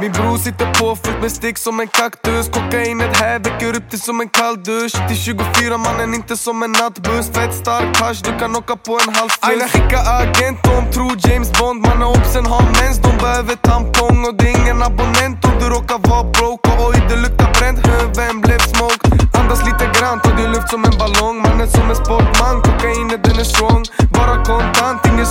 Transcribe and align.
Min 0.00 0.12
bror 0.12 0.36
sitter 0.36 0.72
på 0.74 0.96
fullt 0.96 1.20
med 1.20 1.32
stick 1.32 1.58
som 1.58 1.80
en 1.80 1.88
kaktus. 1.88 2.48
Kokainet 2.48 3.16
här 3.16 3.38
väcker 3.38 3.76
upp 3.76 3.90
dig 3.90 4.00
som 4.00 4.20
en 4.20 4.28
kall 4.28 4.62
dusch. 4.62 5.08
Till 5.08 5.16
24 5.16 5.78
mannen, 5.78 6.14
inte 6.14 6.36
som 6.36 6.62
en 6.62 6.72
nattbuss. 6.72 7.26
Fett 7.34 7.54
stark 7.54 7.96
hasch, 8.00 8.22
du 8.24 8.38
kan 8.38 8.56
åka 8.56 8.76
på 8.76 8.92
en 8.92 9.14
halv 9.14 9.30
Aina 9.40 9.64
skicka 9.68 9.98
agent, 9.98 10.58
de 10.62 10.92
tror 10.92 11.12
James 11.24 11.52
Bond. 11.52 11.80
Mannen 11.86 12.08
obsen 12.08 12.46
har 12.46 12.64
mens, 12.78 12.98
de 12.98 13.16
behöver 13.24 13.56
tampong. 13.56 14.24
Och 14.26 14.34
det 14.38 14.44
är 14.50 14.60
ingen 14.62 14.82
abonnent 14.82 15.44
om 15.44 15.54
du 15.60 15.66
råkar 15.76 15.98
vara 16.08 16.24
broke. 16.24 16.70
Och 16.70 16.88
oj, 16.88 16.96
det 17.08 17.16
luktar 17.16 17.50
bränt, 17.58 17.78
vem 18.16 18.40
blev 18.40 18.58
smoked? 18.58 19.12
Andas 19.38 19.60
lite 19.68 19.84
grann, 19.96 20.20
ta 20.20 20.30
din 20.36 20.50
luft 20.52 20.68
som 20.70 20.84
en 20.84 20.96
ballong. 20.98 21.51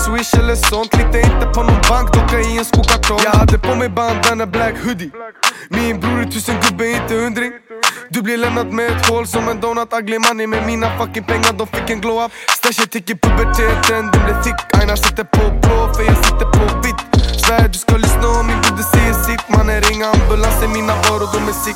Swish 0.06 0.34
eller 0.40 0.56
sånt. 0.56 0.94
Lita 0.98 1.20
inte 1.20 1.46
på 1.56 1.64
någon 1.64 1.82
bank, 1.90 2.14
docka 2.14 2.40
i 2.40 2.58
en 2.58 2.66
skokartong 2.66 3.20
Jag 3.24 3.32
hade 3.32 3.58
på 3.58 3.76
mig 3.76 3.90
bandana 3.90 4.46
black 4.46 4.76
hoodie. 4.84 5.12
Min 5.70 6.00
bror 6.00 6.20
är 6.20 6.26
tusen 6.26 6.56
gubbe, 6.62 6.88
inte 6.88 7.14
hundring 7.16 7.52
Du 8.10 8.22
blir 8.22 8.38
lämnad 8.38 8.68
med 8.74 8.88
ett 8.92 9.10
hål 9.10 9.28
som 9.28 9.50
en 9.50 9.60
donut. 9.62 9.94
Ugly 9.94 10.20
money 10.20 10.48
med 10.48 10.66
mina 10.66 10.88
fucking 10.98 11.24
pengar, 11.24 11.54
de 11.54 11.68
fick 11.68 11.90
en 11.90 12.02
glow 12.02 12.26
up. 12.26 12.32
Stashet 12.58 12.96
gick 12.96 13.10
i 13.10 13.16
puberteten, 13.16 14.02
den 14.12 14.24
blev 14.26 14.44
thick. 14.44 14.60
Aina 14.80 14.96
sitter 14.98 15.24
på 15.24 15.44
blå, 15.62 15.94
för 15.94 16.04
jag 16.04 16.18
sitter 16.26 16.48
på 16.58 16.64
vitt. 16.88 17.02
Svär 17.44 17.68
du 17.68 17.80
ska 17.80 17.98
lyssna 17.98 18.28
om 18.40 18.48
min 18.48 18.62
broder 18.62 18.84
säger 18.94 19.14
sitt. 19.14 19.44
Mannen 19.50 19.82
ring 19.82 20.02
ambulansen, 20.04 20.72
mina 20.74 20.94
varor 20.96 21.30
de 21.34 21.42
är 21.52 21.58
sick. 21.66 21.76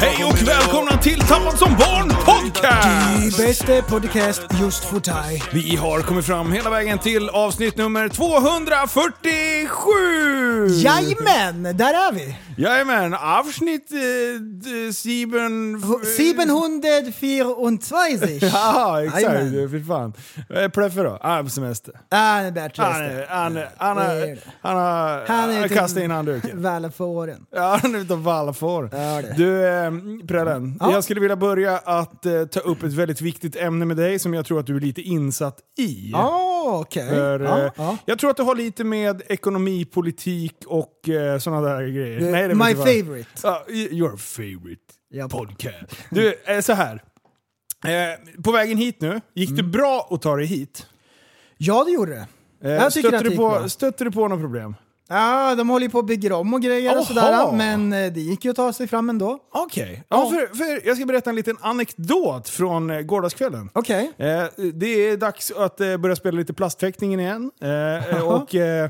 Hej 0.00 0.24
och 0.24 0.48
välkomna 0.48 0.87
till 1.08 1.20
Tappad 1.20 1.58
som 1.58 1.76
barn 1.76 2.08
podcast! 2.08 3.38
Die 3.38 3.46
bästa 3.46 3.82
podcast 3.82 4.42
just 4.60 4.84
för 4.84 5.00
dig. 5.00 5.42
Vi 5.52 5.76
har 5.76 6.00
kommit 6.02 6.26
fram 6.26 6.52
hela 6.52 6.70
vägen 6.70 6.98
till 6.98 7.28
avsnitt 7.28 7.76
nummer 7.76 8.08
247! 8.08 10.68
Jajamän, 10.68 11.76
där 11.76 11.94
är 11.94 12.12
vi! 12.12 12.36
Jajamän, 12.56 13.14
avsnitt 13.14 13.92
eh, 13.92 13.98
sieben... 14.94 15.82
724. 16.16 17.44
Ja, 18.52 19.04
exakt. 19.04 19.40
Fy 19.70 19.84
fan. 19.84 20.12
Pleffe 20.72 21.02
då? 21.02 21.18
Ah, 21.20 21.42
på 21.42 21.48
semester. 21.48 21.94
Ah, 22.10 22.40
det. 22.42 22.70
Han, 22.76 23.02
är- 23.02 23.26
han, 23.28 23.56
är- 23.56 23.68
han, 23.78 23.96
Det 23.96 24.02
är 24.02 24.26
det. 24.34 24.40
han 24.62 24.76
har 25.56 25.68
kastat 25.68 26.02
in 26.02 26.10
handduken. 26.10 26.62
Väl 26.62 26.90
för 26.90 27.04
åren. 27.04 27.46
Ja, 27.54 27.78
han 27.82 27.94
är 27.94 27.98
ute 27.98 28.12
och 28.12 28.24
vallar 28.24 28.52
får. 28.52 28.82
Det. 28.82 29.34
Du, 29.36 29.66
eh, 29.68 29.90
Prellen. 30.28 30.76
Ja. 30.80 30.97
Jag 30.98 31.04
skulle 31.04 31.20
vilja 31.20 31.36
börja 31.36 31.78
att 31.78 32.26
eh, 32.26 32.44
ta 32.44 32.60
upp 32.60 32.82
ett 32.82 32.92
väldigt 32.92 33.20
viktigt 33.20 33.56
ämne 33.56 33.84
med 33.84 33.96
dig 33.96 34.18
som 34.18 34.34
jag 34.34 34.46
tror 34.46 34.60
att 34.60 34.66
du 34.66 34.76
är 34.76 34.80
lite 34.80 35.02
insatt 35.02 35.58
i. 35.78 36.12
Ah, 36.14 36.78
okej. 36.80 37.08
För, 37.08 37.40
Ja, 37.40 37.64
eh, 37.64 37.72
ja. 37.76 37.96
Jag 38.06 38.18
tror 38.18 38.30
att 38.30 38.36
det 38.36 38.42
har 38.42 38.54
lite 38.54 38.84
med 38.84 39.22
ekonomi, 39.28 39.84
politik 39.84 40.54
och 40.66 41.08
eh, 41.08 41.38
sådana 41.38 41.68
där 41.68 41.82
grejer. 41.88 42.20
Det- 42.20 42.30
Nej, 42.30 42.48
det 42.48 42.54
my 42.54 42.64
du 42.68 42.74
favorite. 42.76 43.28
Ja, 43.42 43.64
your 43.70 44.16
favorite 44.16 44.82
Ja. 45.10 45.28
podcast. 45.28 45.74
Du, 46.10 46.34
eh, 46.46 46.60
så 46.60 46.72
här. 46.72 47.02
Eh, 47.84 48.42
på 48.42 48.52
vägen 48.52 48.78
hit 48.78 49.00
nu, 49.00 49.20
gick 49.34 49.50
Mm. 49.50 49.56
det 49.56 49.78
bra 49.78 50.08
att 50.10 50.22
ta 50.22 50.36
dig 50.36 50.46
hit? 50.46 50.86
Ja, 51.56 51.84
det 51.84 51.90
gjorde 51.90 52.12
det. 52.62 52.74
Eh, 52.76 52.88
stötte, 52.88 53.20
du 53.22 53.36
på, 53.36 53.48
bra. 53.48 53.68
stötte 53.68 54.04
du 54.04 54.10
på 54.10 54.28
några 54.28 54.42
problem? 54.42 54.74
Ja, 55.10 55.54
de 55.54 55.68
håller 55.68 55.86
ju 55.86 55.90
på 55.90 55.98
och 55.98 56.04
bygger 56.04 56.32
om 56.32 56.54
och 56.54 56.62
grejer 56.62 56.98
och 56.98 57.04
sådär. 57.04 57.22
Men 57.56 57.92
eh, 57.92 58.12
det 58.12 58.20
gick 58.20 58.44
ju 58.44 58.50
att 58.50 58.56
ta 58.56 58.72
sig 58.72 58.86
fram 58.86 59.10
ändå. 59.10 59.38
Okej. 59.52 60.04
Ja, 60.08 60.30
för, 60.30 60.56
för 60.56 60.86
jag 60.86 60.96
ska 60.96 61.06
berätta 61.06 61.30
en 61.30 61.36
liten 61.36 61.56
anekdot 61.60 62.48
från 62.48 62.90
eh, 62.90 63.00
gårdagskvällen. 63.00 63.70
Okej. 63.72 64.12
Eh, 64.16 64.44
det 64.74 64.86
är 65.08 65.16
dags 65.16 65.50
att 65.50 65.80
eh, 65.80 65.96
börja 65.96 66.16
spela 66.16 66.38
lite 66.38 66.52
plastfäktningen 66.54 67.20
igen. 67.20 67.50
Eh, 67.60 68.22
och, 68.28 68.54
eh, 68.54 68.84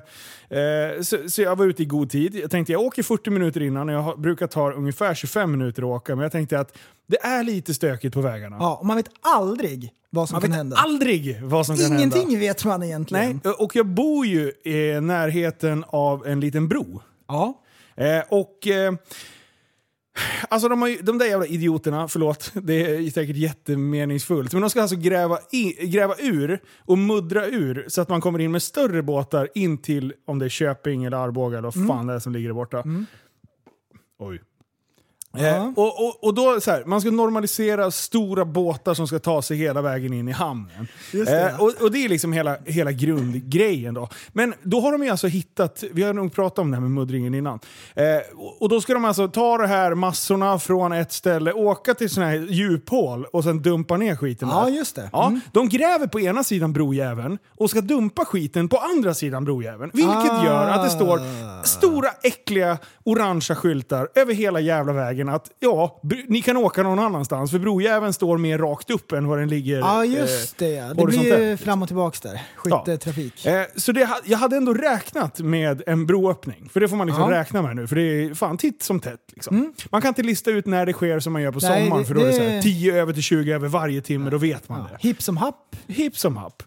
eh, 0.51 1.01
så, 1.03 1.17
så 1.29 1.43
jag 1.43 1.57
var 1.57 1.67
ute 1.67 1.83
i 1.83 1.87
god 1.87 2.11
tid. 2.11 2.35
Jag 2.35 2.51
tänkte 2.51 2.73
jag 2.73 2.83
åker 2.83 3.03
40 3.03 3.31
minuter 3.31 3.63
innan. 3.63 3.89
Jag 3.89 4.01
har- 4.03 4.17
brukar 4.17 4.47
ta 4.47 4.73
ungefär 4.73 5.15
25 5.15 5.51
minuter 5.51 5.83
att 5.83 5.87
åka. 6.03 6.15
Men 6.17 6.23
jag 6.23 6.33
tänkte 6.33 6.61
att 6.61 6.77
det 7.09 7.23
är 7.23 7.43
lite 7.43 7.75
stökigt 7.75 8.15
på 8.15 8.21
vägarna. 8.21 8.57
Ja, 8.61 8.77
och 8.77 8.87
man 8.87 8.97
vet 8.97 9.11
aldrig 9.21 9.93
vad 10.11 10.29
som 10.29 10.35
Man 10.35 10.41
kan 10.43 10.51
vet 10.51 10.57
hända. 10.57 10.77
aldrig 10.77 11.43
vad 11.43 11.67
som 11.67 11.77
kan 11.77 11.85
hända. 11.85 11.99
Ingenting 11.99 12.39
vet 12.39 12.65
man 12.65 12.83
egentligen. 12.83 13.41
Nej, 13.45 13.53
och 13.55 13.77
jag 13.77 13.87
bor 13.87 14.27
ju 14.27 14.53
i 14.65 15.01
närheten 15.01 15.85
av 15.89 16.27
en 16.27 16.41
liten 16.41 16.69
bro. 16.69 17.03
Ja. 17.29 17.63
Eh, 17.97 18.23
och... 18.29 18.67
Eh, 18.67 18.93
Alltså 20.49 20.69
de, 20.69 20.91
ju, 20.91 20.99
de 21.03 21.19
där 21.19 21.27
jävla 21.27 21.47
idioterna, 21.47 22.09
förlåt, 22.09 22.53
det 22.55 22.75
är 22.75 23.11
säkert 23.11 23.37
jättemeningsfullt, 23.37 24.53
men 24.53 24.61
de 24.63 24.71
ska 24.71 24.81
alltså 24.83 24.97
gräva, 24.97 25.39
i, 25.53 25.87
gräva 25.87 26.15
ur 26.19 26.61
och 26.79 26.99
muddra 26.99 27.47
ur 27.47 27.85
så 27.89 28.01
att 28.01 28.09
man 28.09 28.21
kommer 28.21 28.39
in 28.39 28.51
med 28.53 28.63
större 28.63 29.03
båtar 29.03 29.49
in 29.55 29.79
till, 29.79 30.15
om 30.27 30.39
det 30.39 30.45
är 30.45 30.49
Köping 30.49 31.05
eller 31.05 31.17
Arboga 31.17 31.59
eller 31.59 31.71
vad 31.75 31.87
fan 31.89 32.07
det 32.07 32.15
är 32.15 32.19
som 32.19 32.33
ligger 32.33 32.49
där 32.49 32.55
borta. 32.55 32.85
Oj. 34.19 34.41
Eh, 35.37 35.69
och, 35.77 36.05
och, 36.07 36.25
och 36.25 36.35
då 36.35 36.61
så 36.61 36.71
här, 36.71 36.85
man 36.85 37.01
ska 37.01 37.11
normalisera 37.11 37.91
stora 37.91 38.45
båtar 38.45 38.95
som 38.95 39.07
ska 39.09 39.19
ta 39.19 39.43
sig 39.43 39.57
hela 39.57 39.83
vägen 39.83 40.13
in 40.13 40.29
i 40.29 40.33
hamnen. 40.33 40.89
Det. 41.13 41.43
Eh, 41.53 41.61
och, 41.63 41.73
och 41.83 41.91
det 41.93 42.05
är 42.05 42.09
liksom 42.09 42.33
hela, 42.33 42.57
hela 42.65 42.93
grundgrejen 42.93 43.95
då. 43.95 44.09
Men 44.33 44.55
då 44.63 44.81
har 44.81 44.93
de 44.93 45.03
ju 45.05 45.11
alltså 45.11 45.27
hittat, 45.27 45.85
vi 45.93 46.03
har 46.03 46.13
nog 46.13 46.33
pratat 46.33 46.59
om 46.59 46.71
det 46.71 46.77
här 46.77 46.81
med 46.83 46.91
muddringen 46.91 47.35
innan. 47.35 47.59
Eh, 47.95 48.05
och, 48.37 48.63
och 48.63 48.69
då 48.69 48.81
ska 48.81 48.95
de 48.95 49.05
alltså 49.05 49.29
ta 49.29 49.59
de 49.59 49.67
här 49.67 49.95
massorna 49.95 50.59
från 50.59 50.93
ett 50.93 51.13
ställe, 51.13 51.53
åka 51.53 51.95
till 51.95 52.11
sådana 52.11 52.31
här 52.31 52.39
djuphål 52.39 53.25
och 53.33 53.45
sen 53.45 53.63
dumpa 53.63 53.97
ner 53.97 54.17
skiten 54.17 54.49
Ja, 54.49 54.65
där. 54.65 54.71
just 54.73 54.97
det. 54.97 55.09
Ja, 55.13 55.27
Mm. 55.29 55.41
De 55.53 55.69
gräver 55.69 56.07
på 56.07 56.21
ena 56.21 56.45
sidan 56.45 56.73
brojäveln 56.73 57.39
och 57.57 57.71
ska 57.71 57.81
dumpa 57.81 58.25
skiten 58.25 58.69
på 58.69 58.77
andra 58.77 59.15
sidan 59.15 59.45
brojäveln. 59.45 59.91
Vilket 59.95 60.15
Ah. 60.33 60.45
gör 60.45 60.69
att 60.69 60.85
det 60.85 60.91
står 60.91 61.21
stora 61.65 62.09
äckliga 62.23 62.79
orangea 63.05 63.57
skyltar 63.57 64.09
över 64.15 64.35
hela 64.35 64.61
jävla 64.61 64.93
vägen 64.93 65.28
att 65.31 65.51
ja, 65.61 66.01
ni 66.29 66.43
kan 66.43 66.57
åka 66.57 66.83
någon 66.83 66.99
annanstans 66.99 67.51
för 67.51 67.59
brojäveln 67.59 68.13
står 68.13 68.39
mer 68.39 68.59
rakt 68.59 68.91
upp 68.91 69.13
än 69.13 69.27
vad 69.29 69.39
den 69.39 69.49
ligger 69.49 69.79
Ja, 69.79 70.05
just 70.05 70.63
eh, 70.63 70.67
det. 70.69 70.75
ja. 70.75 70.95
Det 70.95 71.05
blir 71.07 71.41
ju 71.51 71.57
fram 71.57 71.83
och 71.83 71.89
tillbaks 71.89 72.21
där. 72.21 72.41
Skyttetrafik. 72.57 73.47
Eh, 73.47 73.63
så 73.77 73.93
det, 73.93 74.09
jag 74.25 74.39
hade 74.39 74.57
ändå 74.57 74.75
räknat 74.75 75.41
med 75.41 75.83
en 75.87 76.07
broöppning. 76.07 76.69
För 76.73 76.81
det 76.81 76.89
får 76.89 76.97
man 76.97 77.07
liksom 77.07 77.31
Ja. 77.33 77.39
räkna 77.41 77.63
med 77.63 77.77
nu. 77.77 77.87
För 77.87 77.97
det 77.97 78.03
är 78.03 78.35
fan 78.35 78.57
titt 78.59 78.83
som 78.83 79.01
tätt. 79.01 79.21
Liksom. 79.33 79.73
Man 79.91 80.03
kan 80.03 80.09
inte 80.09 80.23
lista 80.23 80.51
ut 80.51 80.67
när 80.67 80.87
det 80.87 80.93
sker 80.93 81.21
som 81.21 81.33
man 81.33 81.43
gör 81.43 81.53
på 81.53 81.59
Nej, 81.63 81.85
sommaren. 81.85 82.05
för 82.07 82.15
då 82.15 82.21
är 82.21 82.25
det 82.25 82.39
det- 82.57 82.63
10 82.63 82.95
över 82.95 83.13
till 83.13 83.23
20 83.23 83.53
över 83.53 83.69
varje 83.69 84.01
timme. 84.01 84.31
Då 84.31 84.39
vet 84.39 84.69
man 84.69 84.81
det. 84.91 85.09
Hipp 85.09 85.23
som 85.23 85.37
happ. 85.37 85.77
Hipp 85.87 86.19
som 86.19 86.37
happ. 86.37 86.63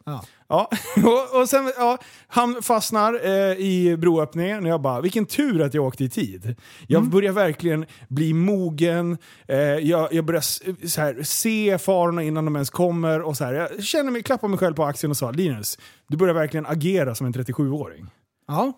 Ja. 0.52 0.70
Och, 1.04 1.42
och 1.42 1.50
sen, 1.50 1.72
ja, 1.78 1.98
han 2.28 2.62
fastnar 2.62 3.26
eh, 3.26 3.56
i 3.58 3.98
broöppningen 3.98 4.64
och 4.64 4.70
jag 4.70 4.82
bara, 4.82 5.02
vilken 5.02 5.26
tur 5.26 5.62
att 5.62 5.74
jag 5.74 5.86
åkte 5.86 6.04
i 6.04 6.10
tid. 6.10 6.56
Jag 6.88 7.00
Mm. 7.00 7.10
börjar 7.10 7.32
verkligen 7.32 7.86
bli 8.10 8.34
mogen, 8.34 9.18
eh, 9.48 9.58
jag, 9.60 10.14
jag 10.14 10.26
börjar 10.26 10.42
så 10.88 11.02
här, 11.02 11.24
se 11.24 11.78
farorna 11.78 12.24
innan 12.24 12.46
de 12.46 12.56
ens 12.56 12.70
kommer 12.70 13.22
och 13.22 13.38
så 13.38 13.44
här, 13.44 13.54
jag 13.54 13.84
känner 13.84 14.12
mig, 14.12 14.24
klappar 14.24 14.48
mig 14.48 14.60
själv 14.60 14.74
på 14.76 14.84
axeln 14.84 15.12
och 15.12 15.18
sa, 15.18 15.32
Linus, 15.32 15.78
du 16.08 16.18
börjar 16.18 16.34
verkligen 16.34 16.66
agera 16.66 17.16
som 17.16 17.28
en 17.28 17.34
37-åring. 17.34 18.08
Ja. 18.48 18.74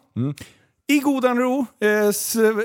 I 0.88 1.00
godan 1.00 1.38
ro, 1.40 1.66
eh, 1.82 2.12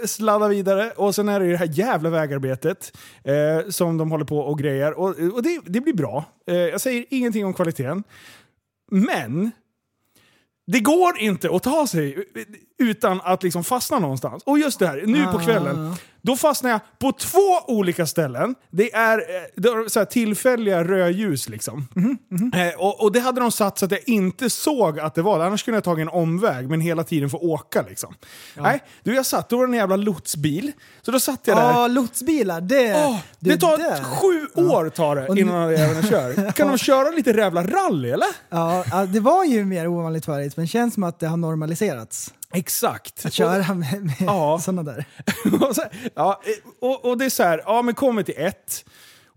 sladda 0.07 0.49
vidare 0.49 0.93
och 0.97 1.15
sen 1.15 1.29
är 1.29 1.41
det 1.41 1.51
det 1.51 1.57
här 1.57 1.71
jävla 1.73 2.11
vägarbetet 2.11 2.97
eh, 3.25 3.69
som 3.71 3.97
de 3.99 4.11
håller 4.11 4.25
på 4.25 4.39
och 4.39 4.59
grejer. 4.59 4.99
Och, 4.99 5.09
och 5.35 5.43
det, 5.43 5.61
det 5.67 5.81
blir 5.81 5.95
bra. 5.95 6.25
Eh, 6.47 6.57
jag 6.57 6.81
säger 6.81 7.05
ingenting 7.11 7.47
om 7.47 7.55
kvaliteten. 7.55 8.03
Men 8.91 9.51
det 10.67 10.81
går 10.81 11.19
inte 11.19 11.57
att 11.57 11.63
ta 11.63 11.87
sig 11.87 12.25
utan 12.79 13.21
att 13.21 13.43
liksom 13.43 13.65
fastna 13.65 13.99
någonstans. 13.99 14.43
Och 14.43 14.59
just 14.59 14.79
det 14.79 14.87
här, 14.87 15.03
nu 15.07 15.25
på 15.25 15.39
kvällen. 15.39 15.77
Ah. 15.93 15.97
Då 16.23 16.37
fastnade 16.37 16.73
jag 16.73 16.81
på 16.99 17.13
två 17.13 17.59
olika 17.67 18.07
ställen. 18.07 18.55
Det 18.71 18.95
är, 18.95 19.19
eh, 19.19 19.25
det 19.57 19.69
är 19.69 19.89
så 19.89 19.99
här 20.01 20.05
tillfälliga 20.07 20.85
rödljus 20.85 21.49
liksom. 21.49 21.89
Eh, 22.55 22.81
och, 22.81 23.01
och 23.03 23.13
det 23.13 23.21
hade 23.21 23.41
de 23.41 23.53
satt 23.53 23.79
så 23.79 23.85
att 23.85 23.91
jag 23.91 24.09
inte 24.09 24.51
såg 24.51 25.01
att 25.01 25.15
det 25.15 25.23
var 25.23 25.39
det. 25.39 25.45
Annars 25.47 25.63
kunde 25.63 25.77
jag 25.77 25.85
tagit 25.85 26.03
en 26.03 26.09
omväg, 26.09 26.71
men 26.71 26.81
hela 26.81 27.05
tiden 27.05 27.31
få 27.31 27.39
åka 27.39 27.83
liksom. 27.89 28.15
Nej, 28.55 28.83
du 29.03 29.15
jag 29.15 29.27
satt, 29.27 29.49
då 29.49 29.57
var 29.57 29.67
det 29.67 29.71
en 29.71 29.79
jävla 29.79 29.97
lotsbil. 29.97 30.73
Så 31.03 31.11
då 31.11 31.21
satt 31.21 31.41
jag 31.45 31.57
där. 31.57 31.71
Ja, 31.71 31.87
lotsbilar. 31.87 32.61
Det, 32.61 33.05
Åh, 33.07 33.19
du, 33.39 33.51
det 33.51 33.57
tar 33.57 33.79
där. 33.79 34.03
sju 34.05 34.63
år 34.63 34.89
tar 34.89 35.17
det 35.17 35.27
Och 35.29 35.39
innan 35.39 35.73
jävlarna 35.73 36.07
kör. 36.09 36.53
Kan 36.53 36.69
de 36.69 36.79
köra 36.79 37.11
lite 37.11 37.31
jävla 37.31 37.63
rally 37.63 38.11
eller? 38.11 38.29
Ja, 38.51 38.85
ja, 38.91 39.07
det 39.07 39.21
var 39.21 39.45
ju 39.45 39.65
mer 39.65 39.87
ovanligt 39.87 40.25
förut, 40.25 40.57
men 40.57 40.69
känns 40.69 40.95
som 40.95 41.03
att 41.03 41.21
det 41.21 41.27
har 41.27 41.37
normaliserats. 41.37 42.33
Exakt. 42.55 43.27
Att 43.27 43.33
köra 43.33 43.75
med, 43.75 44.05
med 44.05 44.15
Ja. 44.21 44.59
sådana 44.63 44.83
där. 44.83 45.05
ja, 46.15 46.41
och, 46.81 47.05
och 47.05 47.19
det 47.19 47.25
är 47.25 47.31
så 47.31 47.43
här, 47.43 47.63
ja 47.67 47.83
men 47.83 47.95
kommer 47.95 48.23
till 48.23 48.35
ett. 48.39 48.85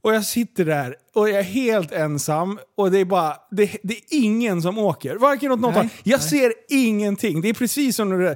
Och 0.03 0.13
jag 0.13 0.25
sitter 0.25 0.65
där 0.65 0.95
och 1.15 1.29
jag 1.29 1.39
är 1.39 1.43
helt 1.43 1.91
ensam 1.91 2.59
och 2.77 2.91
det 2.91 2.99
är 2.99 3.05
bara, 3.05 3.35
det, 3.51 3.77
det 3.83 3.93
är 3.93 4.01
ingen 4.09 4.61
som 4.61 4.77
åker. 4.77 5.15
Varken 5.15 5.51
åt 5.51 5.59
något 5.59 5.75
Nej, 5.75 5.83
håll. 5.83 5.89
Jag 6.03 6.21
ser 6.21 6.53
ingenting. 6.69 7.41
Det 7.41 7.49
är 7.49 7.53
precis 7.53 7.95
som 7.95 8.09
det 8.09 8.35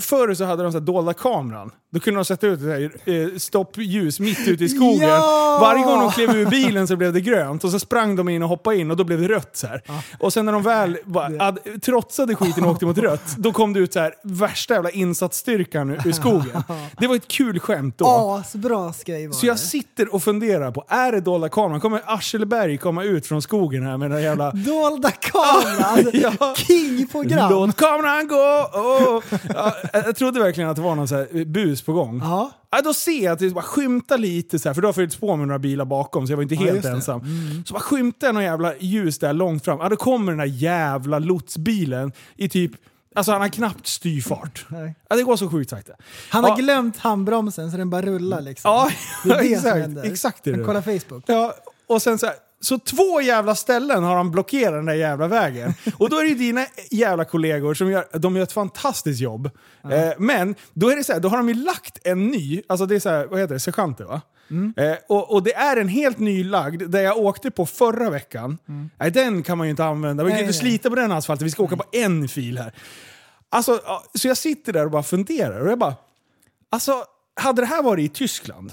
Förr 0.00 0.34
så 0.34 0.44
hade 0.44 0.62
de 0.62 0.72
så 0.72 0.78
här 0.78 0.86
dolda 0.86 1.14
kameran. 1.14 1.70
Då 1.92 2.00
kunde 2.00 2.18
de 2.18 2.24
sätta 2.24 2.46
ut 2.46 2.60
här, 2.60 2.92
eh, 3.04 3.38
stoppljus 3.38 4.20
mitt 4.20 4.48
ute 4.48 4.64
i 4.64 4.68
skogen. 4.68 5.08
Ja! 5.08 5.58
Varje 5.60 5.84
gång 5.84 6.00
de 6.00 6.10
klev 6.10 6.30
ur 6.30 6.46
bilen 6.46 6.88
så 6.88 6.96
blev 6.96 7.12
det 7.12 7.20
grönt 7.20 7.64
och 7.64 7.70
så 7.70 7.78
sprang 7.78 8.16
de 8.16 8.28
in 8.28 8.42
och 8.42 8.48
hoppade 8.48 8.76
in 8.76 8.90
och 8.90 8.96
då 8.96 9.04
blev 9.04 9.20
det 9.20 9.28
rött. 9.28 9.56
Så 9.56 9.66
här. 9.66 9.82
Och 10.18 10.32
sen 10.32 10.44
när 10.44 10.52
de 10.52 10.62
väl 10.62 10.98
bara, 11.04 11.46
ad, 11.46 11.58
trotsade 11.82 12.34
skiten 12.34 12.64
och 12.64 12.70
åkte 12.70 12.86
mot 12.86 12.98
rött, 12.98 13.36
då 13.36 13.52
kom 13.52 13.72
det 13.72 13.80
ut 13.80 13.92
så 13.92 14.00
här, 14.00 14.14
värsta 14.22 14.74
jävla 14.74 14.90
insatsstyrkan 14.90 15.90
ur, 15.90 16.12
skogen. 16.12 16.62
Det 16.98 17.06
var 17.06 17.16
ett 17.16 17.28
kul 17.28 17.60
skämt 17.60 17.98
då. 17.98 18.06
Asbra 18.06 18.92
skoj 18.92 19.26
var 19.26 19.34
Så 19.34 19.46
jag 19.46 19.58
sitter 19.58 20.14
och 20.14 20.22
funderar 20.22 20.70
på, 20.70 20.84
är 20.90 21.12
det 21.12 21.20
dolda 21.20 21.48
kameran? 21.48 21.80
Kommer 21.80 22.02
Aschelberg 22.06 22.78
komma 22.78 23.04
ut 23.04 23.26
från 23.26 23.42
skogen 23.42 23.86
här 23.86 23.96
med 23.96 24.10
den 24.10 24.22
jävla... 24.22 24.50
Dolda 24.54 25.10
kameran! 25.10 26.10
Ja. 26.12 26.54
King-program! 26.56 27.50
Låt 27.50 27.76
kameran 27.76 28.28
gå! 28.28 28.70
Åh. 28.74 29.38
Ja, 29.54 29.74
jag 29.92 30.16
trodde 30.16 30.40
verkligen 30.40 30.70
att 30.70 30.76
det 30.76 30.82
var 30.82 30.94
någon 30.94 31.08
så 31.08 31.14
här 31.16 31.44
bus 31.44 31.82
på 31.82 31.92
gång. 31.92 32.20
Ja. 32.24 32.50
Ja, 32.72 32.80
då 32.84 32.94
ser 32.94 33.24
jag 33.24 33.32
att 33.32 33.38
det 33.38 33.50
bara 33.50 33.64
skymtar 33.64 34.18
lite, 34.18 34.58
så 34.58 34.68
här, 34.68 34.74
för 34.74 34.82
då 34.82 34.88
har 34.88 34.92
följts 34.92 35.16
på 35.16 35.36
med 35.36 35.46
några 35.48 35.58
bilar 35.58 35.84
bakom 35.84 36.26
så 36.26 36.32
jag 36.32 36.36
var 36.36 36.42
inte 36.42 36.54
Ja, 36.54 36.60
helt 36.60 36.82
det. 36.82 36.88
ensam. 36.90 37.20
Så 37.66 37.74
bara 37.74 37.80
skymtar 37.80 38.26
jag 38.26 38.34
någon 38.34 38.44
jävla 38.44 38.74
ljus 38.78 39.18
där 39.18 39.32
långt 39.32 39.64
fram. 39.64 39.78
Ja, 39.80 39.88
då 39.88 39.96
kommer 39.96 40.32
den 40.32 40.38
där 40.38 40.44
jävla 40.46 41.18
lotsbilen 41.18 42.12
i 42.36 42.48
typ... 42.48 42.72
Alltså 43.14 43.32
han 43.32 43.40
har 43.40 43.48
knappt 43.48 43.86
styrfart. 43.86 44.64
Nej. 44.68 44.94
Ja, 45.08 45.16
det 45.16 45.22
går 45.22 45.36
så 45.36 45.50
sjukt 45.50 45.70
sakta. 45.70 45.92
Han 46.30 46.44
har 46.44 46.50
Ja. 46.50 46.56
glömt 46.56 46.96
handbromsen 46.98 47.70
så 47.70 47.76
den 47.76 47.90
bara 47.90 48.02
rullar 48.02 48.40
liksom. 48.40 48.70
Ja, 48.70 48.90
det 49.24 49.30
är 49.30 49.38
det 49.38 49.44
som 49.44 49.52
exakt. 49.54 49.76
händer. 49.80 50.04
Exakt 50.04 50.44
det. 50.44 50.50
Men 50.50 50.66
kolla 50.66 50.82
Facebook. 50.82 51.24
Ja, 51.26 51.54
och 51.86 52.02
sen 52.02 52.18
så 52.18 52.26
här, 52.26 52.34
så 52.60 52.78
två 52.78 53.20
jävla 53.20 53.54
ställen 53.54 54.04
har 54.04 54.16
han 54.16 54.30
blockerat 54.30 54.72
den 54.74 54.86
där 54.86 54.94
jävla 54.94 55.28
vägen. 55.28 55.74
Och 55.98 56.10
då 56.10 56.16
är 56.18 56.22
det 56.22 56.28
ju 56.28 56.34
dina 56.34 56.66
jävla 56.90 57.24
kollegor 57.24 57.74
som 57.74 57.90
gör, 57.90 58.04
de 58.18 58.36
gör 58.36 58.42
ett 58.42 58.52
fantastiskt 58.52 59.20
jobb. 59.20 59.50
Eh, 59.90 60.12
men 60.18 60.54
då 60.74 60.90
är 60.90 60.96
det 60.96 61.04
så 61.04 61.12
här, 61.12 61.20
då 61.20 61.28
har 61.28 61.36
de 61.36 61.48
ju 61.48 61.54
lagt 61.54 61.98
en 62.06 62.26
ny, 62.26 62.62
alltså 62.68 62.86
det 62.86 62.94
är 62.94 63.00
så 63.00 63.08
här, 63.08 63.26
vad 63.26 63.40
heter 63.40 63.54
det, 63.54 63.60
sergeanter 63.60 64.04
va? 64.04 64.20
Eh, 64.76 64.94
och, 65.08 65.32
och 65.32 65.42
det 65.42 65.54
är 65.54 65.76
en 65.76 65.88
helt 65.88 66.18
nylagd, 66.18 66.90
där 66.90 67.00
jag 67.00 67.18
åkte 67.18 67.50
på 67.50 67.66
förra 67.66 68.10
veckan. 68.10 68.58
Nej, 68.98 69.10
den 69.10 69.42
kan 69.42 69.58
man 69.58 69.66
ju 69.66 69.70
inte 69.70 69.84
använda. 69.84 70.24
Vi 70.24 70.30
kan 70.30 70.40
inte 70.40 70.52
slita 70.52 70.90
på 70.90 70.96
den 70.96 71.12
asfalten, 71.12 71.44
vi 71.44 71.50
ska 71.50 71.62
åka 71.62 71.76
på 71.76 71.84
en 71.92 72.28
fil 72.28 72.58
här. 72.58 72.72
Alltså, 73.50 73.80
så 74.14 74.28
jag 74.28 74.36
sitter 74.36 74.72
där 74.72 74.84
och 74.84 74.90
bara 74.90 75.02
funderar 75.02 75.60
och 75.60 75.70
jag 75.70 75.78
bara, 75.78 75.94
alltså 76.70 77.04
hade 77.40 77.62
det 77.62 77.66
här 77.66 77.82
varit 77.82 78.10
i 78.10 78.14
Tyskland, 78.14 78.72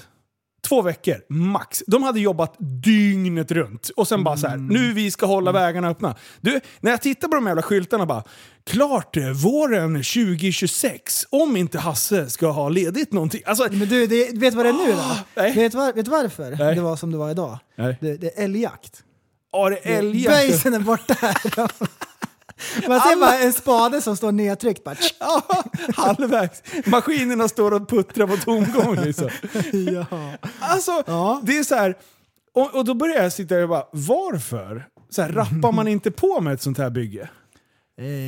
Två 0.67 0.81
veckor, 0.81 1.15
max. 1.29 1.83
De 1.87 2.03
hade 2.03 2.19
jobbat 2.19 2.55
dygnet 2.59 3.51
runt. 3.51 3.89
Och 3.89 4.07
sen 4.07 4.23
bara 4.23 4.37
så 4.37 4.47
här, 4.47 4.57
nu 4.57 4.93
vi 4.93 5.11
ska 5.11 5.25
hålla 5.25 5.51
vägarna 5.51 5.89
öppna. 5.89 6.15
Du, 6.41 6.59
när 6.79 6.91
jag 6.91 7.01
tittar 7.01 7.27
på 7.27 7.35
de 7.35 7.47
jävla 7.47 7.61
skyltarna 7.61 8.05
bara, 8.05 8.23
klart 8.67 9.13
det, 9.13 9.33
våren 9.33 9.93
2026, 9.93 11.25
om 11.29 11.57
inte 11.57 11.79
Hasse 11.79 12.29
ska 12.29 12.47
ha 12.47 12.69
ledigt 12.69 13.13
någonting. 13.13 13.41
Alltså, 13.45 13.67
Men 13.71 13.89
du, 13.89 14.07
det, 14.07 14.23
vet 14.33 14.39
du 14.39 14.57
vad 14.57 14.65
det 14.65 14.69
är 14.69 14.73
nu 14.87 14.91
då? 14.91 15.15
nej. 15.35 15.53
Vet 15.53 15.71
du 15.71 15.77
var, 15.77 15.93
vet 15.93 16.07
varför 16.07 16.55
Nej. 16.59 16.75
det 16.75 16.81
var 16.81 16.95
som 16.95 17.11
det 17.11 17.17
var 17.17 17.29
idag? 17.31 17.59
Nej. 17.75 17.97
Det, 18.01 18.17
det 18.17 18.39
är 18.39 18.43
älgjakt. 18.43 19.03
ja, 19.51 19.69
det 19.69 19.89
är 19.93 19.97
älgjakt. 19.99 20.37
Böjsen 20.37 20.73
är 20.73 20.79
borta. 20.79 21.15
Man 22.87 22.99
ser 23.01 23.19
bara 23.19 23.39
en 23.39 23.53
spade 23.53 24.01
som 24.01 24.17
står 24.17 24.31
nedtryckt. 24.31 24.83
Bara. 24.83 24.95
Ja, 25.19 25.41
halvvägs. 25.95 26.63
Maskinerna 26.85 27.47
står 27.47 27.73
och 27.73 27.89
puttrar 27.89 28.27
på 28.27 28.37
tomgång 28.37 28.95
liksom. 28.95 29.29
ja. 29.93 30.05
Alltså, 30.59 31.03
Ja. 31.07 31.41
det 31.43 31.57
är 31.57 31.63
så 31.63 31.75
här. 31.75 31.95
Och, 32.53 32.75
och 32.75 32.85
då 32.85 32.93
börjar 32.93 33.23
jag 33.23 33.33
sitta 33.33 33.55
och 33.63 33.69
bara, 33.69 33.83
varför? 33.91 34.87
Så 35.09 35.21
här, 35.21 35.29
rappar 35.29 35.71
man 35.71 35.87
inte 35.87 36.11
på 36.11 36.41
med 36.41 36.53
ett 36.53 36.61
sånt 36.61 36.77
här 36.77 36.89
bygge? 36.89 37.29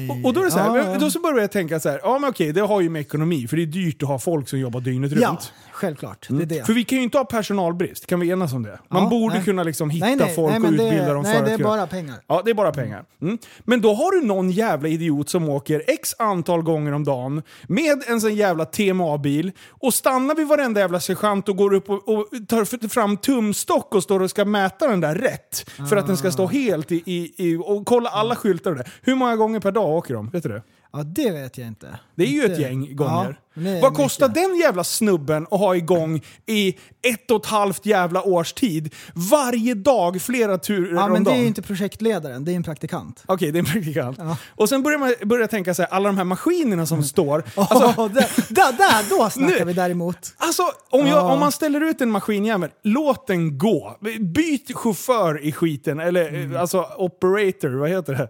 Och, 0.10 0.26
och 0.26 0.34
då, 0.34 0.42
är 0.42 0.46
det 0.46 0.52
så 0.52 0.60
här, 0.60 0.78
Ja. 0.78 0.98
då 1.00 1.12
så 1.12 1.20
börjar 1.20 1.40
jag 1.40 1.52
tänka 1.52 1.80
så 1.80 1.90
här, 1.90 2.00
ja 2.04 2.20
men 2.20 2.30
okej, 2.30 2.54
det 2.54 2.62
har 2.62 2.82
ju 2.82 2.90
med 2.90 3.00
ekonomi, 3.02 3.48
för 3.48 3.58
det 3.58 3.64
är 3.64 3.68
dyrt 3.68 4.04
att 4.04 4.10
ha 4.10 4.20
folk 4.20 4.50
som 4.50 4.60
jobbar 4.60 4.80
dygnet 4.82 5.12
ja, 5.12 5.30
runt. 5.30 5.54
Självklart. 5.80 6.28
Det 6.30 6.42
är 6.42 6.46
det. 6.46 6.66
För 6.66 6.74
vi 6.74 6.84
kan 6.84 6.98
ju 6.98 7.04
inte 7.04 7.18
ha 7.18 7.26
personalbrist, 7.26 8.06
kan 8.06 8.20
vi 8.20 8.30
enas 8.30 8.54
om 8.54 8.64
det? 8.64 8.80
Man 8.90 9.04
Ja, 9.04 9.10
borde 9.10 9.36
nej. 9.36 9.44
kunna 9.44 9.64
liksom 9.64 9.90
hitta 9.90 10.06
nej, 10.06 10.16
nej, 10.16 10.36
folk 10.36 10.48
nej, 10.50 10.56
och 10.56 10.62
men 10.62 10.78
det, 10.78 10.84
utbilda 10.86 11.14
dem 11.14 11.24
Nej, 11.24 11.38
för 11.38 11.46
det 11.46 11.54
att 11.54 11.60
är 11.60 11.64
bara 11.64 11.88
pengar. 11.88 12.16
Ja, 12.28 12.42
det 12.46 12.52
är 12.52 12.56
bara 12.56 12.72
pengar. 12.72 13.04
Mm. 13.22 13.38
Men 13.60 13.82
då 13.82 13.94
har 13.94 14.12
du 14.22 14.28
någon 14.28 14.52
jävla 14.52 14.88
idiot 14.90 15.30
som 15.30 15.50
åker 15.50 15.84
x 15.88 16.16
antal 16.20 16.62
gånger 16.62 16.92
om 16.92 17.04
dagen 17.04 17.42
med 17.68 18.04
en 18.08 18.22
sån 18.22 18.36
jävla 18.36 18.66
TMA-bil 18.66 19.52
och 19.70 19.94
stannar 19.94 20.36
vid 20.36 20.48
varenda 20.48 20.80
jävla 20.82 21.00
sergeant 21.00 21.50
och 21.50 21.56
går 21.58 21.74
upp 21.74 21.90
och, 21.90 22.10
och 22.10 22.28
tar 22.48 22.88
fram 22.90 23.18
tumstock 23.18 23.96
och 23.96 24.04
står 24.04 24.20
och 24.20 24.30
ska 24.30 24.46
mäta 24.46 24.88
den 24.88 25.02
där 25.02 25.16
rätt. 25.16 25.70
För 25.90 25.96
att 25.98 26.08
den 26.08 26.18
ska 26.18 26.32
stå 26.32 26.48
helt 26.48 26.92
i, 26.92 27.04
i, 27.06 27.34
i 27.38 27.56
och 27.56 27.86
kolla 27.86 28.10
alla 28.10 28.36
skyltar 28.36 28.72
och 28.72 28.78
det. 28.78 28.86
Hur 29.02 29.16
många 29.16 29.36
gånger 29.36 29.60
per 29.60 29.72
dag 29.72 29.90
åker 29.90 30.14
de? 30.14 30.30
Vet 30.30 30.44
du 30.44 30.50
det? 30.50 30.62
Ja, 30.94 31.04
det 31.04 31.32
vet 31.32 31.58
jag 31.58 31.68
inte. 31.68 32.00
Det 32.16 32.24
är 32.24 32.28
ju 32.28 32.42
Inte- 32.42 32.54
ett 32.54 32.60
gäng 32.60 32.96
gånger. 32.96 33.28
Ja, 33.30 33.34
är 33.56 33.82
Vad 33.82 33.94
kostar 33.96 34.28
mycket. 34.30 34.44
den 34.44 34.58
jävla 34.58 34.84
snubben 34.84 35.48
att 35.52 35.60
ha 35.60 35.76
igång 35.76 36.22
i 36.46 36.70
ett 37.02 37.32
och 37.32 37.42
ett 37.42 37.46
halvt 37.46 37.86
jävla 37.86 38.24
års 38.24 38.54
tid? 38.54 38.96
Varje 39.32 39.74
dag, 39.74 40.22
flera 40.22 40.58
turer 40.58 40.96
Ja, 40.96 41.04
om 41.06 41.12
men 41.12 41.24
det 41.24 41.30
dagen. 41.30 41.38
är 41.38 41.42
ju 41.42 41.48
inte 41.48 41.62
projektledaren, 41.62 42.46
det 42.46 42.52
är 42.52 42.56
en 42.56 42.64
praktikant. 42.64 43.24
Okej, 43.26 43.52
det 43.52 43.58
är 43.58 43.60
en 43.60 43.66
praktikant. 43.66 44.18
Ja. 44.20 44.38
Och 44.56 44.70
sen 44.70 44.84
börjar 44.84 45.00
man 45.00 45.14
börjar 45.26 45.48
tänka 45.48 45.74
så 45.74 45.82
här, 45.82 45.90
alla 45.90 46.10
de 46.10 46.18
här 46.18 46.24
maskinerna 46.24 46.86
som 46.86 47.04
står. 47.04 47.44
Alltså, 47.56 47.76
Alltså, 48.00 48.08
där, 48.08 48.72
där, 48.78 49.10
då 49.18 49.30
snackar 49.32 49.60
Nu- 49.60 49.66
vi 49.66 49.74
däremot. 49.74 50.18
alltså 50.38 50.64
om, 50.90 51.00
jag, 51.08 51.18
Ja. 51.18 51.34
om 51.34 51.40
man 51.40 51.52
ställer 51.52 51.82
ut 51.82 52.02
en 52.02 52.12
maskinjävel, 52.12 52.70
låt 52.84 53.28
den 53.28 53.58
gå. 53.58 53.98
Byt 54.20 54.72
chaufför 54.76 55.44
i 55.46 55.52
skiten, 55.52 56.00
eller 56.00 56.30
Mm. 56.30 56.56
eh, 56.56 56.62
alltså 56.62 56.86
operator, 56.98 57.80
vad 57.80 57.90
heter 57.90 58.14
det? 58.14 58.28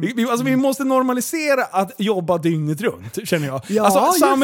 Vi, 0.00 0.12
vi, 0.16 0.24
alltså, 0.30 0.44
vi 0.44 0.56
måste 0.56 0.84
normalisera 0.84 1.64
att 1.64 1.92
jobba 1.98 2.38
dygnet 2.38 2.80
runt, 2.80 3.18
känner 3.28 3.46
jag. 3.46 3.60
Ja, 3.68 3.84
alltså, 3.84 3.98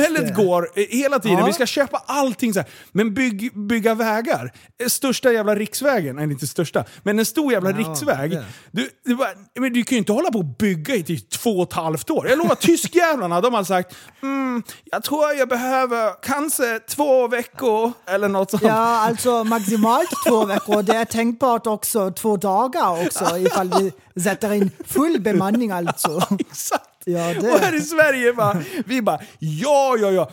samhället 0.04 0.34
går 0.36 0.68
eh, 0.74 0.84
hela 0.90 1.18
tiden, 1.18 1.38
Ja. 1.38 1.46
vi 1.46 1.52
ska 1.52 1.66
köpa 1.66 2.02
allting 2.06 2.54
så 2.54 2.60
här. 2.60 2.68
Men 2.92 3.14
bygg, 3.14 3.66
bygga 3.68 3.94
vägar. 3.94 4.52
Eh, 4.82 4.88
Största 4.88 5.32
jävla 5.32 5.54
riksvägen, 5.54 6.18
eller 6.18 6.32
inte 6.32 6.46
största, 6.46 6.84
men 7.02 7.18
en 7.18 7.24
stor 7.26 7.52
jävla 7.52 7.70
Ja, 7.70 7.76
riksväg. 7.76 8.38
Du, 8.70 8.90
du, 9.04 9.16
bara, 9.16 9.28
men 9.60 9.72
du 9.72 9.82
kan 9.84 9.96
ju 9.96 9.98
inte 9.98 10.12
hålla 10.12 10.30
på 10.30 10.38
och 10.38 10.44
bygga 10.58 10.94
i 10.94 11.02
typ 11.02 11.30
två 11.30 11.50
och 11.50 11.68
ett 11.68 11.72
halvt 11.72 12.10
år. 12.10 12.28
Jag 12.28 12.38
lovar, 12.38 12.54
tyskjävlarna 12.60 13.40
de 13.40 13.54
har 13.54 13.64
sagt 13.64 13.94
mm, 14.22 14.62
jag 14.84 15.02
tror 15.02 15.32
jag 15.32 15.48
behöver 15.48 16.22
kanske 16.22 16.78
två 16.78 17.28
veckor 17.28 17.92
eller 18.06 18.28
något 18.28 18.50
sånt. 18.50 18.62
Ja, 18.62 18.74
alltså 19.08 19.44
maximalt 19.44 20.08
två 20.28 20.44
veckor. 20.44 20.82
Det 20.82 20.92
är 20.96 21.04
tänkbart 21.04 21.66
också 21.66 22.10
två 22.10 22.36
dagar 22.36 23.06
också 23.06 23.38
ifall 23.38 23.92
vi 24.14 24.20
sätter 24.22 24.52
in 24.52 24.70
full 24.86 25.20
bemanning 25.20 25.70
alltså. 25.70 26.22
Exakt. 26.40 26.88
Ja, 27.04 27.34
det- 27.40 27.52
Och 27.52 27.58
här 27.58 27.74
i 27.76 27.80
Sverige 27.80 28.32
bara, 28.32 28.62
vi 28.86 29.02
bara 29.02 29.18
ja, 29.38 29.96
ja, 30.00 30.10
ja. 30.10 30.30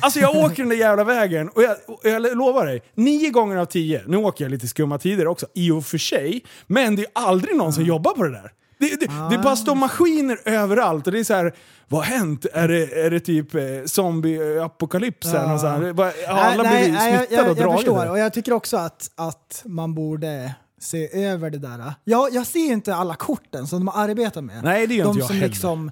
Alltså 0.00 0.20
jag 0.20 0.36
åker 0.36 0.56
den 0.56 0.68
där 0.68 0.76
jävla 0.76 1.04
vägen 1.04 1.48
och 1.48 1.62
jag, 1.62 1.76
och 1.88 2.00
jag 2.04 2.36
lovar 2.36 2.66
dig, 2.66 2.82
nio 2.94 3.30
gånger 3.30 3.56
av 3.56 3.64
tio, 3.66 4.02
nu 4.06 4.16
åker 4.16 4.44
jag 4.44 4.50
lite 4.50 4.68
skumma 4.68 4.98
tider 4.98 5.26
också, 5.26 5.46
i 5.54 5.70
och 5.70 5.84
för 5.86 5.98
sig, 5.98 6.44
men 6.66 6.96
det 6.96 7.02
är 7.02 7.08
aldrig 7.14 7.56
någon 7.56 7.72
som 7.72 7.84
jobbar 7.84 8.12
på 8.14 8.22
det 8.24 8.30
där. 8.30 8.52
Det, 8.78 9.00
det, 9.00 9.06
det 9.30 9.38
bara 9.42 9.56
står 9.56 9.74
maskiner 9.74 10.38
överallt 10.44 11.06
och 11.06 11.12
det 11.12 11.18
är 11.20 11.24
så 11.24 11.34
här, 11.34 11.54
vad 11.88 12.04
har 12.06 12.18
hänt? 12.18 12.46
Är 12.52 12.68
det, 12.68 12.82
är 13.04 13.10
det 13.10 13.20
typ 13.20 13.54
eh, 13.54 13.60
zombie-apokalyps? 13.86 15.32
här 15.32 15.42
någonstans? 15.42 15.80
Det 15.82 15.88
är 15.88 15.92
bara- 15.92 16.12
Har 16.28 16.38
alla 16.40 16.62
Nej, 16.62 16.82
blivit 16.82 16.98
nej, 17.00 17.12
jag, 17.12 17.18
smittade 17.26 17.42
jag, 17.42 17.50
och 17.52 17.58
jag 17.58 17.64
dragit 17.66 17.80
förstår 17.80 18.10
och 18.10 18.18
jag 18.18 18.32
tycker 18.32 18.52
också 18.52 18.76
att, 18.76 19.10
att 19.16 19.62
man 19.66 19.94
borde 19.94 20.54
se 20.82 21.24
över 21.24 21.50
det 21.50 21.58
där. 21.58 21.94
Jag, 22.04 22.32
jag 22.34 22.46
ser 22.46 22.72
inte 22.72 22.94
alla 22.94 23.14
korten 23.14 23.66
som 23.66 23.78
de 23.78 23.88
arbetar 23.88 24.42
med. 24.42 24.64
Nej, 24.64 24.86
det 24.86 24.94
gör 24.94 25.04
de 25.04 25.08
inte 25.10 25.20
jag 25.20 25.26
som 25.26 25.36
heller. 25.36 25.48
liksom 25.48 25.90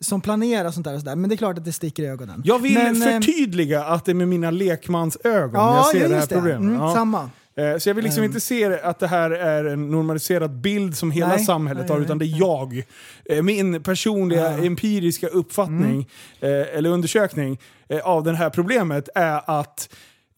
som 0.00 0.20
planerar 0.20 0.70
sånt 0.70 0.84
där 0.84 0.94
och 0.94 1.00
sådär. 1.00 1.16
Men 1.16 1.30
det 1.30 1.34
är 1.34 1.36
klart 1.36 1.58
att 1.58 1.64
det 1.64 1.72
sticker 1.72 2.02
i 2.02 2.06
ögonen. 2.06 2.42
Jag 2.44 2.58
vill 2.58 2.74
Men, 2.74 3.02
eh, 3.02 3.08
förtydliga 3.08 3.84
att 3.84 4.04
det 4.04 4.12
är 4.12 4.14
med 4.14 4.28
mina 4.28 4.50
lekmansögon 4.50 5.50
Ja, 5.54 5.76
jag 5.76 5.86
ser 5.86 6.02
ja, 6.02 6.08
det 6.08 6.14
här 6.16 6.26
problemet. 6.26 6.60
Mm, 6.60 6.74
Ja. 6.74 6.94
Samma. 6.94 7.30
Eh, 7.56 7.78
Så 7.78 7.88
jag 7.88 7.94
vill 7.94 8.04
liksom 8.04 8.24
inte 8.24 8.40
se 8.40 8.80
att 8.80 8.98
det 8.98 9.06
här 9.06 9.30
är 9.30 9.64
en 9.64 9.90
normaliserad 9.90 10.50
bild 10.60 10.96
som 10.96 11.10
hela 11.10 11.28
Nej, 11.28 11.44
samhället 11.44 11.88
nej, 11.88 11.96
har, 11.96 12.04
utan 12.04 12.18
det 12.18 12.24
är 12.24 12.38
jag. 12.38 12.82
Eh, 13.24 13.42
Min 13.42 13.82
personliga 13.82 14.50
empiriska 14.58 15.26
uppfattning, 15.26 16.08
eh, 16.40 16.50
eller 16.50 16.90
undersökning, 16.90 17.58
eh, 17.88 18.00
av 18.00 18.24
det 18.24 18.36
här 18.36 18.50
problemet 18.50 19.08
är 19.14 19.60
att 19.60 19.88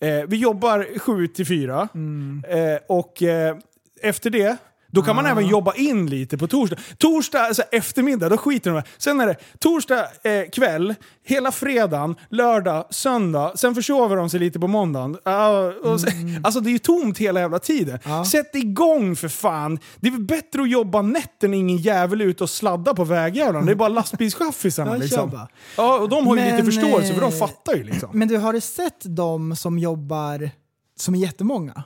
eh, 0.00 0.22
vi 0.28 0.36
jobbar 0.36 0.98
7 0.98 1.26
till 1.26 1.46
4 1.46 1.88
eh, 2.48 2.78
och 2.86 3.22
eh, 3.22 3.56
efter 4.02 4.30
det 4.30 4.56
då 4.90 5.02
kan 5.02 5.16
man 5.16 5.26
även 5.26 5.46
jobba 5.46 5.74
in 5.74 6.06
lite 6.06 6.38
på 6.38 6.46
torsdag. 6.46 6.76
Torsdag 6.98 7.40
alltså 7.40 7.62
eftermiddag, 7.62 8.28
då 8.28 8.36
skiter 8.36 8.70
de. 8.70 8.82
Sen 8.98 9.20
är 9.20 9.26
det 9.26 9.36
torsdag 9.58 10.00
eh, 10.22 10.50
kväll, 10.52 10.94
hela 11.24 11.52
fredagen, 11.52 12.16
lördag, 12.28 12.86
söndag. 12.90 13.52
Sen 13.54 13.74
försover 13.74 14.16
de 14.16 14.30
sig 14.30 14.40
lite 14.40 14.60
på 14.60 14.66
måndagen. 14.66 15.18
Ah, 15.24 15.60
och 15.66 16.00
sen, 16.00 16.40
Alltså 16.44 16.60
det 16.60 16.68
är 16.70 16.72
ju 16.72 16.78
tomt 16.78 17.18
hela 17.18 17.40
jävla 17.40 17.58
tiden. 17.58 17.98
Sätt 18.30 18.54
igång 18.54 19.16
för 19.16 19.28
fan! 19.28 19.78
Det 19.96 20.08
är 20.08 20.12
väl 20.12 20.24
bättre 20.24 20.62
att 20.62 20.70
jobba 20.70 21.02
nätter 21.02 21.48
när 21.48 21.58
ingen 21.58 21.76
jävel 21.76 22.20
ute 22.20 22.44
och 22.44 22.50
sladdar 22.50 22.94
på 22.94 23.04
vägjävlarna. 23.04 23.66
Det 23.66 23.72
är 23.72 23.76
bara 23.76 23.88
lastbilschaffisarna 23.88 24.96
liksom. 24.96 25.46
Ja, 25.76 25.98
och 25.98 26.08
de 26.08 26.26
har 26.26 26.36
ju 26.36 26.42
Men, 26.42 26.50
lite 26.50 26.64
förståelse 26.64 27.14
för 27.14 27.20
de 27.20 27.32
eh, 27.32 27.38
fattar 27.38 27.74
ju 27.74 27.82
liksom. 27.82 28.08
Men 28.12 28.28
du, 28.28 28.36
har 28.36 28.52
du 28.52 28.60
sett 28.60 29.00
de 29.02 29.56
som 29.56 29.78
jobbar, 29.78 30.50
som 30.96 31.14
är 31.14 31.18
jättemånga? 31.18 31.82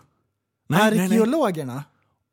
Nej, 0.68 0.96
nej, 0.96 1.08
nej. 1.08 1.82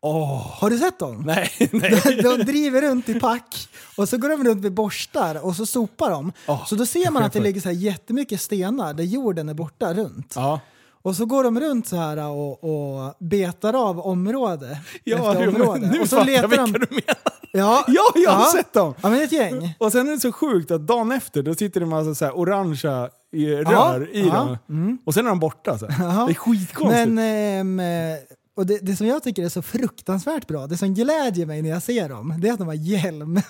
Arkeologerna. 0.04 0.44
Har 0.60 0.70
du 0.70 0.78
sett 0.78 1.00
dem? 1.00 1.22
Nej, 1.26 1.50
nej. 1.72 2.20
De 2.24 2.38
driver 2.44 2.82
runt 2.82 3.10
i 3.10 3.20
pack 3.20 3.68
och 3.98 4.10
så 4.10 4.18
går 4.18 4.30
de 4.30 4.44
runt 4.44 4.64
med 4.64 4.74
borstar 4.74 5.46
och 5.46 5.56
så 5.56 5.66
sopar 5.66 6.10
de. 6.12 6.32
Åh, 6.48 6.66
så 6.66 6.76
då 6.76 6.86
ser 6.86 7.12
man 7.12 7.24
att 7.24 7.34
det 7.34 7.40
ligger 7.40 7.62
så 7.62 7.70
här 7.70 7.76
jättemycket 7.76 8.42
stenar 8.42 8.94
där 8.94 9.04
jorden 9.04 9.50
är 9.50 9.54
borta 9.54 9.94
runt. 9.94 10.34
Ja. 10.36 10.60
Och 11.02 11.16
så 11.16 11.26
går 11.26 11.44
de 11.44 11.60
runt 11.60 11.88
så 11.88 11.96
här 11.96 12.18
och, 12.30 12.64
och 12.64 13.14
betar 13.20 13.74
av 13.90 14.00
område 14.00 14.80
Ja, 15.04 15.32
efter 15.32 15.48
område. 15.48 15.90
nu 15.94 16.00
och 16.02 16.10
så 16.10 16.16
jag 16.16 16.26
letar 16.26 16.48
vilka 16.48 16.64
de... 16.66 16.72
du 16.72 16.88
menar. 16.90 17.16
Ja, 17.54 17.84
Ja, 17.88 18.04
jag 18.16 18.32
har 18.32 18.46
sett 18.46 18.74
dem! 18.74 18.94
Ja, 19.02 19.10
men 19.10 19.22
ett 19.22 19.32
gäng. 19.32 19.76
Och 19.80 19.92
sen 19.92 20.08
är 20.08 20.12
det 20.12 20.20
så 20.20 20.32
sjukt 20.32 20.72
att 20.72 20.88
dagen 20.88 21.12
efter 21.12 21.44
då 21.44 21.56
sitter 21.56 21.80
det 21.80 21.84
en 21.84 21.90
massa 21.90 22.16
så 22.16 22.26
här 22.26 22.38
orangea 22.40 23.10
i- 23.34 23.46
rör 23.56 23.72
Ja, 23.72 24.20
i 24.20 24.28
ja, 24.28 24.58
dem. 24.68 24.98
Och 25.06 25.14
sen 25.14 25.26
är 25.26 25.30
de 25.30 25.40
borta. 25.40 25.78
Så. 25.78 25.86
Ja. 26.00 26.24
Det 26.28 26.32
är 26.32 26.34
skitkonstigt. 26.34 27.10
Men, 27.10 27.20
ehm, 27.20 27.80
eh, 27.80 28.18
och 28.60 28.66
det, 28.66 28.80
det 28.82 28.96
som 28.96 29.08
jag 29.08 29.24
tycker 29.24 29.44
är 29.44 29.50
så 29.50 29.62
fruktansvärt 29.62 30.48
bra, 30.48 30.68
det 30.68 30.78
som 30.78 30.94
glädjer 30.94 31.46
mig 31.46 31.62
när 31.62 31.70
jag 31.70 31.84
ser 31.84 32.10
dem, 32.10 32.34
det 32.38 32.48
är 32.48 32.54
att 32.54 32.60
de 32.60 32.68
har 32.68 32.74
hjälm. 32.74 33.42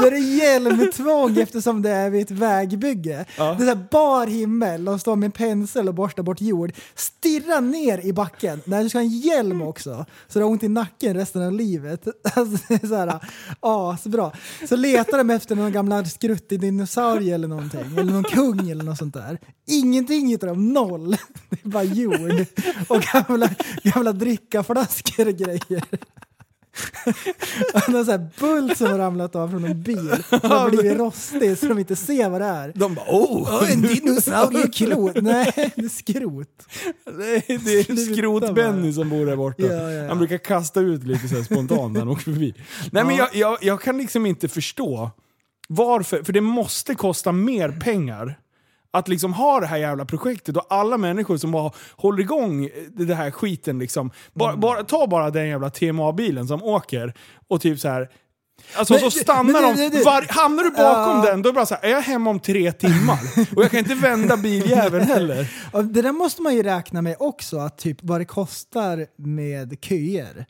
Det 0.00 0.06
är 0.06 0.38
hjälmtvång 0.38 1.38
eftersom 1.38 1.82
det 1.82 1.90
är 1.90 2.10
vid 2.10 2.22
ett 2.22 2.30
vägbygge. 2.30 3.24
Det 3.36 3.42
är 3.42 3.58
så 3.58 3.64
här 3.64 3.86
bar 3.90 4.26
himmel, 4.26 4.84
de 4.84 4.98
står 4.98 5.16
med 5.16 5.26
en 5.26 5.32
pensel 5.32 5.88
och 5.88 5.94
borstar 5.94 6.22
bort 6.22 6.40
jord. 6.40 6.72
Stirra 6.94 7.60
ner 7.60 8.06
i 8.06 8.12
backen. 8.12 8.62
Nej, 8.64 8.82
du 8.82 8.88
ska 8.88 8.98
ha 8.98 9.02
en 9.02 9.18
hjälm 9.18 9.62
också, 9.62 10.06
så 10.28 10.38
du 10.38 10.44
har 10.44 10.50
ont 10.50 10.62
i 10.62 10.68
nacken 10.68 11.14
resten 11.14 11.42
av 11.42 11.52
livet. 11.52 12.06
Alltså, 12.34 12.64
det 12.68 12.82
är 12.82 12.88
så 12.88 12.94
här, 12.94 13.20
asbra. 13.60 14.32
Så 14.68 14.76
letar 14.76 15.18
de 15.18 15.30
efter 15.30 15.56
någon 15.56 15.72
gamla 15.72 16.04
skruttig 16.04 16.60
dinosaurie 16.60 17.34
eller 17.34 17.48
någonting, 17.48 17.80
eller 17.80 18.12
någon 18.12 18.24
kung 18.24 18.70
eller 18.70 18.84
något 18.84 18.98
sånt 18.98 19.14
där. 19.14 19.38
Ingenting 19.66 20.28
hittar 20.28 20.46
de, 20.46 20.72
noll. 20.72 21.16
Det 21.50 21.64
är 21.64 21.68
bara 21.68 21.82
jord 21.82 22.46
och 22.88 23.02
gamla, 23.02 23.50
gamla 23.82 24.12
drickaflaskor 24.12 25.28
och 25.28 25.34
grejer. 25.34 25.84
Någon 27.88 28.04
sån 28.04 28.12
här 28.12 28.28
bult 28.40 28.78
som 28.78 28.86
har 28.86 28.98
ramlat 28.98 29.36
av 29.36 29.48
från 29.48 29.64
en 29.64 29.82
bil 29.82 30.16
som 30.28 30.50
har 30.50 30.70
blivit 30.70 30.98
rostig 30.98 31.58
så 31.58 31.66
de 31.66 31.78
inte 31.78 31.96
ser 31.96 32.28
vad 32.28 32.40
det 32.40 32.46
är. 32.46 32.72
De 32.74 32.94
bara 32.94 33.04
oh! 33.08 33.48
Åh, 33.54 33.72
en 33.72 33.82
dinosaurieklot! 33.82 35.22
Nej, 35.22 35.72
det 35.76 35.84
är 35.84 35.88
skrot. 35.88 36.66
Nej, 37.12 37.44
det 37.46 37.70
är 37.90 38.14
Skrot-Benny 38.14 38.92
som 38.92 39.08
bor 39.08 39.26
där 39.26 39.36
borta. 39.36 39.62
Ja, 39.62 39.72
ja, 39.72 39.90
ja. 39.90 40.08
Han 40.08 40.18
brukar 40.18 40.38
kasta 40.38 40.80
ut 40.80 41.04
lite 41.04 41.28
så 41.28 41.44
spontant 41.44 41.92
när 41.92 42.00
han 42.00 42.08
åker 42.08 42.22
förbi. 42.22 42.54
Nej 42.92 43.04
men 43.04 43.16
jag, 43.16 43.28
jag, 43.34 43.58
jag 43.60 43.80
kan 43.80 43.98
liksom 43.98 44.26
inte 44.26 44.48
förstå 44.48 45.10
varför, 45.68 46.22
för 46.22 46.32
det 46.32 46.40
måste 46.40 46.94
kosta 46.94 47.32
mer 47.32 47.68
pengar 47.68 48.38
att 48.92 49.08
liksom 49.08 49.32
ha 49.32 49.60
det 49.60 49.66
här 49.66 49.76
jävla 49.76 50.04
projektet 50.04 50.56
och 50.56 50.66
alla 50.70 50.98
människor 50.98 51.36
som 51.36 51.50
bara 51.52 51.72
håller 51.96 52.20
igång 52.20 52.68
det 52.92 53.14
här 53.14 53.30
skiten 53.30 53.78
liksom. 53.78 54.10
Bara, 54.32 54.48
Mm. 54.48 54.60
bara, 54.60 54.84
ta 54.84 55.06
bara 55.06 55.30
den 55.30 55.48
jävla 55.48 55.70
TMA-bilen 55.70 56.46
som 56.48 56.62
åker 56.62 57.14
och 57.48 57.60
typ 57.60 57.80
så 57.80 57.88
här. 57.88 58.08
Alltså 58.74 58.94
Men- 58.94 59.00
så 59.00 59.10
stannar 59.10 59.52
men 59.52 59.76
de, 59.76 59.82
det- 59.82 59.88
det- 59.98 60.04
var, 60.04 60.26
hamnar 60.28 60.64
du 60.64 60.70
bakom 60.70 61.16
Ja. 61.16 61.30
den 61.30 61.42
då 61.42 61.48
är 61.48 61.52
det 61.52 61.56
bara 61.56 61.66
så 61.66 61.74
här, 61.74 61.84
är 61.84 61.90
jag 61.90 62.00
hemma 62.02 62.30
om 62.30 62.40
tre 62.40 62.72
timmar? 62.72 63.18
Och 63.56 63.62
jag 63.64 63.70
kan 63.70 63.78
inte 63.78 63.94
vända 63.94 64.36
biljäveln 64.36 65.04
heller. 65.06 65.52
Det 65.82 66.02
där 66.02 66.12
måste 66.12 66.42
man 66.42 66.54
ju 66.54 66.62
räkna 66.62 67.02
med 67.02 67.16
också, 67.18 67.58
att 67.58 67.78
typ 67.78 67.98
vad 68.02 68.20
det 68.20 68.24
kostar 68.24 69.06
med 69.16 69.76
köer. 69.80 70.46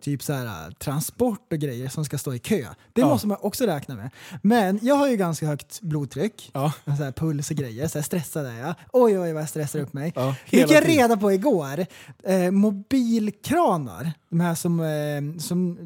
Typ 0.00 0.22
så 0.22 0.32
här, 0.32 0.70
transport 0.70 1.52
och 1.52 1.58
grejer 1.58 1.88
som 1.88 2.04
ska 2.04 2.18
stå 2.18 2.34
i 2.34 2.38
kö. 2.38 2.66
Det 2.92 3.00
Ja. 3.00 3.08
måste 3.08 3.26
man 3.26 3.36
också 3.40 3.64
räkna 3.66 3.94
med. 3.94 4.10
Men 4.42 4.78
jag 4.82 4.94
har 4.94 5.08
ju 5.08 5.16
ganska 5.16 5.46
högt 5.46 5.80
blodtryck, 5.80 6.50
Ja. 6.54 6.72
så 6.84 6.90
här, 6.90 7.12
puls 7.12 7.50
och 7.50 7.56
grejer. 7.56 7.88
Så 7.88 7.98
här 7.98 8.02
stressad 8.02 8.46
är 8.46 8.58
jag. 8.60 8.74
Oj, 8.92 9.18
oj, 9.18 9.32
vad 9.32 9.42
jag 9.42 9.48
stressar 9.48 9.78
upp 9.78 9.92
mig. 9.92 10.12
Ja, 10.16 10.34
hela 10.44 10.72
jag 10.74 10.88
reda 10.88 11.16
på 11.16 11.32
igår. 11.32 11.86
Eh, 12.24 12.50
mobilkranar, 12.50 14.12
de 14.28 14.40
här 14.40 14.54
som, 14.54 14.80
eh, 14.80 15.38
som 15.40 15.78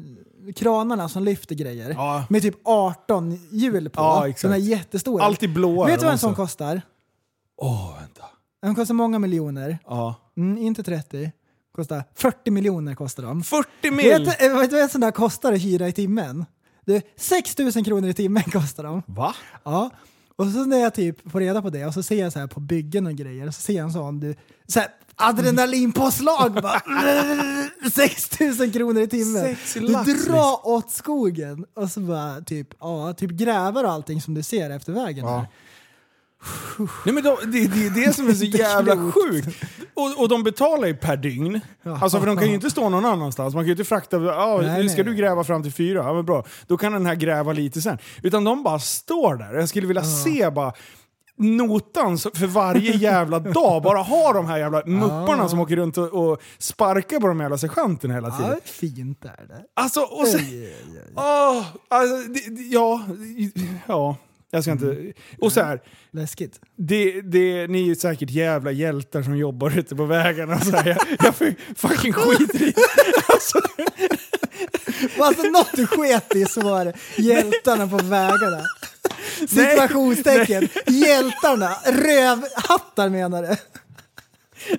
kranarna 0.55 1.09
som 1.09 1.23
lyfter 1.23 1.55
grejer. 1.55 1.89
Ja. 1.89 2.25
Med 2.29 2.41
typ 2.41 2.55
18 2.63 3.39
hjul 3.51 3.89
på. 3.89 4.01
Ja, 4.01 4.27
de 4.41 4.47
är 4.51 4.55
jättestora. 4.57 5.23
Alltid 5.23 5.53
blåa. 5.53 5.87
Vet 5.87 5.99
du 5.99 6.05
vad 6.05 6.13
en 6.13 6.19
sån 6.19 6.31
också. 6.31 6.41
kostar? 6.41 6.81
Åh, 7.57 7.95
vänta. 7.99 8.23
Den 8.61 8.75
kostar 8.75 8.93
många 8.93 9.19
miljoner. 9.19 9.77
Ja. 9.85 10.15
Mm, 10.37 10.57
inte 10.57 10.83
30. 10.83 11.31
Kostar 11.75 12.03
40 12.15 12.51
miljoner 12.51 12.95
kostar 12.95 13.23
de. 13.23 13.43
40 13.43 13.91
mil! 13.91 14.25
Vet 14.25 14.41
eh, 14.41 14.57
vet 14.57 14.69
du 14.69 14.75
vad 14.75 14.83
en 14.83 14.89
sån 14.89 15.01
där 15.01 15.11
kostar 15.11 15.53
att 15.53 15.61
hyra 15.61 15.87
i 15.87 15.91
timmen? 15.91 16.45
Du, 16.85 17.01
6 17.17 17.57
000 17.57 17.71
kronor 17.71 18.09
i 18.09 18.13
timmen 18.13 18.43
kostar 18.43 18.83
de. 18.83 19.01
Va? 19.05 19.35
Ja. 19.63 19.89
Och 20.35 20.47
så 20.47 20.65
när 20.65 20.77
jag 20.77 20.93
typ 20.93 21.31
får 21.31 21.39
reda 21.39 21.61
på 21.61 21.69
det 21.69 21.85
och 21.85 21.93
så 21.93 22.03
ser 22.03 22.19
jag 22.19 22.33
så 22.33 22.39
här 22.39 22.47
på 22.47 22.59
byggen 22.59 23.07
och 23.07 23.13
grejer 23.13 23.51
så 23.51 23.61
ser 23.61 23.73
jag 23.73 23.83
en 23.83 23.91
sån 23.93 24.19
du, 24.19 24.35
så 24.67 24.79
här, 24.79 24.89
adrenalinpåslag 25.15 26.53
bara. 26.53 26.81
6 27.93 28.39
000 28.39 28.71
kronor 28.71 29.01
i 29.01 29.07
timmen. 29.07 29.55
Du 30.05 30.13
drar 30.13 30.67
åt 30.67 30.91
skogen 30.91 31.65
och 31.75 31.89
så 31.89 31.99
bara 31.99 32.41
typ, 32.41 32.67
ja, 32.79 33.13
typ 33.13 33.31
gräver 33.31 33.83
och 33.83 33.91
allting 33.91 34.21
som 34.21 34.33
du 34.33 34.43
ser 34.43 34.69
efter 34.69 34.93
vägen. 34.93 35.25
Ja. 35.25 35.37
här. 35.37 35.47
Nej, 37.05 37.13
men 37.15 37.23
de, 37.23 37.37
det, 37.45 37.67
det 37.67 37.85
är 37.85 38.05
det 38.07 38.13
som 38.13 38.27
är 38.29 38.33
så 38.33 38.45
jävla 38.57 39.11
sjukt. 39.11 39.47
Och, 39.93 40.19
och 40.21 40.29
de 40.29 40.43
betalar 40.43 40.87
ju 40.87 40.95
per 40.95 41.17
dygn. 41.17 41.59
Alltså 42.01 42.19
för 42.19 42.27
de 42.27 42.37
kan 42.37 42.47
ju 42.47 42.53
inte 42.53 42.69
stå 42.69 42.89
någon 42.89 43.05
annanstans. 43.05 43.53
Man 43.53 43.63
kan 43.63 43.67
ju 43.67 43.71
inte 43.73 43.83
frakta, 43.83 44.17
ja, 44.23 44.59
Nej, 44.61 44.89
ska 44.89 45.03
nej. 45.03 45.11
du 45.13 45.15
gräva 45.15 45.43
fram 45.43 45.63
till 45.63 45.73
fyra? 45.73 46.03
Ja 46.03 46.13
men 46.13 46.25
bra. 46.25 46.45
Då 46.67 46.77
kan 46.77 46.93
den 46.93 47.05
här 47.05 47.15
gräva 47.15 47.53
lite 47.53 47.81
sen. 47.81 47.97
Utan 48.23 48.43
de 48.43 48.63
bara 48.63 48.79
står 48.79 49.35
där. 49.35 49.53
Jag 49.53 49.69
skulle 49.69 49.87
vilja 49.87 50.03
se 50.03 50.49
bara 50.49 50.73
notan 51.37 52.17
så- 52.17 52.31
för 52.33 52.47
varje 52.47 52.91
jävla 52.95 53.39
dag. 53.39 53.83
Bara 53.83 54.01
ha 54.01 54.33
de 54.33 54.45
här 54.45 54.57
jävla 54.57 54.83
mupparna 54.85 55.49
som 55.49 55.59
åker 55.59 55.75
runt 55.75 55.97
och, 55.97 56.13
och 56.31 56.41
sparkar 56.57 57.19
på 57.19 57.27
de 57.27 57.39
jävla 57.39 57.57
sergeanterna 57.57 58.13
hela 58.13 58.31
tiden. 58.31 58.51
Ja, 58.51 58.59
fint 58.63 59.25
är 59.25 59.45
det. 59.47 59.63
Alltså, 59.73 59.99
och 60.01 60.27
sen, 60.27 60.39
Oj, 60.41 60.75
oj, 60.91 60.99
oj. 61.07 61.13
Åh, 61.15 61.63
alltså, 61.89 62.15
det, 62.31 62.55
det, 62.55 62.61
ja, 62.61 63.01
ja, 63.87 64.15
jag 64.51 64.63
ska 64.63 64.71
inte... 64.71 65.13
Och 65.39 65.51
så 65.51 65.61
här, 65.61 65.81
Läskigt. 66.11 66.59
det, 66.77 67.21
det, 67.21 67.67
ni 67.67 67.91
är 67.91 67.95
säkert 67.95 68.29
jävla 68.29 68.71
hjältar 68.71 69.23
som 69.23 69.37
jobbar 69.37 69.79
ute 69.79 69.95
på 69.95 70.05
vägarna. 70.05 70.59
Så 70.59 70.71
här, 70.71 70.87
jag, 70.87 70.97
jag 71.19 71.55
fucking 71.75 72.13
skiter 72.13 72.63
i 72.63 72.73
alltså, 73.27 73.59
Alltså 75.19 75.43
något 75.43 75.71
du 75.73 75.87
sket 75.87 76.35
i 76.35 76.45
så 76.45 76.61
var 76.61 76.85
det 76.85 76.93
hjältarna 77.17 77.87
på 77.87 77.97
vägarna. 77.97 78.61
Situationstecken. 79.49 80.67
Hjältarna. 80.87 81.69
Rövhattar 81.85 83.09
menar 83.09 83.41
du? 83.41 83.55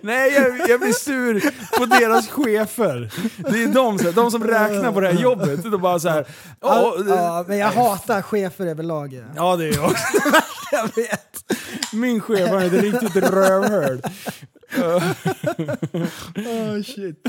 Nej, 0.02 0.33
jag, 0.33 0.68
jag 0.71 0.80
blir 0.80 0.92
sur 0.92 1.40
på 1.78 1.87
deras 1.87 2.28
chefer. 2.28 3.11
Det 3.52 3.62
är 3.62 3.68
de, 3.68 3.99
så 3.99 4.04
här, 4.04 4.12
de 4.12 4.30
som 4.30 4.45
räknar 4.45 4.92
på 4.92 5.00
det 5.00 5.12
här 5.12 5.21
jobbet. 5.23 5.62
De 5.62 5.80
bara 5.80 5.99
så 5.99 6.09
här, 6.09 6.26
Ja, 6.61 6.95
"Åh, 6.99 7.04
ja, 7.09 7.45
men 7.49 7.59
jag 7.59 7.68
hatar 7.71 8.23
chefer 8.23 8.66
överlag. 8.66 9.12
ja. 9.12 9.23
Ja, 9.37 9.56
det 9.56 9.64
är 9.68 9.75
jag 9.75 9.85
också. 9.85 10.04
Jag 10.73 10.97
vet. 10.97 11.52
Min 11.92 12.21
chef 12.21 12.50
han 12.50 12.59
är 12.62 12.66
ett 12.66 12.73
riktigt 12.73 13.16
rövhål. 13.16 14.02
Oh, 16.37 16.83
shit. 16.83 17.23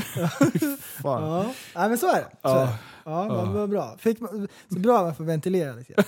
Fan. 1.02 1.22
Ja. 1.22 1.46
ja, 1.74 1.88
men 1.88 1.98
så 1.98 2.08
är 2.08 2.14
det. 2.20 2.26
Så 2.42 2.48
är 2.56 2.60
det. 2.66 2.68
Ja, 3.04 3.24
vad, 3.28 3.48
vad 3.48 3.70
bra. 3.70 3.96
Fick 3.98 4.20
man, 4.20 4.48
så 4.72 4.78
bra 4.78 5.02
man 5.02 5.14
får 5.14 5.24
ventilera 5.24 5.72
lite 5.76 5.92
grann. 5.92 6.04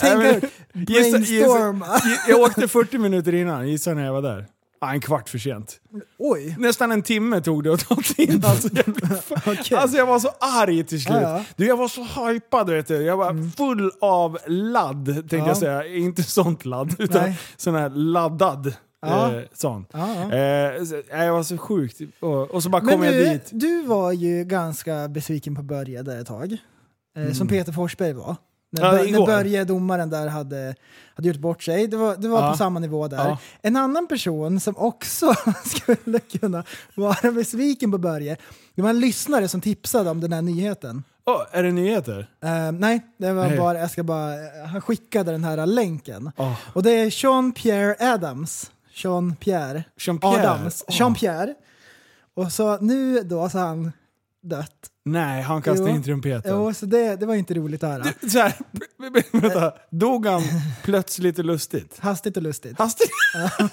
Tänk 0.00 0.18
Nej, 0.18 0.18
men- 0.18 0.36
ut, 0.36 0.44
Gissa- 0.88 1.10
brainstorma. 1.10 1.86
gissa- 2.04 2.28
Jag 2.30 2.40
åkte 2.40 2.68
40 2.68 2.98
minuter 2.98 3.34
innan, 3.34 3.68
gissa 3.68 3.94
när 3.94 4.04
jag 4.04 4.12
var 4.12 4.22
där. 4.22 4.46
Ah, 4.84 4.92
en 4.92 5.00
kvart 5.00 5.28
för 5.28 5.38
sent. 5.38 5.80
Oj. 6.18 6.56
Nästan 6.58 6.92
en 6.92 7.02
timme 7.02 7.40
tog 7.40 7.64
det 7.64 7.72
att 7.74 7.88
ta 7.88 7.96
sig 8.02 8.24
in. 8.24 8.42
Alltså 8.44 8.68
jag, 8.72 8.84
blev 8.94 9.20
Okej. 9.46 9.78
alltså 9.78 9.96
jag 9.96 10.06
var 10.06 10.18
så 10.18 10.28
arg 10.40 10.84
till 10.84 11.02
slut. 11.02 11.16
Ja, 11.22 11.36
ja. 11.38 11.44
Du, 11.56 11.66
jag 11.66 11.76
var 11.76 11.88
så 11.88 12.02
hypad 12.30 12.70
vet 12.70 12.86
du. 12.86 13.02
Jag 13.02 13.16
var 13.16 13.50
full 13.56 13.90
av 14.00 14.38
ladd, 14.46 15.06
tänkte 15.06 15.36
Ja. 15.36 15.46
jag 15.46 15.56
säga. 15.56 15.86
Inte 15.86 16.22
sånt 16.22 16.64
ladd, 16.64 16.94
utan 16.98 17.22
Nej. 17.22 17.38
sån 17.56 17.74
här 17.74 17.90
laddad. 17.90 18.66
Ja. 18.66 19.32
Ja. 19.32 19.38
Eh, 19.38 19.44
sån. 19.52 19.86
Ja, 19.92 20.08
ja. 20.30 20.36
Eh, 20.36 20.84
så, 20.84 21.02
jag 21.10 21.32
var 21.32 21.42
så 21.42 21.58
sjukt. 21.58 22.00
Och, 22.20 22.50
och 22.50 22.62
så 22.62 22.68
bara 22.68 22.82
Men 22.82 22.94
kom 22.94 23.04
jag 23.04 23.14
du, 23.14 23.24
dit. 23.24 23.48
du 23.52 23.82
var 23.82 24.12
ju 24.12 24.44
ganska 24.44 25.08
besviken 25.08 25.54
på 25.54 25.62
Börje 25.62 26.02
där 26.02 26.20
ett 26.20 26.26
tag. 26.26 26.56
Eh, 27.18 27.32
Som 27.32 27.48
Peter 27.48 27.72
Forsberg 27.72 28.12
var. 28.12 28.36
När. 28.74 29.04
Ja, 29.04 29.18
när. 29.18 29.26
Börje, 29.26 29.64
domaren 29.64 30.10
där, 30.10 30.26
hade, 30.28 30.74
hade 31.14 31.28
gjort 31.28 31.36
bort 31.38 31.62
sig. 31.62 31.86
Det 31.86 31.96
var, 31.96 32.16
det 32.16 32.28
var 32.28 32.42
Ja. 32.42 32.50
på 32.50 32.56
samma 32.56 32.80
nivå 32.80 33.08
där. 33.08 33.16
Ja. 33.28 33.38
En 33.62 33.76
annan 33.76 34.06
person 34.06 34.60
som 34.60 34.76
också 34.76 35.34
skulle 35.64 36.18
kunna 36.18 36.64
vara 36.94 37.32
besviken 37.32 37.90
på 37.92 37.98
Börje, 37.98 38.36
det 38.74 38.82
var 38.82 38.90
en 38.90 39.00
lyssnare 39.00 39.48
som 39.48 39.60
tipsade 39.60 40.10
om 40.10 40.20
den 40.20 40.32
här 40.32 40.42
nyheten. 40.42 41.04
Åh, 41.26 41.42
är 41.52 41.62
det 41.62 41.72
nyheter? 41.72 42.26
Eh, 42.44 42.72
nej, 42.72 43.00
det 43.16 43.32
var 43.32 43.46
Nej. 43.48 43.58
bara, 43.58 43.78
jag 43.78 43.90
ska 43.90 44.02
bara, 44.02 44.32
han 44.72 44.80
skickade 44.80 45.32
den 45.32 45.44
här 45.44 45.66
länken. 45.66 46.30
Åh. 46.36 46.52
Och 46.72 46.82
det 46.82 46.90
är 46.90 47.06
Jean-Pierre 47.10 48.12
Adams. 48.14 48.70
Jean-Pierre 48.94 49.84
Jean-Pierre? 49.98 50.40
Adams. 50.50 50.84
Åh. 50.88 50.94
Jean-Pierre. 50.94 51.54
Och 52.34 52.52
så 52.52 52.78
nu 52.80 53.20
då 53.22 53.48
så 53.48 53.58
han 53.58 53.92
dött. 54.44 54.90
Nej, 55.04 55.42
han 55.42 55.62
kastade 55.62 55.90
Jo. 55.90 55.96
in 55.96 56.02
trumpeten. 56.02 56.52
Jo, 56.56 56.74
så 56.74 56.86
det, 56.86 57.16
det 57.16 57.26
var 57.26 57.34
inte 57.34 57.54
roligt 57.54 57.82
att 57.82 57.90
höra. 57.90 58.12
Du, 58.20 58.30
så 58.30 58.38
här, 58.38 58.54
vänta, 59.40 59.72
dog 59.90 60.26
han 60.26 60.42
plötsligt 60.82 61.38
och 61.38 61.44
lustigt? 61.44 61.98
Hastigt 61.98 62.36
och 62.36 62.42
lustigt. 62.42 62.78
Hastigt? 62.78 63.10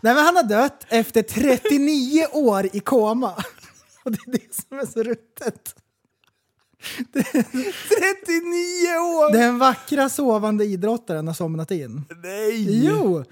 Nej 0.00 0.14
men 0.14 0.16
han 0.24 0.36
har 0.36 0.42
dött 0.48 0.86
efter 0.88 1.22
39 1.22 2.26
år 2.32 2.68
i 2.72 2.80
koma. 2.80 3.30
Och 4.04 4.12
det 4.12 4.18
är 4.26 4.32
det 4.32 4.54
som 4.68 4.78
är 4.78 4.86
så 4.86 5.02
ruttet. 5.02 5.74
39 7.12 7.22
år! 8.98 9.32
Den 9.32 9.58
vackra 9.58 10.08
sovande 10.08 10.64
idrottaren 10.64 11.26
har 11.26 11.34
somnat 11.34 11.70
in. 11.70 12.04
Nej! 12.22 12.84
Jo! 12.86 13.24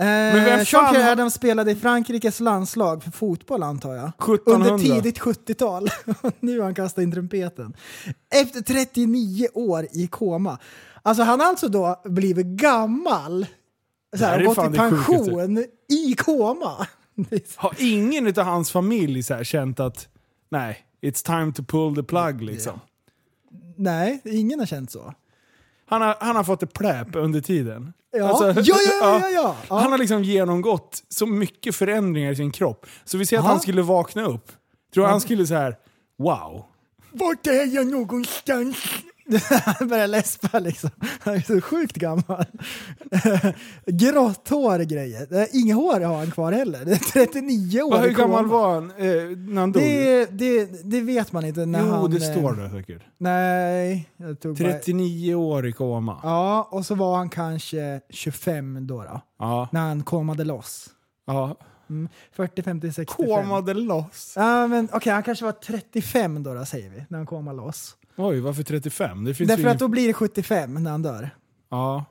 Eh, 0.00 0.64
Jean-Pierre 0.64 1.12
Adams 1.12 1.34
spelade 1.34 1.70
i 1.70 1.74
Frankrikes 1.74 2.40
landslag 2.40 3.02
för 3.02 3.10
fotboll 3.10 3.62
antar 3.62 3.94
jag. 3.94 4.08
1700. 4.08 4.70
Under 4.70 4.84
tidigt 4.84 5.20
70-tal. 5.20 5.88
nu 6.40 6.58
har 6.58 6.64
han 6.64 6.74
kastat 6.74 7.02
in 7.02 7.12
trumpeten. 7.12 7.74
Efter 8.34 8.60
39 8.60 9.48
år 9.54 9.86
i 9.92 10.06
koma. 10.06 10.58
Alltså 11.02 11.22
han 11.22 11.40
har 11.40 11.46
alltså 11.46 11.68
då 11.68 12.02
blivit 12.04 12.46
gammal. 12.46 13.46
Så 14.12 14.18
Det 14.18 14.26
här 14.26 14.32
här, 14.32 14.40
är 14.40 14.44
gått 14.44 14.74
i 14.74 14.76
pension 14.76 15.64
i 15.88 16.14
koma. 16.14 16.86
Har 17.56 17.74
ingen 17.78 18.26
av 18.26 18.44
hans 18.44 18.70
familj 18.70 19.22
så 19.22 19.34
här 19.34 19.44
känt 19.44 19.80
att 19.80 20.08
nej, 20.48 20.78
it's 21.02 21.26
time 21.26 21.52
to 21.52 21.62
pull 21.62 21.94
the 21.94 22.02
plug 22.02 22.42
liksom? 22.42 22.80
Nej, 23.76 24.20
ingen 24.24 24.58
har 24.58 24.66
känt 24.66 24.90
så. 24.90 25.14
Han 25.88 26.02
har, 26.02 26.16
han 26.20 26.36
har 26.36 26.44
fått 26.44 26.62
ett 26.62 26.72
pläp 26.72 27.16
under 27.16 27.40
tiden. 27.40 27.92
Ja, 28.12 28.28
Alltså, 28.28 28.60
ja, 28.64 28.76
ja, 29.00 29.20
ja, 29.30 29.56
ja. 29.68 29.78
Han 29.78 29.90
har 29.90 29.98
liksom 29.98 30.22
genomgått 30.24 31.02
så 31.08 31.26
mycket 31.26 31.76
förändringar 31.76 32.32
i 32.32 32.36
sin 32.36 32.50
kropp. 32.50 32.86
Så 33.04 33.18
vi 33.18 33.26
ser 33.26 33.38
att 33.38 33.44
han 33.44 33.60
skulle 33.60 33.82
vakna 33.82 34.24
upp. 34.24 34.52
Tror 34.94 35.06
han 35.06 35.20
skulle 35.20 35.46
så 35.46 35.54
här 35.54 35.76
wow. 36.18 36.64
Vart 37.12 37.46
är 37.46 37.74
jag 37.74 37.86
någonstans? 37.86 38.76
Han 39.64 39.88
börjar 39.88 40.06
läspa 40.06 40.58
liksom. 40.58 40.90
Han 41.20 41.34
är 41.34 41.40
så 41.40 41.60
sjukt 41.60 41.96
gammal. 41.96 42.44
Grått 43.86 44.48
hår 44.48 44.78
grejer. 44.78 45.48
Inga 45.52 45.74
hår 45.74 46.00
har 46.00 46.16
han 46.16 46.30
kvar 46.30 46.52
heller. 46.52 46.84
Det 46.84 46.92
är 46.92 47.26
39 47.26 47.82
år 47.82 47.98
hur 47.98 48.10
gammal 48.10 48.46
var 48.46 48.74
han 48.74 48.90
eh, 48.90 49.36
när 49.36 49.60
han 49.60 49.72
dog? 49.72 49.82
Det, 49.82 50.26
det, 50.26 50.64
det 50.90 51.00
vet 51.00 51.32
man 51.32 51.44
inte 51.44 51.66
när 51.66 51.80
jo, 51.80 51.86
han... 51.86 52.10
det 52.10 52.26
eh, 52.26 52.32
står 52.32 52.52
det 52.52 52.70
säkert. 52.70 53.02
Nej, 53.18 54.08
jag 54.16 54.40
tog 54.40 54.56
bara... 54.56 54.72
39 54.72 55.34
år 55.34 55.66
i 55.66 55.72
koma. 55.72 56.20
Ja, 56.22 56.68
och 56.70 56.86
så 56.86 56.94
var 56.94 57.16
han 57.16 57.28
kanske 57.30 58.00
25 58.10 58.86
då, 58.86 59.02
då 59.02 59.20
Ja. 59.38 59.68
när 59.72 59.80
han 59.80 60.02
komade 60.02 60.44
loss. 60.44 60.86
ja. 61.26 61.56
40, 62.32 62.62
50, 62.62 62.92
65. 62.92 63.26
Komade 63.26 63.74
loss. 63.74 64.32
Ja, 64.36 64.66
men 64.66 64.88
okej, 64.92 65.12
han 65.12 65.22
kanske 65.22 65.44
var 65.44 65.52
35 65.52 66.42
då, 66.42 66.54
då 66.54 66.64
säger 66.64 66.90
vi, 66.90 67.04
när 67.08 67.18
han 67.18 67.26
komade 67.26 67.56
loss. 67.56 67.94
Oj, 68.18 68.40
varför 68.40 68.62
35? 68.62 69.24
Det 69.24 69.34
finns 69.34 69.48
Därför 69.48 69.62
ju 69.62 69.68
att 69.68 69.72
ingen... 69.72 69.78
då 69.78 69.88
blir 69.88 70.06
det 70.06 70.12
75 70.12 70.74
när 70.74 70.90
han 70.90 71.02
dör. 71.02 71.30
Ja. 71.70 72.04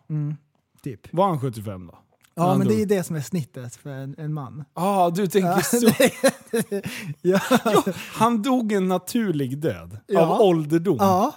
Typ. 0.83 1.13
Var 1.13 1.27
han 1.27 1.41
75 1.41 1.87
då? 1.87 1.99
Ja, 2.35 2.49
han 2.49 2.57
men 2.57 2.67
det 2.67 2.81
är 2.81 2.85
det 2.85 3.03
som 3.03 3.15
är 3.15 3.21
snittet 3.21 3.75
för 3.75 3.89
en, 3.89 4.15
en 4.17 4.33
man. 4.33 4.63
Ja, 4.73 4.81
ah, 4.81 5.09
du 5.09 5.27
tänker 5.27 5.61
så. 5.79 5.91
Ja. 7.21 7.39
Jo, 7.65 7.93
han 8.13 8.41
dog 8.41 8.71
en 8.71 8.87
naturlig 8.87 9.57
död. 9.57 9.99
Ja. 10.07 10.21
Av 10.21 10.41
ålderdom. 10.41 10.97
ja. 10.99 11.35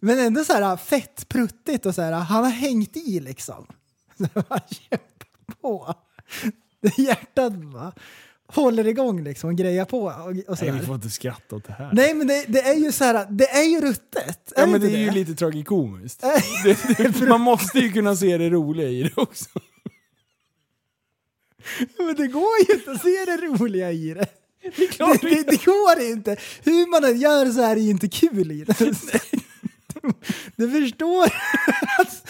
Men 0.00 0.18
ändå 0.18 0.44
så 0.44 0.52
här 0.52 0.76
fett 0.76 1.28
pruttigt 1.28 1.86
och 1.86 1.94
så 1.94 2.02
här, 2.02 2.12
han 2.12 2.44
har 2.44 2.50
hängt 2.50 2.96
i 2.96 3.20
liksom. 3.20 3.66
Så 4.16 4.26
han 4.34 4.60
kämpar 4.68 5.60
på. 5.60 5.94
Det 6.80 6.98
hjärtat 6.98 7.52
va, 7.54 7.92
håller 8.52 8.86
igång 8.86 9.24
liksom 9.24 9.56
grejar 9.56 9.84
på 9.84 10.00
och, 10.02 10.50
och 10.52 10.58
Nej, 10.62 10.70
vi 10.80 10.86
får 10.86 10.94
inte 10.94 11.10
skratta 11.10 11.56
åt 11.56 11.64
det 11.64 11.72
här. 11.72 11.90
Nej 11.92 12.14
men 12.14 12.26
det, 12.26 12.44
det 12.48 12.60
är 12.62 12.74
ju 12.74 12.92
så 12.92 13.04
här, 13.04 13.26
det 13.30 13.48
är 13.50 13.62
ju 13.64 13.80
ruttet. 13.80 14.52
ja, 14.56 14.62
är 14.62 14.66
men 14.66 14.74
inte 14.74 14.86
det 14.88 14.96
är 15.02 15.04
ju 15.04 15.10
lite 15.10 15.34
tragikomiskt. 15.34 16.22
Är- 16.24 16.64
Det, 16.96 17.08
det, 17.20 17.26
man 17.28 17.40
måste 17.40 17.78
ju 17.78 17.92
kunna 17.92 18.16
se 18.16 18.38
det 18.38 18.50
roliga 18.50 18.88
i 18.88 19.02
det 19.02 19.12
också. 19.22 19.48
Men 21.98 22.14
det 22.16 22.26
går 22.26 22.48
ju 22.68 22.74
inte 22.74 22.90
att 22.90 23.02
se 23.02 23.24
det 23.24 23.36
roliga 23.36 23.92
i 23.92 24.14
det. 24.14 24.26
Det, 24.76 25.20
det, 25.22 25.42
det 25.50 25.64
går 25.64 26.00
inte. 26.00 26.36
Hur 26.64 26.86
man 26.90 27.04
än 27.04 27.20
gör 27.20 27.46
så 27.52 27.60
är 27.62 27.74
det 27.74 27.80
ju 27.80 27.90
inte 27.90 28.08
kul 28.08 28.52
i 28.52 28.64
det. 28.64 28.74
Du 30.56 30.70
förstår 30.70 31.24
att 31.98 32.24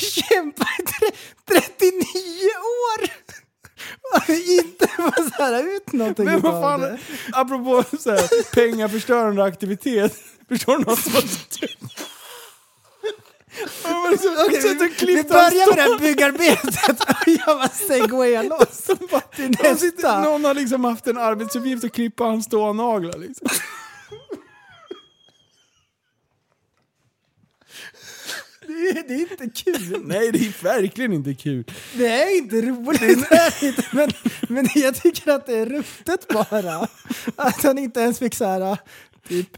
kämpa 0.00 0.64
i 0.80 0.82
tre- 0.82 1.60
39 1.78 2.00
år 2.84 3.10
inte 4.28 4.86
här 5.38 5.76
ut 5.76 5.92
någonting 5.92 6.24
Men 6.24 6.40
vad 6.40 6.62
fan, 6.62 6.80
det. 6.80 6.98
apropå 7.32 7.84
så 7.98 8.10
här, 8.10 8.52
pengaförstörande 8.54 9.44
aktivitet. 9.44 10.16
Förstår 10.48 10.78
du 10.78 10.84
något 10.84 10.98
som 10.98 11.12
Okej, 14.46 14.74
du 14.74 15.06
vi, 15.06 15.14
vi 15.16 15.22
börjar 15.22 15.66
med 15.68 15.76
det 15.76 15.82
här 15.82 15.98
byggarbetet 15.98 17.00
och 17.00 17.28
jag 17.28 17.58
bara 17.58 17.68
segwayar 17.68 18.44
loss 18.44 18.90
till 19.36 19.50
nästa. 19.62 20.22
någon 20.22 20.44
har 20.44 20.54
liksom 20.54 20.84
haft 20.84 21.06
en 21.06 21.18
arbetsuppgift 21.18 21.84
att 21.84 21.92
klippa 21.92 22.24
hans 22.24 22.44
stånaglar. 22.44 23.18
Liksom. 23.18 23.48
Det 29.08 29.14
är, 29.14 29.30
inte 29.30 29.62
kul. 29.62 30.02
Nej, 30.04 30.32
det 30.32 30.38
är 30.38 30.62
verkligen 30.62 31.12
inte 31.12 31.34
kul. 31.34 31.64
Det 31.94 32.06
är 32.06 32.38
inte 32.38 32.62
roligt, 32.62 33.00
det 33.30 33.36
är 33.36 33.64
inte, 33.66 33.84
men, 33.92 34.10
men 34.48 34.68
jag 34.74 34.94
tycker 34.94 35.32
att 35.32 35.46
det 35.46 35.56
är 35.58 35.66
ruttet 35.66 36.28
bara. 36.28 36.88
Att 37.36 37.62
han 37.62 37.78
inte 37.78 38.00
ens 38.00 38.18
fick 38.18 38.34
så 38.34 38.44
här, 38.44 38.78
typ, 39.28 39.48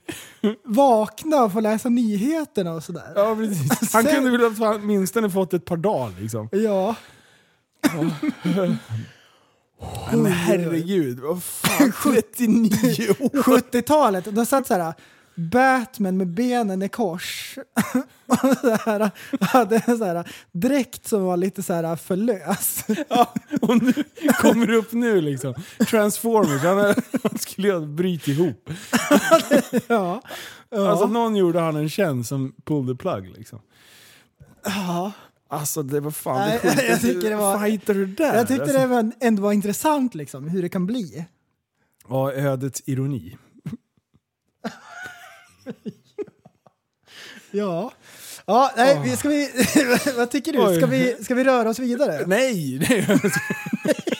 vakna 0.65 1.45
och 1.45 1.53
få 1.53 1.61
läsa 1.61 1.89
nyheterna 1.89 2.73
och 2.73 2.85
sådär. 2.85 3.13
Ja, 3.15 3.37
precis. 3.37 3.69
Han 3.93 4.05
Sen- 4.05 4.15
kunde 4.15 4.31
väl 4.31 4.53
åtminstone 4.61 5.31
fått 5.31 5.55
ett 5.55 5.65
par 5.65 5.77
dagar 5.77 6.13
liksom. 6.21 6.49
Ja. 6.53 6.95
Men 10.13 10.27
herregud, 10.27 11.19
vad 11.21 11.43
fan, 11.43 11.93
39 12.03 12.71
år. 13.19 13.43
70-talet, 13.43 14.25
då 14.25 14.47
satt 14.47 14.67
så 14.67 14.75
här 14.75 14.95
Batman 15.41 16.17
med 16.17 16.29
benen 16.29 16.83
i 16.83 16.89
kors. 16.89 17.59
och 18.27 18.57
så 18.61 18.71
här, 18.85 19.11
hade 19.41 19.77
en 19.87 19.99
så 19.99 20.05
här 20.05 20.33
dräkt 20.53 21.09
som 21.09 21.25
var 21.25 21.37
lite 21.37 21.63
så 21.63 21.73
här 21.73 21.97
för 21.97 22.17
lös. 22.17 22.85
Ja, 23.09 23.35
och 23.61 23.83
nu 23.83 23.93
kommer 24.41 24.67
det 24.67 24.77
upp 24.77 24.93
nu 24.93 25.21
liksom. 25.21 25.55
Transformers, 25.91 26.63
han, 26.63 26.79
han 27.23 27.39
skulle 27.39 27.73
ha 27.73 27.81
brutit 27.81 28.29
ihop. 28.29 28.71
ja. 29.89 30.23
Alltså 30.77 31.07
någon 31.07 31.37
gjorde 31.37 31.61
han 31.61 31.77
en 31.77 31.89
tjänst 31.89 32.29
som 32.29 32.53
pull 32.65 32.87
the 32.87 32.95
plug 32.95 33.33
liksom. 33.37 33.59
ja. 34.65 35.13
Alltså 35.49 35.83
det 35.83 36.01
var 36.01 36.11
fan 36.11 36.39
Nej, 36.49 36.59
det 36.63 36.69
sjukaste. 36.69 36.87
jag 36.87 37.01
tycker 37.01 37.31
det 37.31 37.37
var- 37.37 37.59
hittar 37.67 37.95
du 37.95 38.07
där? 38.07 38.37
Jag 38.37 38.49
tyckte 38.49 38.63
alltså, 38.63 38.79
det 38.79 38.87
var, 38.87 39.13
ändå 39.21 39.43
var 39.43 39.53
intressant 39.53 40.15
liksom, 40.15 40.49
hur 40.49 40.63
det 40.63 40.69
kan 40.69 40.87
bli. 40.87 41.27
Ja, 42.09 42.33
ödets 42.33 42.83
ironi. 42.87 43.37
Ja. 47.51 47.93
Ja, 48.47 48.73
nej, 48.77 49.01
vi- 49.05 49.17
ska 49.17 49.29
vi, 49.29 49.49
vad 50.17 50.31
tycker 50.31 50.53
du? 50.53 50.77
Ska 50.77 50.87
vi, 50.87 51.17
ska 51.25 51.35
vi 51.35 51.45
röra 51.45 51.71
oss 51.71 51.79
vidare? 51.79 52.25
Nej! 52.27 52.87
nej. 52.91 53.07
det 53.85 54.05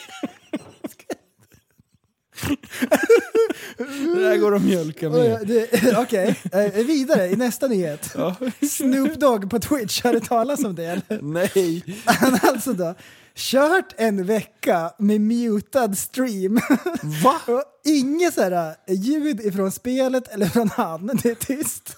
där 3.77 4.37
går 4.37 4.55
att 4.55 4.63
mjölka 4.63 5.09
med. 5.09 5.67
Okej, 5.97 6.39
eh, 6.51 6.73
vidare 6.73 7.27
i 7.27 7.35
nästa 7.35 7.67
nyhet. 7.67 8.09
Ja. 8.15 8.35
Snoop 8.69 9.13
Dogg 9.13 9.49
på 9.49 9.59
Twitch, 9.59 10.03
har 10.03 10.13
du 10.13 10.19
talas 10.19 10.63
om 10.63 10.75
det 10.75 10.85
eller? 10.85 11.21
Nej! 11.21 11.83
Han 12.05 12.31
har 12.31 12.49
alltså 12.49 12.73
då 12.73 12.95
kört 13.35 13.93
en 13.97 14.25
vecka 14.25 14.93
med 14.97 15.21
mutad 15.21 15.95
stream. 15.95 16.59
Va? 17.23 17.41
Och 17.47 17.63
inget 17.85 18.33
så 18.33 18.41
här 18.41 18.75
eh, 18.87 18.95
ljud 18.95 19.41
ifrån 19.41 19.71
spelet 19.71 20.27
eller 20.27 20.45
från 20.45 20.69
han, 20.69 21.07
det 21.23 21.29
är 21.29 21.35
tyst. 21.35 21.97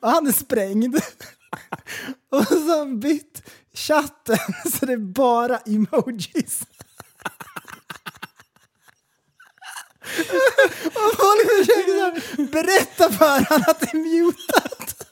Och 0.00 0.10
han 0.10 0.26
är 0.26 0.32
sprängd. 0.32 0.96
Och 2.30 2.46
så 2.46 2.54
har 2.54 2.78
han 2.78 3.00
bytt 3.00 3.42
chatten 3.74 4.38
så 4.72 4.86
det 4.86 4.92
är 4.92 5.12
bara 5.12 5.58
emojis. 5.58 6.62
Och 10.84 11.16
folk 11.16 11.58
försöker 11.58 11.92
så 11.98 12.04
här 12.04 12.46
berätta 12.52 13.12
för 13.12 13.26
honom 13.50 13.64
att 13.68 13.80
det 13.80 13.86
är 13.92 14.24
mutat. 14.24 15.08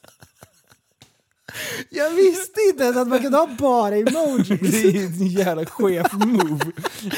Jag 1.90 2.10
visste 2.10 2.60
inte 2.70 2.84
ens 2.84 2.96
att 2.96 3.08
man 3.08 3.18
kunde 3.22 3.38
ha 3.38 3.46
bara 3.46 3.96
emojis. 3.96 4.48
Det 4.60 4.88
är 4.98 5.04
en 5.04 5.26
jävla 5.26 5.66
chef 5.66 6.12
move. 6.12 6.64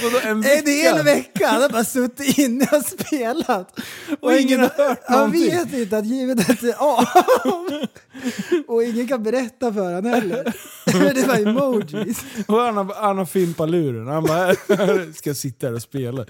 Vadå, 0.02 0.18
en 0.22 0.30
En 0.44 0.66
hel 0.66 1.02
vecka? 1.04 1.48
han 1.48 1.62
har 1.62 1.68
bara 1.68 1.84
suttit 1.84 2.38
inne 2.38 2.68
och 2.72 2.84
spelat. 2.84 3.78
Och 4.20 4.34
ingen 4.36 4.60
har 4.60 4.68
hört 4.68 5.00
Han 5.06 5.18
någonting. 5.18 5.50
vet 5.50 5.72
inte 5.72 5.98
att 5.98 6.06
givet 6.06 6.48
är 6.62 6.74
av. 6.82 7.06
Och 8.68 8.82
ingen 8.82 9.08
kan 9.08 9.22
berätta 9.22 9.72
för 9.72 9.80
honom 9.94 10.04
heller. 10.12 10.54
Det 11.14 11.26
var 11.26 11.48
emojis. 11.48 12.24
Och 12.46 12.56
han 12.58 12.76
har, 12.76 12.94
han 12.94 13.18
har 13.18 13.24
fimpat 13.24 13.70
luren. 13.70 14.06
Han 14.06 14.24
bara, 14.24 14.46
"Jag 14.68 15.14
ska 15.14 15.34
sitta 15.34 15.66
här 15.66 15.74
och 15.74 15.82
spela. 15.82 16.24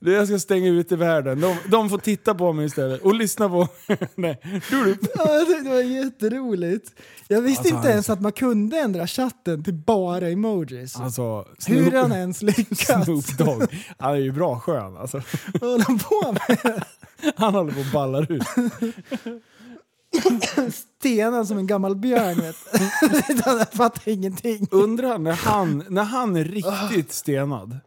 Det- 0.00 0.10
Jag 0.12 0.26
ska 0.28 0.38
stänga 0.38 0.68
ute 0.68 0.96
världen. 0.96 1.40
De, 1.40 1.56
de 1.68 1.88
får 1.90 1.98
titta 1.98 2.34
på 2.34 2.52
mig 2.52 2.66
istället 2.66 3.02
och 3.02 3.14
lyssna 3.14 3.48
på... 3.48 3.68
Du. 4.70 4.96
Ja, 5.14 5.24
det 5.44 5.68
var 5.68 5.82
jätteroligt. 5.82 6.90
Jag 7.28 7.40
visste 7.42 7.60
Alltså, 7.60 7.74
inte 7.74 7.88
han- 7.88 7.90
ens 7.92 8.10
att 8.10 8.20
man 8.20 8.32
kunde 8.32 8.78
ändra 8.78 9.06
chatten 9.06 9.64
till 9.64 9.74
bara 9.74 10.28
emojis. 10.28 10.96
Alltså, 11.00 11.46
Hur 11.66 11.84
Snoop- 11.90 11.96
han 12.02 12.12
ens 12.12 12.42
lyckats. 12.42 13.04
Snoop 13.04 13.38
Dogg. 13.38 13.62
Han 13.98 14.10
är 14.14 14.16
ju 14.16 14.32
bra 14.32 14.60
skön 14.60 14.96
alltså. 14.96 15.22
Vad 15.60 15.70
håller 15.70 15.84
han 15.84 15.98
på 15.98 16.32
med? 16.32 16.82
Han 17.36 17.54
håller 17.54 17.72
på 17.72 17.80
och 17.80 17.86
ballar 17.92 18.32
ut. 18.32 18.42
Stenad 20.72 21.48
som 21.48 21.58
en 21.58 21.66
gammal 21.66 21.96
björn. 21.96 22.36
Vet. 22.40 22.56
Jag 23.44 23.68
fattar 23.72 24.08
ingenting. 24.12 24.68
Undrar 24.70 25.18
när 25.18 25.32
han, 25.32 25.84
när 25.88 26.04
han 26.04 26.36
är 26.36 26.44
riktigt 26.44 27.12
stenad. 27.12 27.78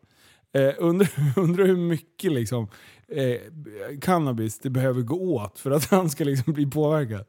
Eh, 0.54 0.74
undrar, 0.78 1.10
undrar 1.36 1.66
hur 1.66 1.78
mycket 1.78 2.32
liksom, 2.32 2.68
eh, 3.12 4.00
cannabis 4.02 4.60
det 4.60 4.70
behöver 4.70 5.02
gå 5.02 5.36
åt 5.36 5.60
för 5.60 5.72
att 5.72 5.86
han 5.86 6.10
ska 6.10 6.24
liksom 6.24 6.54
bli 6.54 6.66
påverkad. 6.66 7.26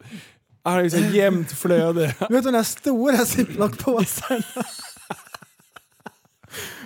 Han 0.62 0.72
har 0.72 0.82
ju 0.82 0.90
så 0.90 0.98
jämnt 0.98 1.52
flöde. 1.52 2.14
Du 2.28 2.34
vet 2.34 2.44
de 2.44 2.52
där 2.52 2.62
stora 2.62 3.16
ziplockpåsarna. 3.16 4.64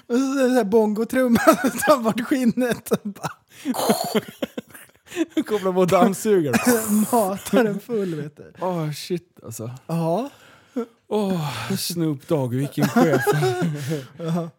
Och 0.07 0.17
så 0.17 0.35
så 0.35 0.49
här 0.49 0.65
bongotrumman 0.65 1.57
och 1.65 1.79
tar 1.79 2.03
bort 2.03 2.21
skinnet 2.21 2.93
Kopplar 5.47 5.73
på 5.73 5.85
dammsugaren. 5.85 6.59
matar 7.13 7.65
den 7.65 7.81
full 7.81 8.15
vet 8.15 8.37
du. 8.37 8.53
Åh 8.61 8.91
shit 8.93 9.39
alltså. 9.45 9.71
Ja, 9.87 10.31
Åh, 11.09 11.73
Snoop 11.77 12.29
Dogg, 12.29 12.55
vilken 12.55 12.89
chef. 12.89 13.23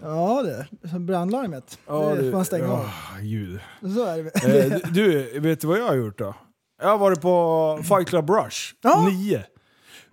ja 0.00 0.42
det. 0.42 0.88
Som 0.88 1.06
brandlarmet. 1.06 1.78
Ja, 1.86 2.14
det 2.14 2.22
får 2.22 2.32
man 2.32 2.44
stänga 2.44 2.72
av. 2.72 2.88
gud. 3.20 3.60
Så 3.80 4.04
är 4.04 4.22
det. 4.22 4.74
Eh, 4.74 4.78
du, 4.92 5.40
vet 5.40 5.60
du 5.60 5.66
vad 5.66 5.78
jag 5.78 5.86
har 5.86 5.94
gjort 5.94 6.18
då? 6.18 6.34
Jag 6.82 6.88
har 6.88 6.98
varit 6.98 7.20
på 7.20 7.78
Fight 7.88 8.08
Club 8.08 8.30
Rush, 8.30 8.74
Ja. 8.82 9.08
9. 9.08 9.44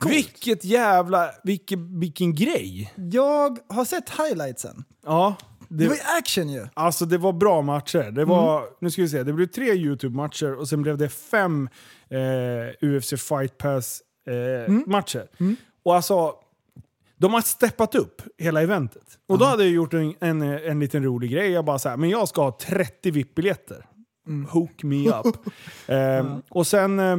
Vilket 0.05 0.63
jävla, 0.63 1.29
vilken, 1.43 1.99
vilken 1.99 2.35
grej. 2.35 2.93
Jag 2.95 3.59
har 3.69 3.85
sett 3.85 4.09
highlightsen. 4.09 4.83
Ja, 5.05 5.35
Det 5.69 5.77
det, 5.83 5.87
var 5.87 5.95
ju 5.95 6.01
action 6.19 6.49
ju. 6.49 6.67
alltså 6.73 7.05
det 7.05 7.17
var 7.17 7.33
bra 7.33 7.61
matcher. 7.61 8.11
Det 8.11 8.25
var, 8.25 8.57
Mm. 8.61 8.69
nu 8.79 8.91
ska 8.91 9.01
vi 9.01 9.09
se, 9.09 9.23
det 9.23 9.33
blev 9.33 9.45
tre 9.47 9.73
YouTube-matcher 9.73 10.53
och 10.59 10.69
sen 10.69 10.81
blev 10.81 10.97
det 10.97 11.09
fem 11.09 11.69
eh, 12.09 12.87
UFC 12.89 13.13
Fight 13.17 13.57
Pass 13.57 14.01
eh, 14.27 14.33
Mm. 14.65 14.83
matcher. 14.87 15.27
Och 15.83 15.95
alltså, 15.95 16.33
de 17.17 17.33
har 17.33 17.41
steppat 17.41 17.95
upp 17.95 18.21
hela 18.37 18.61
eventet. 18.61 19.03
Och 19.27 19.37
då 19.37 19.45
hade 19.45 19.63
jag 19.63 19.71
gjort 19.73 19.93
en, 19.93 20.13
en, 20.19 20.41
en 20.41 20.79
liten 20.79 21.03
rolig 21.03 21.31
grej. 21.31 21.51
Jag 21.51 21.65
bara 21.65 21.79
så 21.79 21.89
här, 21.89 21.97
men 21.97 22.09
jag 22.09 22.27
ska 22.27 22.41
ha 22.41 22.57
30 22.61 23.11
VIP-biljetter. 23.11 23.85
Mm. 24.27 24.45
Hook 24.45 24.83
me 24.83 25.09
up. 25.09 25.35
Ehm, 25.87 26.41
och 26.49 26.67
sen 26.67 26.99
eh, 26.99 27.17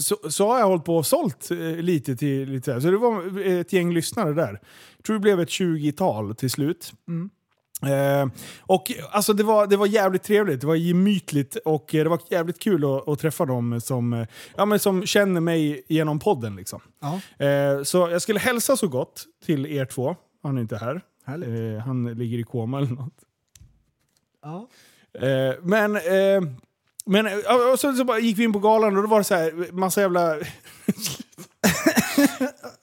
så, 0.00 0.16
så 0.30 0.48
har 0.48 0.58
jag 0.58 0.66
hållit 0.66 0.84
på 0.84 0.96
och 0.96 1.06
sålt 1.06 1.50
eh, 1.50 1.56
lite 1.58 2.16
till 2.16 2.48
lite 2.50 2.80
så 2.80 2.90
det 2.90 2.96
var 2.96 3.38
ett 3.48 3.72
gäng 3.72 3.92
lyssnare 3.94 4.32
där. 4.32 4.60
Jag 4.96 5.04
tror 5.04 5.14
det 5.16 5.20
blev 5.20 5.40
ett 5.40 5.48
20-tal 5.48 6.34
till 6.34 6.50
slut. 6.50 6.92
Eh, 7.82 8.26
och 8.60 8.92
alltså 9.10 9.32
det 9.32 9.42
var, 9.42 9.66
det 9.66 9.76
var 9.76 9.86
jävligt 9.86 10.22
trevligt, 10.22 10.60
det 10.60 10.66
var 10.66 10.74
gemytligt 10.74 11.56
och 11.56 11.94
eh, 11.94 12.04
det 12.04 12.10
var 12.10 12.20
jävligt 12.30 12.58
kul 12.58 12.84
att, 12.84 13.08
att 13.08 13.18
träffa 13.18 13.44
dem 13.44 13.80
som, 13.80 14.12
eh, 14.12 14.26
ja, 14.56 14.64
men 14.64 14.78
som 14.78 15.06
känner 15.06 15.40
mig 15.40 15.84
genom 15.88 16.18
podden. 16.18 16.56
Liksom. 16.56 16.80
Ja. 17.00 17.44
Eh, 17.46 17.82
så 17.82 18.08
jag 18.10 18.22
skulle 18.22 18.38
hälsa 18.38 18.76
så 18.76 18.88
gott 18.88 19.24
till 19.44 19.66
er 19.66 19.84
två. 19.84 20.16
Han 20.42 20.56
är 20.56 20.60
inte 20.60 20.76
här. 20.76 21.00
Eh, 21.26 21.82
han 21.82 22.14
ligger 22.14 22.38
i 22.38 22.42
koma 22.42 22.78
eller 22.78 22.90
något. 22.90 23.14
Ja. 24.42 24.68
Eh, 25.20 25.54
men 25.62 25.98
men 27.06 27.26
och 27.72 27.80
så, 27.80 27.92
så 27.92 28.18
gick 28.18 28.38
vi 28.38 28.44
in 28.44 28.52
på 28.52 28.58
galan 28.58 28.96
och 28.96 29.02
då 29.02 29.08
var 29.08 29.18
det 29.18 29.24
så 29.24 29.34
här 29.34 29.72
massa 29.72 30.00
jävla... 30.00 30.36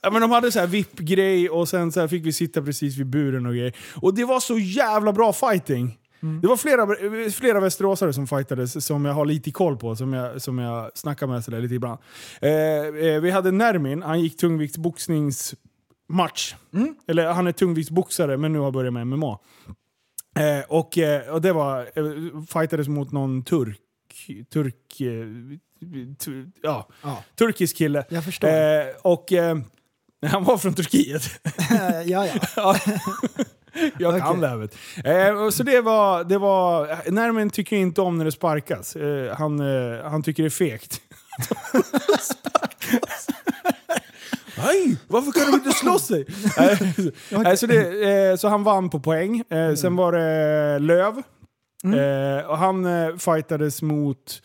ja, 0.02 0.10
men 0.10 0.20
de 0.20 0.30
hade 0.30 0.52
så 0.52 0.60
här 0.60 0.66
VIP-grej 0.66 1.50
och 1.50 1.68
sen 1.68 1.92
så 1.92 2.00
här 2.00 2.08
fick 2.08 2.26
vi 2.26 2.32
sitta 2.32 2.62
precis 2.62 2.96
vid 2.96 3.06
buren 3.06 3.46
och 3.46 3.52
grejer. 3.52 3.76
Och 3.94 4.14
det 4.14 4.24
var 4.24 4.40
så 4.40 4.58
jävla 4.58 5.12
bra 5.12 5.32
fighting. 5.32 5.98
Det 6.42 6.48
var 6.48 6.56
flera, 6.56 6.86
flera 7.30 7.60
västeråsare 7.60 8.12
som 8.12 8.26
fightades 8.26 8.86
som 8.86 9.04
jag 9.04 9.12
har 9.12 9.26
lite 9.26 9.50
koll 9.50 9.76
på, 9.76 9.96
som 9.96 10.12
jag, 10.12 10.42
som 10.42 10.58
jag 10.58 10.90
snackar 10.94 11.26
med 11.26 11.44
sådär 11.44 11.60
lite 11.60 11.74
ibland. 11.74 12.00
Eh, 12.40 12.50
eh, 12.50 13.20
vi 13.20 13.30
hade 13.30 13.50
Nermin, 13.50 14.02
han 14.02 14.20
gick 14.20 14.36
tungviktsboxningsmatch. 14.36 16.54
Eller 17.08 17.32
han 17.32 17.46
är 17.46 17.52
tungviktsboxare 17.52 18.36
men 18.36 18.52
nu 18.52 18.58
har 18.58 18.70
börjat 18.70 18.92
med 18.92 19.06
MMA. 19.06 19.38
Eh, 20.38 20.64
och, 20.68 20.98
eh, 20.98 21.34
och 21.34 21.42
det 21.42 21.52
var, 21.52 21.80
eh, 21.80 21.84
fightades 22.48 22.88
mot 22.88 23.12
någon 23.12 23.44
turk, 23.44 23.78
turk, 24.52 25.00
eh, 25.00 25.26
tu, 26.18 26.50
ja, 26.62 26.88
Ja. 27.02 27.22
turkisk 27.38 27.76
kille. 27.76 28.04
Jag 28.08 28.24
förstår. 28.24 28.48
Eh, 28.48 28.84
och 29.02 29.32
eh, 29.32 29.58
han 30.26 30.44
var 30.44 30.58
från 30.58 30.74
Turkiet. 30.74 31.22
ja, 32.04 32.26
ja. 32.26 32.34
Ja. 32.56 32.76
Jag 33.98 34.18
kan 34.20 34.28
Okej. 34.28 34.40
det 34.40 34.48
här 34.48 34.56
vet. 34.56 34.74
Eh, 35.04 35.50
så 35.50 35.62
det 35.62 35.80
var, 35.80 36.24
det 36.24 36.38
var, 36.38 37.10
Nermin 37.10 37.50
tycker 37.50 37.76
inte 37.76 38.00
om 38.00 38.18
när 38.18 38.24
det 38.24 38.32
sparkas. 38.32 38.96
Eh, 38.96 39.36
han, 39.36 39.60
eh, 39.60 40.04
han 40.10 40.22
tycker 40.22 40.42
det 40.42 40.46
är 40.46 40.50
fegt. 40.50 41.00
Nej, 44.58 44.96
varför 45.08 45.32
kan 45.32 45.50
de 45.50 45.54
inte 45.56 45.70
slåss 45.72 46.06
sig? 46.06 46.26
Eh, 46.58 46.82
eh, 47.46 47.54
så, 47.54 47.66
det, 47.66 48.10
eh, 48.30 48.36
så 48.36 48.48
han 48.48 48.64
vann 48.64 48.90
på 48.90 49.00
poäng. 49.00 49.42
Eh, 49.50 49.74
Sen 49.74 49.96
var 49.96 50.12
det 50.12 50.78
Löv. 50.78 51.22
Eh, 51.84 52.46
och 52.46 52.58
han 52.58 52.84
eh, 52.86 53.16
fightades 53.16 53.82
mot... 53.82 54.42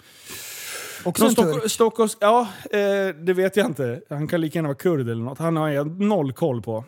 Också 1.07 1.25
en 1.25 1.31
Stock. 1.31 1.71
Stockholms... 1.71 2.17
Ja, 2.19 2.47
eh, 2.71 3.15
det 3.25 3.33
vet 3.33 3.55
jag 3.57 3.65
inte. 3.65 4.01
Han 4.09 4.27
kan 4.27 4.41
lika 4.41 4.57
gärna 4.57 4.67
vara 4.67 4.77
kurd 4.77 4.99
eller 5.01 5.23
något. 5.23 5.39
Han 5.39 5.55
har 5.57 5.69
jag 5.69 6.01
noll 6.01 6.33
koll 6.33 6.61
på. 6.61 6.83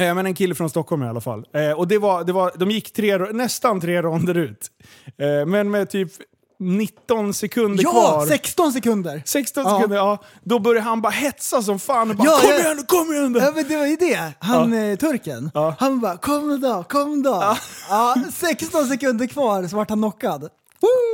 Eh, 0.00 0.14
men 0.14 0.26
en 0.26 0.34
kille 0.34 0.54
från 0.54 0.70
Stockholm 0.70 1.02
i 1.02 1.06
alla 1.08 1.20
fall. 1.20 1.44
Eh, 1.54 1.70
och 1.70 1.88
det 1.88 1.98
var, 1.98 2.24
det 2.24 2.32
var, 2.32 2.52
de 2.56 2.70
gick 2.70 2.92
tre, 2.92 3.18
nästan 3.18 3.80
tre 3.80 4.02
ronder 4.02 4.36
ut. 4.36 4.70
Eh, 5.18 5.46
men 5.46 5.70
med 5.70 5.90
typ 5.90 6.12
19 6.58 7.34
sekunder 7.34 7.84
Ja, 7.84 7.90
kvar. 7.90 8.26
16 8.26 8.72
sekunder! 8.72 9.22
16 9.24 9.64
Ja. 9.66 9.76
sekunder, 9.76 9.96
ja. 9.96 10.18
Då 10.42 10.58
började 10.58 10.84
han 10.88 11.00
bara 11.00 11.10
hetsa 11.12 11.62
som 11.62 11.78
fan. 11.78 12.10
Och 12.10 12.16
bara, 12.16 12.24
Ja, 12.28 12.38
kom 12.40 12.50
jag- 12.50 12.60
igen 12.60 12.76
nu, 12.76 12.82
kom 12.82 13.12
igen 13.12 13.32
nu! 13.32 13.38
Ja 13.38 13.52
men 13.54 13.68
det 13.68 13.76
var 13.76 13.86
ju 13.86 13.96
det, 13.96 14.32
han 14.38 14.72
eh, 14.72 14.96
turken. 14.96 15.50
Ja. 15.54 15.74
Han 15.78 16.00
bara 16.00 16.16
kom 16.16 16.60
då, 16.60 16.84
kom 16.88 17.22
då. 17.22 17.42
Ja. 17.90 18.16
16 18.32 18.84
sekunder 18.84 19.26
kvar 19.26 19.66
så 19.66 19.76
vart 19.76 19.90
han 19.90 19.98
knockad. 19.98 20.48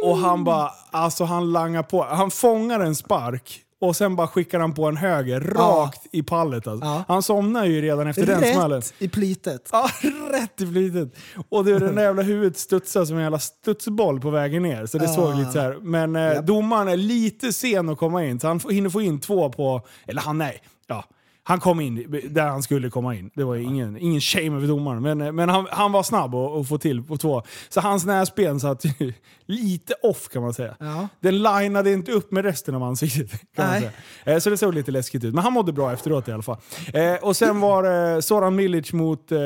Och 0.04 0.16
han 0.16 0.44
bara, 0.44 0.70
alltså 0.90 1.24
han 1.24 1.52
langar 1.52 1.82
på. 1.82 2.04
Han 2.04 2.30
fångar 2.30 2.80
en 2.80 2.94
spark 2.94 3.60
och 3.80 3.96
sen 3.96 4.16
bara 4.16 4.28
skickar 4.28 4.60
han 4.60 4.74
på 4.74 4.84
en 4.86 4.96
höger 4.96 5.40
rakt 5.40 6.06
i 6.12 6.22
pallet. 6.22 6.66
Alltså. 6.66 6.86
Ja. 6.86 7.04
Han 7.08 7.22
somnar 7.22 7.64
ju 7.64 7.80
redan 7.82 8.06
efter 8.06 8.26
den 8.26 8.40
smällen. 8.54 8.70
Rätt 8.80 8.94
i 8.98 9.08
plytet. 9.08 9.68
Ja, 9.72 9.88
rätt 10.32 10.60
i 10.60 10.66
flitet. 10.66 11.14
Och 11.48 11.64
det, 11.64 11.78
den 11.78 11.94
där 11.94 12.02
jävla 12.02 12.22
huvudet 12.22 12.58
studsade 12.58 13.06
som 13.06 13.16
en 13.16 13.22
jävla 13.22 13.38
studsboll 13.38 14.20
på 14.20 14.30
vägen 14.30 14.62
ner. 14.62 14.86
Så 14.86 14.98
det 14.98 15.04
Ja. 15.04 15.14
såg 15.14 15.34
lite 15.34 15.52
så 15.52 15.60
här. 15.60 15.78
Men 15.82 16.16
eh, 16.16 16.42
domaren 16.42 16.88
är 16.88 16.96
lite 16.96 17.52
sen 17.52 17.88
att 17.88 17.98
komma 17.98 18.24
in, 18.24 18.40
så 18.40 18.48
han 18.48 18.60
hinner 18.70 18.90
få 18.90 19.00
in 19.02 19.20
två 19.20 19.50
på... 19.50 19.86
Eller 20.06 20.22
han, 20.22 20.38
nej. 20.38 20.62
Ja. 20.86 21.04
Han 21.44 21.60
kom 21.60 21.80
in 21.80 22.20
där 22.30 22.46
han 22.48 22.62
skulle 22.62 22.90
komma 22.90 23.14
in. 23.14 23.30
Det 23.34 23.44
var 23.44 23.56
ingen, 23.56 23.96
ingen 23.96 24.20
shame 24.20 24.56
över 24.56 24.66
domaren. 24.68 25.02
Men, 25.02 25.20
eh, 25.20 25.32
men 25.32 25.48
han, 25.48 25.66
han 25.70 25.92
var 25.92 26.02
snabb 26.02 26.34
att 26.34 26.68
få 26.68 26.78
till 26.78 27.02
på 27.02 27.16
två. 27.16 27.42
Så 27.68 27.80
hans 27.80 28.04
näsben 28.04 28.60
satt 28.60 28.82
lite 29.46 29.94
off 30.02 30.28
kan 30.28 30.42
man 30.42 30.54
säga. 30.54 30.74
Ja. 30.80 31.08
Den 31.20 31.42
linade 31.42 31.92
inte 31.92 32.12
upp 32.12 32.32
med 32.32 32.44
resten 32.44 32.74
av 32.74 32.82
ansiktet. 32.82 33.30
Kan 33.56 33.66
man 33.66 33.78
säga. 33.80 33.90
Eh, 34.24 34.38
Så 34.38 34.50
det 34.50 34.56
såg 34.56 34.74
lite 34.74 34.90
läskigt 34.90 35.24
ut. 35.24 35.34
Men 35.34 35.44
han 35.44 35.52
mådde 35.52 35.72
bra 35.72 35.92
efteråt 35.92 36.28
i 36.28 36.32
alla 36.32 36.42
fall. 36.42 36.56
Eh, 36.94 37.14
och 37.14 37.36
sen 37.36 37.60
var 37.60 37.82
det 37.82 38.22
Soran 38.22 38.56
Milic 38.56 38.92
mot 38.92 39.32
eh, 39.32 39.38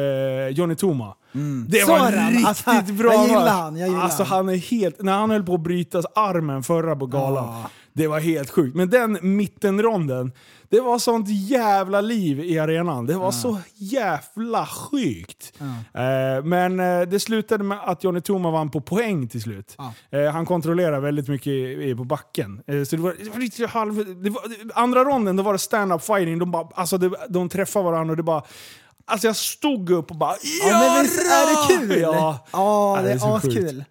Johnny 0.50 0.74
Toma. 0.74 1.14
Det 1.68 1.84
var 1.88 1.98
Soran, 1.98 2.30
riktigt 2.30 2.46
alltså, 2.46 2.92
bra 2.94 3.12
jag 3.12 3.26
gillar 3.28 3.48
han, 3.48 3.76
jag 3.76 3.88
gillar 3.88 4.02
alltså, 4.02 4.22
han. 4.22 4.36
han 4.36 4.48
är 4.48 4.56
helt... 4.56 5.02
När 5.02 5.12
han 5.12 5.30
höll 5.30 5.42
på 5.42 5.54
att 5.54 5.60
bryta 5.60 6.02
armen 6.14 6.62
förra 6.62 6.96
på 6.96 7.06
galan. 7.06 7.44
Ah. 7.44 7.70
Det 7.96 8.06
var 8.06 8.20
helt 8.20 8.50
sjukt. 8.50 8.76
Men 8.76 8.90
den 8.90 9.18
mittenronden, 9.22 10.32
det 10.68 10.80
var 10.80 10.98
sånt 10.98 11.28
jävla 11.28 12.00
liv 12.00 12.40
i 12.40 12.58
arenan. 12.58 13.06
Det 13.06 13.14
var 13.14 13.30
så 13.32 13.58
jävla 13.74 14.66
sjukt. 14.66 15.52
Eh, 15.94 16.44
men 16.44 16.80
eh, 16.80 17.00
det 17.00 17.20
slutade 17.20 17.64
med 17.64 17.78
att 17.84 18.04
Johnny 18.04 18.20
Toma 18.20 18.50
vann 18.50 18.70
på 18.70 18.80
poäng 18.80 19.28
till 19.28 19.42
slut. 19.42 19.76
Eh, 20.10 20.32
han 20.32 20.46
kontrollerade 20.46 21.00
väldigt 21.00 21.28
mycket 21.28 21.96
på 21.96 22.04
backen. 22.04 22.62
Eh, 22.66 22.82
så 22.84 22.96
det 22.96 23.02
var, 23.02 23.14
det 23.24 23.30
var 23.30 23.38
lite 23.38 23.66
halv, 23.66 24.22
det 24.22 24.30
var, 24.30 24.42
andra 24.74 25.04
ronden 25.04 25.36
då 25.36 25.42
var 25.42 25.52
det 25.52 25.58
stand-up 25.58 26.02
fighting. 26.02 26.38
De, 26.38 26.50
bara, 26.50 26.68
alltså 26.74 26.98
det, 26.98 27.10
de 27.28 27.48
träffade 27.48 27.84
varandra 27.84 28.12
och 28.12 28.16
det 28.16 28.22
bara... 28.22 28.42
Alltså 29.08 29.26
jag 29.26 29.36
stod 29.36 29.90
upp 29.90 30.10
och 30.10 30.16
bara 30.16 30.34
Ja, 30.68 30.78
men 30.94 31.02
visst 31.02 31.18
är 31.20 31.76
det 31.76 31.86
kul? 31.86 32.00
Ja. 32.00 32.12
Ja, 32.12 32.96
Ja, 32.96 33.02
det 33.02 33.08
det 33.08 33.14
är 33.14 33.36
askul. 33.36 33.84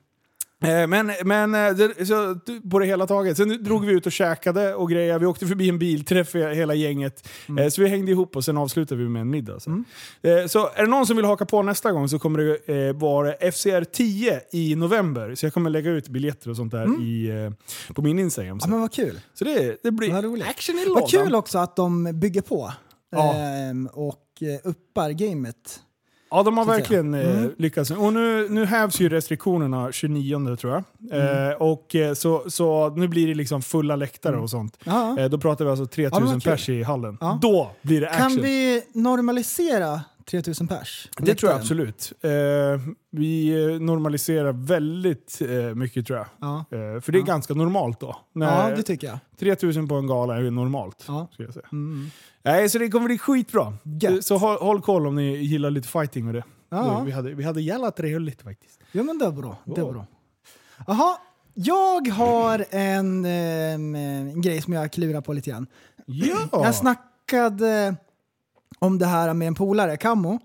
Eh, 0.63 0.87
Men, 0.87 1.11
men 1.25 1.55
eh, 1.55 1.73
det, 1.73 2.05
så, 2.05 2.35
på 2.71 2.79
det 2.79 2.85
hela 2.85 3.07
taget. 3.07 3.37
Sen 3.37 3.63
drog 3.63 3.85
vi 3.85 3.93
ut 3.93 4.05
och 4.05 4.11
käkade 4.11 4.75
och 4.75 4.89
grejer. 4.89 5.19
Vi 5.19 5.25
åkte 5.25 5.47
förbi 5.47 5.69
en 5.69 5.79
bilträff 5.79 6.35
hela 6.35 6.73
gänget. 6.73 7.27
Mm. 7.49 7.63
Eh, 7.63 7.69
Så 7.69 7.81
vi 7.81 7.87
hängde 7.87 8.11
ihop 8.11 8.35
och 8.35 8.45
sen 8.45 8.57
avslutade 8.57 9.01
vi 9.03 9.09
med 9.09 9.21
en 9.21 9.29
middag. 9.29 9.59
Så. 9.59 9.69
Eh, 9.69 10.45
så 10.47 10.69
är 10.75 10.81
det 10.83 10.89
någon 10.89 11.07
som 11.07 11.15
vill 11.15 11.25
haka 11.25 11.45
på 11.45 11.61
nästa 11.63 11.91
gång 11.91 12.09
så 12.09 12.19
kommer 12.19 12.39
det 12.39 12.93
vara 12.93 13.31
FCR 13.51 13.83
10 13.83 14.41
i 14.51 14.75
november. 14.75 15.35
Så 15.35 15.45
jag 15.45 15.53
kommer 15.53 15.69
lägga 15.69 15.91
ut 15.91 16.07
biljetter 16.09 16.49
och 16.49 16.55
sånt 16.55 16.71
där 16.71 17.01
i, 17.03 17.29
eh, 17.87 17.93
på 17.93 18.01
min 18.01 18.19
Instagram. 18.19 18.49
Mm. 18.51 18.59
Ja, 18.61 18.67
men 18.67 18.79
vad 18.81 18.93
kul. 18.93 19.19
Så 19.33 19.43
det, 19.43 19.77
det 19.83 19.91
blir 19.91 20.43
action 20.49 20.75
i 20.79 20.85
lådan. 20.85 21.01
Vad 21.01 21.11
kul 21.11 21.35
också 21.35 21.57
att 21.57 21.75
de 21.75 22.19
bygger 22.19 22.41
på. 22.41 22.73
Ja. 23.11 23.33
Ehm, 23.33 23.89
och 23.93 24.21
uppar 24.63 25.09
gamet. 25.11 25.79
Ja, 26.29 26.43
de 26.43 26.57
har 26.57 26.65
verkligen 26.65 27.13
eh, 27.13 27.47
lyckats. 27.57 27.91
Och 27.91 28.13
nu, 28.13 28.49
nu 28.49 28.65
hävs 28.65 28.99
ju 28.99 29.09
restriktionerna 29.09 29.91
29 29.91 30.55
tror 30.55 30.73
jag. 31.09 31.49
Eh, 31.49 31.53
och 31.53 31.95
eh, 31.95 32.13
så, 32.13 32.43
så 32.49 32.89
nu 32.89 33.07
blir 33.07 33.27
det 33.27 33.33
liksom 33.33 33.61
fulla 33.61 33.95
läktare 33.95 34.37
och 34.37 34.49
sånt. 34.49 34.77
Ja. 34.83 35.19
Eh, 35.19 35.29
då 35.29 35.37
pratar 35.37 35.65
vi 35.65 35.71
alltså 35.71 36.01
Ja, 36.01 36.09
men 36.09 36.11
3000 36.11 36.33
vad 36.33 36.43
kul. 36.43 36.51
pers 36.51 36.69
i 36.69 36.83
hallen. 36.83 37.17
Ja. 37.21 37.39
Då 37.41 37.71
blir 37.81 38.01
det 38.01 38.09
action. 38.09 38.29
Kan 38.29 38.41
vi 38.41 38.81
normalisera 38.93 40.01
3000 40.29 40.67
pers? 40.67 41.09
Det 41.17 41.35
tror 41.35 41.51
jag 41.51 41.59
absolut. 41.61 42.13
Eh, 42.21 42.31
vi 43.11 43.63
eh, 43.63 43.79
normaliserar 43.81 44.51
väldigt 44.51 45.41
mycket 45.75 46.07
tror 46.07 46.17
jag. 46.19 46.27
Ja. 46.41 46.65
För 47.01 47.11
det 47.11 47.17
är 47.17 47.23
ganska 47.23 47.53
normalt 47.53 47.99
då. 47.99 48.15
När 48.33 48.69
ja, 48.69 48.75
det 48.75 48.83
tycker 48.83 49.07
jag. 49.07 49.17
3000 49.39 49.87
på 49.87 49.95
en 49.95 50.07
gala 50.07 50.35
är 50.35 50.41
ju 50.41 50.51
normalt. 50.51 51.03
Ja. 51.07 51.27
Ska 51.33 51.43
jag 51.43 51.53
säga. 51.53 51.67
Mm. 52.45 52.57
Nej, 52.57 52.69
så 52.69 52.77
det 52.77 52.89
kommer 52.89 53.05
bli 53.05 53.17
skitbra. 53.17 53.73
Gött. 53.83 54.25
Så 54.25 54.37
håll, 54.37 54.57
håll 54.57 54.81
koll 54.81 55.07
om 55.07 55.15
ni 55.15 55.37
gillar 55.37 55.69
lite 55.69 55.87
fighting 55.87 56.27
och 56.27 56.33
det. 56.33 56.43
Ja. 56.69 56.99
Vi 56.99 57.11
hade, 57.11 57.33
vi 57.33 57.43
hade 57.43 57.61
jävla 57.61 57.91
trevligt 57.91 58.41
faktiskt. 58.41 58.79
Ja 58.91 59.03
men 59.03 59.17
det 59.17 59.25
är 59.25 59.31
bra. 59.31 59.57
Det 59.65 59.81
är 59.81 59.91
bra. 59.91 60.05
Jaha, 60.87 61.17
jag 61.53 62.07
har 62.07 62.65
en, 62.69 63.25
ehm, 63.25 63.95
en 63.95 64.41
grej 64.41 64.61
som 64.61 64.73
jag 64.73 64.91
klurar 64.91 65.21
på 65.21 65.33
lite 65.33 65.49
grann. 65.49 65.67
Ja! 66.05 66.47
Jag 66.51 66.75
snackade 66.75 67.95
om 68.79 68.99
det 68.99 69.05
här 69.05 69.33
med 69.33 69.47
en 69.47 69.55
polare, 69.55 69.97
Kammo. 69.97 70.39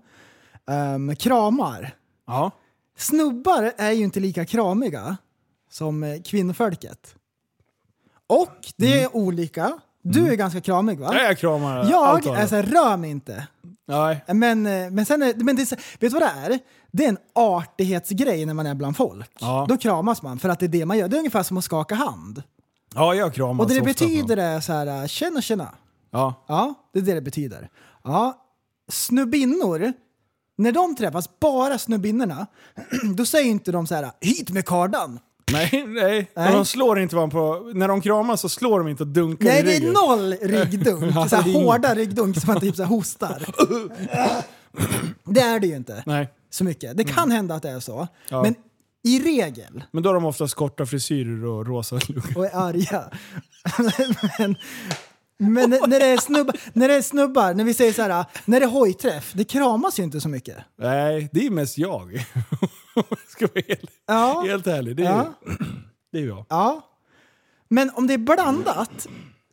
Ehm, 0.67 1.15
kramar. 1.15 1.95
ja. 2.27 2.51
Snubbar 2.97 3.73
är 3.77 3.91
ju 3.91 4.03
inte 4.03 4.19
lika 4.19 4.45
kramiga 4.45 5.17
som 5.69 6.03
eh, 6.03 6.21
kvinnfolket. 6.21 7.15
Och 8.27 8.57
det 8.75 9.01
är 9.03 9.15
olika. 9.15 9.79
Du 10.01 10.27
är 10.31 10.35
ganska 10.35 10.61
kramig 10.61 10.99
va? 10.99 11.15
Jag 11.15 11.37
kramar 11.37 11.77
allt 11.77 11.89
Jag 11.89 12.27
av 12.27 12.35
är 12.35 12.41
det. 12.41 12.47
såhär, 12.47 12.63
rör 12.63 12.97
mig 12.97 13.09
inte. 13.09 13.47
Nej. 13.87 14.23
Men, 14.27 14.65
eh, 14.65 14.89
men 14.91 15.05
sen 15.05 15.21
är, 15.21 15.33
men 15.35 15.55
det, 15.55 15.61
är 15.61 15.65
så- 15.65 15.75
vet 15.75 15.99
du 15.99 16.09
vad 16.09 16.21
det 16.21 16.25
är? 16.53 16.59
Det 16.91 17.05
är 17.05 17.09
en 17.09 17.17
artighetsgrej 17.35 18.45
när 18.45 18.53
man 18.53 18.65
är 18.65 18.75
bland 18.75 18.97
folk. 18.97 19.31
Ja. 19.39 19.65
Då 19.69 19.77
kramas 19.77 20.21
man 20.21 20.39
för 20.39 20.49
att 20.49 20.59
det 20.59 20.65
är 20.65 20.67
det 20.67 20.85
man 20.85 20.97
gör. 20.97 21.07
Det 21.07 21.15
är 21.15 21.19
ungefär 21.19 21.43
som 21.43 21.57
att 21.57 21.63
skaka 21.63 21.95
hand. 21.95 22.43
Ja, 22.95 23.15
jag 23.15 23.33
kramar 23.33 23.63
Och 23.63 23.69
det 23.69 23.75
så 23.77 23.83
det 23.83 23.91
ofta 23.91 24.05
betyder 24.05 24.37
är 24.37 24.59
så 24.59 24.73
här, 24.73 25.07
tjena 25.07 25.41
tjena. 25.41 25.75
Ja. 26.11 26.45
Ja, 26.47 26.73
det 26.93 26.99
är 26.99 27.03
det 27.03 27.13
det 27.13 27.21
betyder. 27.21 27.69
Ja, 28.03 28.37
snubbinnor, 28.91 29.93
när 30.57 30.71
de 30.71 30.95
träffas, 30.95 31.39
bara 31.39 31.77
snubbinnorna, 31.77 32.47
då 33.15 33.25
säger 33.25 33.49
inte 33.49 33.71
de 33.71 33.87
så 33.87 33.95
här 33.95 34.11
hit 34.21 34.49
med 34.49 34.65
kardan. 34.65 35.19
Nej, 35.71 35.85
nej. 35.87 36.31
Nej. 36.35 36.53
De 36.53 36.65
slår 36.65 36.99
inte 36.99 37.15
varandra 37.15 37.37
på... 37.37 37.71
När 37.73 37.87
de 37.87 38.01
kramas 38.01 38.41
så 38.41 38.49
slår 38.49 38.79
de 38.79 38.87
inte 38.87 39.03
och 39.03 39.09
dunkar 39.09 39.45
Nej, 39.45 39.59
i 39.59 39.63
det 39.63 39.75
är 39.75 39.79
ryggen. 39.79 39.93
noll 39.93 40.33
ryggdunk. 40.33 41.15
Ja, 41.15 41.27
så 41.29 41.35
här 41.35 41.43
det 41.43 41.49
är 41.49 41.63
hårda 41.63 41.95
ryggdunk 41.95 42.37
som 42.37 42.47
man 42.53 42.61
typ 42.61 42.75
så 42.75 42.83
här 42.83 42.89
hostar. 42.89 43.45
det 45.33 45.41
är 45.41 45.59
det 45.59 45.67
ju 45.67 45.75
inte 45.75 46.03
Nej. 46.05 46.29
så 46.49 46.63
mycket. 46.63 46.97
Det 46.97 47.03
kan 47.03 47.31
hända 47.31 47.55
att 47.55 47.61
det 47.63 47.69
är 47.69 47.79
så. 47.79 48.07
Ja. 48.29 48.43
Men 48.43 48.55
i 49.03 49.19
regel, 49.19 49.83
Men 49.91 50.03
då 50.03 50.09
har 50.09 50.13
de 50.13 50.25
oftast 50.25 50.53
korta 50.53 50.85
frisyrer 50.85 51.45
och 51.45 51.67
rosa 51.67 51.99
lugg. 52.07 52.37
och 52.37 52.45
är 52.45 52.55
arga. 52.55 53.03
men 54.39 54.55
men 55.41 55.69
när, 55.69 55.87
när, 55.87 55.99
det 55.99 56.05
är 56.05 56.17
snubbar, 56.17 56.55
när 56.73 56.87
det 56.87 56.95
är 56.95 57.01
snubbar, 57.01 57.53
när 57.53 57.63
vi 57.63 57.73
säger 57.73 57.93
så 57.93 58.01
här, 58.01 58.25
när 58.45 58.59
det 58.59 58.65
är 58.65 58.69
hojträff, 58.69 59.31
det 59.33 59.43
kramas 59.43 59.99
ju 59.99 60.03
inte 60.03 60.21
så 60.21 60.29
mycket. 60.29 60.57
Nej, 60.79 61.29
det 61.31 61.45
är 61.45 61.49
mest 61.49 61.77
jag. 61.77 62.25
Ska 63.27 63.47
vara 63.47 63.63
helt, 63.67 63.91
Ja. 64.07 64.43
helt 64.47 64.67
ärlig. 64.67 64.95
Det 64.95 65.03
är, 65.05 65.09
Ja. 65.11 65.33
det 66.11 66.19
är 66.19 66.25
jag. 66.27 66.45
Ja. 66.49 66.87
Men 67.67 67.91
om 67.95 68.07
det 68.07 68.13
är 68.13 68.17
blandat, 68.17 69.07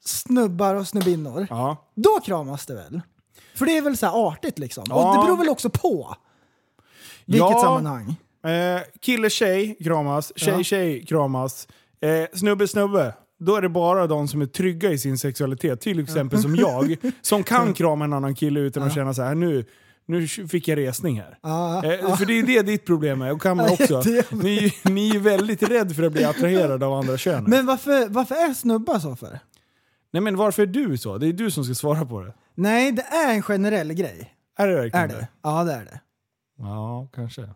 snubbar 0.05 0.75
och 0.75 0.87
snubbinnor, 0.89 1.47
Ja. 1.51 1.91
då 1.95 2.21
kramas 2.25 2.67
det 2.67 2.75
väl? 2.75 3.01
För 3.55 3.67
det 3.67 3.77
är 3.77 3.83
väl 3.83 3.97
så 3.97 4.07
artigt 4.07 4.59
liksom? 4.59 4.85
Ja. 4.89 4.95
Och 5.11 5.17
det 5.17 5.27
beror 5.27 5.37
väl 5.37 5.49
också 5.49 5.71
på 5.71 6.17
vilket 7.25 7.51
Ja. 7.51 7.63
sammanhang. 7.63 8.17
Eh, 8.45 8.81
kille 9.01 9.31
tjej 9.31 9.77
kramas, 9.85 10.33
tjej 10.37 10.55
Ja. 10.57 10.63
tjej 10.63 11.07
kramas, 11.07 11.69
eh, 12.01 12.39
snubbe 12.39 12.69
snubbe. 12.69 13.15
Då 13.41 13.57
är 13.57 13.63
det 13.63 13.69
bara 13.69 14.07
de 14.07 14.29
som 14.29 14.43
är 14.43 14.47
trygga 14.47 14.91
i 14.91 14.99
sin 14.99 15.19
sexualitet, 15.19 15.81
till 15.81 16.01
exempel 16.01 16.43
som 16.43 16.57
jag, 16.57 16.97
som 17.23 17.43
kan 17.43 17.75
krama 17.75 18.05
en 18.05 18.13
annan 18.13 18.35
kille 18.35 18.61
utan 18.61 18.83
att 18.83 18.95
känna 18.95 19.15
så 19.15 19.23
här 19.23 19.35
nu, 19.35 19.65
nu 20.09 20.29
fick 20.29 20.69
jag 20.69 20.79
resning 20.79 21.21
här. 21.21 21.39
Ja. 21.43 21.85
Eh, 21.85 22.17
för 22.17 22.27
det 22.27 22.33
är 22.33 22.43
det 22.43 22.63
ditt 22.63 22.87
problem 22.87 23.23
är, 23.23 23.33
och 23.33 23.43
kan 23.43 23.57
man 23.57 23.69
också. 23.73 24.03
Ni, 24.31 24.75
ni 24.85 25.17
är 25.17 25.19
väldigt 25.19 25.63
rädd 25.63 25.97
för 25.97 26.03
att 26.03 26.13
bli 26.13 26.25
attraherade 26.25 26.87
av 26.87 26.93
andra 26.93 27.19
könet. 27.19 27.49
Men 27.49 27.67
varför, 27.67 28.09
varför 28.09 28.35
är 28.35 28.55
snubbar 28.55 28.99
så 28.99 29.17
för? 29.17 29.39
Nej 30.11 30.21
men 30.23 30.37
varför 30.37 30.63
är 30.63 30.67
du 30.67 30.99
så? 30.99 31.19
Det 31.19 31.27
är 31.27 31.33
du 31.33 31.51
som 31.51 31.65
ska 31.65 31.75
svara 31.75 32.05
på 32.05 32.21
det. 32.21 32.35
Nej, 32.55 32.93
det 32.93 33.03
är 33.03 33.35
en 33.35 33.43
generell 33.43 33.93
grej. 33.93 34.35
Är 34.59 34.67
det 34.67 34.75
verkligen 34.75 35.11
Är 35.11 35.15
det? 35.15 35.29
Ja, 35.43 35.65
det 35.65 35.73
är 35.73 35.85
det. 35.85 36.01
Ja, 36.59 37.09
kanske. 37.15 37.49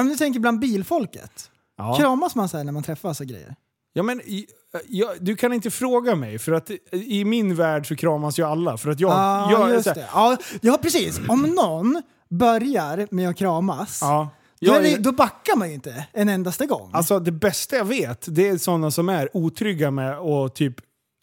Om 0.00 0.08
du 0.08 0.16
tänker 0.16 0.40
bland 0.40 0.58
bilfolket. 0.58 1.50
Ja. 1.76 1.96
Kramas 1.98 2.34
man 2.34 2.48
så 2.48 2.62
när 2.62 2.72
man 2.72 2.82
träffas 2.82 3.20
och 3.20 3.26
grejer? 3.26 3.56
Ja, 3.92 4.02
men 4.02 4.20
i, 4.20 4.46
ja, 4.88 5.14
du 5.20 5.36
kan 5.36 5.52
inte 5.52 5.70
fråga 5.70 6.14
mig, 6.14 6.38
för 6.38 6.52
att 6.52 6.70
i 6.92 7.24
min 7.24 7.54
värld 7.54 7.88
så 7.88 7.96
kramas 7.96 8.38
ju 8.38 8.42
alla. 8.46 8.76
För 8.76 8.90
att 8.90 9.00
jag... 9.00 9.10
Ja, 9.10 9.50
jag 9.50 9.70
just 9.70 9.94
det. 9.94 10.08
Ja, 10.12 10.36
ja, 10.60 10.78
precis. 10.82 11.20
Om 11.28 11.42
någon 11.42 12.02
börjar 12.30 13.08
med 13.10 13.28
att 13.28 13.36
kramas, 13.36 13.98
Ja. 14.02 14.30
då, 14.60 14.66
Jag 14.66 14.76
är 14.76 14.82
det, 14.82 14.96
då 14.96 15.12
backar 15.12 15.56
man 15.56 15.68
ju 15.68 15.74
inte 15.74 16.06
en 16.12 16.28
endaste 16.28 16.66
gång. 16.66 16.90
alltså 16.94 17.18
det 17.18 17.32
bästa 17.32 17.76
jag 17.76 17.84
vet, 17.84 18.24
det 18.28 18.48
är 18.48 18.58
sådana 18.58 18.90
som 18.90 19.08
är 19.08 19.36
otrygga 19.36 19.90
med 19.90 20.18
att 20.18 20.54
typ 20.54 20.74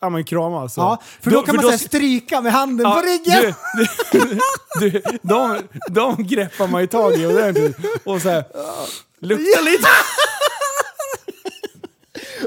ja, 0.01 0.09
men 0.09 0.23
kramas. 0.23 0.73
så. 0.73 0.81
ja, 0.81 1.01
för 1.21 1.31
då, 1.31 1.41
kan 1.41 1.55
man 1.55 1.63
så 1.65 1.71
här 1.71 1.77
ska- 1.77 1.87
stryka 1.87 2.41
med 2.41 2.51
handen 2.51 2.85
Ja, 2.89 2.95
på 2.95 3.01
ryggen. 3.07 3.53
Du, 3.73 4.89
du, 4.91 5.01
de, 5.21 5.57
de 5.89 6.23
greppar 6.27 6.67
man 6.67 6.81
ju 6.81 6.87
tag 6.87 7.13
i 7.15 7.25
ordentligt 7.25 7.77
och 8.03 8.21
så 8.21 8.29
här, 8.29 8.43
luktar 9.21 9.63
lite. 9.65 9.87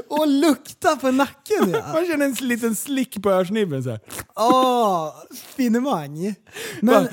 Och 0.09 0.27
lukta 0.27 0.95
på 0.95 1.11
nacken 1.11 1.71
ja. 1.73 1.93
Man 1.93 2.05
känner 2.05 2.25
en 2.25 2.33
liten 2.33 2.75
slick 2.75 3.23
på 3.23 3.31
örsnibben 3.31 3.83
så 3.83 3.89
här. 3.89 3.99
Åh, 4.35 5.13
finemang. 5.55 6.35
Men, 6.81 7.03
Va? 7.03 7.09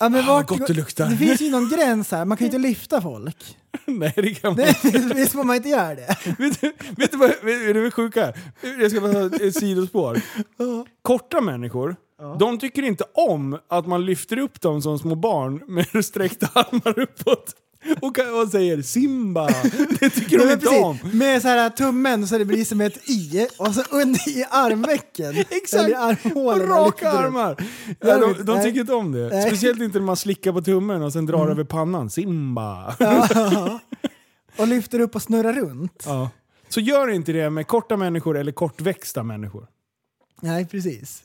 ja, 0.00 0.08
men 0.08 0.26
vart, 0.26 0.48
gott 0.48 0.66
det 0.66 0.74
luktar. 0.74 1.08
Det 1.08 1.16
finns 1.16 1.40
ju 1.40 1.50
någon 1.50 1.68
gräns 1.68 2.10
här, 2.10 2.24
man 2.24 2.36
kan 2.36 2.44
ju 2.44 2.46
inte 2.56 2.68
lyfta 2.68 3.00
folk. 3.00 3.56
Nej, 3.86 4.12
det 4.16 4.34
kan 4.34 4.56
man 4.56 4.56
Det, 4.82 5.14
visst 5.14 5.32
får 5.32 5.44
man 5.44 5.56
inte 5.56 5.68
göra 5.68 5.94
det? 5.94 6.16
vet, 6.38 6.60
du, 6.60 6.72
vet 6.96 7.10
du 7.12 7.16
vad 7.18 7.28
vet 7.28 7.74
du 7.74 7.84
det 7.84 7.90
sjuka 7.90 8.26
är? 8.26 8.38
Jag 8.80 8.90
ska 8.90 9.00
bara 9.00 9.28
ta 9.28 9.36
ett 9.36 9.54
sidospår. 9.54 10.20
Korta 11.02 11.40
människor, 11.40 11.96
de 12.38 12.58
tycker 12.58 12.82
inte 12.82 13.04
om 13.14 13.58
att 13.68 13.86
man 13.86 14.06
lyfter 14.06 14.38
upp 14.38 14.60
dem 14.60 14.82
som 14.82 14.98
små 14.98 15.14
barn 15.14 15.62
med 15.66 16.04
sträckta 16.04 16.46
armar 16.54 16.98
uppåt. 16.98 17.54
Och, 18.00 18.18
och 18.42 18.48
säger 18.48 18.82
Simba. 18.82 19.46
Det 20.00 20.10
tycker 20.10 20.38
de 20.38 20.52
inte 20.52 20.68
om. 20.68 20.98
med 21.12 21.42
så 21.42 21.48
här 21.48 21.70
tummen 21.70 22.28
så 22.28 22.38
det 22.38 22.44
blir 22.44 22.64
som 22.64 22.80
ett 22.80 23.10
i 23.10 23.48
och 23.58 23.74
så 23.74 23.82
under 23.90 24.28
i 24.28 24.44
armvecken. 24.50 25.36
Exakt! 25.50 26.26
I. 26.26 26.32
Och 26.34 26.68
raka 26.68 27.10
armar. 27.10 27.56
Ja, 28.00 28.18
de, 28.18 28.44
de 28.44 28.62
tycker 28.62 28.80
inte 28.80 28.94
om 28.94 29.12
det. 29.12 29.42
Speciellt 29.42 29.80
inte 29.80 29.98
när 29.98 30.06
man 30.06 30.16
slickar 30.16 30.52
på 30.52 30.62
tummen 30.62 31.02
och 31.02 31.12
sen 31.12 31.26
drar 31.26 31.48
över 31.48 31.64
pannan. 31.64 32.10
Simba. 32.10 32.96
Ja. 32.98 33.80
Och 34.58 34.68
lyfter 34.68 35.00
upp 35.00 35.14
och 35.14 35.22
snurrar 35.22 35.52
runt. 35.52 36.02
Ja. 36.06 36.30
Så 36.68 36.80
gör 36.80 37.10
inte 37.10 37.32
det 37.32 37.50
med 37.50 37.66
korta 37.66 37.96
människor 37.96 38.38
eller 38.38 38.52
kortväxta 38.52 39.22
människor. 39.22 39.66
Nej, 40.40 40.66
precis. 40.66 41.22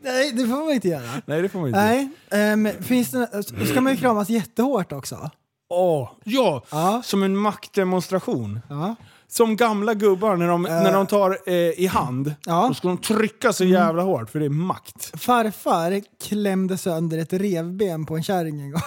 Nej, 0.00 0.32
det 0.32 0.46
får 0.46 0.64
man 0.64 0.70
inte 0.70 0.88
göra. 0.88 1.22
Nej, 1.26 1.42
det 1.42 1.48
får 1.48 1.58
man 1.58 1.68
inte. 1.68 1.80
Nej, 1.80 2.08
ehm, 2.30 2.68
finns 2.82 3.10
det, 3.10 3.42
ska 3.66 3.80
man 3.80 3.92
ju 3.92 3.98
kramas 3.98 4.28
jättehårt 4.28 4.92
också. 4.92 5.30
Åh, 5.68 6.10
ja! 6.24 6.64
Ja. 6.70 7.02
Som 7.04 7.22
en 7.22 7.36
maktdemonstration. 7.36 8.60
Ja. 8.68 8.94
som 9.28 9.56
gamla 9.56 9.94
gubbar 9.94 10.36
när 10.36 10.48
de, 10.48 10.62
när 10.62 10.92
de 10.92 11.06
tar 11.06 11.38
eh, 11.46 11.54
i 11.54 11.86
hand. 11.86 12.34
Ja. 12.46 12.64
Då 12.68 12.74
ska 12.74 12.88
de 12.88 12.98
trycka 12.98 13.52
så 13.52 13.64
jävla 13.64 14.02
hårt 14.02 14.30
för 14.30 14.38
det 14.38 14.44
är 14.44 14.50
makt. 14.50 15.20
Farfar 15.20 16.02
klämde 16.22 16.78
sönder 16.78 17.18
ett 17.18 17.32
revben 17.32 18.06
på 18.06 18.16
en 18.16 18.22
kärring 18.22 18.60
en 18.60 18.70
gång. 18.70 18.82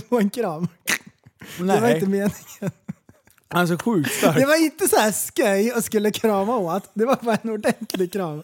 på 0.08 0.18
en 0.18 0.30
kram. 0.30 0.68
Det 1.58 1.64
var 1.64 1.80
Nej. 1.80 1.94
inte 1.94 2.06
meningen. 2.06 2.70
Han 3.48 3.62
är 3.62 3.66
så 3.66 3.78
sjukt 3.78 4.12
stark. 4.12 4.36
Det 4.36 4.46
var 4.46 4.64
inte 4.64 4.88
så 4.88 4.96
här 4.96 5.12
sköj 5.36 5.72
och 5.72 5.84
skulle 5.84 6.10
krama 6.10 6.56
åt. 6.56 6.90
Det 6.94 7.04
var 7.04 7.18
bara 7.22 7.38
en 7.42 7.50
ordentlig 7.50 8.12
kram. 8.12 8.42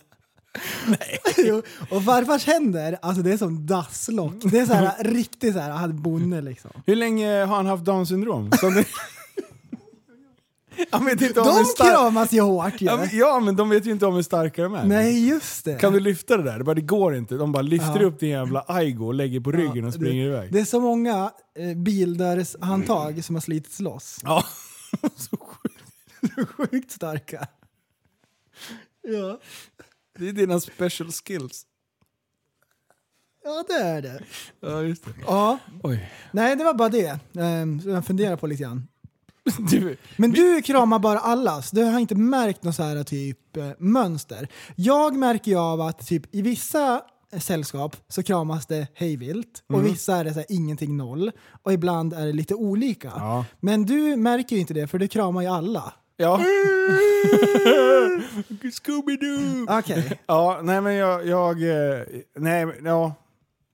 Nej. 0.86 1.62
Och 1.90 2.04
farfars 2.04 2.46
händer, 2.46 2.98
alltså 3.02 3.22
det 3.22 3.32
är 3.32 3.36
som 3.36 3.66
dasslock. 3.66 4.34
Det 4.42 4.58
är 4.58 4.66
så 4.66 4.72
här 4.74 5.04
riktigt 5.04 5.54
så 5.54 5.60
här, 5.60 5.70
han 5.70 6.02
bonde 6.02 6.40
liksom. 6.40 6.70
Hur 6.86 6.96
länge 6.96 7.44
har 7.44 7.56
han 7.56 7.66
haft 7.66 7.84
down 7.84 8.06
syndrom? 8.06 8.52
Så. 8.60 8.72
Han 10.90 11.04
vet 11.04 11.20
inte 11.22 11.40
om 11.40 11.46
De 11.46 11.64
stark... 11.64 11.90
kramas 11.90 12.32
ju 12.32 12.40
hårt 12.40 12.80
ju. 12.80 12.86
Ja, 12.86 12.96
men, 12.96 13.08
ja, 13.12 13.40
men 13.40 13.56
de 13.56 13.68
vet 13.68 13.86
ju 13.86 13.90
inte 13.90 14.06
om 14.06 14.14
hur 14.14 14.22
starka 14.22 14.62
de 14.62 14.74
är. 14.74 14.84
Nej, 14.84 15.28
just 15.28 15.64
det. 15.64 15.74
Kan 15.74 15.92
du 15.92 16.00
lyfta 16.00 16.36
det 16.36 16.42
där? 16.42 16.58
Det, 16.58 16.64
bara, 16.64 16.74
det 16.74 16.80
går 16.80 17.14
inte. 17.16 17.34
De 17.34 17.52
bara 17.52 17.62
lyfter 17.62 18.00
Ja. 18.00 18.06
upp 18.06 18.20
din 18.20 18.28
jävla 18.28 18.64
Aigo 18.68 19.06
och 19.06 19.14
lägger 19.14 19.40
på 19.40 19.52
ryggen 19.52 19.84
och 19.84 19.94
springer 19.94 20.24
det, 20.24 20.28
iväg. 20.36 20.52
Det 20.52 20.60
är 20.60 20.64
så 20.64 20.80
många 20.80 21.30
eh, 21.58 21.76
bildörrshandtag 21.76 23.24
som 23.24 23.36
har 23.36 23.40
slitits 23.40 23.80
loss. 23.80 24.18
Ja. 24.22 24.44
så 25.16 25.36
sjukt. 25.36 26.48
Sjukt 26.56 26.90
starka. 26.90 27.46
Ja. 29.02 29.38
Det 30.18 30.28
är 30.28 30.32
dina 30.32 30.60
special 30.60 31.12
skills. 31.12 31.66
ja, 33.44 33.64
det 33.68 33.74
är 33.74 34.02
det. 34.02 34.22
Ja, 34.60 34.82
just 34.82 35.04
det. 35.04 35.10
Ja. 35.26 35.58
Oj. 35.82 36.10
Nej, 36.32 36.56
det 36.56 36.64
var 36.64 36.74
bara 36.74 36.88
det 36.88 37.18
um, 37.32 37.80
jag 37.86 38.06
funderar 38.06 38.36
på 38.36 38.46
lite 38.46 38.62
grann. 38.62 38.88
Du, 39.70 39.96
Men 40.16 40.30
du 40.30 40.62
kramar 40.62 40.98
bara 40.98 41.18
allas. 41.18 41.70
Du 41.70 41.84
har 41.84 42.00
inte 42.00 42.14
märkt 42.14 42.64
något 42.64 42.74
så 42.74 42.82
här 42.82 43.04
typ 43.04 43.56
eh, 43.56 43.70
mönster. 43.78 44.48
Jag 44.76 45.16
märker 45.16 45.50
ju 45.50 45.58
av 45.58 45.80
att 45.80 46.06
typ 46.06 46.34
i 46.34 46.42
vissa 46.42 47.02
sällskap 47.40 47.96
så 48.08 48.22
kramas 48.22 48.66
det 48.66 48.86
hejvilt 48.94 49.64
och 49.66 49.86
vissa 49.86 50.16
är 50.16 50.24
det 50.24 50.32
så 50.32 50.38
här, 50.38 50.46
ingenting 50.48 50.96
noll 50.96 51.30
och 51.62 51.72
ibland 51.72 52.12
är 52.12 52.26
det 52.26 52.32
lite 52.32 52.54
olika. 52.54 53.12
Ja. 53.16 53.44
Men 53.60 53.86
du 53.86 54.16
märker 54.16 54.56
ju 54.56 54.60
inte 54.60 54.74
det 54.74 54.86
för 54.86 54.98
du 54.98 55.08
kramar 55.08 55.42
ju 55.42 55.48
alla. 55.48 55.92
Ja. 56.22 56.40
Scooby-Doo! 58.72 59.78
Okej. 59.78 60.18
Ja, 60.26 60.60
nej 60.62 60.80
men 60.80 60.94
jag... 60.94 61.26
jag 61.26 61.62
eh, 61.62 62.02
nej, 62.38 62.66
men- 62.66 62.84
ja. 62.84 63.14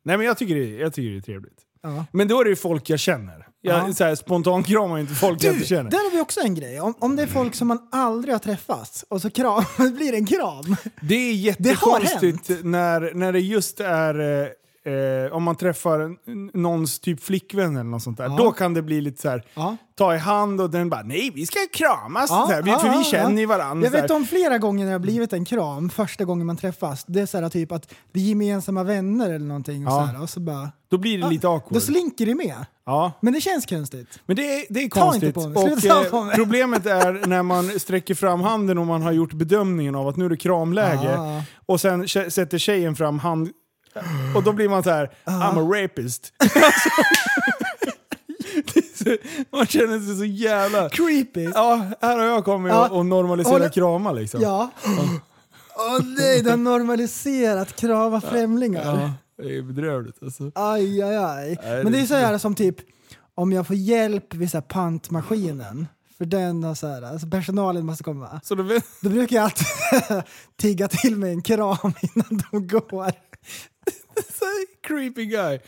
nej 0.05 0.17
men 0.17 0.27
jag 0.27 0.39
tycker, 0.39 0.55
det, 0.55 0.69
jag 0.69 0.93
tycker 0.95 1.11
det 1.11 1.17
är 1.17 1.21
trevligt. 1.21 1.59
Ja. 1.83 2.05
Men 2.13 2.29
då 2.29 2.41
är 2.41 2.45
det 2.45 2.51
ju 2.51 2.57
folk 2.57 2.91
jag 2.91 2.99
känner. 3.01 3.47
Jag 3.61 3.89
Ja. 3.89 3.95
så 3.95 4.05
här, 4.05 4.15
spontankramar 4.15 4.97
ju 4.97 5.01
inte 5.01 5.15
folk 5.15 5.45
jag 5.45 5.55
inte 5.55 5.67
känner. 5.67 5.91
Där 5.91 5.99
har 5.99 6.11
vi 6.11 6.21
också 6.21 6.41
en 6.41 6.55
grej. 6.55 6.81
Om, 6.81 6.95
om 6.99 7.17
det 7.17 7.23
är 7.23 7.27
folk 7.27 7.55
som 7.55 7.69
man 7.69 7.89
aldrig 7.93 8.35
har 8.35 8.39
träffat 8.39 9.05
och 9.09 9.23
så 9.23 9.31
kram, 9.31 9.65
blir 9.77 10.13
det 10.13 10.19
en 10.19 10.27
kram. 10.27 10.77
Det 11.01 11.15
är 11.15 11.33
jättekonstigt 11.33 12.51
när, 12.65 13.15
när 13.15 13.33
det 13.33 13.41
just 13.41 13.81
är... 13.81 14.43
Eh, 14.43 14.49
eh, 14.89 15.33
om 15.33 15.43
man 15.43 15.57
träffar 15.57 16.17
någons 16.59 17.01
typ 17.01 17.23
flickvän 17.23 17.77
eller 17.77 17.91
något 17.91 18.03
sånt 18.03 18.19
där. 18.19 18.25
Ja. 18.25 18.37
Då 18.39 18.53
kan 18.53 18.75
det 18.75 18.83
bli 18.83 19.01
lite 19.01 19.23
så 19.23 19.29
här. 19.29 19.43
Ja. 19.55 19.77
ta 19.95 20.15
i 20.15 20.19
hand 20.19 20.61
och 20.61 20.71
den 20.71 20.91
bara 20.91 21.03
nej 21.03 21.31
vi 21.35 21.47
ska 21.47 21.59
kramas. 21.73 22.31
Ja, 22.31 22.47
här, 22.51 22.63
vi, 22.63 22.71
för 22.71 22.99
vi 22.99 23.05
känner 23.05 23.41
ju 23.41 23.47
varandra. 23.47 23.87
Jag 23.87 23.93
vet 24.03 24.11
om 24.11 24.25
flera 24.25 24.59
gånger 24.59 24.85
när 24.85 24.93
det 24.93 24.95
har 24.95 24.99
blivit 24.99 25.33
en 25.33 25.45
kram, 25.45 25.91
första 25.91 26.25
gången 26.25 26.47
man 26.47 26.57
träffas. 26.57 27.05
Det 27.07 27.21
är 27.21 27.27
så 27.27 27.41
här 27.41 27.49
typ 27.49 27.73
att 27.73 27.95
det 28.13 28.21
är 28.21 28.25
gemensamma 28.25 28.83
vänner 28.83 29.31
eller 29.31 29.47
någonting. 29.47 29.87
Och 29.87 29.93
så 29.93 30.01
här, 30.01 30.23
och 30.23 30.31
så 30.31 30.41
bara, 30.41 30.71
Då 30.89 30.99
blir 30.99 31.19
det 31.19 31.29
lite 31.29 31.49
awkward. 31.49 31.73
då 31.75 31.81
slinker 31.81 32.27
det 32.27 32.35
med. 32.35 32.67
ja. 32.87 33.13
Men 33.21 33.33
det 33.33 33.41
känns 33.41 33.67
konstigt. 33.67 34.21
Men 34.27 34.37
det 34.37 34.43
är, 34.61 34.67
det 34.71 34.81
är 34.85 34.89
Ta 34.89 35.01
konstigt. 35.01 35.23
inte 35.23 35.41
på 35.41 35.49
mig. 35.49 35.73
Och, 35.73 35.79
Sluta 35.81 35.95
ta 35.95 36.05
eh, 36.05 36.11
på 36.11 36.25
mig. 36.25 36.35
problemet 36.37 36.87
är 36.87 37.27
när 37.27 37.43
man 37.43 37.81
sträcker 37.81 38.15
fram 38.15 38.41
handen 38.41 38.79
och 38.79 38.87
man 38.87 39.03
har 39.03 39.13
gjort 39.13 39.33
bedömningen 39.33 39.95
av 39.95 40.09
att 40.09 40.17
nu 40.17 40.25
är 40.25 40.29
det 40.29 40.37
kramläge. 40.37 41.19
Ah. 41.19 41.43
Och 41.67 41.81
sen 41.81 42.09
sätter 42.09 42.59
tjejen 42.59 42.97
fram 42.97 43.19
hand... 43.19 43.51
Och 44.37 44.43
då 44.43 44.53
blir 44.53 44.69
man 44.69 44.83
så 44.83 44.91
här: 44.91 45.11
I'm 45.25 45.59
a 45.77 45.83
rapist. 45.83 46.33
Man 49.53 49.67
känner 49.67 50.01
sig 50.07 50.17
så 50.19 50.25
jävla... 50.25 50.89
Creepy. 50.89 51.45
Ja, 51.55 51.87
här 52.01 52.19
har 52.19 52.25
jag 52.25 52.45
kommit 52.45 52.73
Ja. 52.73 52.89
och, 52.89 52.97
och 52.99 53.07
normaliserat 53.07 53.53
Håller- 53.59 53.69
krama 53.69 54.13
liksom. 54.13 54.41
Ja. 54.41 54.71
Åh 55.77 56.01
nej, 56.19 56.43
det 56.43 56.51
har 56.51 56.57
normaliserat 56.57 57.77
krama 57.77 58.21
främlingar. 58.21 58.85
Ja, 58.85 59.13
det 59.45 59.57
är 59.59 59.63
bedrövligt 59.63 60.23
alltså. 60.23 60.51
Aj, 60.55 61.03
aj, 61.03 61.17
aj. 61.17 61.59
Nej, 61.65 61.85
Men 61.85 61.93
det 61.93 62.01
är 62.01 62.07
så 62.07 62.15
här 62.15 62.39
som 62.39 62.55
typ, 62.55 62.77
om 63.35 63.53
jag 63.53 63.67
får 63.67 63.77
hjälp 63.77 64.35
vid 64.35 64.51
så 64.51 64.61
pantmaskinen, 64.63 65.87
för 66.19 66.25
den 66.25 66.63
har 66.65 66.75
så 66.75 66.87
här, 66.87 67.03
alltså 67.03 67.27
personalen 67.27 67.87
måste 67.87 68.05
komma. 68.05 68.41
Så 68.45 68.55
vet, 68.55 68.85
Då 69.01 69.09
brukar 69.09 69.37
jag 69.37 69.45
alltid 69.45 69.67
tigga 70.57 70.89
till 70.89 71.17
mig 71.17 71.31
en 71.33 71.43
kram 71.43 71.93
innan 72.01 72.43
de 72.51 72.67
går. 72.69 73.13
Creepy 74.87 75.25
guy. 75.25 75.59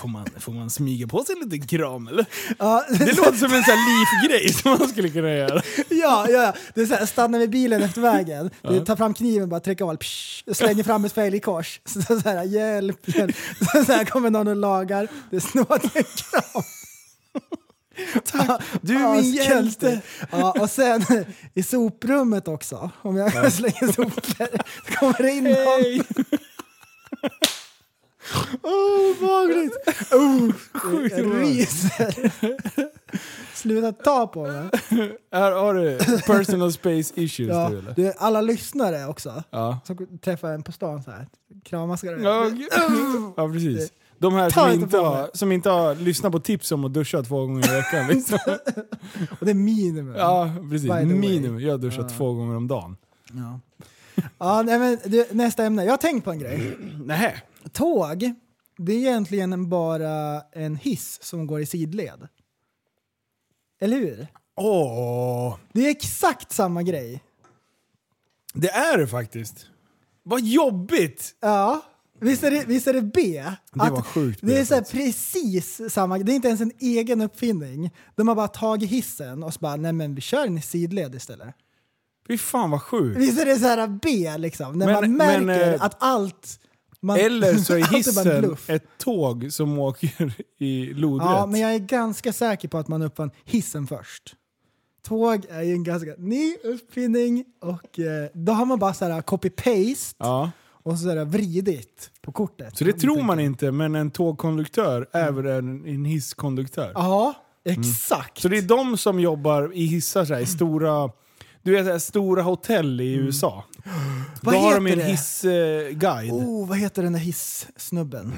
Får 0.00 0.08
man, 0.08 0.26
får 0.40 0.52
man 0.52 0.70
smyga 0.70 1.06
på 1.06 1.24
sig 1.24 1.34
en 1.42 1.48
liten 1.48 1.68
kram 1.68 2.08
eller? 2.08 2.26
Ja, 2.58 2.84
Det 2.90 3.12
låter 3.16 3.36
som 3.38 3.52
en 3.52 3.64
sån 3.64 3.76
livgrej 4.22 4.52
som 4.52 4.70
man 4.78 4.88
skulle 4.88 5.08
kunna 5.08 5.30
göra. 5.30 5.62
ja, 5.88 6.28
ja, 6.30 6.54
det 6.74 6.80
är 6.80 6.86
så 6.86 6.94
här, 6.94 7.06
stanna 7.06 7.38
vid 7.38 7.50
bilen 7.50 7.82
efter 7.82 8.00
vägen, 8.00 8.50
du 8.62 8.84
tar 8.84 8.96
fram 8.96 9.14
kniven 9.14 9.48
bara 9.48 9.60
trycker 9.60 9.84
av, 9.84 9.96
psh, 9.96 10.44
slänger 10.54 10.84
fram 10.84 11.04
ett 11.04 11.12
fälgkors. 11.12 11.80
Så, 11.84 12.02
så 12.02 12.18
här, 12.28 12.44
hjälp, 12.44 13.00
hjälp. 13.16 13.36
Så, 13.72 13.84
så 13.84 13.92
här 13.92 14.04
kommer 14.04 14.30
någon 14.30 14.48
och 14.48 14.56
lagar, 14.56 15.08
det 15.30 15.40
snart 15.40 15.84
en 15.96 16.04
kram. 16.04 16.62
Tack, 18.24 18.62
Du 18.80 18.94
är 18.96 19.14
min 19.14 19.32
hjälte. 19.32 20.00
Ja, 20.30 20.54
och 20.60 20.70
sen 20.70 21.04
i 21.54 21.62
soprummet 21.62 22.48
också, 22.48 22.90
om 23.02 23.16
jag 23.16 23.52
slänger 23.52 23.92
sopor, 23.92 24.22
så 24.36 24.94
kommer 24.98 25.22
det 25.22 25.30
in 25.30 25.44
någon. 25.44 26.04
Åh, 28.62 28.70
oh, 28.72 29.10
obehagligt! 29.10 29.76
Oh, 30.12 30.50
jag 31.10 31.42
ryser. 31.42 32.32
Sluta 33.54 33.92
ta 33.92 34.26
på 34.26 34.42
mig. 34.42 34.68
Här 35.32 35.52
har 35.52 35.74
du 35.74 35.98
personal 36.26 36.72
space 36.72 37.12
issues 37.14 37.48
Ja, 37.48 37.68
du 37.70 37.78
eller? 37.78 38.00
är 38.00 38.14
alla 38.18 38.40
lyssnare 38.40 39.06
också. 39.06 39.42
Ja. 39.50 39.80
Som 39.84 40.18
träffar 40.18 40.50
en 40.50 40.62
på 40.62 40.72
stan 40.72 41.02
så 41.02 41.10
här. 41.10 41.26
Kramas 41.64 42.00
ska 42.00 42.10
det. 42.10 42.22
Ja, 42.22 42.50
ja, 43.36 43.48
precis. 43.52 43.92
De 44.18 44.34
här 44.34 44.50
som 44.50 44.68
inte 44.68 44.84
inte, 44.84 44.98
har, 44.98 45.30
som 45.34 45.52
inte 45.52 45.70
har 45.70 45.94
lyssnat 45.94 46.32
på 46.32 46.40
tips 46.40 46.72
om 46.72 46.84
att 46.84 46.94
duscha 46.94 47.22
två 47.22 47.40
gånger 47.46 47.68
i 47.68 47.76
veckan. 47.76 48.06
Liksom. 48.08 48.38
Och 49.40 49.46
det 49.46 49.50
är 49.50 49.54
minimum. 49.54 50.14
Ja, 50.14 50.50
precis. 50.70 50.90
Minimum. 50.90 51.60
Jag 51.60 51.70
har 51.70 51.78
duschat 51.78 52.16
två 52.16 52.32
gånger 52.32 52.56
om 52.56 52.68
dagen. 52.68 52.96
Ja. 53.32 53.60
Ja, 54.38 54.62
nej, 54.62 54.78
men 54.78 54.98
det, 55.04 55.32
nästa 55.32 55.64
ämne. 55.64 55.84
Jag 55.84 55.92
har 55.92 55.96
tänkt 55.96 56.24
på 56.24 56.30
en 56.30 56.38
grej. 56.38 56.76
Nej. 57.04 57.42
Tåg, 57.72 58.32
det 58.78 58.92
är 58.92 58.96
egentligen 58.98 59.68
bara 59.68 60.40
en 60.52 60.76
hiss 60.76 61.18
som 61.22 61.46
går 61.46 61.60
i 61.60 61.66
sidled. 61.66 62.28
Eller 63.80 63.96
hur? 63.96 64.26
Åh, 64.56 65.56
Det 65.72 65.86
är 65.86 65.90
exakt 65.90 66.52
samma 66.52 66.82
grej. 66.82 67.22
det 68.54 68.70
är 68.70 68.98
det 68.98 69.06
faktiskt. 69.06 69.66
Vad 70.22 70.40
jobbigt! 70.40 71.34
Ja. 71.40 71.82
Visst 72.20 72.42
är 72.44 72.50
det, 72.50 72.64
visst 72.66 72.86
är 72.86 72.92
det 72.92 73.02
B? 73.02 73.44
Det 73.72 73.90
var 73.90 74.02
sjukt 74.02 74.38
Det 74.42 74.52
är 74.54 74.60
B 74.60 74.66
så 74.66 74.74
här 74.74 74.82
precis 74.82 75.80
samma, 75.92 76.18
det 76.18 76.32
är 76.32 76.36
inte 76.36 76.48
ens 76.48 76.60
en 76.60 76.72
egen 76.78 77.20
uppfinning. 77.20 77.90
De 78.14 78.28
har 78.28 78.34
bara 78.34 78.48
tagit 78.48 78.90
hissen 78.90 79.42
och 79.42 79.54
så 79.54 79.60
bara, 79.60 79.76
nej 79.76 79.92
men 79.92 80.14
vi 80.14 80.20
kör 80.20 80.46
en 80.46 80.62
sidled 80.62 81.14
istället. 81.14 81.54
Fy 82.28 82.38
fan 82.38 82.70
vad 82.70 82.82
sjukt. 82.82 83.18
Visst 83.20 83.40
är 83.40 83.44
det 83.46 83.56
så 83.58 83.66
här 83.66 83.86
B 84.02 84.38
liksom? 84.38 84.78
När 84.78 84.86
Men- 84.86 84.94
man 84.94 85.12
märker 85.16 85.40
men, 85.40 85.74
eh, 85.74 85.82
att 85.82 85.96
allt... 86.02 86.60
Man, 87.00 87.16
Eller 87.16 87.54
så 87.54 87.74
är 87.74 87.78
hissen 87.96 88.56
ett 88.66 88.84
tåg 88.98 89.52
som 89.52 89.78
åker 89.78 90.32
i 90.58 90.94
lodrätt. 90.94 91.28
Ja, 91.30 91.46
men 91.46 91.60
jag 91.60 91.74
är 91.74 91.78
ganska 91.78 92.32
säker 92.32 92.68
på 92.68 92.78
att 92.78 92.88
man 92.88 93.02
uppfann 93.02 93.30
hissen 93.44 93.86
först. 93.86 94.34
Tåg 95.02 95.46
är 95.50 95.62
ju 95.62 95.72
en 95.72 95.84
ganska 95.84 96.10
ny 96.18 96.56
uppfinning 96.64 97.44
och 97.60 97.98
eh, 97.98 98.28
då 98.34 98.52
har 98.52 98.66
man 98.66 98.78
bara 98.78 98.94
så 98.94 99.04
här 99.04 99.22
copy-paste 99.22 100.14
Ja. 100.18 100.50
och 100.82 100.98
så 100.98 101.08
är 101.08 101.16
det 101.16 101.24
vridit 101.24 102.10
på 102.22 102.32
kortet. 102.32 102.78
Så 102.78 102.84
det 102.84 102.92
tror 102.92 103.22
man 103.22 103.40
inte, 103.40 103.70
men 103.72 103.94
en 103.94 104.10
tågkonduktör 104.10 105.08
är 105.12 105.32
väl 105.32 105.46
en, 105.46 105.86
en 105.86 106.04
hisskonduktör. 106.04 106.92
Ja, 106.94 107.34
exakt. 107.64 108.40
Så 108.40 108.48
det 108.48 108.58
är 108.58 108.62
de 108.62 108.96
som 108.98 109.20
jobbar 109.20 109.70
i 109.74 109.86
hissar 109.86 110.24
så 110.24 110.34
här, 110.34 110.40
i 110.40 110.46
stora, 110.46 111.10
du 111.66 111.72
vet, 111.72 111.86
så 111.86 111.92
här, 111.92 111.98
stora 111.98 112.42
hotell 112.42 113.00
i 113.00 113.12
USA. 113.14 113.64
Vad 114.42 114.54
Då 114.54 114.58
har 114.60 114.74
de 114.74 114.86
heter 114.86 115.00
en 115.00 115.06
det? 115.06 115.12
hissguide. 115.12 116.32
Oh, 116.32 116.68
vad 116.68 116.78
heter 116.78 117.02
den 117.02 117.12
där 117.12 117.20
hiss-snubben? 117.20 118.32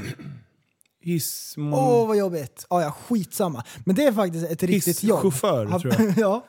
Hiss... 1.00 1.54
Åh, 1.58 2.06
vad 2.08 2.16
jobbigt. 2.16 2.66
Ja, 2.70 2.82
ja, 2.82 2.90
skitsamma. 3.08 3.64
Men 3.84 3.96
det 3.96 4.04
är 4.04 4.12
faktiskt 4.12 4.50
ett 4.50 4.62
riktigt 4.62 5.02
jobb. 5.02 5.16
Hisschaufför, 5.24 5.66
Han- 5.66 5.80
tror 5.80 5.94
jag. 5.98 6.14
ja. 6.18 6.44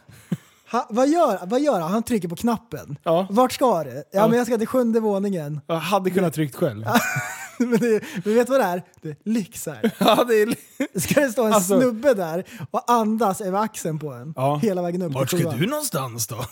Ha, 0.72 0.88
vad, 0.90 1.08
gör, 1.10 1.40
vad 1.46 1.62
gör 1.62 1.80
han? 1.80 1.92
Han 1.92 2.04
trycker 2.04 2.28
på 2.28 2.36
knappen. 2.36 2.98
Ja. 3.04 3.28
Vart 3.30 3.52
ska 3.54 3.84
du? 3.84 3.90
Ja, 3.96 4.04
Ja. 4.12 4.28
men 4.28 4.38
jag 4.38 4.48
ska 4.48 4.58
till 4.58 4.68
sjunde 4.68 5.00
våningen. 5.00 5.62
Jag 5.68 5.76
hade 5.76 6.10
kunnat 6.10 6.34
tryckt 6.34 6.56
själv. 6.56 6.86
men, 7.70 7.80
det, 7.80 8.04
men 8.26 8.36
vet 8.36 8.48
du 8.48 8.52
vad 8.52 8.60
det 8.60 8.66
är? 8.66 8.84
Det 9.02 9.10
är 9.10 9.16
lyx 9.24 9.66
här. 9.66 9.92
Ja, 9.98 10.24
det 10.24 10.42
är... 10.42 10.56
Ska 11.00 11.20
det 11.22 11.30
stå 11.32 11.46
en 11.46 11.54
Alltså- 11.54 11.80
snubbe 11.82 12.14
där 12.14 12.44
och 12.72 12.92
andas 12.92 13.42
över 13.42 13.60
axeln 13.60 14.00
på 14.00 14.12
en 14.12 14.34
Ja. 14.36 14.56
hela 14.64 14.82
vägen 14.82 15.02
upp 15.02 15.14
Vart 15.14 15.30
till 15.30 15.40
ska 15.40 15.52
du 15.52 15.68
någonstans 15.68 16.28
då? 16.28 16.36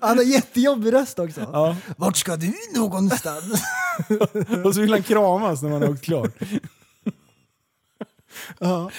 Han 0.00 0.16
har 0.16 0.24
jättejobbig 0.24 0.92
röst 0.92 1.18
också. 1.18 1.40
Ja. 1.52 1.76
Vart 1.96 2.16
ska 2.16 2.36
du 2.36 2.54
någonstans? 2.74 3.62
Och 4.64 4.74
så 4.74 4.80
vill 4.80 4.92
han 4.92 5.02
kramas 5.02 5.62
när 5.62 5.70
man 5.70 5.82
har 5.82 5.88
åkt 5.90 6.02
klart. 6.04 6.30
Han, 8.60 8.90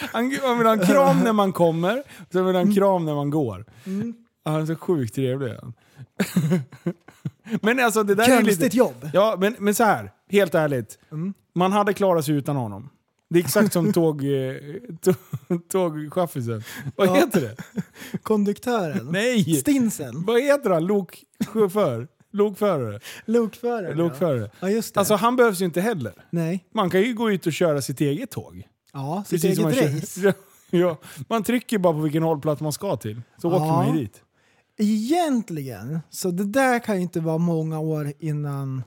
han 0.44 0.58
vill 0.58 0.68
ha 0.68 0.74
en 0.74 0.86
kram 0.86 1.20
när 1.20 1.34
man 1.34 1.54
kommer, 1.54 2.04
sen 2.32 2.46
vill 2.46 2.56
han 2.56 2.68
en 2.68 2.76
kram 2.76 3.06
när 3.06 3.16
man 3.16 3.30
går. 3.30 3.66
Mm. 3.86 4.14
Han 4.46 4.62
är 4.62 4.66
så 4.66 4.76
sjukt 4.76 5.16
trevlig. 5.16 5.54
han. 5.62 5.74
men 7.62 7.80
alltså 7.80 8.04
det 8.04 8.16
där 8.16 8.24
är 8.30 8.36
Konstigt 8.36 8.60
lite... 8.60 8.78
jobb. 8.78 9.10
Ja, 9.14 9.38
men, 9.40 9.56
men 9.60 9.76
så 9.76 9.84
här, 9.84 10.12
helt 10.30 10.56
ärligt. 10.56 11.00
Mm. 11.12 11.34
Man 11.56 11.72
hade 11.72 11.94
klarat 11.94 12.26
sig 12.26 12.36
utan 12.36 12.56
honom. 12.56 12.90
Det 13.30 13.40
är 13.40 13.44
exakt 13.44 13.74
som 13.74 13.94
tåg, 13.94 14.24
eh, 14.24 14.56
tåg, 15.02 15.16
tågchaffisen. 15.70 16.64
Vad 16.96 17.08
Ja. 17.08 17.14
heter 17.14 17.42
det? 17.42 17.56
Konduktören. 18.24 19.08
Nej! 19.12 19.54
Stinsen. 19.56 20.24
Vad 20.26 20.42
heter 20.42 20.70
han? 20.70 20.86
Lokchaufför? 20.86 22.08
Lokförare? 22.34 23.00
Lokföraren. 23.26 23.98
Lokförare. 23.98 24.52
Ja, 24.60 24.70
just 24.70 24.94
det. 24.94 25.00
Alltså 25.00 25.16
han 25.16 25.36
behövs 25.36 25.62
ju 25.62 25.66
inte 25.66 25.82
heller. 25.82 26.14
Nej. 26.30 26.66
Man 26.74 26.90
kan 26.90 27.02
ju 27.02 27.14
gå 27.14 27.32
ut 27.32 27.46
och 27.48 27.54
köra 27.54 27.82
sitt 27.82 28.02
eget 28.02 28.32
tåg. 28.32 28.64
Ja, 28.94 29.24
sitt 29.28 29.42
Precis 29.42 29.60
som 29.60 29.68
eget 29.70 29.92
man 29.92 29.96
race. 30.02 30.34
Ja, 30.70 30.98
man 31.30 31.44
trycker 31.44 31.78
bara 31.78 31.94
på 31.94 32.00
vilken 32.00 32.24
hållplats 32.24 32.62
man 32.62 32.74
ska 32.74 32.96
till. 32.96 33.22
Så 33.42 33.48
åker 33.48 33.66
Ja. 33.66 33.76
man 33.76 33.96
ju 33.96 34.02
dit. 34.02 34.22
Egentligen, 34.78 36.00
så 36.10 36.32
det 36.32 36.46
där 36.46 36.80
kan 36.80 36.96
ju 36.96 37.02
inte 37.02 37.20
vara 37.20 37.38
många 37.38 37.80
år 37.80 38.14
innan 38.20 38.84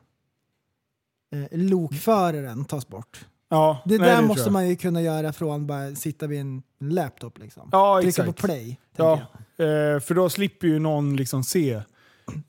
eh, 1.33 1.59
lokföraren 1.59 2.65
tas 2.65 2.89
bort. 2.89 3.27
Ja, 3.49 3.83
Det 3.85 3.99
nej, 3.99 4.09
där 4.09 4.17
tror 4.19 4.29
måste 4.29 4.51
man 4.51 4.69
ju 4.69 4.77
kunna 4.77 5.03
göra 5.03 5.33
från 5.33 5.67
bara 5.67 5.95
sitta 5.95 6.27
vid 6.27 6.41
en 6.41 6.63
laptop 6.81 7.39
liksom. 7.39 7.69
Ja, 7.73 7.97
Trycka 8.03 8.09
exakt. 8.09 8.27
på 8.27 8.47
play. 8.47 8.81
Ja, 8.97 9.13
eh, 9.57 10.01
för 10.01 10.15
då 10.15 10.29
slipper 10.31 10.67
ju 10.67 10.79
någon 10.79 11.17
liksom 11.17 11.45
se 11.45 11.73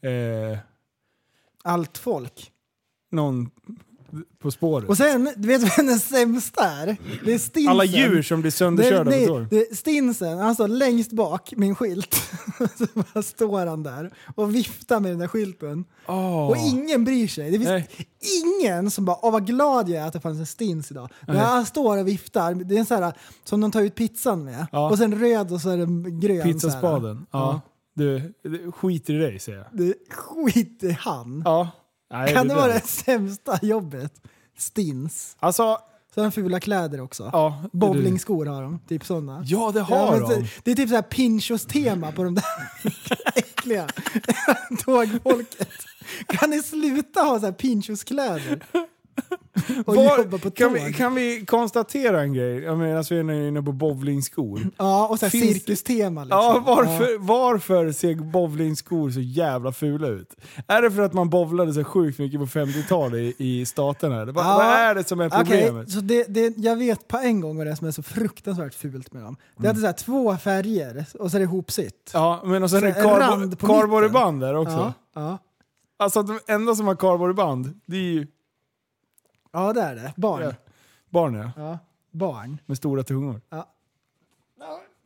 eh. 0.02 0.58
Allt 1.64 1.98
folk. 1.98 2.52
någon 3.12 3.50
på 4.39 4.51
spåret. 4.51 4.89
Och 4.89 4.97
sen, 4.97 5.30
du 5.38 5.47
vet 5.47 5.78
vem 5.78 5.88
den 5.88 5.99
sämsta 5.99 6.63
är? 6.63 6.97
Det 7.26 7.34
är 7.34 7.38
stinsen. 7.38 7.72
Alla 7.72 7.86
djur 7.86 8.22
som 8.22 8.41
blir 8.41 8.51
Det, 8.51 8.57
sönderkörda 8.57 9.11
det, 9.11 9.47
det, 9.49 9.57
är 9.57 9.76
stinsen, 9.76 10.55
står 10.55 10.68
längst 10.68 11.11
bak 11.11 11.53
med 11.57 11.70
en 11.70 11.76
skylt. 11.76 12.16
så 12.78 12.86
bara 12.93 13.24
står 13.24 13.66
han 13.66 13.84
där 13.84 14.11
och 14.36 14.55
viftar 14.55 14.99
med 14.99 15.11
den 15.11 15.20
där 15.20 15.28
skylten. 15.28 15.86
Åh. 16.07 16.49
Och 16.49 16.57
ingen 16.57 17.03
bryr 17.03 17.28
sig. 17.28 17.51
Det 17.51 17.57
finns 17.57 17.70
Nej. 17.70 17.89
ingen 18.43 18.91
som 18.91 19.05
bara 19.05 19.18
“Åh 19.22 19.32
vad 19.32 19.47
glad 19.47 19.89
jag 19.89 20.03
är 20.03 20.07
att 20.07 20.13
det 20.13 20.22
fanns 20.22 20.39
en 20.39 20.45
stins 20.45 20.91
idag”. 20.91 21.09
Men 21.28 21.36
han 21.36 21.66
står 21.66 21.97
och 21.97 22.07
viftar, 22.07 22.53
det 22.53 22.76
är 22.76 22.80
en 22.80 22.86
sån 22.86 23.03
här 23.03 23.13
som 23.43 23.61
de 23.61 23.72
tar 23.72 23.82
ut 23.82 23.95
pizzan 23.95 24.43
med. 24.43 24.68
Ja. 24.72 24.89
Och 24.89 24.97
sen 24.97 25.20
röd 25.20 25.51
och 25.51 25.61
så 25.61 25.70
är 25.70 25.78
den 25.78 26.20
grön. 26.20 26.43
Pizzaspaden. 26.43 27.26
Ja. 27.32 27.61
Du, 27.95 28.34
du, 28.43 28.72
skit 28.72 29.09
i 29.09 29.13
dig 29.13 29.39
säger 29.39 29.57
jag. 29.57 29.68
Det 29.72 29.93
skit 30.09 30.84
i 30.84 30.91
han. 30.91 31.41
Ja. 31.45 31.70
Nej, 32.18 32.34
kan 32.34 32.47
det 32.47 32.55
vara 32.55 32.74
det 32.74 32.88
sämsta 32.88 33.59
jobbet? 33.61 34.13
Stins. 34.57 35.36
Alltså, 35.39 35.78
Så 36.13 36.22
har 36.22 36.24
de 36.24 36.32
fula 36.32 36.59
kläder 36.59 37.01
också. 37.01 37.30
ja. 37.34 37.63
Bowlingskor 37.72 38.45
har 38.45 38.61
de, 38.63 38.80
typ 38.88 39.05
sådana. 39.05 39.43
Ja, 39.45 39.72
det 39.74 39.82
har 39.82 40.11
men 40.11 40.30
de. 40.30 40.47
det, 40.63 40.72
är 40.72 40.76
typ 40.76 40.89
så 40.89 40.95
här 40.95 41.01
Pinchos-tema 41.01 42.11
på 42.11 42.24
de 42.24 42.36
där 42.36 42.45
äckliga 43.36 43.88
tågfolket. 44.86 45.70
Kan 46.28 46.49
ni 46.49 46.61
sluta 46.63 47.20
ha 47.22 47.39
så 47.39 47.45
här 47.45 47.53
Pinchos-kläder? 47.53 48.63
Och 49.86 49.95
Var- 49.95 50.18
jobba 50.18 50.38
på 50.38 50.51
kan, 50.51 50.74
vi, 50.74 50.93
kan 50.93 51.16
vi 51.16 51.45
konstatera 51.45 52.22
en 52.22 52.34
grej? 52.34 52.59
Jag 52.63 52.78
menar, 52.78 52.97
alltså, 52.97 53.13
vi 53.13 53.20
är 53.20 53.47
inne 53.47 53.61
på 53.63 53.72
bowlingskor. 53.72 54.61
Ja, 54.78 55.07
och 55.07 55.20
så 55.20 55.26
här 55.26 55.30
Finns- 55.32 55.53
cirkustema 55.53 56.24
liksom. 56.24 56.39
Ja, 56.39 56.63
varför, 56.68 57.18
varför 57.20 57.91
ser 57.91 58.16
bowlingskor 58.16 59.09
så 59.11 59.20
jävla 59.20 59.72
fula 59.72 60.07
ut? 60.07 60.36
Är 60.68 60.82
det 60.82 60.91
för 60.91 61.01
att 61.01 61.13
man 61.13 61.30
bowlade 61.30 61.74
så 61.74 61.84
sjukt 61.84 62.20
mycket 62.20 62.39
på 62.39 62.45
50-talet 62.45 63.20
i, 63.20 63.36
i 63.38 63.66
staterna? 63.66 64.26
Vad, 64.26 64.45
Ja. 64.45 64.57
vad 64.57 64.66
är 64.68 64.95
det 64.95 65.03
som 65.07 65.20
är 65.22 65.30
problemet? 65.30 65.91
så 65.91 65.99
det, 65.99 66.24
det, 66.24 66.57
jag 66.57 66.76
vet 66.76 67.07
på 67.07 67.18
en 67.18 67.41
gång 67.41 67.57
vad 67.57 67.68
det 67.68 67.72
är 67.72 67.76
som 67.76 67.88
är 67.88 67.91
så 67.91 68.03
fruktansvärt 68.03 68.74
fult 68.74 69.13
med 69.13 69.24
dem. 69.24 69.38
Det 69.57 69.68
hade 69.68 69.80
så 69.80 69.86
här 69.86 69.93
två 69.93 70.38
färger 70.38 71.05
och 71.20 71.32
så 71.32 71.38
är 71.38 71.39
det 71.39 71.43
ihopsytt. 71.43 72.11
Ja, 72.13 72.41
men 72.45 72.63
och 72.63 72.70
sen 72.70 72.84
är 72.84 72.88
det 72.88 72.93
Så 72.93 72.99
karbo- 73.09 74.39
där 74.39 74.55
också. 74.55 74.74
Ja, 74.76 74.93
ja. 75.16 75.38
Alltså 75.99 76.24
de 76.24 76.39
enda 76.47 76.76
som 76.76 76.88
har 76.88 76.95
kardborreband, 76.95 77.80
det 77.86 77.97
är 77.97 78.01
ju 78.01 78.28
ja, 79.56 79.74
det 79.74 79.82
är 79.82 79.95
det. 79.95 80.14
Barn. 80.16 80.41
Ja. 80.43 80.53
barn 81.10 81.34
ja, 81.36 81.51
Ja. 81.58 81.80
Barn. 82.12 82.58
med 82.66 82.78
stora 82.78 83.03
tungor. 83.03 83.41
Ja. 83.49 83.72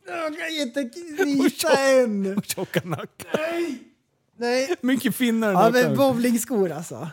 Jag 0.06 0.38
kan 0.38 0.48
inte 0.82 0.82
visa 1.24 1.68
en! 1.78 2.36
Och 2.38 2.44
tjocka 2.44 2.80
nackar. 2.84 3.40
Nej. 4.36 4.76
Mycket 4.80 5.14
finnar 5.16 5.48
än 5.48 5.54
Ja, 5.54 5.70
men 5.70 5.96
bowlingskor 5.96 6.72
alltså. 6.72 7.08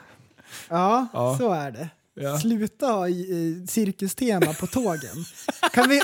Ja, 0.69 1.07
Ja. 1.13 1.35
så 1.39 1.51
är 1.53 1.71
det. 1.71 1.89
Ja. 2.13 2.39
Sluta 2.39 2.87
ha 2.87 3.05
cirkustema 3.67 4.53
på 4.53 4.67
tågen. 4.67 5.25
Kan 5.73 5.89
vi, 5.89 6.01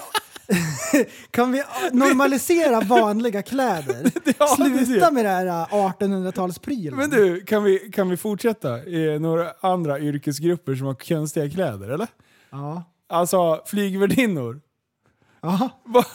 kan 1.32 1.52
vi 1.52 1.64
normalisera 1.92 2.80
vanliga 2.82 3.42
kläder? 3.42 4.12
Ja, 4.40 4.48
Sluta 4.48 5.06
det. 5.06 5.12
med 5.12 5.26
det 5.26 5.30
här 5.30 5.46
äh, 5.46 5.68
1800-talsprylen. 5.74 6.96
Men 6.96 7.10
du, 7.10 7.42
kan 7.46 7.64
vi, 7.64 7.80
kan 7.80 8.10
vi 8.10 8.18
fortsätta? 8.18 8.86
i 8.86 9.20
några 9.20 9.54
andra 9.62 10.00
yrkesgrupper 10.00 10.76
som 10.76 10.88
har 10.88 10.94
konstiga 10.94 11.50
kläder, 11.50 11.90
eller? 11.90 12.08
Ja. 12.50 12.84
Alltså, 13.10 13.62
flygvärdinnor. 13.66 14.62
Ja. 15.42 15.70
Vad 15.84 16.06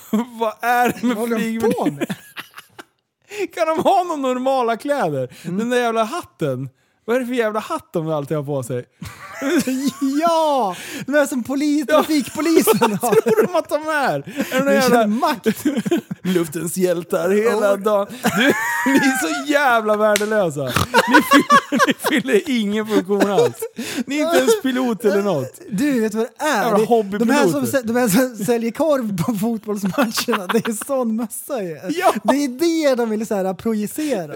vad 0.40 0.54
är 0.60 0.88
det 0.88 1.06
med 1.06 1.38
flygvärdinnor? 1.38 2.04
Kan 3.54 3.66
de 3.66 3.78
ha 3.82 4.04
några 4.04 4.16
normala 4.16 4.76
kläder? 4.76 5.36
Mm. 5.44 5.58
Den 5.58 5.70
där 5.70 5.76
jävla 5.78 6.04
hatten. 6.04 6.68
Vad 7.08 7.16
är 7.16 7.20
det 7.20 7.26
för 7.26 7.34
jävla 7.34 7.60
hatt 7.60 7.92
de 7.92 8.10
alltid 8.10 8.36
har 8.36 8.44
på 8.44 8.62
sig? 8.62 8.84
Ja! 10.20 10.76
De 11.06 11.14
är 11.14 11.26
som 11.26 11.42
polis, 11.42 11.86
trafikpolisen 11.86 12.92
har. 13.02 13.20
Tror 13.20 13.46
de 13.46 13.54
att 13.58 13.68
de 13.68 13.88
är? 13.88 14.18
Är 14.54 14.58
de 14.58 14.64
Det 14.64 14.74
jävla 14.74 15.02
känns 15.02 15.20
makt. 15.20 15.46
luftens 16.22 16.76
hjältar 16.76 17.30
hela 17.30 17.76
dagen? 17.76 18.06
Du, 18.36 18.44
ni 18.86 18.96
är 18.96 19.44
så 19.44 19.52
jävla 19.52 19.96
värdelösa. 19.96 20.64
Ni 20.64 21.22
fyller, 21.32 21.86
ni 21.86 21.94
fyller 22.08 22.50
ingen 22.50 22.86
funktion 22.86 23.30
alls. 23.30 23.56
Ni 24.06 24.18
är 24.18 24.24
inte 24.24 24.38
ens 24.38 24.62
pilot 24.62 25.04
eller 25.04 25.22
något. 25.22 25.60
Du, 25.70 26.00
vet 26.00 26.14
vad 26.14 26.26
det 26.38 26.44
är? 26.44 26.64
Jävla 26.64 27.18
de, 27.18 27.30
här 27.30 27.48
som, 27.48 27.82
de 27.84 27.96
här 27.96 28.08
som 28.08 28.44
säljer 28.44 28.70
korv 28.70 29.22
på 29.24 29.34
fotbollsmatcherna, 29.34 30.46
det 30.46 30.68
är 30.68 30.84
sån 30.86 31.16
mössa 31.16 31.62
ju. 31.62 31.80
Ja. 31.88 32.14
Det 32.22 32.44
är 32.44 32.48
det 32.48 32.94
de 32.94 33.10
vill 33.10 33.26
så 33.26 33.34
här, 33.34 33.54
projicera. 33.54 34.34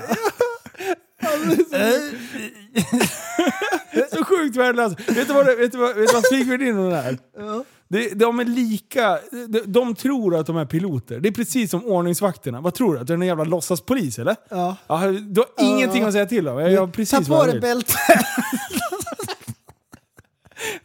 Så 4.12 4.25
sjukt 4.25 4.57
värdelösa. 4.57 4.97
Vet 5.09 5.29
du 5.29 5.35
vad, 5.35 5.47
vet 5.47 5.73
du 5.73 5.79
vad, 5.79 5.95
vet 5.95 6.09
du 6.09 6.14
vad 6.14 6.27
flygvärdinnorna 6.29 7.03
är? 7.03 7.18
Ja. 7.39 7.64
De, 7.89 8.09
de 8.09 8.41
är 8.41 8.45
lika, 8.45 9.18
de, 9.49 9.61
de 9.66 9.95
tror 9.95 10.37
att 10.37 10.47
de 10.47 10.57
är 10.57 10.66
piloter. 10.66 11.20
Det 11.20 11.29
är 11.29 11.33
precis 11.33 11.70
som 11.70 11.87
ordningsvakterna. 11.87 12.61
Vad 12.61 12.75
tror 12.75 12.95
du? 12.95 13.01
Att 13.01 13.07
du 13.07 13.12
är 13.12 13.16
en 13.18 13.27
jävla 13.27 13.45
låtsaspolis 13.45 14.18
eller? 14.18 14.37
Ja. 14.51 14.77
Ja, 14.87 15.07
du 15.07 15.41
har 15.41 15.64
ingenting 15.64 16.03
att 16.03 16.12
säga 16.12 16.27
till 16.27 16.49
om. 16.49 16.59
Jag 16.59 16.77
Ta 16.77 16.87
precis 16.87 17.29
på 17.29 17.35
vad 17.35 17.49
jag 17.49 17.55
dig 17.55 17.61
bältet, 17.61 17.97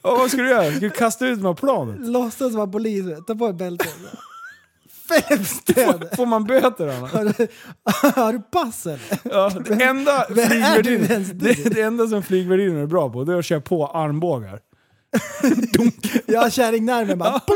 Ja, 0.02 0.16
vad 0.16 0.32
ska 0.32 0.42
du 0.42 0.50
göra? 0.50 0.72
Ska 0.72 0.80
du 0.80 0.90
kasta 0.90 1.28
ut 1.28 1.40
mig 1.40 1.50
av 1.50 1.56
planet? 1.56 1.96
låtsas 2.00 2.54
vara 2.54 2.68
polis, 2.68 3.06
ta 3.28 3.36
på 3.36 3.46
dig 3.46 3.54
bältet. 3.54 3.96
Städer. 5.46 6.16
Får 6.16 6.26
man 6.26 6.44
böter 6.44 6.88
annars? 6.88 7.12
Har 7.14 7.24
du, 7.26 7.48
har 8.22 8.34
du 8.34 8.40
pass 8.40 8.86
eller? 8.86 9.20
Ja, 9.24 9.50
det, 9.50 9.84
enda 9.84 10.26
vem 10.30 10.52
är 10.64 10.84
du 10.84 10.98
flygvärdinnan- 11.00 11.12
ens? 11.12 11.28
det, 11.34 11.70
det 11.76 11.82
enda 11.82 12.08
som 12.08 12.24
flygvärdinnan 12.24 12.82
är 12.82 12.86
bra 12.86 13.10
på 13.10 13.24
det 13.24 13.34
är 13.34 13.38
att 13.40 13.46
köra 13.46 13.62
på 13.62 13.88
armbågar. 13.88 14.60
Ja, 16.26 16.50
kärringnerven 16.50 17.18
bara... 17.18 17.42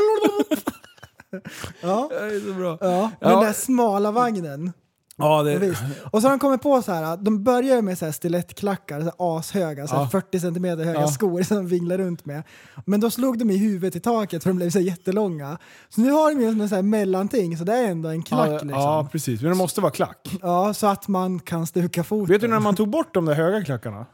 Ja, 1.80 2.08
Det 2.10 2.16
är 2.16 2.40
så 2.48 2.52
bra. 2.54 2.78
ja. 2.80 3.10
Ja. 3.20 3.28
Den 3.30 3.40
där 3.44 3.52
smala 3.52 4.10
vagnen. 4.10 4.72
Ja, 5.16 5.42
det, 5.42 5.58
Visst. 5.58 5.82
Och 6.10 6.20
så 6.22 6.26
har 6.28 6.32
de 6.32 6.38
kommit 6.38 6.62
på 6.62 6.82
så 6.82 6.92
här, 6.92 7.16
de 7.16 7.44
börjar 7.44 7.82
med 7.82 7.98
så 7.98 8.04
här 8.04 8.12
stilettklackar, 8.12 8.98
så 8.98 9.04
här 9.04 9.14
ashöga, 9.18 9.86
så 9.86 9.94
här 9.96 10.02
Ja. 10.02 10.08
40 10.08 10.40
cm 10.40 10.64
höga 10.64 10.92
Ja. 10.92 11.08
skor 11.08 11.42
som 11.42 11.56
de 11.56 11.66
vinglar 11.66 11.98
runt 11.98 12.24
med. 12.24 12.42
Men 12.86 13.00
då 13.00 13.10
slog 13.10 13.38
de 13.38 13.50
i 13.50 13.56
huvudet 13.56 13.96
i 13.96 14.00
taket 14.00 14.42
för 14.42 14.50
de 14.50 14.56
blev 14.56 14.70
så 14.70 14.78
här 14.78 14.86
jättelånga. 14.86 15.58
Så 15.88 16.00
nu 16.00 16.10
har 16.10 16.34
de 16.34 16.40
ju 16.40 16.46
en 16.48 16.68
så 16.68 16.74
här 16.74 16.82
mellanting, 16.82 17.56
så 17.58 17.64
det 17.64 17.72
är 17.72 17.88
ändå 17.90 18.08
en 18.08 18.22
klack 18.22 18.48
ja, 18.48 18.52
liksom. 18.52 18.68
ja, 18.70 19.08
precis. 19.12 19.40
Men 19.40 19.50
det 19.50 19.56
måste 19.56 19.80
vara 19.80 19.92
klack. 19.92 20.36
Ja, 20.42 20.74
så 20.74 20.86
att 20.86 21.08
man 21.08 21.38
kan 21.40 21.66
stuka 21.66 22.04
foten. 22.04 22.32
Vet 22.32 22.40
du 22.40 22.48
när 22.48 22.60
man 22.60 22.74
tog 22.74 22.88
bort 22.88 23.14
de 23.14 23.24
där 23.24 23.34
höga 23.34 23.64
klackarna? 23.64 24.06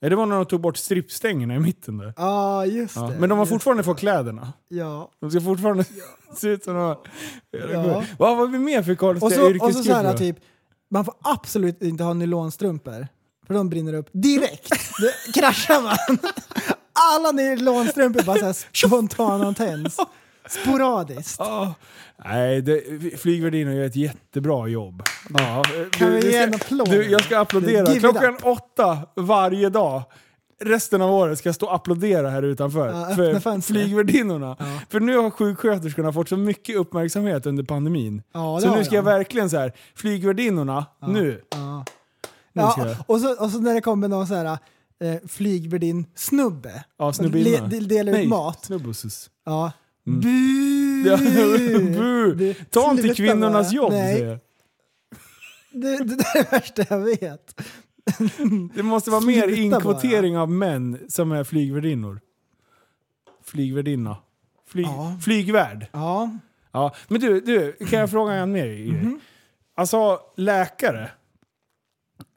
Ja, 0.00 0.08
det 0.08 0.16
var 0.16 0.26
när 0.26 0.36
de 0.36 0.46
tog 0.46 0.60
bort 0.60 0.76
strippstängerna 0.76 1.54
i 1.54 1.58
mitten 1.58 1.98
där. 1.98 2.14
Ja, 2.16 2.66
just 2.66 2.96
Ja. 2.96 3.02
det. 3.02 3.18
Men 3.18 3.28
de 3.28 3.38
har 3.38 3.46
fortfarande 3.46 3.82
fått 3.82 3.98
kläderna. 3.98 4.52
Ja. 4.68 5.10
De 5.20 5.30
ska 5.30 5.40
fortfarande 5.40 5.84
se 6.36 6.48
ut 6.48 6.64
som 6.64 6.74
de 6.74 6.80
har... 6.82 6.98
Ja. 7.72 8.04
Vad 8.18 8.36
har 8.36 8.46
vi 8.46 8.58
mer 8.58 8.82
för 8.82 8.94
konstiga 8.94 9.20
så, 9.20 9.26
och 9.26 9.32
så, 9.32 9.38
så 9.48 9.50
yrkesgrupper? 9.50 10.04
här, 10.04 10.16
typ, 10.16 10.36
man 10.90 11.04
får 11.04 11.14
absolut 11.22 11.82
inte 11.82 12.04
ha 12.04 12.14
nylonstrumpor. 12.14 13.08
För 13.46 13.54
de 13.54 13.68
brinner 13.68 13.94
upp 13.94 14.08
direkt. 14.12 14.68
Det 15.00 15.40
kraschar 15.40 15.82
man. 15.82 16.18
Alla 16.92 17.32
nylonstrumpor 17.32 18.22
bara 18.22 18.38
så 18.38 18.44
här 18.44 18.56
spontant 18.86 19.56
tänds. 19.56 19.96
Sporadiskt. 20.48 21.36
Ja. 21.38 21.74
Nej, 22.24 22.62
det, 22.62 22.82
flygvärdinnor 23.20 23.74
gör 23.74 23.84
ett 23.84 23.96
jättebra 23.96 24.68
jobb. 24.68 25.02
Ja, 25.38 25.64
Kan 25.90 26.12
vi 26.12 26.20
du 26.20 26.30
ge 26.30 26.36
en 26.36 26.54
applåd? 26.54 26.90
Du, 26.90 27.10
jag 27.10 27.24
ska 27.24 27.38
applådera. 27.38 27.94
Klockan 27.94 28.36
åtta 28.42 28.98
varje 29.16 29.68
dag. 29.68 30.02
Resten 30.60 31.02
av 31.02 31.14
året 31.14 31.38
ska 31.38 31.48
jag 31.48 31.54
stå 31.56 31.66
och 31.66 31.74
applådera 31.74 32.30
här 32.30 32.42
utanför. 32.42 32.88
Ja, 32.88 33.16
för 33.16 33.60
flygvärdinnorna. 33.60 34.56
För 34.90 35.00
nu 35.00 35.16
har 35.16 35.30
sjuksköterskorna 35.30 36.12
fått 36.12 36.28
så 36.28 36.36
mycket 36.36 36.76
uppmärksamhet 36.76 37.46
under 37.46 37.64
pandemin. 37.64 38.22
Ja, 38.32 38.60
så 38.60 38.76
nu 38.76 38.84
ska 38.84 38.94
jag 38.94 39.02
verkligen 39.02 39.50
så 39.50 39.56
här, 39.58 39.72
flygvärdinnorna, 39.94 40.86
nu. 41.08 41.42
Ja. 41.50 41.84
Nu 42.52 42.62
Ja, 42.62 42.96
och, 43.06 43.20
så, 43.20 43.44
och 43.44 43.50
så 43.50 43.58
när 43.58 43.74
det 43.74 43.80
kommer 43.80 44.08
någon 44.08 44.26
så 44.26 44.34
här 44.34 44.58
eh, 45.00 45.14
flygvärdin-snubbe. 45.28 46.84
Ja, 46.98 47.12
de- 47.18 47.28
delar 47.68 48.12
ut 48.12 48.18
Nej, 48.18 48.28
mat. 48.28 48.64
Snubbusus. 48.64 49.30
Ja. 49.44 49.72
Mm. 50.08 50.20
Bu! 50.20 52.34
Bu. 52.36 52.54
Ta 52.70 52.90
inte 52.90 53.14
kvinnornas 53.14 53.66
bara. 53.70 53.76
jobb 53.76 53.92
Nej, 53.92 54.14
säger 54.16 54.28
jag. 54.28 54.38
det, 55.70 56.04
det 56.04 56.16
där 56.16 56.36
är 56.36 56.42
det 56.44 56.52
värsta 56.52 56.84
jag 56.88 57.00
vet. 57.00 57.60
Det 58.74 58.82
måste 58.82 59.10
vara 59.10 59.20
mer 59.20 59.48
inkvotering 59.48 60.38
av 60.38 60.50
män 60.50 60.98
som 61.08 61.32
är 61.32 61.44
flygvärdinnor. 61.44 62.20
Flygvärdinna. 63.44 64.16
Flyg, 64.66 64.86
Ja. 64.86 65.16
Flygvärd. 65.22 65.86
Ja. 65.92 66.30
Ja. 66.72 66.94
Men 67.08 67.20
du, 67.20 67.40
du, 67.40 67.72
kan 67.72 67.98
jag 68.00 68.10
fråga 68.10 68.32
en 68.34 68.52
mer 68.52 68.66
grej? 68.66 68.92
Mhm. 68.92 69.20
Alltså, 69.74 70.20
läkare. 70.36 71.10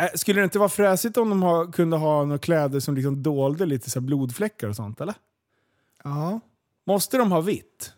Äh, 0.01 0.07
Skulle 0.15 0.41
det 0.41 0.43
inte 0.43 0.59
vara 0.59 0.69
fräsigt 0.69 1.17
om 1.17 1.29
de 1.29 1.43
har, 1.43 1.71
kunde 1.71 1.97
ha 1.97 2.25
några 2.25 2.37
kläder 2.37 2.79
som 2.79 2.95
liksom 2.95 3.23
dolde 3.23 3.65
lite 3.65 3.89
så 3.89 4.01
blodfläckar 4.01 4.67
och 4.67 4.75
sånt, 4.75 5.01
eller? 5.01 5.15
Ja. 6.03 6.39
Måste 6.87 7.17
de 7.17 7.31
ha 7.31 7.41
vitt? 7.41 7.93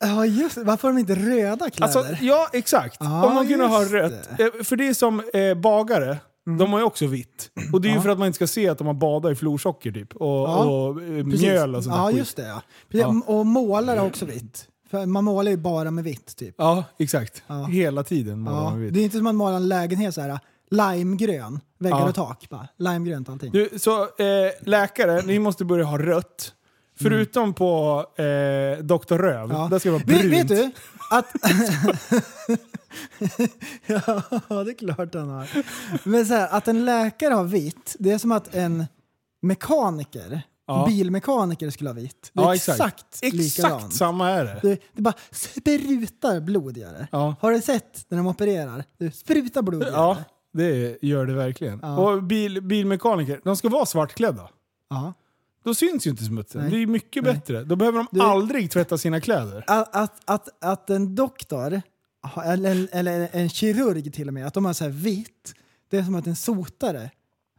Ja 0.00 0.26
just. 0.26 0.56
Varför 0.56 0.88
har 0.88 0.94
de 0.94 1.00
inte 1.00 1.14
röda 1.14 1.70
kläder? 1.70 1.98
Alltså, 1.98 2.24
ja, 2.24 2.48
exakt. 2.52 2.96
Ja, 3.00 3.26
om 3.28 3.34
man 3.34 3.48
kunde 3.48 3.64
ha 3.66 3.84
rött. 3.84 4.40
Eh, 4.40 4.46
För 4.64 4.76
det 4.76 4.88
är 4.88 4.94
som 4.94 5.22
eh, 5.34 5.54
bagare, 5.54 6.18
de 6.58 6.72
har 6.72 6.78
ju 6.78 6.84
också 6.84 7.06
vitt. 7.06 7.50
Och 7.72 7.80
det 7.80 7.88
är 7.88 7.90
ju 7.90 7.96
Ja. 7.96 8.02
för 8.02 8.08
att 8.08 8.18
man 8.18 8.26
inte 8.26 8.36
ska 8.36 8.46
se 8.46 8.68
att 8.68 8.78
de 8.78 8.86
har 8.86 8.94
badat 8.94 9.32
i 9.32 9.34
florsocker 9.34 9.92
typ. 9.92 10.16
Och, 10.16 10.26
Ja, 10.26 10.64
och 10.64 11.02
eh, 11.02 11.08
mjöl 11.24 11.74
och 11.74 11.84
sånt 11.84 11.96
Ja 11.96 12.06
skit. 12.08 12.16
just 12.16 12.36
det 12.36 12.60
ja. 12.88 13.22
Och 13.26 13.46
målar 13.46 13.96
är 13.96 14.04
också 14.06 14.24
vitt. 14.24 14.68
För 14.90 15.06
man 15.06 15.24
målar 15.24 15.50
ju 15.50 15.56
bara 15.56 15.90
med 15.90 16.04
vitt 16.04 16.36
typ. 16.36 16.54
Ja, 16.58 16.84
exakt. 16.98 17.42
Hela 17.70 18.04
tiden 18.04 18.40
målar 18.40 18.62
man 18.62 18.80
vitt. 18.80 18.94
Det 18.94 19.00
är 19.00 19.04
inte 19.04 19.16
som 19.16 19.26
att 19.26 19.34
man 19.34 19.36
målar 19.36 19.56
en 19.56 19.68
lägenhet 19.68 20.14
så 20.14 20.20
här 20.20 20.38
limegrön. 20.70 21.60
Väggar 21.78 22.08
och 22.08 22.14
tak 22.14 22.46
bara. 22.50 22.68
Limegrönt 22.78 23.28
allting. 23.28 23.52
Du, 23.52 23.70
så 23.78 24.02
eh, 24.02 24.06
läkare, 24.60 25.22
ni 25.22 25.38
måste 25.38 25.64
börja 25.64 25.84
ha 25.84 25.98
rött. 25.98 26.52
Förutom 27.00 27.54
på 27.54 28.04
eh, 28.16 28.84
Dr. 28.84 29.14
Röv. 29.18 29.50
Ja. 29.52 29.68
där 29.70 29.78
ska 29.78 29.88
det 29.88 29.92
vara 29.92 30.04
vet, 30.04 30.20
brunt. 30.20 30.32
vet 30.32 30.48
du? 30.48 30.70
Att... 31.10 31.26
ja, 33.86 34.64
det 34.64 34.70
är 34.70 34.74
klart 34.78 35.14
han 35.14 35.28
har. 35.28 35.48
Men 36.08 36.26
så 36.26 36.34
här, 36.34 36.48
att 36.56 36.68
en 36.68 36.84
läkare 36.84 37.34
har 37.34 37.44
vitt, 37.44 37.96
det 37.98 38.12
är 38.12 38.18
som 38.18 38.32
att 38.32 38.54
en 38.54 38.84
mekaniker, 39.42 40.42
Ja. 40.68 40.84
bilmekaniker 40.88 41.70
skulle 41.70 41.90
ha 41.90 41.94
vitt. 41.94 42.30
Det 42.32 42.40
är 42.40 42.44
Ja, 42.44 42.54
exakt, 42.54 43.04
exakt. 43.22 43.32
likadant. 43.34 43.74
Exakt 43.82 43.94
samma 43.94 44.30
är 44.30 44.44
det. 44.44 44.58
Det, 44.62 44.78
det 44.92 45.02
bara 45.02 45.14
sprutar 45.30 46.40
blod 46.40 46.76
gör 46.76 46.92
det. 46.92 47.08
Ja. 47.12 47.34
Har 47.40 47.52
du 47.52 47.60
sett 47.60 48.04
när 48.08 48.18
de 48.18 48.26
opererar? 48.26 48.84
Det 48.98 49.10
sprutar 49.16 49.62
blod 49.62 49.82
gör 49.82 49.92
Ja, 49.92 50.16
det. 50.52 50.98
gör 51.02 51.26
det 51.26 51.34
verkligen. 51.34 51.80
Och 51.84 52.22
bil, 52.22 52.62
bilmekaniker, 52.62 53.40
de 53.44 53.56
ska 53.56 53.68
vara 53.68 53.86
svartklädda. 53.86 54.48
Ja. 54.90 55.12
Då 55.66 55.74
syns 55.74 56.06
ju 56.06 56.10
inte 56.10 56.24
smutsen. 56.24 56.60
Nej. 56.62 56.70
Det 56.70 56.76
är 56.82 56.86
mycket 56.86 57.22
Nej. 57.24 57.34
bättre. 57.34 57.64
Då 57.64 57.76
behöver 57.76 57.98
de 57.98 58.06
Du- 58.10 58.20
aldrig 58.20 58.70
tvätta 58.70 58.98
sina 58.98 59.20
kläder. 59.20 59.64
Att, 59.66 59.96
att, 59.96 60.20
att, 60.24 60.48
att 60.64 60.90
en 60.90 61.14
doktor, 61.14 61.82
eller, 62.44 62.88
eller 62.92 63.28
en 63.32 63.48
kirurg 63.48 64.14
till 64.14 64.28
och 64.28 64.34
med, 64.34 64.46
att 64.46 64.54
de 64.54 64.64
har 64.64 64.72
så 64.72 64.84
här 64.84 64.90
vitt, 64.90 65.54
det 65.90 65.98
är 65.98 66.02
som 66.02 66.14
att 66.14 66.26
en 66.26 66.36
sotare 66.36 67.10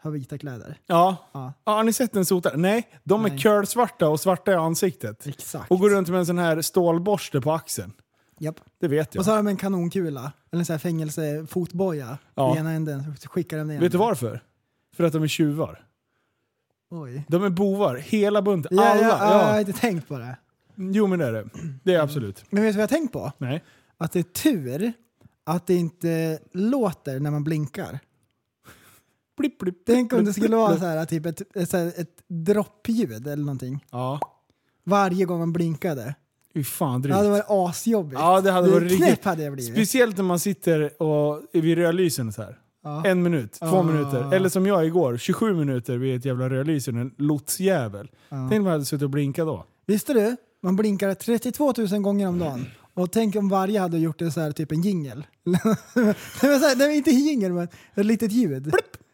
har 0.02 0.12
vita 0.12 0.38
kläder. 0.38 0.78
Ja. 0.86 1.18
Ja. 1.34 1.54
ja. 1.66 1.72
Har 1.72 1.84
ni 1.84 1.94
sett 1.94 2.16
en 2.16 2.26
sotare? 2.26 2.58
Nej, 2.58 2.88
de 3.04 3.26
är 3.26 3.30
Nej. 3.30 3.40
curlsvarta 3.40 4.08
och 4.10 4.20
svarta 4.20 4.52
i 4.52 4.56
ansiktet. 4.56 5.28
Exakt. 5.28 5.72
Och 5.72 5.80
går 5.80 5.90
runt 5.90 6.10
med 6.10 6.20
en 6.20 6.26
sån 6.26 6.38
här 6.38 6.62
stålborste 6.62 7.42
på 7.42 7.52
axeln. 7.54 7.94
Japp. 8.40 8.60
Det 8.82 8.88
vet 8.88 9.16
jag. 9.16 9.20
Och 9.22 9.26
så 9.26 9.32
har 9.32 9.38
de 9.38 9.48
en 9.48 9.58
kanonkula, 9.58 10.32
eller 10.52 10.60
en 10.62 10.66
sån 10.66 10.74
här 10.74 10.80
fängelsefotboja 10.80 12.18
Ja. 12.36 12.56
i 12.56 12.60
ena 12.60 12.72
änden, 12.72 13.16
skickar 13.26 13.58
de 13.58 13.68
ner 13.68 13.74
Vet 13.74 13.82
du 13.82 13.90
den. 13.90 14.00
varför? 14.00 14.44
För 14.96 15.04
att 15.04 15.14
de 15.14 15.24
är 15.24 15.28
tjuvar. 15.28 15.84
Oj. 16.90 17.26
De 17.28 17.44
är 17.44 17.50
bovar, 17.50 17.96
hela 17.96 18.42
bunten. 18.42 18.78
Ja, 18.78 18.86
Alla. 18.90 19.02
ja, 19.02 19.08
Ja, 19.08 19.18
ja. 19.22 19.42
Jag 19.42 19.54
har 19.54 19.60
inte 19.60 19.74
tänkt 19.74 20.08
på 20.08 20.18
det. 20.18 20.38
Jo 20.76 21.08
men 21.08 21.20
det 21.20 21.26
är 21.26 21.32
det. 21.32 21.50
Det 21.84 21.94
är 21.94 22.00
absolut. 22.00 22.46
Men 22.50 22.64
vet 22.64 22.74
du 22.74 22.78
vad 22.78 22.82
jag 22.82 22.88
har 22.88 22.98
tänkt 22.98 23.14
på? 23.14 23.32
Nej. 23.38 23.64
Att 23.98 24.12
det 24.12 24.20
är 24.20 24.24
tur 24.24 24.94
att 25.44 25.68
det 25.68 25.76
inte 25.76 26.40
låter 26.54 27.20
när 27.20 27.32
man 27.32 27.44
blinkar. 27.44 28.00
Blipp, 29.38 29.60
blipp, 29.60 29.76
Tänk 29.86 30.14
om 30.14 30.26
det 30.26 30.34
skulle 30.34 30.56
vara 30.56 30.78
så 30.78 30.86
här, 30.86 31.06
typ 31.06 31.26
ett, 31.26 31.42
ett, 31.56 31.74
ett 31.74 32.24
droppljud 32.28 33.28
eller 33.28 33.44
någonting. 33.44 33.86
Ja. 33.92 34.20
Varje 34.84 35.26
gång 35.26 35.40
man 35.40 35.54
blinkade. 35.54 36.16
Fy 36.54 36.64
fan 36.64 37.02
Det 37.02 37.14
hade 37.14 37.30
varit 37.30 37.46
asjobbigt. 37.48 38.20
Ja, 38.20 38.42
det 38.42 38.52
hade 38.52 38.72
varit 38.72 38.92
riktigt. 38.92 39.24
hade 39.26 39.44
jag 39.44 39.54
blivit. 39.54 39.74
Speciellt 39.74 40.18
när 40.18 40.24
man 40.24 40.40
sitter 40.40 41.02
och 41.02 41.42
vid 41.54 41.78
rödlysen 41.78 42.34
så 42.34 42.42
här. 42.42 42.60
Ja. 42.88 43.06
En 43.06 43.24
minut, 43.24 43.54
två 43.54 43.66
Ah. 43.66 43.84
minuter. 43.84 44.34
Eller 44.34 44.50
som 44.50 44.66
jag 44.66 44.86
igår, 44.86 45.18
27 45.18 45.54
minuter 45.56 45.98
vid 45.98 46.16
ett 46.16 46.26
jävla 46.26 46.50
rödlyse, 46.50 46.92
en 46.92 47.12
lotsjävel. 47.18 48.12
Tänk 48.30 48.52
om 48.60 48.66
jag 48.66 48.72
hade 48.72 48.86
suttit 48.86 49.04
och 49.04 49.10
blinkat 49.10 49.48
då. 49.48 49.66
Visste 49.86 50.14
du? 50.14 50.36
Man 50.64 50.76
blinkar 50.76 51.14
32 51.14 51.74
000 51.78 51.88
gånger 52.02 52.28
om 52.28 52.40
dagen. 52.40 52.66
Och 52.94 53.12
tänk 53.12 53.36
om 53.36 53.50
varje 53.50 53.80
hade 53.80 53.98
gjort 53.98 54.20
det 54.20 54.32
så 54.32 54.42
här, 54.42 54.52
typ 54.52 54.72
en 54.72 54.82
jingel. 54.82 55.28
nej, 56.78 56.98
inte 56.98 57.10
en 57.12 57.20
jingel, 57.20 57.54
men 57.54 57.68
ett 57.96 58.06
litet 58.06 58.32
ljud. 58.32 58.74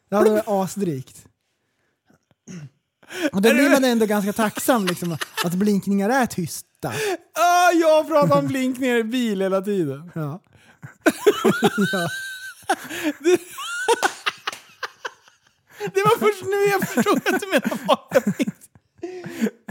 Det 0.09 0.15
hade 0.15 0.29
varit 0.29 0.47
asdrygt. 0.47 1.25
Och 3.31 3.41
då 3.41 3.53
blir 3.53 3.69
man 3.69 3.83
ändå 3.83 4.05
ganska 4.05 4.33
tacksam 4.33 4.85
liksom, 4.85 5.17
att 5.45 5.53
blinkningar 5.53 6.09
är 6.09 6.25
tysta. 6.25 6.89
Ah, 7.33 7.71
jag 7.81 8.07
pratar 8.07 8.39
om 8.39 8.47
blinkningar 8.47 8.95
i 8.95 9.03
bil 9.03 9.41
hela 9.41 9.61
tiden. 9.61 10.11
Ja. 10.15 10.21
ja. 11.91 12.07
Det 15.93 16.01
var 16.03 16.19
först 16.19 16.43
nu 16.43 16.65
jag 16.71 16.89
förstod 16.89 17.17
att 17.17 17.41
du 17.41 17.47
menade 17.47 17.77
vanliga 17.87 18.51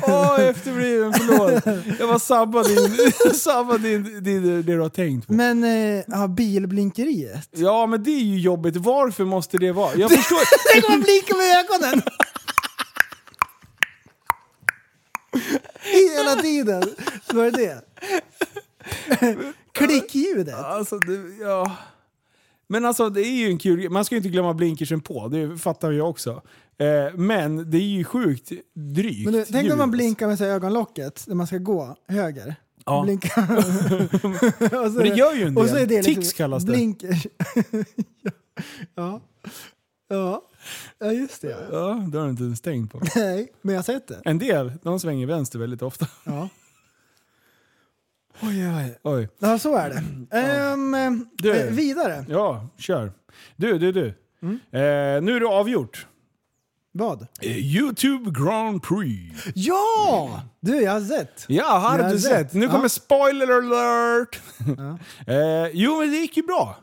Åh, 0.03 0.41
efterbliven, 0.41 1.13
förlåt. 1.13 1.63
Jag 1.99 2.07
var 2.07 2.19
sabba 2.19 2.63
din, 2.63 3.13
sabba 3.35 3.79
din, 3.79 4.23
din, 4.23 4.43
det 4.43 4.63
du 4.63 4.81
har 4.81 4.89
tänkt 4.89 5.27
på. 5.27 5.33
Men 5.33 5.65
eh, 5.65 6.05
ja, 6.07 6.29
bilblinkeriet. 6.29 7.49
Ja, 7.51 7.87
men 7.87 8.03
det 8.03 8.11
är 8.11 8.25
ju 8.25 8.39
jobbigt. 8.39 8.77
Varför 8.77 9.25
måste 9.25 9.59
det 9.59 9.73
vara? 9.73 9.95
Jag 9.95 10.11
förstår. 10.11 10.39
Tänk 10.73 10.85
om 10.85 10.93
man 10.93 11.01
blinkar 11.01 11.37
med 11.37 11.65
ögonen! 11.65 12.03
Hela 15.81 16.43
tiden 16.43 16.83
var 17.33 17.45
det 17.45 17.51
det. 17.51 17.83
Klickljudet. 19.73 20.55
Alltså, 20.55 20.99
det, 20.99 21.45
ja. 21.45 21.77
Men 22.73 22.85
alltså 22.85 23.11
det 23.11 23.21
är 23.21 23.33
ju 23.33 23.47
en 23.47 23.59
kul. 23.59 23.91
Man 23.91 24.05
ska 24.05 24.15
ju 24.15 24.17
inte 24.17 24.29
glömma 24.29 24.55
blinkersen 24.55 25.01
på, 25.01 25.29
det 25.29 25.59
fattar 25.59 25.93
jag 25.93 26.11
också. 26.11 26.43
Eh, 26.79 27.15
men 27.15 27.71
det 27.71 27.79
är 27.79 27.83
ju 27.83 28.05
sjukt 28.05 28.53
drygt. 28.75 29.25
Men 29.25 29.35
du, 29.35 29.45
tänk 29.45 29.65
ljud, 29.65 29.73
om 29.73 29.79
man 29.79 29.91
blinkar 29.91 30.27
med 30.27 30.39
här 30.39 30.47
ögonlocket 30.47 31.25
när 31.27 31.35
man 31.35 31.47
ska 31.47 31.59
gå 31.59 31.97
höger. 32.09 32.55
Ja. 32.87 33.03
Blinka. 33.03 33.41
och 33.59 33.63
så, 34.71 34.99
Men 34.99 35.09
det 35.11 35.15
gör 35.17 35.35
ju 35.35 35.43
en 35.43 35.57
och 35.57 35.69
så 35.69 35.75
del. 35.75 35.83
är 35.83 35.87
det 35.87 35.97
liksom 35.97 36.15
Tics 36.15 36.33
kallas 36.33 36.63
det. 36.63 36.73
Blinker. 36.73 37.23
ja. 38.95 39.21
ja. 40.09 40.43
Ja, 40.99 41.13
just 41.13 41.43
det. 41.43 41.51
Ja. 41.51 41.79
Ja, 41.79 42.09
det 42.13 42.19
har 42.19 42.25
du 42.25 42.31
inte 42.31 42.43
ens 42.43 42.61
tänkt 42.61 42.93
på. 42.93 43.01
Nej, 43.17 43.53
men 43.63 43.75
jag 43.75 43.79
har 43.79 43.85
sett 43.85 44.09
det. 44.09 44.23
En 44.25 44.39
del, 44.39 44.73
de 44.83 45.01
svänger 45.01 45.27
vänster 45.27 45.59
väldigt 45.59 45.83
ofta. 45.83 46.07
Ja. 46.25 46.49
Oj, 48.41 48.69
oj. 48.69 48.99
Oj. 49.03 49.29
Ja, 49.39 49.59
så 49.59 49.77
är 49.77 49.91
det. 49.91 50.37
Ehm, 50.39 51.27
Du. 51.35 51.55
eh, 51.55 51.71
vidare. 51.71 52.25
Ja, 52.29 52.67
kör. 52.79 53.13
Du, 53.57 53.79
du, 53.79 53.93
du. 53.93 54.15
Mm. 54.43 54.55
Eh, 54.73 55.23
nu 55.23 55.37
är 55.37 55.41
det 55.41 55.47
avgjort. 55.47 56.07
Vad? 56.95 57.27
Eh, 57.41 57.57
Youtube 57.59 58.31
Grand 58.41 58.83
Prix. 58.83 59.45
Ja! 59.55 60.43
Du, 60.61 60.81
jag 60.83 60.93
har 60.93 61.01
sett. 61.01 61.45
Ja, 61.49 61.65
har 61.79 61.99
Jag 61.99 62.05
har 62.05 62.13
du 62.13 62.19
sett. 62.19 62.31
sett? 62.33 62.53
Nu 62.55 62.65
Ja. 62.67 62.71
kommer 62.73 62.89
spoiler 62.89 63.49
alert! 63.59 64.41
Eh, 65.27 65.67
jo, 65.73 65.99
men 66.01 66.11
det 66.11 66.17
gick 66.17 66.37
ju 66.37 66.43
bra. 66.43 66.77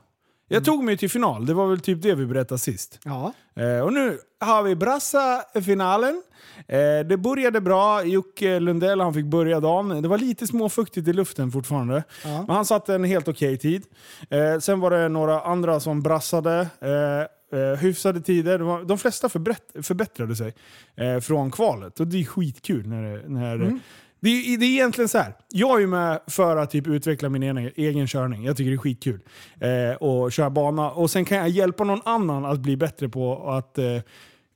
Jag 0.51 0.65
tog 0.65 0.83
mig 0.83 0.97
till 0.97 1.09
final, 1.09 1.45
det 1.45 1.53
var 1.53 1.67
väl 1.67 1.79
typ 1.79 2.01
det 2.01 2.15
vi 2.15 2.25
berättade 2.25 2.59
sist. 2.59 2.99
Ja. 3.03 3.33
Eh, 3.55 3.79
och 3.79 3.93
nu 3.93 4.19
har 4.39 4.63
vi 4.63 4.75
Brassa-finalen. 4.75 6.23
Eh, 6.67 7.07
det 7.07 7.17
började 7.17 7.61
bra, 7.61 8.03
Jocke 8.03 8.59
Lundell 8.59 8.99
han 9.01 9.13
fick 9.13 9.25
börja 9.25 9.59
dagen. 9.59 10.01
Det 10.01 10.07
var 10.07 10.17
lite 10.17 10.47
småfuktigt 10.47 11.07
i 11.07 11.13
luften 11.13 11.51
fortfarande. 11.51 12.03
Ja. 12.23 12.43
Men 12.47 12.55
han 12.55 12.65
satte 12.65 12.95
en 12.95 13.03
helt 13.03 13.27
okej 13.27 13.57
tid. 13.57 13.83
Eh, 14.29 14.59
sen 14.59 14.79
var 14.79 14.91
det 14.91 15.09
några 15.09 15.41
andra 15.41 15.79
som 15.79 16.01
brassade. 16.01 16.59
Eh, 16.81 17.27
Eh, 17.51 17.79
hyfsade 17.79 18.21
tider. 18.21 18.59
De, 18.59 18.87
de 18.87 18.97
flesta 18.97 19.29
förbätt, 19.29 19.63
förbättrade 19.81 20.35
sig 20.35 20.53
eh, 20.95 21.19
från 21.19 21.51
kvalet. 21.51 21.99
Och 21.99 22.07
det 22.07 22.19
är 22.19 22.23
skitkul. 22.25 22.87
När, 22.87 23.03
det- 23.03 23.23
när, 23.29 23.79
det, 24.21 24.29
är, 24.29 24.57
det 24.57 24.65
är 24.65 24.69
egentligen 24.69 25.09
så 25.09 25.17
här. 25.17 25.33
Jag 25.49 25.75
är 25.75 25.79
ju 25.79 25.87
med 25.87 26.19
för 26.27 26.57
att 26.57 26.71
typ 26.71 26.87
utveckla 26.87 27.29
min 27.29 27.43
egen, 27.43 27.71
egen 27.75 28.07
körning. 28.07 28.43
Jag 28.43 28.57
tycker 28.57 28.69
det 28.69 28.75
är 28.75 28.77
skitkul. 28.77 29.19
Eh, 29.59 29.95
och 29.95 30.31
köra 30.31 30.49
bana. 30.49 30.91
Och 30.91 31.11
sen 31.11 31.25
kan 31.25 31.37
jag 31.37 31.49
hjälpa 31.49 31.83
någon 31.83 32.01
annan 32.05 32.45
att 32.45 32.59
bli 32.59 32.77
bättre 32.77 33.09
på 33.09 33.49
att 33.49 33.77
eh, 33.77 33.99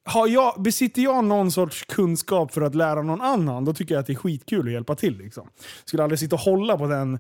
har 0.05 0.27
jag, 0.27 0.61
besitter 0.61 1.01
jag 1.01 1.23
någon 1.23 1.51
sorts 1.51 1.85
kunskap 1.85 2.53
för 2.53 2.61
att 2.61 2.75
lära 2.75 3.01
någon 3.01 3.21
annan, 3.21 3.65
då 3.65 3.73
tycker 3.73 3.95
jag 3.95 3.99
att 3.99 4.07
det 4.07 4.13
är 4.13 4.17
skitkul 4.17 4.67
att 4.67 4.73
hjälpa 4.73 4.95
till. 4.95 5.17
Liksom. 5.17 5.49
Skulle 5.85 6.03
aldrig 6.03 6.19
sitta 6.19 6.35
och 6.35 6.41
hålla 6.41 6.77
på 6.77 6.87
den 6.87 7.19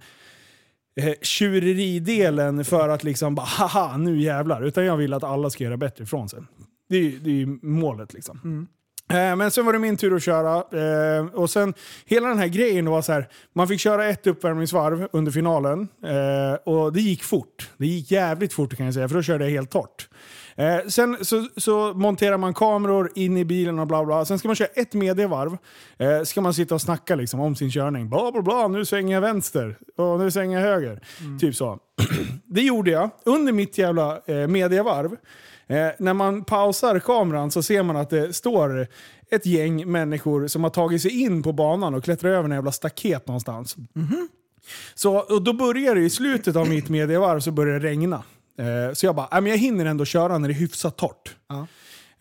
eh, 0.95 1.13
tjureridelen 1.21 2.65
för 2.65 2.89
att 2.89 3.03
liksom 3.03 3.35
bara 3.35 3.45
haha, 3.45 3.97
nu 3.97 4.21
jävlar. 4.21 4.63
Utan 4.63 4.85
jag 4.85 4.97
vill 4.97 5.13
att 5.13 5.23
alla 5.23 5.49
ska 5.49 5.63
göra 5.63 5.77
bättre 5.77 6.03
ifrån 6.03 6.29
sig. 6.29 6.39
Det 6.89 6.97
är 6.97 7.27
ju 7.27 7.59
målet 7.61 8.13
liksom. 8.13 8.39
Mm. 8.43 8.67
Men 9.09 9.51
sen 9.51 9.65
var 9.65 9.73
det 9.73 9.79
min 9.79 9.97
tur 9.97 10.15
att 10.15 10.23
köra. 10.23 10.55
Eh, 10.55 11.25
och 11.25 11.49
sen 11.49 11.73
hela 12.05 12.27
den 12.27 12.37
här 12.37 12.47
grejen 12.47 12.89
var 12.89 13.01
så 13.01 13.11
här. 13.11 13.29
Man 13.55 13.67
fick 13.67 13.79
köra 13.79 14.05
ett 14.05 14.27
uppvärmningsvarv 14.27 15.07
under 15.11 15.31
finalen. 15.31 15.87
Eh, 16.03 16.73
och 16.73 16.93
det 16.93 17.01
gick 17.01 17.23
fort. 17.23 17.69
Det 17.77 17.87
gick 17.87 18.11
jävligt 18.11 18.53
fort 18.53 18.77
kan 18.77 18.85
jag 18.85 18.93
säga, 18.93 19.07
för 19.07 19.15
då 19.15 19.21
körde 19.21 19.43
jag 19.43 19.51
helt 19.51 19.71
torrt. 19.71 20.07
Eh, 20.55 20.87
sen 20.87 21.17
så, 21.21 21.47
så 21.57 21.93
monterar 21.93 22.37
man 22.37 22.53
kameror 22.53 23.11
in 23.15 23.37
i 23.37 23.45
bilen 23.45 23.79
och 23.79 23.87
bla 23.87 24.05
bla. 24.05 24.25
Sen 24.25 24.39
ska 24.39 24.47
man 24.47 24.55
köra 24.55 24.67
ett 24.75 24.93
medievarv. 24.93 25.57
Eh, 25.97 26.23
ska 26.23 26.41
man 26.41 26.53
sitta 26.53 26.75
och 26.75 26.81
snacka 26.81 27.15
liksom 27.15 27.39
om 27.39 27.55
sin 27.55 27.71
körning. 27.71 28.09
Bla 28.09 28.31
bla 28.31 28.41
bla, 28.41 28.67
nu 28.67 28.85
svänger 28.85 29.13
jag 29.13 29.21
vänster. 29.21 29.77
Och 29.97 30.19
nu 30.19 30.31
svänger 30.31 30.59
jag 30.59 30.67
höger. 30.67 31.01
Typ 31.39 31.55
så. 31.55 31.79
det 32.45 32.61
gjorde 32.61 32.91
jag 32.91 33.09
under 33.25 33.53
mitt 33.53 33.77
jävla 33.77 34.21
eh, 34.25 34.47
medievarv. 34.47 35.15
Eh, 35.67 35.87
när 35.99 36.13
man 36.13 36.43
pausar 36.43 36.99
kameran 36.99 37.51
så 37.51 37.63
ser 37.63 37.83
man 37.83 37.95
att 37.97 38.09
det 38.09 38.33
står 38.33 38.87
ett 39.31 39.45
gäng 39.45 39.91
människor 39.91 40.47
som 40.47 40.63
har 40.63 40.69
tagit 40.71 41.01
sig 41.01 41.21
in 41.21 41.43
på 41.43 41.51
banan 41.53 41.93
och 41.95 42.03
klättrat 42.03 42.29
över 42.29 42.43
en 42.43 42.51
jävla 42.55 42.71
staket 42.71 43.27
någonstans. 43.27 43.75
Så, 44.95 45.15
och 45.17 45.41
då 45.41 45.53
börjar 45.53 45.95
det 45.95 46.01
i 46.01 46.09
slutet 46.09 46.55
av 46.55 46.69
mitt 46.69 46.89
medievarv 46.89 47.39
så 47.39 47.51
börjar 47.51 47.79
det 47.79 47.87
regna. 47.87 48.23
Eh, 48.59 48.93
så 48.93 49.05
jag 49.05 49.15
bara, 49.15 49.27
"Nej, 49.31 49.41
men 49.41 49.51
jag 49.51 49.57
hinner 49.57 49.85
ändå 49.85 50.05
köra 50.05 50.37
när 50.37 50.47
det 50.47 50.53
är 50.53 50.55
hyfsat 50.59 50.97
torrt. 50.97 51.35
Ja. 51.49 51.67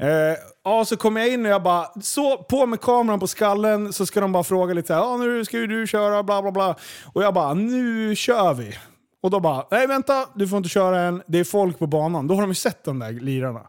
Eh, 0.06 0.36
ja, 0.64 0.84
så 0.84 0.96
kommer 0.96 1.20
jag 1.20 1.30
in 1.30 1.46
och 1.46 1.52
jag 1.52 1.62
bara, 1.62 1.86
så 2.02 2.38
på 2.38 2.66
med 2.66 2.80
kameran 2.80 3.20
på 3.20 3.26
skallen 3.26 3.92
så 3.92 4.06
ska 4.06 4.20
de 4.20 4.32
bara 4.32 4.44
fråga 4.44 4.74
lite 4.74 4.86
så 4.88 4.94
här, 4.94 5.00
ja 5.00 5.16
nu 5.16 5.44
ska 5.44 5.58
ju 5.58 5.66
du 5.66 5.86
köra, 5.86 6.22
bla 6.22 6.42
bla 6.42 6.52
bla. 6.52 6.76
Och 7.12 7.22
jag 7.22 7.34
bara, 7.34 7.54
nu 7.54 8.16
kör 8.16 8.54
vi. 8.54 8.74
Och 9.22 9.30
då 9.30 9.40
bara, 9.40 9.66
nej 9.70 9.86
vänta, 9.86 10.26
du 10.34 10.48
får 10.48 10.56
inte 10.56 10.68
köra 10.68 11.00
än, 11.00 11.22
det 11.26 11.38
är 11.38 11.44
folk 11.44 11.78
på 11.78 11.86
banan. 11.86 12.26
Då 12.26 12.34
har 12.34 12.40
de 12.40 12.50
ju 12.50 12.54
sett 12.54 12.84
de 12.84 12.98
där 12.98 13.12
lirarna. 13.12 13.62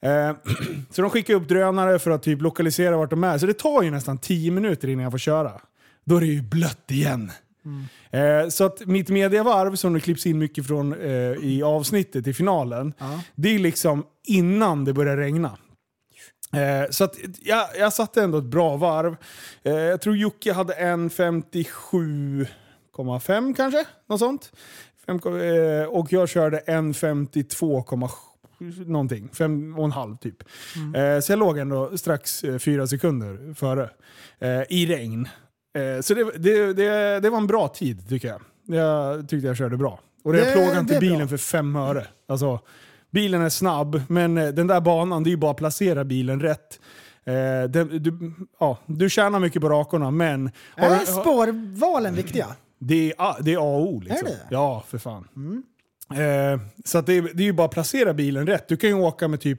Eh, 0.00 0.36
så 0.90 1.02
de 1.02 1.10
skickar 1.10 1.34
upp 1.34 1.48
drönare 1.48 1.98
för 1.98 2.10
att 2.10 2.22
typ 2.22 2.42
lokalisera 2.42 2.96
vart 2.96 3.10
de 3.10 3.24
är. 3.24 3.38
Så 3.38 3.46
det 3.46 3.54
tar 3.58 3.82
ju 3.82 3.90
nästan 3.90 4.18
10 4.18 4.50
minuter 4.50 4.88
innan 4.88 5.02
jag 5.02 5.12
får 5.12 5.18
köra. 5.18 5.52
Då 6.04 6.16
är 6.16 6.20
det 6.20 6.26
ju 6.26 6.42
blött 6.42 6.90
igen. 6.90 7.32
Eh, 8.10 8.48
så 8.48 8.64
att 8.64 8.86
mitt 8.86 9.08
medievarv, 9.08 9.76
som 9.76 9.92
det 9.92 10.00
klipps 10.00 10.26
in 10.26 10.38
mycket 10.38 10.66
från 10.66 10.92
eh, 10.92 11.10
i 11.42 11.62
avsnittet 11.64 12.26
i 12.26 12.34
finalen, 12.34 12.94
det 13.34 13.54
är 13.54 13.58
liksom 13.58 14.04
innan 14.26 14.84
det 14.84 14.92
börjar 14.92 15.16
regna. 15.16 15.58
Eh, 16.52 16.90
så 16.90 17.04
att 17.04 17.16
jag, 17.42 17.66
jag 17.78 17.92
satte 17.92 18.22
ändå 18.22 18.38
ett 18.38 18.44
bra 18.44 18.76
varv. 18.76 19.16
Eh, 19.62 19.74
jag 19.74 20.00
tror 20.00 20.16
Jocke 20.16 20.52
hade 20.52 20.74
en 20.74 21.10
57,5 22.96 23.54
kanske, 23.56 23.84
något 24.08 24.18
sånt. 24.20 24.52
Fem, 25.06 25.16
eh, 25.26 25.86
och 25.88 26.12
jag 26.12 26.28
körde 26.28 26.58
en 26.58 26.92
52,7 26.94 28.08
någonting, 28.86 29.28
fem 29.32 29.78
och 29.78 29.84
en 29.84 29.92
halv 29.92 30.16
typ. 30.16 30.36
Eh, 30.96 31.20
så 31.20 31.32
jag 31.32 31.38
låg 31.38 31.58
ändå 31.58 31.96
strax 31.98 32.44
eh, 32.44 32.58
fyra 32.58 32.86
sekunder 32.86 33.54
före. 33.54 33.90
I 34.68 34.86
regn. 34.86 35.28
Så 36.02 36.14
det, 36.14 36.24
det, 36.38 36.72
det, 36.72 37.20
det 37.20 37.30
var 37.30 37.38
en 37.38 37.46
bra 37.46 37.68
tid 37.68 38.08
tycker 38.08 38.28
jag. 38.28 38.40
Jag 38.78 39.28
tyckte 39.28 39.46
jag 39.46 39.56
körde 39.56 39.76
bra. 39.76 40.00
Och 40.24 40.32
det, 40.32 40.38
Det- 40.40 40.50
det 40.74 40.80
inte 40.80 40.98
bilen 41.00 41.18
bra. 41.18 41.28
för 41.28 41.36
fem 41.36 41.76
öre. 41.76 42.06
Alltså, 42.28 42.60
bilen 43.10 43.42
är 43.42 43.48
snabb, 43.48 44.02
men 44.08 44.34
den 44.34 44.66
där 44.66 44.80
banan, 44.80 45.22
det 45.24 45.28
är 45.28 45.30
ju 45.30 45.36
bara 45.36 45.50
att 45.50 45.56
placera 45.56 46.04
bilen 46.04 46.40
rätt. 46.40 46.80
Eh, 47.24 47.32
det, 47.68 47.84
du, 47.98 48.32
ja, 48.60 48.78
du 48.86 49.10
tjänar 49.10 49.40
mycket 49.40 49.62
på 49.62 49.68
rakorna, 49.68 50.10
men... 50.10 50.50
har 50.76 50.86
Är 50.90 50.98
spårvalen 50.98 52.14
viktiga? 52.14 52.46
Det 52.78 53.10
är, 53.10 53.14
A- 53.18 53.36
det 53.40 53.52
är 53.52 53.56
A 53.56 53.60
och 53.76 53.82
O. 53.92 54.00
Liksom. 54.00 54.26
Är 54.28 54.30
det? 54.32 54.40
Ja, 54.50 54.84
för 54.88 54.98
fan. 54.98 55.28
Eh, 56.10 56.60
så 56.84 57.00
det, 57.00 57.12
är, 57.14 57.22
det 57.34 57.42
är 57.42 57.46
ju 57.46 57.52
bara 57.52 57.64
att 57.66 57.70
placera 57.72 58.14
bilen 58.14 58.46
rätt. 58.46 58.68
Du 58.68 58.76
kan 58.76 58.90
ju 58.90 58.96
åka 58.96 59.28
med 59.28 59.40
typ, 59.40 59.58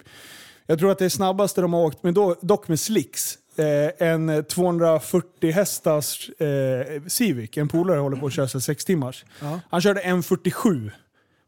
jag 0.66 0.80
tror 0.80 0.92
att 0.92 1.00
det 1.00 1.06
är 1.06 1.10
snabbaste 1.10 1.62
de 1.62 1.74
har 1.74 1.82
åkt 1.86 2.04
med, 2.04 2.14
dock 2.42 2.68
med 2.68 2.80
slicks, 2.80 3.38
eh, 3.58 4.08
en 4.08 4.44
240 4.46 5.52
hästars 5.52 6.30
eh, 6.30 7.02
Civic. 7.08 7.58
En 7.58 7.68
polare 7.68 8.00
håller 8.00 8.18
på 8.18 8.26
att 8.28 8.34
köra 8.34 8.48
sig 8.48 8.62
6 8.62 8.86
timmars. 8.86 9.26
Ja. 9.42 9.60
Han 9.70 9.82
körde 9.82 10.02
en 10.02 10.24
47 10.24 10.92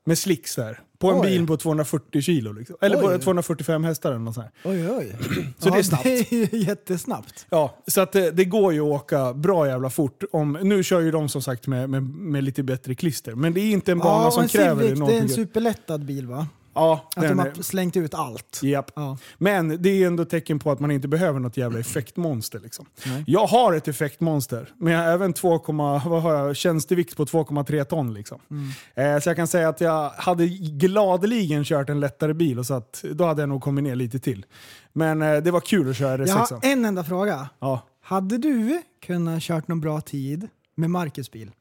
med 0.08 0.18
slicks 0.18 0.56
där. 0.56 0.80
På 1.00 1.12
en 1.12 1.18
Oj. 1.22 1.28
bil 1.28 1.48
på 1.48 1.58
240 1.58 2.22
kilo. 2.22 2.52
Liksom. 2.52 2.76
Eller 2.82 2.98
på 3.02 3.08
Oj. 3.08 3.20
245 3.20 3.84
hästar 3.84 4.10
eller 4.10 4.20
något 4.20 4.36
sånt 4.36 4.48
här. 4.64 4.72
Oj, 4.72 4.90
oj. 4.92 5.16
Så 5.60 5.70
det 5.70 5.78
är 5.80 5.84
snabbt. 5.84 6.04
Det 6.04 6.32
är 6.32 6.56
jättesnabbt. 6.68 7.46
Ja, 7.50 7.78
så 7.88 8.02
att 8.02 8.12
det, 8.12 8.32
det 8.32 8.46
går 8.46 8.74
ju 8.74 8.80
att 8.80 8.86
åka 9.02 9.34
bra 9.34 9.68
jävla 9.68 9.90
fort. 9.90 10.24
Om, 10.32 10.58
nu 10.64 10.84
kör 10.84 11.00
ju 11.00 11.12
de 11.12 11.30
som 11.30 11.42
sagt 11.42 11.68
med, 11.68 11.90
med, 11.90 12.04
med 12.04 12.44
lite 12.44 12.64
bättre 12.64 12.96
klister. 12.96 13.36
Men 13.36 13.54
det 13.54 13.60
är 13.62 13.72
inte 13.72 13.92
en 13.92 14.00
bana 14.00 14.24
Ja, 14.24 14.32
som 14.32 14.44
en 14.44 14.50
kräver 14.50 14.76
Civic, 14.76 14.90
det 14.90 14.96
är 14.96 15.00
någonting. 15.00 15.22
en 15.22 15.30
superlättad 15.30 16.06
bil 16.06 16.28
va? 16.28 16.48
Ja, 16.78 17.10
Att 17.16 17.24
de 17.28 17.40
är, 17.40 17.46
har 17.56 17.62
slängt 17.64 17.98
ut 17.98 18.14
allt. 18.14 18.60
japp. 18.64 18.92
Ja. 18.96 19.18
Men 19.38 19.82
det 19.82 19.90
är 19.90 20.08
ändå 20.08 20.26
tecken 20.26 20.60
på 20.60 20.72
att 20.72 20.80
man 20.80 20.92
inte 20.92 21.08
behöver 21.08 21.40
något 21.40 21.58
jävla 21.58 21.80
effektmonster. 21.80 22.60
Liksom. 22.60 22.86
Nej. 23.06 23.24
Jag 23.28 23.48
har 23.48 23.74
ett 23.74 23.88
effektmonster, 23.88 24.70
men 24.78 24.94
jag 24.94 25.00
har 25.04 25.08
även 25.12 25.34
2, 25.34 25.62
vad 25.68 26.22
har 26.22 26.34
jag, 26.34 26.56
tjänstevikt 26.56 27.18
på 27.18 27.26
2,3 27.26 27.84
ton. 27.84 28.14
Liksom. 28.14 28.40
Mm. 28.52 29.16
Eh, 29.16 29.22
så 29.22 29.30
jag 29.30 29.36
kan 29.36 29.48
säga 29.48 29.70
att 29.70 29.82
jag 29.82 30.10
hade 30.10 30.48
gladeligen 30.48 31.64
kört 31.64 31.90
en 31.90 32.00
lättare 32.00 32.34
bil, 32.34 32.60
och 32.60 32.66
så 32.66 32.74
att, 32.74 33.04
då 33.12 33.26
hade 33.26 33.42
jag 33.42 33.50
nog 33.50 33.62
kommit 33.62 33.84
ner 33.84 33.96
lite 33.96 34.20
till. 34.20 34.46
Men 34.94 35.22
eh, 35.22 35.38
det 35.38 35.52
var 35.52 35.60
kul 35.60 35.90
att 35.90 35.98
köra 35.98 36.28
Jag 36.28 36.36
har 36.36 36.46
R6. 36.46 36.60
en 36.64 36.86
enda 36.86 37.04
fråga. 37.04 37.50
Ja. 37.60 37.82
Hade 38.02 38.38
du 38.38 38.82
kunnat 39.06 39.42
kört 39.44 39.68
någon 39.68 39.82
bra 39.82 40.02
tid 40.02 40.48
med 40.76 40.90
Marcus 40.90 41.32
bil? 41.32 41.52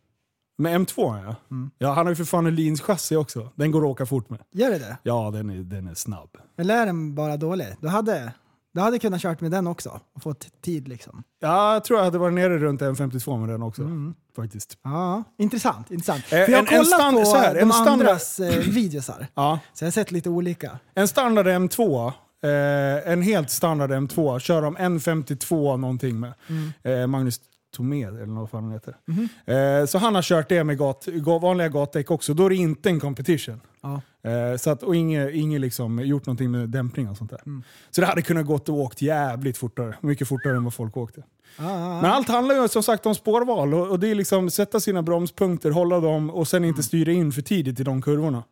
Med 0.58 0.80
M2 0.80 1.24
ja. 1.26 1.34
Mm. 1.50 1.70
ja. 1.78 1.92
Han 1.92 2.06
har 2.06 2.12
ju 2.12 2.16
för 2.16 2.24
fan 2.24 2.54
Leans 2.54 2.80
chassi 2.80 3.16
också. 3.16 3.50
Den 3.54 3.70
går 3.70 3.80
att 3.80 3.86
åka 3.90 4.06
fort 4.06 4.30
med. 4.30 4.40
Gör 4.52 4.70
det 4.70 4.78
det? 4.78 4.98
Ja, 5.02 5.30
den 5.30 5.50
är, 5.50 5.56
den 5.56 5.86
är 5.88 5.94
snabb. 5.94 6.28
Eller 6.58 6.76
är 6.82 6.86
den 6.86 7.14
bara 7.14 7.36
dålig? 7.36 7.66
Du 7.80 7.88
hade, 7.88 8.32
du 8.74 8.80
hade 8.80 8.98
kunnat 8.98 9.20
kört 9.20 9.40
med 9.40 9.50
den 9.50 9.66
också 9.66 10.00
och 10.14 10.22
fått 10.22 10.46
tid 10.62 10.88
liksom. 10.88 11.22
Ja, 11.40 11.72
jag 11.72 11.84
tror 11.84 11.98
jag 11.98 12.04
hade 12.04 12.18
varit 12.18 12.34
nere 12.34 12.58
runt 12.58 12.82
en 12.82 12.96
52 12.96 13.36
med 13.36 13.48
den 13.48 13.62
också. 13.62 13.82
Mm. 13.82 14.14
Faktiskt. 14.36 14.78
Ja, 14.84 15.24
intressant. 15.38 15.90
intressant. 15.90 16.24
Eh, 16.24 16.28
För 16.28 16.52
jag 16.52 16.58
har 16.58 16.66
kollat 16.66 17.32
på 17.32 17.38
här, 17.38 17.54
de 17.54 17.60
en 17.60 17.72
standard- 17.72 17.88
andras 17.92 18.40
eh, 18.40 18.58
videosar. 18.58 19.26
Ja. 19.34 19.58
Så 19.74 19.84
jag 19.84 19.86
har 19.86 19.92
sett 19.92 20.10
lite 20.12 20.28
olika. 20.30 20.78
En 20.94 21.08
standard 21.08 21.46
M2, 21.46 22.06
eh, 22.42 23.12
en 23.12 23.22
helt 23.22 23.50
standard 23.50 23.90
M2, 23.90 24.38
kör 24.38 24.62
de 24.62 24.76
1.52 24.76 25.76
någonting 25.76 26.20
med. 26.20 26.32
Mm. 26.48 26.72
Eh, 27.00 27.06
Magnus 27.06 27.40
Tomé, 27.76 28.04
eller 28.04 28.26
vad 28.40 28.50
fan 28.50 28.62
han 28.64 28.72
heter. 28.72 28.96
Mhm. 29.06 29.28
Eh, 29.46 29.86
så 29.86 29.98
han 29.98 30.14
har 30.14 30.22
kört 30.22 30.48
det 30.48 30.64
med 30.64 30.78
gat, 30.78 31.06
ga- 31.06 31.40
vanliga 31.40 31.68
gatdäck 31.68 32.10
också. 32.10 32.34
Då 32.34 32.44
är 32.46 32.50
det 32.50 32.56
inte 32.56 32.88
en 32.88 33.00
competition. 33.00 33.60
Ja. 33.80 34.00
Eh, 34.30 34.56
så 34.56 34.70
att, 34.70 34.82
och 34.82 34.96
inget, 34.96 35.34
inget 35.34 35.60
liksom 35.60 35.98
gjort 35.98 36.26
någonting 36.26 36.50
med 36.50 36.68
dämpning 36.68 37.08
och 37.08 37.16
sånt 37.16 37.30
där. 37.30 37.40
Mm. 37.46 37.62
Så 37.90 38.00
det 38.00 38.06
hade 38.06 38.22
kunnat 38.22 38.46
gått 38.46 38.68
och 38.68 38.74
åkt 38.78 39.02
jävligt 39.02 39.58
fortare. 39.58 39.94
Mycket 40.00 40.28
fortare 40.28 40.56
än 40.56 40.64
vad 40.64 40.74
folk 40.74 40.96
åkte. 40.96 41.22
Ja, 41.58 41.64
ja, 41.80 42.02
Men 42.02 42.10
allt 42.10 42.28
handlar 42.28 42.54
ju 42.62 42.68
som 42.68 42.82
sagt 42.82 43.06
om 43.06 43.14
spårval 43.14 43.74
och, 43.74 43.88
och 43.90 44.00
det 44.00 44.08
är 44.10 44.14
liksom 44.14 44.50
sätta 44.50 44.80
sina 44.80 45.02
bromspunkter, 45.02 45.70
hålla 45.70 46.00
dem 46.00 46.30
och 46.30 46.48
sen 46.48 46.56
Mm. 46.58 46.68
inte 46.68 46.82
styra 46.82 47.12
in 47.12 47.32
för 47.32 47.42
tidigt 47.42 47.80
i 47.80 47.82
de 47.84 48.02
kurvorna. 48.02 48.42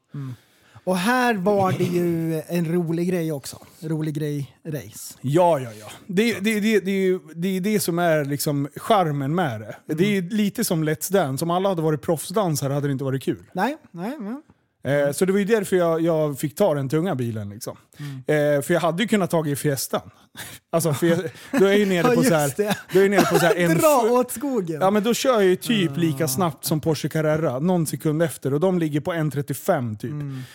Och 0.84 0.96
här 0.96 1.34
var 1.34 1.72
det 1.72 1.84
ju 1.84 2.42
en 2.46 2.72
rolig 2.72 3.08
grej 3.08 3.32
också. 3.32 3.58
Rolig 3.80 4.14
grej-race. 4.14 5.14
Ja, 5.20 5.58
ja, 5.58 5.70
ja. 5.80 5.86
Det, 6.06 6.32
det, 6.40 6.60
det, 6.60 6.80
det, 6.80 6.90
är 6.90 7.00
ju- 7.06 7.20
det 7.34 7.48
är 7.56 7.60
det 7.60 7.80
som 7.80 7.98
är 7.98 8.24
liksom 8.24 8.68
charmen 8.76 9.34
med 9.34 9.60
det. 9.60 9.94
Det 9.94 10.16
är 10.16 10.22
lite 10.22 10.64
som 10.64 10.84
Let's 10.88 11.12
Dance. 11.12 11.44
Om 11.44 11.50
alla 11.50 11.68
hade 11.68 11.82
varit 11.82 12.02
proffsdansare 12.02 12.72
hade 12.72 12.88
det 12.88 12.92
inte 12.92 13.04
varit 13.04 13.22
kul. 13.22 13.42
Nej, 13.52 13.76
nej, 13.90 14.16
nej. 14.20 14.36
Eh, 14.84 15.12
så 15.12 15.24
det 15.24 15.32
var 15.32 15.38
ju 15.38 15.44
därför 15.44 15.76
jag, 15.76 16.00
jag 16.00 16.38
fick 16.38 16.54
ta 16.54 16.74
den 16.74 16.88
tunga 16.88 17.14
bilen. 17.14 17.50
Liksom. 17.50 17.76
Eh, 18.26 18.62
för 18.62 18.72
jag 18.72 18.80
hade 18.80 19.02
ju 19.02 19.08
kunnat 19.08 19.30
ta 19.30 19.46
i 19.46 19.56
Fiestan. 19.56 20.10
Alltså, 20.72 20.94
för 20.94 21.30
då 21.58 21.64
är 21.64 21.68
jag 21.70 21.78
ju 21.78 21.86
nere 21.86 22.14
på 22.14 22.22
så 22.22 22.34
här, 22.34 22.52
då 22.92 22.98
är 22.98 23.02
jag 23.02 23.10
nere 23.10 23.20
på 23.20 23.38
så 23.38 23.46
här 23.46 23.54
en... 23.56 23.74
Dra 23.78 24.08
åt 24.10 24.32
skogen! 24.32 24.78
Ja 24.80 24.90
men 24.90 25.02
då 25.02 25.14
kör 25.14 25.32
jag 25.32 25.44
ju 25.44 25.56
typ 25.56 25.96
lika 25.96 26.28
snabbt 26.28 26.64
som 26.64 26.80
Porsche 26.80 27.08
Carrera, 27.08 27.58
någon 27.58 27.86
sekund 27.86 28.22
efter. 28.22 28.54
Och 28.54 28.60
de 28.60 28.78
ligger 28.78 29.00
på 29.00 29.12
1.35 29.12 29.96
typ. 29.98 30.12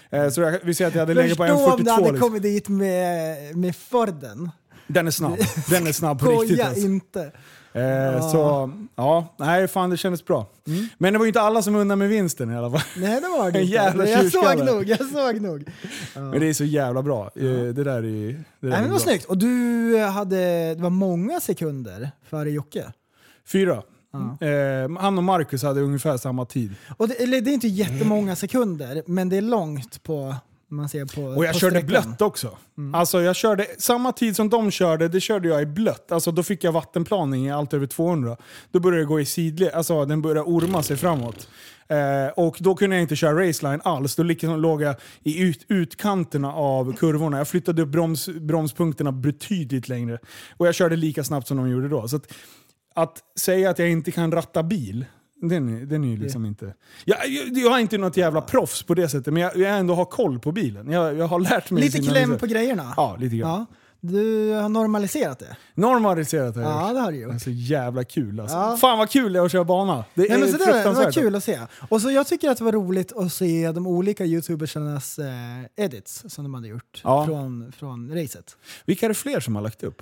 Eh, 0.09 0.29
så 0.29 0.41
jag, 0.41 0.59
vi 0.63 0.73
säger 0.73 0.87
att 0.87 0.95
jag 0.95 1.01
hade 1.01 1.13
legat 1.13 1.37
på 1.37 1.43
Förstå 1.43 1.71
om 1.71 1.83
du 1.83 1.83
1.42. 1.83 1.91
hade 1.91 2.11
Liksom. 2.11 2.19
kommit 2.27 2.43
dit 2.43 2.69
med, 2.69 3.57
med 3.57 3.75
Forden. 3.75 4.49
Den 4.87 5.07
är 5.07 5.11
snabb. 5.11 5.37
Den 5.69 5.87
är 5.87 5.91
snabb 5.91 6.19
på 6.19 6.31
riktigt. 6.41 6.61
Alltså. 6.61 6.85
inte. 6.85 7.31
Eh, 7.73 8.31
Så 8.31 8.71
ja, 8.95 9.33
nej 9.37 9.67
fan 9.67 9.89
det 9.89 9.97
kändes 9.97 10.25
bra. 10.25 10.45
Mm. 10.67 10.87
Men 10.97 11.13
det 11.13 11.19
var 11.19 11.25
ju 11.25 11.29
inte 11.29 11.41
alla 11.41 11.61
som 11.61 11.75
unnade 11.75 11.95
med 11.95 12.09
vinsten 12.09 12.51
i 12.51 12.55
alla 12.55 12.71
fall. 12.71 12.81
Nej 12.97 13.21
det 13.21 13.27
var 13.27 13.51
det 13.51 13.61
inte. 13.61 13.73
jävla 13.73 14.07
Jag 14.07 14.31
såg 14.31 14.65
nog, 14.65 14.83
jag 14.89 15.05
såg 15.09 15.41
nog. 15.41 15.69
Men 16.15 16.39
det 16.39 16.45
är 16.49 16.53
så 16.53 16.63
jävla 16.63 17.01
bra. 17.03 17.31
Eh, 17.35 17.41
Det 17.43 17.83
där 17.83 17.97
är 17.97 18.01
ju... 18.03 18.31
Det 18.31 18.39
där 18.59 18.69
Nej, 18.69 18.77
är 18.77 18.81
det 18.81 18.81
var 18.81 18.89
bra. 18.89 18.99
snyggt. 18.99 19.25
Och 19.25 19.37
du 19.37 19.97
hade, 19.99 20.75
det 20.75 20.81
var 20.81 20.89
många 20.89 21.39
sekunder 21.39 22.11
före 22.29 22.51
Jocke. 22.51 22.91
Fyra. 23.51 23.83
Eh, 24.41 24.99
han 24.99 25.17
och 25.17 25.23
Marcus 25.23 25.63
hade 25.63 25.81
ungefär 25.81 26.17
samma 26.17 26.45
tid. 26.45 26.75
Och 26.97 27.07
det, 27.07 27.13
eller 27.23 27.41
det 27.41 27.51
är 27.51 27.53
inte 27.53 27.67
jättemånga 27.67 28.35
sekunder, 28.35 29.03
men 29.05 29.29
det 29.29 29.37
är 29.37 29.41
långt 29.41 30.03
på, 30.03 30.35
man 30.69 30.89
ser 30.89 31.05
på 31.05 31.21
Och 31.21 31.45
jag 31.45 31.53
på 31.53 31.59
körde 31.59 31.79
sträckan. 31.79 32.03
blött 32.03 32.21
också. 32.21 32.57
Alltså 32.93 33.21
jag 33.21 33.35
körde 33.35 33.67
samma 33.77 34.11
tid 34.11 34.35
som 34.35 34.49
de 34.49 34.71
körde, 34.71 35.07
det 35.07 35.21
körde 35.21 35.47
jag 35.47 35.61
i 35.61 35.65
blött. 35.65 36.11
Alltså 36.11 36.31
då 36.31 36.43
fick 36.43 36.63
jag 36.63 36.71
vattenplaning 36.71 37.47
i 37.47 37.51
allt 37.51 37.73
över 37.73 37.87
200. 37.87 38.37
Då 38.71 38.79
började 38.79 39.01
det 39.01 39.05
gå 39.05 39.19
i 39.19 39.25
sidled, 39.25 39.73
alltså 39.73 40.05
den 40.05 40.21
började 40.21 40.41
orma 40.41 40.83
sig 40.83 40.97
framåt. 40.97 41.47
Eh, 41.87 42.27
och 42.35 42.57
då 42.59 42.75
kunde 42.75 42.95
jag 42.95 43.03
inte 43.03 43.15
köra 43.15 43.47
raceline 43.47 43.81
alls. 43.83 44.15
Då 44.15 44.23
liksom 44.23 44.61
låg 44.61 44.81
jag 44.81 44.95
i 45.23 45.41
ut, 45.41 45.65
utkanterna 45.67 46.53
av 46.53 46.93
kurvorna. 46.93 47.37
Jag 47.37 47.47
flyttade 47.47 47.81
upp 47.81 47.89
broms, 47.89 48.29
bromspunkterna 48.29 49.11
betydligt 49.11 49.89
längre. 49.89 50.19
Och 50.57 50.67
jag 50.67 50.75
körde 50.75 50.95
lika 50.95 51.23
snabbt 51.23 51.47
som 51.47 51.57
de 51.57 51.69
gjorde 51.69 51.87
då. 51.89 52.07
Så 52.07 52.15
att, 52.15 52.33
att 52.95 53.17
säga 53.39 53.69
att 53.69 53.79
jag 53.79 53.89
inte 53.89 54.11
kan 54.11 54.31
ratta 54.31 54.63
bil, 54.63 55.05
den, 55.41 55.77
är- 55.81 55.85
den 55.85 56.03
är 56.03 56.07
ju 56.09 56.17
liksom 56.17 56.45
inte... 56.45 56.73
Jag, 57.05 57.27
jag, 57.29 57.57
jag 57.57 57.75
är 57.75 57.79
inte 57.79 57.97
något 57.97 58.17
jävla 58.17 58.41
proffs 58.41 58.83
på 58.83 58.93
det 58.93 59.09
sättet, 59.09 59.33
men 59.33 59.43
jag, 59.43 59.57
jag 59.57 59.77
ändå 59.79 59.93
har 59.95 60.05
koll 60.05 60.39
på 60.39 60.51
bilen. 60.51 60.91
Jag, 60.91 61.17
jag 61.17 61.27
har 61.27 61.39
lärt 61.39 61.71
mig 61.71 61.83
Lite 61.83 61.97
kläm 62.01 62.37
på 62.37 62.45
grejerna. 62.45 62.93
Ja, 62.97 63.15
lite 63.19 63.35
grann. 63.35 63.49
Ja. 63.49 63.65
Du 64.01 64.51
har 64.51 64.69
normaliserat 64.69 65.39
det. 65.39 65.57
Normaliserat 65.75 66.55
jag 66.55 66.65
Ja, 66.65 66.81
gjort. 66.87 66.93
det 66.95 66.99
har 67.01 67.11
du 67.11 67.17
Det 67.17 67.23
är 67.23 67.33
gjort. 67.33 67.41
så 67.41 67.49
jävla 67.49 68.03
kul 68.03 68.39
alltså. 68.39 68.55
Ja. 68.57 68.77
Fan 68.77 68.97
vad 68.97 69.09
kul 69.09 69.33
det 69.33 69.39
är 69.39 69.45
att 69.45 69.51
köra 69.51 69.63
bana. 69.63 70.05
Det 70.13 70.21
är 70.25 70.29
Nej, 70.29 70.39
men 70.39 70.51
så 70.51 70.57
det, 70.57 70.83
det 70.83 70.91
var 70.91 71.11
kul 71.11 71.35
att 71.35 71.43
se. 71.43 71.59
Och 71.89 72.01
så 72.01 72.11
jag 72.11 72.27
tycker 72.27 72.49
att 72.49 72.57
det 72.57 72.63
var 72.63 72.71
roligt 72.71 73.11
att 73.17 73.33
se 73.33 73.71
de 73.71 73.87
olika 73.87 74.25
youtubersarnas 74.25 75.19
eh, 75.19 75.25
edits 75.85 76.23
som 76.27 76.43
de 76.43 76.53
hade 76.53 76.67
gjort 76.67 77.01
Ja. 77.03 77.25
från, 77.25 77.71
från 77.71 78.15
racet. 78.21 78.57
Vilka 78.85 79.05
är 79.05 79.09
det 79.09 79.15
fler 79.15 79.39
som 79.39 79.55
har 79.55 79.61
lagt 79.61 79.83
upp? 79.83 80.01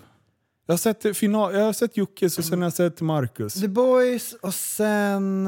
Jag 0.69 0.73
har 0.73 0.77
sett, 0.77 1.17
final, 1.17 1.53
jag 1.53 1.65
har 1.65 1.73
sett 1.73 1.97
Jockes 1.97 2.37
och 2.37 2.45
sen 2.45 2.61
har 2.61 2.65
jag 2.65 2.73
sett 2.73 3.01
Marcus. 3.01 3.53
The 3.53 3.67
Boys 3.67 4.33
och 4.33 4.53
sen... 4.53 5.47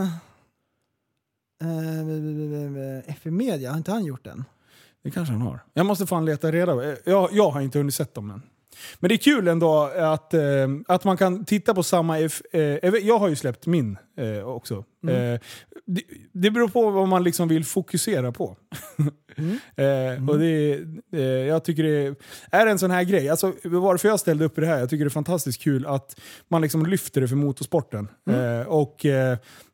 Eh, 1.61 3.15
FE 3.15 3.31
Media, 3.31 3.69
har 3.71 3.77
inte 3.77 3.91
han 3.91 4.05
gjort 4.05 4.23
den? 4.23 4.45
Det 5.03 5.11
kanske 5.11 5.33
han 5.33 5.41
har. 5.41 5.59
Jag 5.73 5.85
måste 5.85 6.07
fan 6.07 6.25
leta 6.25 6.51
reda 6.51 6.73
på 6.73 6.95
jag, 7.03 7.29
jag 7.31 7.49
har 7.49 7.61
inte 7.61 7.77
hunnit 7.77 7.95
sett 7.95 8.13
dem 8.13 8.31
än. 8.31 8.41
Men 8.99 9.09
det 9.09 9.15
är 9.15 9.17
kul 9.17 9.47
ändå 9.47 9.83
att, 9.83 10.33
eh, 10.33 10.41
att 10.87 11.03
man 11.03 11.17
kan 11.17 11.45
titta 11.45 11.73
på 11.73 11.83
samma... 11.83 12.19
F, 12.19 12.41
eh, 12.51 12.61
jag 12.95 13.19
har 13.19 13.29
ju 13.29 13.35
släppt 13.35 13.67
min 13.67 13.97
eh, 14.17 14.47
också. 14.47 14.83
Eh, 15.07 15.39
det, 15.85 16.01
det 16.31 16.51
beror 16.51 16.67
på 16.67 16.89
vad 16.89 17.07
man 17.07 17.23
liksom 17.23 17.47
vill 17.47 17.65
fokusera 17.65 18.31
på. 18.31 18.57
eh, 19.75 20.29
och 20.29 20.39
det, 20.39 20.79
eh, 21.13 21.21
jag 21.21 21.63
tycker 21.63 21.83
det 21.83 22.15
är 22.51 22.67
en 22.67 22.79
sån 22.79 22.91
här 22.91 23.03
grej. 23.03 23.29
Alltså, 23.29 23.53
varför 23.63 24.07
jag 24.07 24.19
ställde 24.19 24.45
upp 24.45 24.57
i 24.57 24.61
det 24.61 24.67
här, 24.67 24.79
jag 24.79 24.89
tycker 24.89 25.05
det 25.05 25.07
är 25.07 25.09
fantastiskt 25.09 25.61
kul 25.61 25.85
att 25.85 26.19
man 26.47 26.61
liksom 26.61 26.85
lyfter 26.85 27.21
det 27.21 27.27
för 27.27 27.35
motorsporten. 27.35 28.07
Eh, 28.29 28.67
och 28.67 29.05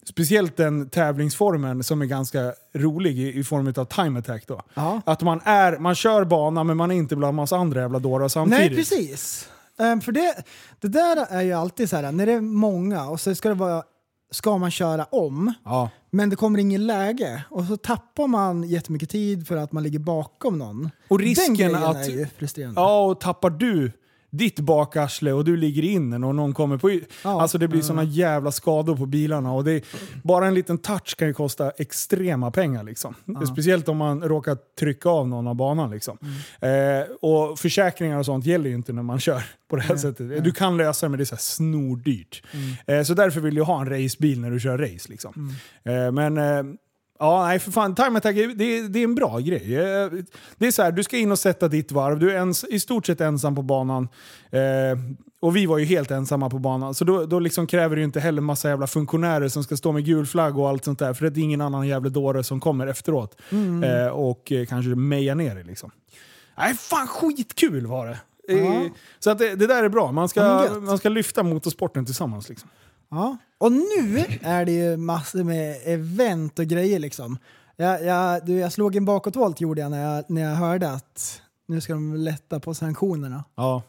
Speciellt 0.10 0.58
den 0.58 0.90
tävlingsformen 0.90 1.84
som 1.84 2.02
är 2.02 2.06
ganska 2.06 2.54
rolig 2.74 3.20
i, 3.20 3.40
i 3.40 3.44
form 3.44 3.74
av 3.78 3.86
time 3.86 4.20
attack. 4.20 4.44
Då. 4.48 4.62
Ja. 4.74 5.02
Att 5.06 5.22
man, 5.22 5.42
är, 5.44 5.78
man 5.78 5.96
kör 5.96 6.24
bana 6.26 6.64
men 6.64 6.78
man 6.78 6.92
är 6.92 6.96
inte 6.96 7.16
bland 7.16 7.36
massa 7.36 7.58
andra 7.58 7.82
jävla 7.82 8.00
dårar 8.00 8.28
samtidigt. 8.28 8.68
Nej, 8.72 8.76
precis. 8.78 9.50
Ehm, 9.80 10.02
för 10.02 10.12
det, 10.12 10.36
det 10.82 10.88
där 10.88 11.26
är 11.30 11.42
ju 11.42 11.54
alltid 11.54 11.90
så 11.90 11.96
här, 11.96 12.12
när 12.12 12.26
det 12.26 12.32
är 12.34 12.42
många 12.42 13.06
och 13.10 13.20
så 13.20 13.36
ska 13.36 13.50
det 13.50 13.56
vara 13.56 13.84
ska 14.32 14.58
man 14.58 14.72
köra 14.72 15.04
om, 15.06 15.54
Ja. 15.66 15.90
men 16.12 16.30
det 16.30 16.36
kommer 16.36 16.60
ingen 16.60 16.88
läge. 16.88 17.44
Och 17.50 17.66
så 17.66 17.78
tappar 17.78 18.28
man 18.28 18.64
jättemycket 18.64 19.10
tid 19.10 19.48
för 19.48 19.58
att 19.58 19.72
man 19.72 19.84
ligger 19.84 20.00
bakom 20.00 20.58
någon. 20.60 20.90
Och 21.08 21.20
risken 21.20 21.58
Den 21.74 21.76
att- 21.84 21.96
är 21.96 22.10
ju 22.12 22.28
frustrerande. 22.38 22.82
ja, 22.82 23.06
och 23.06 23.20
tappar 23.20 23.50
du 23.50 23.92
ditt 24.38 24.60
bakarsle 24.60 25.32
och 25.32 25.46
du 25.46 25.58
ligger 25.58 25.84
inne 25.84 26.16
och 26.16 26.36
någon 26.36 26.54
kommer 26.54 26.78
på... 26.78 26.92
Ja. 26.92 27.00
Alltså 27.42 27.58
det 27.58 27.68
blir 27.68 27.82
såna 27.82 28.04
jävla 28.04 28.52
skador 28.52 28.98
på 28.98 29.06
bilarna. 29.06 29.52
Och 29.52 29.64
det 29.64 29.72
är, 29.72 29.82
bara 30.24 30.48
en 30.48 30.54
liten 30.54 30.78
touch 30.78 31.16
kan 31.18 31.28
ju 31.28 31.34
kosta 31.34 31.70
extrema 31.70 32.52
pengar. 32.52 32.84
Liksom. 32.84 33.16
Speciellt 33.54 33.90
om 33.90 33.98
man 33.98 34.22
råkar 34.22 34.58
trycka 34.80 35.10
av 35.10 35.28
någon 35.28 35.48
av 35.48 35.56
banan. 35.56 35.92
Liksom. 35.92 36.18
Mm. 36.62 37.02
Eh, 37.02 37.08
och 37.22 37.60
försäkringar 37.60 38.18
och 38.18 38.26
sånt 38.26 38.46
gäller 38.46 38.70
ju 38.70 38.76
inte 38.76 38.94
när 38.94 39.04
man 39.04 39.20
kör 39.20 39.44
på 39.70 39.76
det 39.76 39.82
här 39.82 39.96
sättet. 39.96 40.44
Du 40.44 40.52
kan 40.52 40.78
lösa 40.78 41.06
det 41.06 41.10
men 41.10 41.18
det 41.18 41.24
är 41.24 41.26
så 41.26 41.36
här 41.36 41.42
snordyrt. 41.42 42.44
Mm. 42.52 43.00
Eh, 43.00 43.04
så 43.04 43.14
därför 43.14 43.42
vill 43.42 43.56
du 43.56 43.62
ha 43.62 43.82
en 43.82 43.90
racebil 43.90 44.42
när 44.42 44.52
du 44.52 44.60
kör 44.60 44.78
race. 44.78 45.10
Liksom. 45.10 45.56
Eh, 45.84 46.12
men 46.12 46.38
eh, 46.38 46.64
Ja, 47.20 47.46
nej 47.46 47.60
för 47.60 47.72
fan. 47.72 47.96
Time 47.96 48.18
attack, 48.18 48.36
det, 48.36 48.42
är- 48.78 48.90
det 48.90 49.00
är 49.00 49.04
en 49.04 49.16
bra 49.16 49.40
grej. 49.40 49.76
Eh, 49.78 50.10
Det 50.58 50.68
är 50.68 50.72
så 50.72 50.84
här, 50.84 50.92
du 50.92 51.04
ska 51.04 51.18
in 51.18 51.32
och 51.32 51.40
sätta 51.40 51.68
ditt 51.68 51.92
varv. 51.92 52.20
Du 52.20 52.32
är 52.32 52.36
ens, 52.36 52.64
i 52.64 52.80
stort 52.80 53.06
sett 53.06 53.22
ensam 53.22 53.56
på 53.56 53.62
banan. 53.62 54.08
Eh, 54.52 54.62
och 55.40 55.56
vi 55.56 55.66
var 55.66 55.78
ju 55.78 55.86
helt 55.86 56.12
ensamma 56.12 56.50
på 56.50 56.60
banan. 56.60 56.94
Så 56.94 57.06
då, 57.06 57.26
då 57.26 57.40
liksom 57.40 57.68
kräver 57.68 57.96
det 57.96 58.00
ju 58.00 58.06
inte 58.06 58.20
heller 58.20 58.42
massa 58.42 58.70
jävla 58.70 58.88
funktionärer 58.88 59.48
som 59.48 59.64
ska 59.64 59.78
stå 59.78 59.92
med 59.92 60.06
gul 60.06 60.26
flagg 60.26 60.58
och 60.58 60.70
allt 60.70 60.86
sånt 60.86 61.00
där. 61.00 61.14
För 61.14 61.30
det 61.30 61.40
är 61.40 61.44
ingen 61.44 61.62
annan 61.62 61.88
jävla 61.88 62.10
dåre 62.10 62.44
som 62.44 62.60
kommer 62.60 62.88
efteråt. 62.88 63.42
Eh, 63.84 64.08
och 64.08 64.52
eh, 64.52 64.66
kanske 64.66 64.90
mejar 64.90 65.36
ner 65.36 65.56
det 65.56 65.64
liksom. 65.64 65.92
Nej, 66.58 66.74
fan 66.74 67.08
skitkul 67.08 67.88
var 67.88 68.08
det. 68.08 68.18
Eh. 68.54 68.82
Så 69.20 69.30
att 69.30 69.38
det, 69.38 69.56
det 69.56 69.68
där 69.68 69.84
är 69.84 69.90
bra. 69.90 70.12
Man 70.12 70.30
ska, 70.30 70.42
man 70.82 70.98
ska 70.98 71.10
lyfta 71.10 71.44
motorsporten 71.44 72.06
tillsammans. 72.06 72.50
Liksom. 72.50 72.70
Ja. 73.12 73.38
Och 73.66 73.72
nu 73.72 74.26
är 74.42 74.66
det 74.66 74.72
ju 74.72 74.98
massor 74.98 75.44
med 75.44 75.78
event 75.86 76.60
och 76.60 76.66
grejer 76.66 77.00
liksom. 77.00 77.38
Jag, 77.76 78.04
jag, 78.04 78.46
du, 78.46 78.54
jag 78.54 78.72
slog 78.72 78.96
en 78.96 79.06
bakåtvolt 79.06 79.62
gjorde 79.62 79.82
jag 79.82 79.92
när, 79.92 80.16
jag 80.16 80.30
när 80.30 80.42
jag 80.42 80.56
hörde 80.56 80.92
att 80.92 81.42
nu 81.68 81.82
ska 81.82 81.94
de 81.94 82.16
lätta 82.16 82.60
på 82.60 82.74
sanktionerna. 82.74 83.44
Ja, 83.56 83.82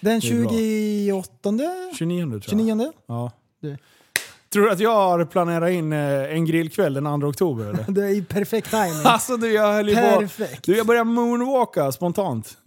Den 0.00 0.20
Det 0.20 0.28
är 0.28 0.42
bra. 0.42 0.50
28, 0.50 1.58
29 1.98 2.24
tror 2.24 2.34
jag. 2.34 2.42
29? 2.42 2.92
Ja. 3.06 3.32
Du. 3.60 3.76
Tror 4.52 4.64
du 4.64 4.70
att 4.70 4.80
jag 4.80 4.94
har 4.94 5.24
planerat 5.24 5.70
in 5.70 5.92
eh, 5.92 6.34
en 6.34 6.44
grillkväll 6.44 6.94
den 6.94 7.20
2 7.20 7.26
oktober 7.26 7.64
eller? 7.64 7.84
Det 7.92 8.06
är 8.06 8.22
perfekt 8.22 8.70
timing. 8.70 9.00
alltså 9.04 9.36
du, 9.36 9.52
jag 9.52 9.72
höll 9.72 9.88
ju 9.88 9.94
på... 9.94 10.00
Perfekt. 10.00 10.64
Du, 10.64 10.76
jag 10.76 10.86
började 10.86 11.10
moonwalka 11.10 11.92
spontant. 11.92 12.58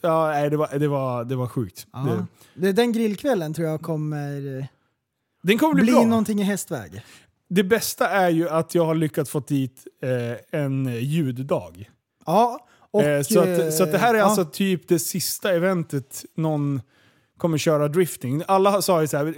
Ja, 0.00 0.26
nej, 0.26 0.50
det, 0.50 0.56
var, 0.56 0.78
det, 0.78 0.88
var, 0.88 1.24
det 1.24 1.36
var 1.36 1.46
sjukt. 1.46 1.86
Ja. 1.92 2.26
Det, 2.54 2.72
den 2.72 2.92
grillkvällen 2.92 3.54
tror 3.54 3.68
jag 3.68 3.80
kommer 3.80 4.68
den 5.42 5.58
kommer 5.58 5.74
bli, 5.74 5.82
bli 5.84 5.92
bra. 5.92 6.04
någonting 6.04 6.40
i 6.40 6.42
hästväg. 6.42 7.02
Det 7.48 7.64
bästa 7.64 8.08
är 8.08 8.30
ju 8.30 8.48
att 8.48 8.74
jag 8.74 8.84
har 8.84 8.94
lyckats 8.94 9.30
få 9.30 9.40
dit 9.40 9.86
eh, 10.02 10.60
en 10.60 10.96
ljuddag. 11.00 11.90
Ja, 12.26 12.66
och, 12.90 13.02
eh, 13.02 13.22
så, 13.22 13.44
eh, 13.44 13.66
att, 13.66 13.74
så 13.74 13.82
att 13.82 13.92
det 13.92 13.98
här 13.98 14.14
är 14.14 14.18
ja. 14.18 14.24
alltså 14.24 14.44
typ 14.44 14.88
det 14.88 14.98
sista 14.98 15.52
eventet 15.52 16.24
någon 16.36 16.80
kommer 17.38 17.58
köra 17.58 17.88
drifting. 17.88 18.42
Alla 18.48 18.82
sa 18.82 19.00
ju 19.00 19.06
så 19.06 19.16
här, 19.16 19.34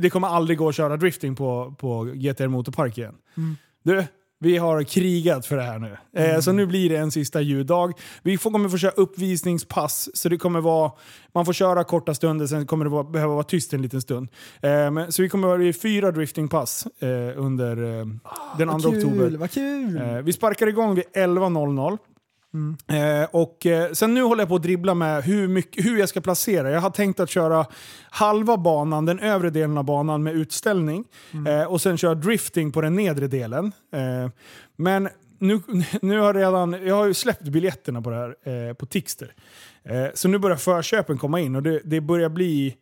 det 0.00 0.10
kommer 0.10 0.28
aldrig 0.28 0.58
gå 0.58 0.68
att 0.68 0.74
köra 0.74 0.96
drifting 0.96 1.36
på, 1.36 1.74
på 1.78 2.04
GTR 2.04 2.46
Motorpark 2.46 2.98
igen. 2.98 3.14
Mm. 3.36 3.56
Du, 3.82 4.04
vi 4.40 4.56
har 4.56 4.82
krigat 4.82 5.46
för 5.46 5.56
det 5.56 5.62
här 5.62 5.78
nu. 5.78 5.96
Eh, 6.16 6.40
så 6.40 6.52
nu 6.52 6.66
blir 6.66 6.88
det 6.88 6.96
en 6.96 7.10
sista 7.10 7.40
ljuddag. 7.40 7.92
Vi 8.22 8.38
får, 8.38 8.50
kommer 8.50 8.68
få 8.68 8.78
köra 8.78 8.90
uppvisningspass, 8.90 10.10
så 10.14 10.28
det 10.28 10.36
kommer 10.36 10.60
vara, 10.60 10.92
man 11.34 11.46
får 11.46 11.52
köra 11.52 11.84
korta 11.84 12.14
stunder, 12.14 12.46
sen 12.46 12.66
kommer 12.66 12.84
det 12.84 12.90
vara, 12.90 13.04
behöva 13.04 13.34
vara 13.34 13.44
tyst 13.44 13.72
en 13.72 13.82
liten 13.82 14.02
stund. 14.02 14.28
Eh, 14.62 14.90
men, 14.90 15.12
så 15.12 15.22
vi 15.22 15.28
kommer 15.28 15.48
vara 15.48 15.64
i 15.64 15.72
fyra 15.72 16.10
driftingpass 16.10 16.86
eh, 16.98 17.08
under 17.36 18.00
eh, 18.00 18.06
den 18.58 18.68
2 18.68 18.74
Vad 18.74 18.82
kul, 18.82 18.96
oktober. 18.96 19.38
vad 19.38 19.50
kul! 19.50 19.96
Eh, 19.96 20.14
vi 20.14 20.32
sparkar 20.32 20.66
igång 20.66 20.94
vid 20.94 21.04
11.00. 21.04 21.98
Eh, 22.86 23.28
och 23.30 23.66
eh, 23.66 23.92
sen 23.92 24.14
nu 24.14 24.22
håller 24.22 24.42
jag 24.42 24.48
på 24.48 24.54
att 24.54 24.62
dribbla 24.62 24.94
med 24.94 25.24
hur, 25.24 25.48
mycket, 25.48 25.84
hur 25.84 25.98
jag 25.98 26.08
ska 26.08 26.20
placera. 26.20 26.70
Jag 26.70 26.80
har 26.80 26.90
tänkt 26.90 27.20
att 27.20 27.30
köra 27.30 27.66
halva 28.10 28.56
banan, 28.56 29.06
den 29.06 29.18
övre 29.18 29.50
delen 29.50 29.78
av 29.78 29.84
banan 29.84 30.22
med 30.22 30.34
utställning. 30.34 31.04
Eh, 31.48 31.72
och 31.72 31.80
sen 31.80 31.96
köra 31.98 32.14
drifting 32.14 32.72
på 32.72 32.80
den 32.80 32.94
nedre 32.94 33.26
delen. 33.26 33.72
Eh, 33.92 34.30
men 34.76 35.08
nu, 35.38 35.60
nu 36.02 36.18
har 36.18 36.34
redan, 36.34 36.76
jag 36.86 36.94
har 36.94 37.06
ju 37.06 37.14
släppt 37.14 37.42
biljetterna 37.42 38.02
på 38.02 38.10
det 38.10 38.16
här 38.16 38.74
på 38.74 38.86
Tixter. 38.86 39.34
Så 40.14 40.28
nu 40.28 40.38
börjar 40.38 40.56
förköpen 40.56 41.18
komma 41.18 41.40
in 41.40 41.56
och 41.56 41.62
det, 41.62 41.80
det 41.84 42.00
börjar 42.00 42.28
bli 42.28 42.76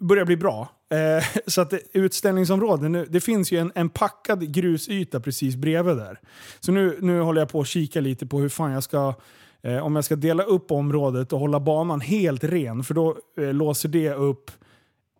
börjar 0.00 0.24
bli 0.24 0.36
bra. 0.36 0.68
Eh, 0.90 1.24
så 1.46 1.60
att 1.60 1.70
det, 1.70 1.80
utställningsområden, 1.92 2.92
nu, 2.92 3.06
det 3.10 3.20
finns 3.20 3.52
ju 3.52 3.58
en, 3.58 3.72
en 3.74 3.88
packad 3.88 4.52
grusyta 4.52 5.20
precis 5.20 5.56
bredvid 5.56 5.96
där. 5.96 6.20
Så 6.60 6.72
nu, 6.72 6.98
nu 7.00 7.20
håller 7.20 7.40
jag 7.40 7.48
på 7.48 7.60
att 7.60 7.66
kika 7.66 8.00
lite 8.00 8.26
på 8.26 8.38
hur 8.38 8.48
fan 8.48 8.72
jag 8.72 8.82
ska, 8.82 9.14
eh, 9.62 9.78
om 9.78 9.94
jag 9.94 10.04
ska 10.04 10.16
dela 10.16 10.42
upp 10.42 10.70
området 10.70 11.32
och 11.32 11.40
hålla 11.40 11.60
banan 11.60 12.00
helt 12.00 12.44
ren. 12.44 12.84
För 12.84 12.94
då 12.94 13.16
eh, 13.36 13.54
låser 13.54 13.88
det 13.88 14.12
upp 14.12 14.50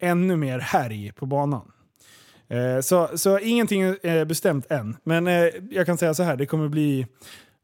ännu 0.00 0.36
mer 0.36 0.58
härj 0.58 1.12
på 1.12 1.26
banan. 1.26 1.72
Eh, 2.48 2.80
så, 2.80 3.08
så 3.14 3.38
ingenting 3.38 3.82
är 3.82 4.24
bestämt 4.24 4.70
än. 4.70 4.96
Men 5.04 5.26
eh, 5.26 5.46
jag 5.70 5.86
kan 5.86 5.98
säga 5.98 6.14
så 6.14 6.22
här, 6.22 6.36
det 6.36 6.46
kommer 6.46 6.68
bli, 6.68 7.06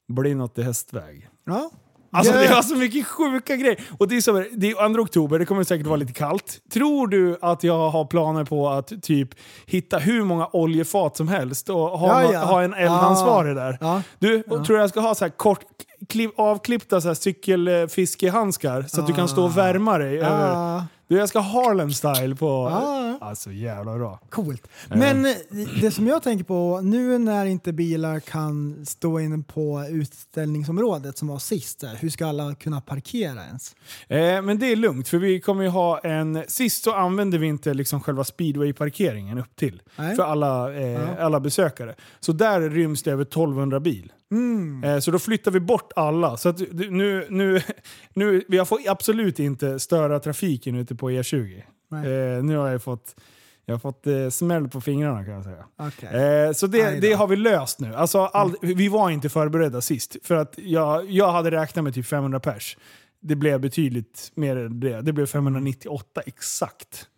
bli 0.09 0.35
något 0.35 0.59
i 0.59 0.63
hästväg. 0.63 1.29
Ja. 1.45 1.71
Alltså 2.17 2.33
Ja. 2.35 2.41
det 2.41 2.47
har 2.47 2.63
så 2.63 2.77
mycket 2.77 3.07
sjuka 3.07 3.57
grejer. 3.57 3.81
Och 3.99 4.09
det 4.09 4.17
är, 4.17 4.21
så, 4.21 4.33
det 4.53 4.71
är 4.71 4.95
2 4.95 5.01
oktober, 5.03 5.39
det 5.39 5.45
kommer 5.47 5.65
säkert 5.65 5.87
vara 5.87 5.97
lite 5.97 6.13
kallt. 6.13 6.59
Tror 6.73 7.07
du 7.09 7.39
att 7.43 7.65
jag 7.65 7.91
har 7.91 8.05
planer 8.05 8.45
på 8.45 8.69
att 8.69 9.03
typ 9.03 9.29
hitta 9.67 9.99
hur 9.99 10.23
många 10.25 10.49
oljefat 10.53 11.17
som 11.17 11.29
helst 11.29 11.69
och 11.69 11.77
ha, 11.99 12.23
Ja, 12.23 12.33
ja. 12.33 12.39
ha 12.45 12.63
en 12.63 12.75
eldansvarig 12.75 13.51
Ja. 13.51 13.55
där? 13.55 13.79
Ja. 13.81 14.03
Du, 14.19 14.43
tror 14.43 14.79
jag 14.79 14.89
ska 14.91 15.01
ha 15.01 15.15
så 15.15 15.25
här 15.25 15.31
kort, 15.33 15.61
klipp, 16.09 16.31
avklippta 16.37 17.01
så 17.01 17.09
här 17.09 17.15
cykelfiskehandskar 17.15 18.83
så 18.89 19.01
att 19.01 19.07
du 19.07 19.13
kan 19.13 19.29
stå 19.29 19.45
och 19.45 19.59
värma 19.59 19.99
dig? 19.99 20.19
Över. 20.19 20.53
Ah, 20.55 20.85
Du, 21.09 21.17
jag 21.17 21.29
ska 21.29 21.39
ha 21.39 21.65
Harlem 21.65 21.93
style 21.93 22.37
på... 22.37 22.47
Ja. 22.47 23.19
Alltså 23.21 23.53
jävla 23.53 23.97
bra. 23.99 24.21
coolt. 24.31 24.69
Men 24.89 25.27
eh, 25.27 25.33
det 25.81 25.91
som 25.91 26.07
jag 26.07 26.23
tänker 26.23 26.45
på, 26.45 26.81
nu 26.83 27.19
när 27.19 27.47
inte 27.47 27.73
bilar 27.73 28.21
kan 28.21 28.87
stå 28.87 29.21
inne 29.21 29.43
på 29.43 29.85
utställningsområdet 29.91 31.19
som 31.19 31.29
var 31.29 31.39
sist, 31.39 31.85
hur 32.01 32.09
ska 32.11 32.27
alla 32.27 32.55
kunna 32.55 32.81
parkera 32.81 33.45
ens? 33.45 33.77
Eh, 34.09 34.43
men 34.43 34.59
det 34.59 34.73
är 34.73 34.77
lugnt, 34.77 35.09
för 35.09 35.19
vi 35.19 35.41
kommer 35.41 35.63
ju 35.63 35.69
ha 35.69 35.99
en... 35.99 36.43
Sist 36.49 36.85
så 36.85 36.93
använde 36.95 37.39
vi 37.39 37.47
inte 37.47 37.75
liksom 37.75 38.01
själva 38.01 38.25
speedway-parkeringen 38.25 39.39
upp 39.39 39.57
till 39.57 39.83
Nej. 39.97 40.17
för 40.17 40.23
alla, 40.23 40.75
eh, 40.75 41.25
alla 41.25 41.41
besökare. 41.41 41.95
Så 42.21 42.33
där 42.33 42.61
ryms 42.61 43.03
det 43.03 43.11
över 43.11 43.23
1200 43.25 43.81
bil. 43.81 44.13
Mm. 44.31 44.85
Eh, 44.85 44.99
så 44.99 45.11
då 45.11 45.19
flyttar 45.19 45.51
vi 45.51 45.61
bort 45.61 45.93
alla. 45.97 46.37
Så 46.37 46.55
nu, 46.73 47.27
nu, 47.31 47.61
nu, 48.15 48.43
vi 48.49 48.65
får 48.65 48.79
absolut 48.89 49.39
inte 49.39 49.79
störa 49.79 50.21
trafiken 50.21 50.75
ute 50.77 50.95
på 50.95 51.11
E20. 51.11 51.63
Nej. 51.89 52.13
Eh, 52.13 52.45
nu 52.45 52.57
har 52.57 52.69
jag 52.69 52.83
fått, 52.83 53.17
jag 53.65 53.75
har 53.75 53.79
fått 53.79 54.07
eh, 54.07 54.29
smäll 54.29 54.69
på 54.69 54.81
fingrarna 54.81 55.25
kan 55.25 55.35
jag 55.35 55.45
säga. 55.45 55.65
Okej. 55.77 56.09
Eh, 56.09 56.53
så 56.53 56.67
det, 56.67 57.01
det 57.01 57.13
har 57.13 57.27
vi 57.27 57.37
löst 57.37 57.81
nu. 57.81 57.95
Alltså, 57.95 58.19
all, 58.19 58.55
Vi 58.61 58.89
var 58.89 59.11
inte 59.11 59.29
förberedda 59.29 59.81
sist. 59.81 60.17
För 60.23 60.35
att 60.35 60.55
jag, 60.57 61.11
jag 61.11 61.33
hade 61.33 61.51
räknat 61.51 61.85
med 61.85 61.95
typ 61.95 62.07
500 62.07 62.41
pers. 62.41 62.77
Det 63.21 63.37
blev 63.37 63.61
betydligt 63.61 64.33
mer 64.35 64.57
än 64.57 64.81
det. 64.81 65.01
Det 65.01 65.13
blev 65.13 65.27
598 65.27 66.21
exakt. 66.27 67.09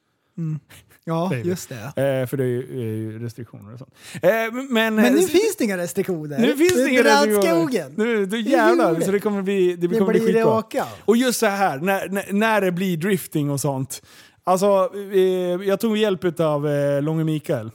Ja, 1.08 1.28
vi. 1.28 1.40
just 1.48 1.68
det. 1.68 2.20
Eh, 2.20 2.26
för 2.26 2.36
det 2.36 2.44
är 2.44 2.46
ju, 2.46 3.18
restriktioner 3.24 3.72
och 3.72 3.78
sånt. 3.78 3.94
Eh, 4.22 4.30
men 4.52 4.94
Men 4.94 4.96
nu 4.96 5.18
eh, 5.18 5.26
finns 5.26 5.56
det 5.58 5.64
inga 5.64 5.76
restriktioner. 5.76 6.38
nu 6.38 6.56
finns 6.56 6.74
det 6.74 6.90
inga 6.90 7.02
restriktioner. 7.04 7.42
skogen. 7.62 7.92
Nu, 7.96 8.26
då 8.26 8.36
jävlar, 8.36 8.92
roligt. 8.94 9.04
så 9.06 9.12
det 9.12 9.20
kommer 9.20 9.42
bli, 9.42 9.76
det 9.76 9.86
Det 9.86 9.98
kommer 9.98 10.10
bli 10.12 10.20
det 10.20 10.26
skitbra. 10.26 10.58
åka. 10.58 10.84
Och 11.04 11.16
just 11.16 11.38
så 11.40 11.46
här, 11.46 11.78
när, 11.78 12.08
när, 12.08 12.32
när 12.32 12.60
det 12.60 12.72
blir 12.72 12.96
drifting 12.96 13.50
och 13.50 13.60
sånt. 13.60 14.02
Alltså, 14.44 14.90
eh, 15.14 15.20
jag 15.68 15.80
tog 15.80 15.96
hjälp 15.96 16.40
av 16.40 16.68
eh, 16.68 17.02
Långe 17.02 17.24
Mikael. 17.24 17.66
Eh, 17.66 17.72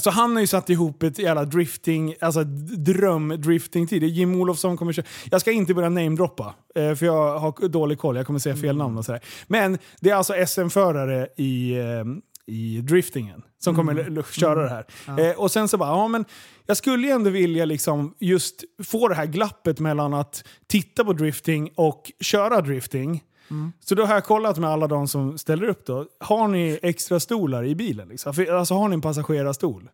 Så 0.00 0.10
han 0.10 0.32
har 0.34 0.40
ju 0.40 0.46
satt 0.46 0.70
ihop 0.70 1.02
ett 1.02 1.18
jävla 1.18 1.44
drifting, 1.44 2.14
alltså 2.20 2.44
dröm-drifting-tid. 2.76 4.02
Jim 4.02 4.40
Olofsson 4.40 4.76
kommer 4.76 4.92
köra. 4.92 5.06
Jag 5.30 5.40
ska 5.40 5.52
inte 5.52 5.74
börja 5.74 5.88
namedroppa, 5.88 6.54
eh, 6.74 6.94
för 6.94 7.06
jag 7.06 7.38
har 7.38 7.68
dålig 7.68 7.98
koll. 7.98 8.16
Jag 8.16 8.26
kommer 8.26 8.38
säga 8.38 8.56
fel 8.56 8.76
namn 8.76 8.98
och 8.98 9.04
sådär. 9.04 9.20
Men 9.46 9.78
det 10.00 10.10
är 10.10 10.14
alltså 10.14 10.34
SM-förare 10.46 11.28
i, 11.36 11.72
eh, 11.78 12.04
i 12.46 12.80
driftingen 12.80 13.42
som 13.58 13.74
kommer 13.76 13.94
l- 14.18 14.22
köra 14.32 14.62
det 14.62 14.68
här. 14.68 14.86
Eh, 15.30 15.36
och 15.36 15.50
sen 15.50 15.68
så 15.68 15.76
bara, 15.76 15.88
ja 15.88 16.08
men 16.08 16.24
jag 16.66 16.76
skulle 16.76 17.06
ju 17.06 17.12
ändå 17.12 17.30
vilja 17.30 17.64
liksom 17.64 18.14
just 18.20 18.64
få 18.84 19.08
det 19.08 19.14
här 19.14 19.26
glappet 19.26 19.80
mellan 19.80 20.14
att 20.14 20.44
titta 20.66 21.04
på 21.04 21.12
drifting 21.12 21.70
och 21.74 22.12
köra 22.20 22.60
drifting. 22.60 23.22
Så 23.80 23.94
då 23.94 24.04
har 24.04 24.14
jag 24.14 24.24
kollat 24.24 24.58
med 24.58 24.70
alla 24.70 24.86
de 24.86 25.08
som 25.08 25.38
ställer 25.38 25.68
upp 25.68 25.86
då. 25.86 26.06
Har 26.20 26.48
ni 26.48 26.78
extra 26.82 27.20
stolar 27.20 27.64
i 27.64 27.74
bilen? 27.74 28.08
Liksom? 28.08 28.34
För, 28.34 28.54
alltså 28.54 28.74
har 28.74 28.88
ni 28.88 28.94
en 28.94 29.00
passagerarstol? 29.00 29.88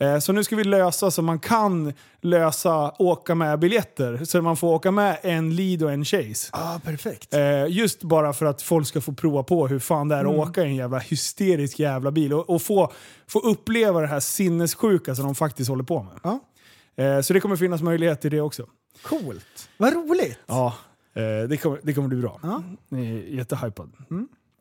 Eh, 0.00 0.18
så 0.18 0.32
nu 0.32 0.44
ska 0.44 0.56
vi 0.56 0.64
lösa 0.64 1.10
så 1.10 1.22
man 1.22 1.38
kan 1.38 1.92
lösa 2.20 2.92
åka 2.98 3.34
med 3.34 3.58
biljetter. 3.58 4.24
Så 4.24 4.42
man 4.42 4.56
får 4.56 4.68
åka 4.74 4.90
med 4.90 5.18
en 5.22 5.56
lead 5.56 5.82
och 5.82 5.92
en 5.92 6.04
chase. 6.04 6.50
Ja, 6.52 6.80
perfekt. 6.84 7.34
Eh, 7.34 7.66
just 7.68 8.02
bara 8.02 8.32
för 8.32 8.46
att 8.46 8.62
folk 8.62 8.86
ska 8.86 9.00
få 9.00 9.12
prova 9.12 9.42
på 9.42 9.68
hur 9.68 9.78
fan 9.78 10.08
det 10.08 10.14
är 10.16 10.24
att 10.24 10.48
åka 10.48 10.62
i 10.62 10.64
en 10.64 10.76
jävla 10.76 10.98
hysterisk 10.98 11.78
jävla 11.78 12.10
bil. 12.10 12.32
Och, 12.32 12.50
och 12.50 12.62
få, 12.62 12.92
få 13.26 13.38
uppleva 13.38 14.00
det 14.00 14.06
här 14.06 14.20
sinnessjuka 14.20 15.14
som 15.14 15.24
de 15.24 15.34
faktiskt 15.34 15.70
håller 15.70 15.84
på 15.84 16.02
med. 16.02 16.20
Ja. 16.22 16.40
Eh, 17.04 17.20
så 17.20 17.32
det 17.32 17.40
kommer 17.40 17.56
finnas 17.56 17.82
möjlighet 17.82 18.20
till 18.20 18.30
det 18.30 18.40
också. 18.40 18.66
Coolt. 19.02 19.68
Vad 19.76 19.92
roligt. 19.94 20.38
Ja, 20.46 20.74
det, 21.48 21.56
kommer, 21.62 21.78
det 21.82 21.94
kommer 21.94 22.08
bli 22.08 22.18
bra. 22.18 22.40
Ja. 22.42 22.62
Jättehypad. 23.28 23.90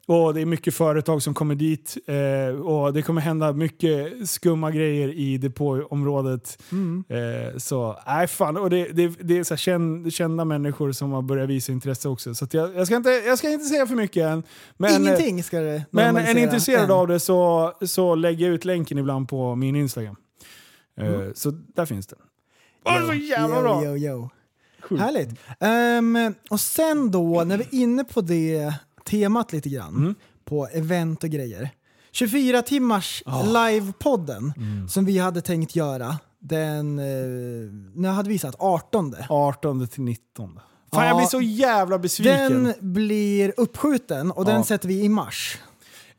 Och 0.08 0.34
det 0.34 0.42
är 0.42 0.46
mycket 0.46 0.74
företag 0.76 1.22
som 1.24 1.34
kommer 1.34 1.56
dit 1.56 1.98
eh, 2.08 2.62
och 2.62 2.94
det 2.94 3.02
kommer 3.02 3.22
hända 3.22 3.54
mycket 3.54 4.30
skumma 4.30 4.72
grejer 4.72 5.10
i 5.10 5.38
depåområdet. 5.38 6.62
Eh, 7.10 7.58
så 7.58 8.00
nej 8.08 8.28
fan, 8.28 8.58
och 8.58 8.70
det, 8.70 8.88
det, 8.88 9.08
det 9.08 9.38
är 9.38 9.44
så 9.44 9.56
känd, 9.56 10.14
kända 10.14 10.46
människor 10.46 10.92
som 10.92 11.12
har 11.12 11.22
börjat 11.22 11.50
visa 11.50 11.72
intresse 11.72 12.10
också. 12.10 12.36
Så 12.36 12.48
jag, 12.52 12.76
jag, 12.76 12.88
ska 12.88 12.96
inte, 12.96 13.10
jag 13.10 13.38
ska 13.38 13.50
inte 13.50 13.66
säga 13.66 13.88
för 13.88 13.96
mycket 13.96 14.24
än. 14.26 14.44
Men, 14.78 14.92
eh, 14.92 14.98
Ingenting 15.02 15.44
ska 15.44 15.60
det 15.60 15.86
Men 15.92 16.18
är 16.18 16.34
ni 16.34 16.42
intresserade 16.42 16.94
av 16.94 17.08
det 17.08 17.20
så, 17.20 17.74
så 17.82 18.16
lägger 18.16 18.46
jag 18.46 18.56
ut 18.56 18.66
länken 18.66 18.98
ibland 18.98 19.30
på 19.30 19.56
min 19.56 19.76
Instagram. 19.76 20.16
Eh, 20.98 21.22
Så 21.34 21.52
där 21.52 21.86
finns 21.86 22.08
den. 22.08 22.20
Åh, 22.86 22.94
det 22.94 23.00
är 23.00 23.08
så 23.08 23.14
jävla 23.14 23.62
bra! 23.62 23.84
Yo, 23.84 23.96
yo, 23.96 23.98
yo. 23.98 24.30
Härligt. 24.90 25.30
Ehm, 25.60 26.34
och 26.50 26.60
sen 26.60 27.12
då, 27.12 27.44
när 27.44 27.58
vi 27.58 27.64
är 27.64 27.74
inne 27.82 28.04
på 28.04 28.22
det 28.22 28.74
temat 29.06 29.54
lite 29.54 29.70
grann, 29.70 29.96
Mm. 29.96 30.16
på 30.46 30.68
event 30.68 31.24
och 31.24 31.30
grejer. 31.30 31.70
24 32.12 32.62
timmars 32.62 33.24
Ah. 33.26 33.44
livepodden 33.44 34.54
Mm. 34.58 34.90
som 34.90 35.06
vi 35.06 35.18
hade 35.18 35.42
tänkt 35.42 35.76
göra, 35.76 36.18
den, 36.40 37.00
eh, 37.00 37.06
när 37.96 38.12
hade 38.12 38.30
vi 38.30 38.40
satt 38.40 38.56
18. 38.60 39.16
18 39.30 39.88
till 39.88 40.02
19. 40.04 40.60
Fan 40.94 41.04
Ja. 41.04 41.08
jag 41.08 41.18
blir 41.18 41.28
så 41.28 41.42
jävla 41.42 42.00
besviken. 42.00 42.64
Den 42.64 42.74
blir 42.94 43.54
uppskjuten 43.58 44.32
och 44.32 44.46
den 44.46 44.56
Ja. 44.56 44.64
sätter 44.64 44.88
vi 44.88 45.02
i 45.04 45.10
mars. 45.10 45.58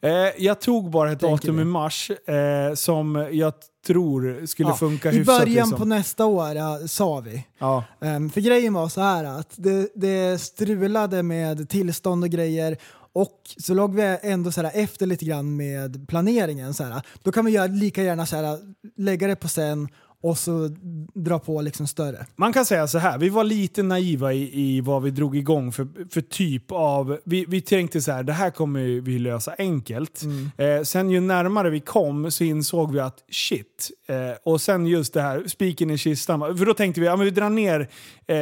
Eh, 0.06 0.32
jag 0.44 0.60
tog 0.60 0.90
bara 0.90 1.12
ett 1.12 1.20
Tänker 1.20 1.36
datum 1.36 1.56
vi. 1.56 1.62
i 1.62 1.64
mars 1.64 2.10
eh, 2.10 2.74
som 2.74 3.28
jag 3.32 3.52
tror 3.86 4.46
skulle 4.46 4.68
Ja, 4.68 4.74
funka 4.76 5.12
I 5.12 5.16
hyfsat. 5.16 5.40
början 5.40 5.68
liksom. 5.68 5.78
på 5.78 5.84
nästa 5.84 6.26
år 6.26 6.54
ja, 6.54 6.78
sa 6.88 7.20
vi. 7.20 7.46
ja. 7.58 7.84
Ehm, 8.00 8.30
för 8.30 8.40
grejen 8.40 8.74
var 8.74 8.88
så 8.88 9.00
här 9.00 9.24
att 9.24 9.52
det, 9.56 9.88
det 9.94 10.40
strulade 10.40 11.22
med 11.22 11.68
tillstånd 11.68 12.24
och 12.24 12.30
grejer 12.30 12.76
och 13.12 13.40
så 13.58 13.74
låg 13.74 13.94
vi 13.94 14.18
ändå 14.22 14.52
så 14.52 14.62
här 14.62 14.70
efter 14.74 15.06
lite 15.06 15.24
grann 15.24 15.56
med 15.56 16.08
planeringen. 16.08 16.74
Så 16.74 16.84
här, 16.84 17.02
då 17.22 17.32
kan 17.32 17.44
vi 17.44 17.50
göra 17.52 17.66
lika 17.66 18.02
gärna 18.02 18.26
så 18.26 18.36
här, 18.36 18.58
lägga 18.96 19.26
det 19.26 19.36
på 19.36 19.48
sen 19.48 19.88
och 20.22 20.38
så 20.38 20.70
dra 21.14 21.38
på 21.38 21.60
liksom 21.60 21.86
större. 21.86 22.26
Man 22.36 22.52
kan 22.52 22.64
säga 22.64 22.86
så 22.86 22.98
här, 22.98 23.18
vi 23.18 23.28
var 23.28 23.44
lite 23.44 23.82
naiva 23.82 24.32
i, 24.32 24.76
i 24.76 24.80
vad 24.80 25.02
vi 25.02 25.10
drog 25.10 25.36
igång 25.36 25.72
för, 25.72 25.88
för 26.10 26.20
typ 26.20 26.72
av... 26.72 27.18
Vi, 27.24 27.44
vi 27.48 27.60
tänkte 27.60 28.00
så 28.00 28.12
här, 28.12 28.22
det 28.22 28.32
här 28.32 28.50
kommer 28.50 29.00
vi 29.00 29.18
lösa 29.18 29.54
enkelt. 29.58 30.22
Eh, 30.56 30.82
sen 30.82 31.10
ju 31.10 31.20
närmare 31.20 31.70
vi 31.70 31.80
kom 31.80 32.30
så 32.30 32.44
insåg 32.44 32.92
vi 32.92 33.00
att 33.00 33.24
shit. 33.30 33.90
Eh, 34.06 34.16
och 34.44 34.60
sen 34.60 34.86
just 34.86 35.14
det 35.14 35.22
här, 35.22 35.44
spiken 35.46 35.90
i 35.90 35.98
kistan. 35.98 36.58
För 36.58 36.66
då 36.66 36.74
tänkte 36.74 37.00
vi, 37.00 37.06
ja 37.06 37.16
men 37.16 37.24
vi 37.24 37.30
drar 37.30 37.50
ner 37.50 37.88
eh, 38.26 38.36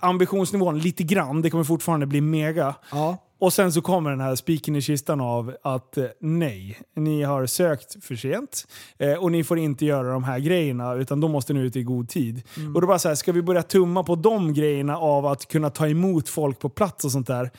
ambitionsnivån 0.00 0.78
lite 0.78 1.02
grann, 1.02 1.42
det 1.42 1.50
kommer 1.50 1.64
fortfarande 1.64 2.06
bli 2.06 2.20
mega. 2.20 2.74
Ja. 2.90 3.18
Och 3.40 3.52
sen 3.52 3.72
så 3.72 3.80
kommer 3.82 4.10
den 4.10 4.20
här 4.20 4.34
spiken 4.36 4.76
i 4.76 4.82
kistan 4.82 5.20
av 5.20 5.54
att 5.62 5.96
eh, 5.98 6.04
nej, 6.20 6.78
ni 6.96 7.22
har 7.22 7.46
sökt 7.46 8.04
för 8.04 8.14
sent 8.16 8.66
eh, 8.98 9.12
och 9.14 9.32
ni 9.32 9.44
får 9.44 9.58
inte 9.58 9.86
göra 9.86 10.12
de 10.12 10.24
här 10.24 10.38
grejerna 10.38 10.94
utan 10.94 11.20
de 11.20 11.30
måste 11.32 11.52
nu 11.52 11.66
ut 11.66 11.76
i 11.76 11.82
god 11.82 12.08
tid. 12.08 12.42
Och 12.74 12.80
då 12.80 12.86
bara 12.86 12.98
så 12.98 13.08
här, 13.08 13.14
ska 13.14 13.32
vi 13.32 13.42
börja 13.42 13.62
tumma 13.62 14.02
på 14.04 14.14
de 14.16 14.54
grejerna 14.54 14.98
av 14.98 15.26
att 15.26 15.48
kunna 15.48 15.70
ta 15.70 15.88
emot 15.88 16.28
folk 16.28 16.58
på 16.58 16.68
plats 16.68 17.04
och 17.04 17.12
sånt 17.12 17.26
där. 17.26 17.50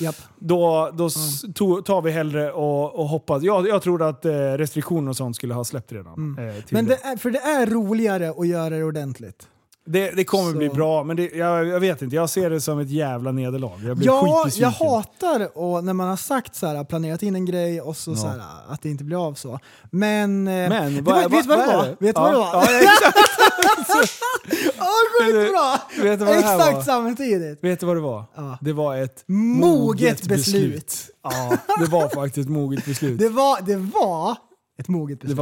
Japp. 0.00 0.16
Då, 0.38 0.90
då 0.94 1.06
s- 1.06 1.42
to, 1.54 1.82
tar 1.82 2.02
vi 2.02 2.10
hellre 2.10 2.52
och, 2.52 2.94
och 2.98 3.08
hoppas. 3.08 3.42
Jag, 3.42 3.68
jag 3.68 3.82
trodde 3.82 4.08
att 4.08 4.24
eh, 4.24 4.32
restriktioner 4.32 5.10
och 5.10 5.16
sånt 5.16 5.36
skulle 5.36 5.54
ha 5.54 5.64
släppt 5.64 5.92
redan. 5.92 6.38
Eh, 6.38 6.54
till 6.64 6.74
Men 6.74 6.86
det 6.86 6.94
är, 7.02 7.16
för 7.16 7.30
det 7.30 7.38
är 7.38 7.66
roligare 7.66 8.30
att 8.30 8.48
göra 8.48 8.70
det 8.76 8.84
ordentligt. 8.84 9.48
Det, 9.86 10.10
det 10.10 10.24
kommer 10.24 10.52
Så- 10.52 10.58
bli 10.58 10.68
bra, 10.68 11.04
men 11.04 11.16
det, 11.16 11.30
jag, 11.34 11.66
jag 11.66 11.80
vet 11.80 12.02
inte. 12.02 12.16
Jag 12.16 12.30
ser 12.30 12.50
det 12.50 12.60
som 12.60 12.78
ett 12.78 12.90
jävla 12.90 13.32
nederlag. 13.32 13.78
Jag 13.84 13.96
blir 13.96 14.06
Ja, 14.06 14.48
jag 14.56 14.70
hatar 14.70 15.58
och 15.58 15.84
när 15.84 15.92
man 15.92 16.08
har 16.08 16.16
sagt 16.16 16.54
så 16.56 16.66
här, 16.66 16.84
planerat 16.84 17.22
in 17.22 17.34
en 17.34 17.44
grej 17.44 17.80
och 17.80 17.96
så, 17.96 18.10
Ja. 18.10 18.16
så 18.16 18.26
här, 18.26 18.40
att 18.68 18.82
det 18.82 18.88
inte 18.88 19.04
blir 19.04 19.26
av 19.26 19.34
så. 19.34 19.58
Men... 19.90 20.48
eh, 20.48 20.68
Men 20.68 20.94
det 20.94 21.00
vad- 21.02 21.30
vet 21.30 21.42
du 21.42 21.48
vad 21.48 21.58
det 21.58 21.66
vad 21.66 21.74
är 21.74 21.76
var? 21.76 21.84
det? 21.84 21.96
Vet 22.00 22.16
du 22.16 22.20
Ja, 22.20 22.22
vad 22.22 22.32
det 22.32 22.38
var? 22.38 22.52
Ja, 22.54 22.72
ja, 22.72 22.92
exakt. 22.92 23.18
Ja, 24.78 24.86
skitbra! 25.20 26.02
Vet 26.04 26.18
du 26.18 26.24
vad 26.24 26.34
det 26.36 26.40
här 26.42 26.58
Exakt 26.58 26.74
var? 26.76 26.82
samtidigt. 26.82 27.64
Vet 27.64 27.80
du 27.80 27.86
vad 27.86 27.96
det 27.96 28.00
var? 28.00 28.24
Ja. 28.36 28.58
Det 28.60 28.72
var 28.72 28.96
ett 28.96 29.24
Moget 29.26 30.22
beslut. 30.28 30.94
Ja, 31.22 31.56
det 31.78 31.84
var 31.90 32.08
faktiskt 32.08 32.38
ett 32.46 32.52
moget 32.52 32.84
beslut. 32.84 33.18
Det 33.18 33.28
var, 33.28 33.60
det 33.62 33.76
var 33.76 34.36
ett 34.80 34.88
moget 34.88 35.20
beslut. 35.20 35.38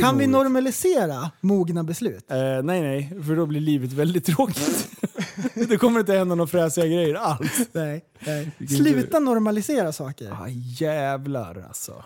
kan 0.00 0.18
vi 0.18 0.26
moget. 0.26 0.30
normalisera 0.30 1.30
mogna 1.40 1.84
beslut? 1.84 2.30
Eh, 2.30 2.36
nej, 2.62 2.80
nej, 2.82 3.22
för 3.26 3.36
då 3.36 3.46
blir 3.46 3.60
livet 3.60 3.92
väldigt 3.92 4.24
tråkigt. 4.24 4.88
det 5.68 5.76
kommer 5.76 6.00
inte 6.00 6.12
hända 6.12 6.34
några 6.34 6.48
fräsiga 6.48 6.86
grejer 6.86 7.14
alls. 7.14 7.60
Nej, 7.72 8.04
nej. 8.26 8.50
Sluta 8.68 9.18
normalisera 9.18 9.92
saker. 9.92 10.30
Ah, 10.42 10.48
jävlar 10.80 11.64
alltså. 11.68 12.04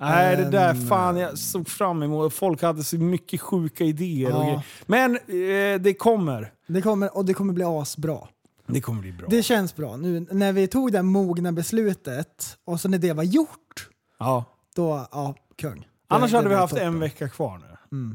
Nej, 0.00 0.36
det 0.36 0.50
där 0.50 0.74
fan 0.88 1.16
jag 1.16 1.38
såg 1.38 1.68
fram 1.68 2.02
emot. 2.02 2.34
Folk 2.34 2.62
hade 2.62 2.84
så 2.84 2.96
mycket 2.98 3.40
sjuka 3.40 3.84
idéer 3.84 4.34
och 4.34 4.40
Ja. 4.40 4.44
grejer. 4.44 4.62
Men 4.86 5.14
eh, 5.16 5.80
det 5.80 5.94
kommer. 5.94 6.52
Det 6.66 6.82
kommer, 6.82 7.16
och 7.16 7.24
det 7.24 7.34
kommer 7.34 7.52
bli 7.52 7.64
asbra. 7.64 8.18
Det 8.66 8.80
kommer 8.80 9.00
bli 9.00 9.12
bra. 9.12 9.26
Det 9.30 9.42
känns 9.42 9.76
bra. 9.76 9.96
Nu 9.96 10.26
när 10.30 10.52
vi 10.52 10.66
tog 10.66 10.92
det 10.92 11.02
mogna 11.02 11.52
beslutet 11.52 12.56
och 12.64 12.80
så 12.80 12.88
när 12.88 12.98
det 12.98 13.12
var 13.12 13.22
gjort, 13.24 13.88
Ja. 14.18 14.44
då, 14.76 15.06
ja, 15.12 15.34
kung. 15.56 15.86
Annars 16.08 16.32
hade 16.32 16.48
vi 16.48 16.54
haft 16.54 16.74
toppen. 16.74 16.86
en 16.86 17.00
vecka 17.00 17.28
kvar 17.28 17.58
nu. 17.58 17.64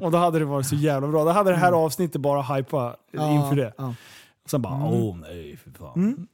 Och 0.06 0.12
då 0.12 0.18
hade 0.18 0.40
det 0.40 0.46
varit 0.46 0.68
så 0.68 0.76
jävla 0.76 1.08
bra. 1.08 1.24
Då 1.24 1.30
hade 1.32 1.52
det 1.52 1.58
här 1.58 1.72
avsnittet 1.72 2.22
bara 2.22 2.42
hypa 2.42 2.96
inför 3.14 3.56
det. 3.56 3.74
Ja. 3.78 3.96
Och 4.44 4.50
sen 4.50 4.62
bara, 4.62 4.74
åh 4.74 5.18
nej 5.18 5.58
för 5.58 5.72
fan. 5.72 6.28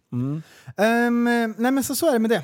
Ehm, 0.78 1.54
nej 1.58 1.72
men 1.72 1.84
så, 1.84 1.96
så 1.96 2.08
är 2.08 2.14
det 2.14 2.20
med 2.20 2.30
det. 2.30 2.44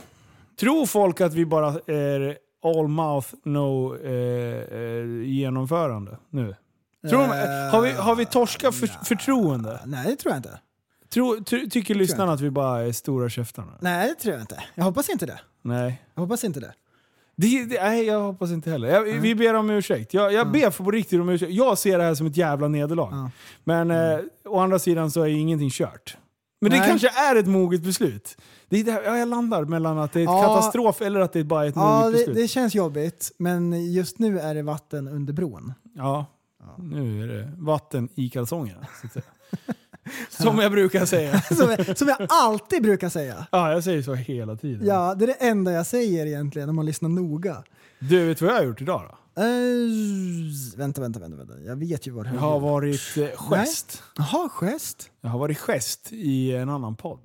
Tror 0.59 0.85
folk 0.85 1.21
att 1.21 1.33
vi 1.33 1.45
bara 1.45 1.67
är 1.87 2.37
all 2.63 2.87
mouth 2.87 3.27
no 3.43 3.95
eh, 3.95 4.79
eh, 4.79 5.23
genomförande 5.23 6.17
nu? 6.29 6.55
Tror 7.09 7.21
de, 7.21 7.27
har, 7.71 7.81
vi, 7.81 7.91
har 7.91 8.15
vi 8.15 8.25
torskat 8.25 8.75
för, 8.75 8.87
förtroende? 8.87 9.79
Nej 9.85 10.05
det 10.05 10.15
tror 10.15 10.31
jag 10.31 10.39
inte. 10.39 10.59
Tror, 11.13 11.43
ty, 11.43 11.69
tycker 11.69 11.95
lyssnarna 11.95 12.33
att 12.33 12.41
vi 12.41 12.49
bara 12.49 12.81
är 12.81 12.91
stora 12.91 13.29
käftarna? 13.29 13.71
Nej 13.79 14.07
det 14.07 14.15
tror 14.15 14.33
jag 14.33 14.43
inte. 14.43 14.63
Jag 14.75 14.83
hoppas 14.83 15.09
inte 15.09 15.25
det. 15.25 15.39
Nej. 15.61 16.01
Jag 16.13 16.21
hoppas 16.21 16.43
inte 16.43 16.59
det. 16.59 16.73
Det, 17.35 17.65
det, 17.65 17.83
nej, 17.83 18.05
jag 18.05 18.21
hoppas 18.21 18.51
inte 18.51 18.69
heller. 18.71 18.87
Jag, 18.87 19.03
Vi 19.03 19.35
ber 19.35 19.53
om 19.53 19.69
ursäkt. 19.69 20.13
Jag, 20.13 20.33
jag 20.33 20.51
ber 20.51 20.69
för 20.69 20.83
på 20.83 20.91
riktigt 20.91 21.19
om 21.21 21.29
ursäkt. 21.29 21.51
Jag 21.51 21.77
ser 21.77 21.97
det 21.97 22.03
här 22.03 22.15
som 22.15 22.27
ett 22.27 22.37
jävla 22.37 22.67
nederlag. 22.67 23.09
Ja. 23.11 23.31
Men 23.63 23.91
eh, 23.91 24.19
å 24.45 24.59
andra 24.59 24.79
sidan 24.79 25.11
så 25.11 25.21
är 25.21 25.27
ingenting 25.27 25.69
kört. 25.69 26.17
Men 26.61 26.71
det 26.71 26.77
Nej. 26.79 26.87
kanske 26.89 27.09
är 27.31 27.35
ett 27.35 27.47
moget 27.47 27.81
beslut. 27.83 28.37
Det 28.69 28.79
är 28.79 28.83
där, 28.83 29.01
ja, 29.05 29.17
jag 29.17 29.27
landar 29.27 29.65
mellan 29.65 29.97
att 29.99 30.13
det 30.13 30.19
är 30.19 30.23
ett 30.23 30.29
Ja. 30.29 30.41
katastrof 30.41 31.01
eller 31.01 31.19
att 31.19 31.33
det 31.33 31.39
är 31.39 31.43
bara 31.43 31.65
är 31.65 31.69
ett 31.69 31.75
Ja 31.75 31.99
moget 31.99 32.11
det, 32.13 32.17
beslut. 32.17 32.35
det 32.35 32.47
känns 32.47 32.75
jobbigt, 32.75 33.31
men 33.37 33.91
just 33.93 34.19
nu 34.19 34.39
är 34.39 34.55
det 34.55 34.61
vatten 34.61 35.07
under 35.07 35.33
bron. 35.33 35.73
Ja, 35.95 36.25
nu 36.77 37.23
är 37.23 37.27
det 37.27 37.51
vatten 37.57 38.09
i 38.15 38.29
kalsongerna. 38.29 38.87
Som 40.29 40.59
jag 40.59 40.71
brukar 40.71 41.05
säga. 41.05 41.41
Som 41.41 41.69
jag, 41.77 41.97
som 41.97 42.07
jag 42.07 42.17
alltid 42.29 42.81
brukar 42.83 43.09
säga. 43.09 43.47
Ja, 43.51 43.71
jag 43.71 43.83
säger 43.83 44.01
så 44.01 44.13
hela 44.13 44.55
tiden. 44.55 44.87
Ja, 44.87 45.15
det 45.15 45.25
är 45.25 45.27
det 45.27 45.33
enda 45.33 45.71
jag 45.71 45.85
säger 45.85 46.25
egentligen 46.25 46.69
om 46.69 46.75
man 46.75 46.85
lyssnar 46.85 47.09
noga. 47.09 47.63
Du, 47.99 48.25
vet 48.27 48.41
vad 48.41 48.49
jag 48.51 48.55
har 48.55 48.63
gjort 48.63 48.81
idag 48.81 49.01
då? 49.09 49.15
Uh, 49.41 50.77
vänta, 50.77 51.01
vänta, 51.01 51.19
vänta, 51.19 51.37
vänta. 51.37 51.53
Jag 51.65 51.75
vet 51.75 52.07
ju 52.07 52.11
vad 52.11 52.25
det 52.25 52.31
Jag 52.33 52.39
har 52.41 52.59
varit 52.59 53.17
eh, 53.17 53.27
gest. 53.49 54.03
Jaha, 54.17 54.49
gest. 54.49 55.09
Jag 55.21 55.29
har 55.29 55.39
varit 55.39 55.57
gest 55.57 56.09
i 56.13 56.55
en 56.55 56.69
annan 56.69 56.95
podd. 56.95 57.19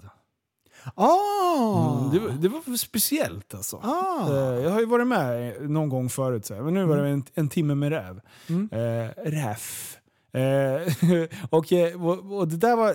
Ah! 0.94 1.98
Mm, 1.98 2.10
det, 2.12 2.18
var- 2.18 2.30
det 2.30 2.48
var 2.48 2.76
speciellt 2.76 3.54
alltså. 3.54 3.76
Ah. 3.76 4.28
Eh, 4.28 4.62
Jag 4.64 4.70
har 4.70 4.80
ju 4.80 4.86
varit 4.86 5.06
med 5.06 5.54
någon 5.70 5.88
gång 5.88 6.08
förut, 6.10 6.46
så 6.46 6.54
här, 6.54 6.62
men 6.62 6.74
nu 6.74 6.84
var 6.84 6.96
det 6.96 7.08
en, 7.08 7.24
en 7.34 7.48
timme 7.48 7.74
med 7.74 7.90
räv. 7.90 8.20
Mm. 8.48 8.68
Eh, 8.72 9.10
räf. 9.30 9.96
Eh, 10.32 10.92
och, 11.50 11.72
eh, 11.72 12.06
och, 12.06 12.38
och 12.38 12.48
det 12.48 12.56
där 12.56 12.76
var... 12.76 12.94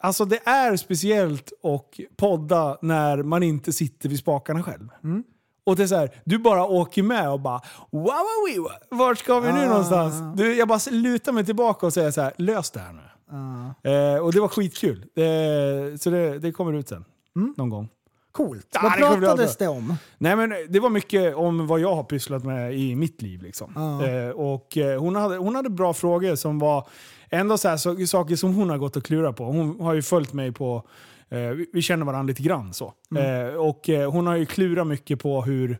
Alltså 0.00 0.24
det 0.24 0.48
är 0.48 0.76
speciellt 0.76 1.52
att 1.62 2.16
podda 2.16 2.78
när 2.82 3.22
man 3.22 3.42
inte 3.42 3.72
sitter 3.72 4.08
vid 4.08 4.18
spakarna 4.18 4.62
själv. 4.62 4.88
Mm. 5.04 5.24
Och 5.66 5.76
det 5.76 5.82
är 5.82 5.86
så 5.86 5.96
här, 5.96 6.10
du 6.24 6.38
bara 6.38 6.64
åker 6.66 7.02
med 7.02 7.30
och 7.30 7.40
bara 7.40 7.60
wow, 7.90 8.68
vart 8.90 9.18
ska 9.18 9.40
vi 9.40 9.52
nu 9.52 9.58
Ah. 9.60 9.68
någonstans? 9.68 10.14
Du, 10.36 10.54
jag 10.54 10.68
bara 10.68 10.78
lutar 10.90 11.32
mig 11.32 11.44
tillbaka 11.44 11.86
och 11.86 11.92
säger 11.92 12.10
så 12.10 12.20
här, 12.20 12.32
lös 12.36 12.70
det 12.70 12.80
här 12.80 12.92
nu. 12.92 13.02
Ah. 13.36 13.88
Eh, 13.90 14.18
och 14.24 14.32
det 14.32 14.40
var 14.40 14.48
skitkul. 14.48 14.98
Eh, 14.98 15.96
så 15.98 16.10
det, 16.10 16.38
det 16.38 16.52
kommer 16.52 16.72
ut 16.72 16.88
sen. 16.88 17.04
Mm. 17.36 17.54
Någon 17.56 17.70
gång. 17.70 17.88
Coolt. 18.32 18.66
Ja, 18.72 18.80
vad 18.82 18.92
det 18.92 19.20
pratades 19.20 19.58
bra. 19.58 19.66
det 19.66 19.72
om? 19.78 19.96
Nej 20.18 20.36
men 20.36 20.54
det 20.68 20.80
var 20.80 20.90
mycket 20.90 21.34
om 21.34 21.66
vad 21.66 21.80
jag 21.80 21.94
har 21.94 22.04
pysslat 22.04 22.44
med 22.44 22.74
i 22.78 22.94
mitt 22.96 23.22
liv. 23.22 23.42
Liksom. 23.42 23.72
Ja. 23.74 24.06
Eh, 24.06 24.30
och 24.30 24.76
eh, 24.76 25.00
hon, 25.00 25.16
hade, 25.16 25.36
hon 25.36 25.54
hade 25.54 25.70
bra 25.70 25.94
frågor 25.94 26.34
som 26.36 26.58
var 26.58 26.88
ändå 27.30 27.58
så 27.58 27.68
här, 27.68 27.76
så, 27.76 28.06
saker 28.06 28.36
som 28.36 28.54
hon 28.54 28.70
har 28.70 28.78
gått 28.78 28.96
och 28.96 29.04
klurat 29.04 29.36
på. 29.36 29.44
Hon 29.44 29.80
har 29.80 29.94
ju 29.94 30.02
följt 30.02 30.32
mig 30.32 30.52
på, 30.52 30.82
eh, 31.28 31.38
vi, 31.38 31.66
vi 31.72 31.82
känner 31.82 32.06
varandra 32.06 32.30
lite 32.30 32.42
grann 32.42 32.74
så. 32.74 32.92
Mm. 33.10 33.46
Eh, 33.48 33.54
och 33.54 33.88
eh, 33.88 34.10
hon 34.10 34.26
har 34.26 34.36
ju 34.36 34.46
klurat 34.46 34.86
mycket 34.86 35.20
på 35.22 35.42
hur 35.42 35.78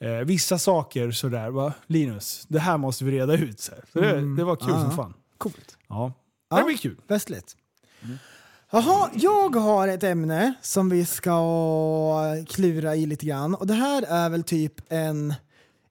eh, 0.00 0.10
vissa 0.10 0.58
saker 0.58 1.10
sådär, 1.10 1.50
va? 1.50 1.72
Linus, 1.86 2.44
det 2.48 2.58
här 2.60 2.76
måste 2.78 3.04
vi 3.04 3.10
reda 3.18 3.34
ut. 3.34 3.60
Så, 3.60 3.72
så 3.92 4.00
det, 4.00 4.36
det 4.36 4.44
var 4.44 4.56
kul 4.56 4.68
Mm. 4.68 4.80
Ja. 4.80 4.86
som 4.88 4.96
fan. 4.96 5.14
Coolt. 5.38 5.76
Ja. 5.88 6.12
Det 6.56 6.64
blir 6.64 6.76
kul. 6.76 6.96
Festligt. 7.08 7.56
Jaha, 8.70 9.10
jag 9.14 9.56
har 9.56 9.88
ett 9.88 10.02
ämne 10.02 10.54
som 10.62 10.88
vi 10.88 11.04
ska 11.04 12.44
klura 12.48 12.96
i 12.96 13.06
lite 13.06 13.26
grann. 13.26 13.54
Och 13.54 13.66
det 13.66 13.74
här 13.74 14.02
är 14.02 14.30
väl 14.30 14.42
typ 14.42 14.74
en, 14.88 15.34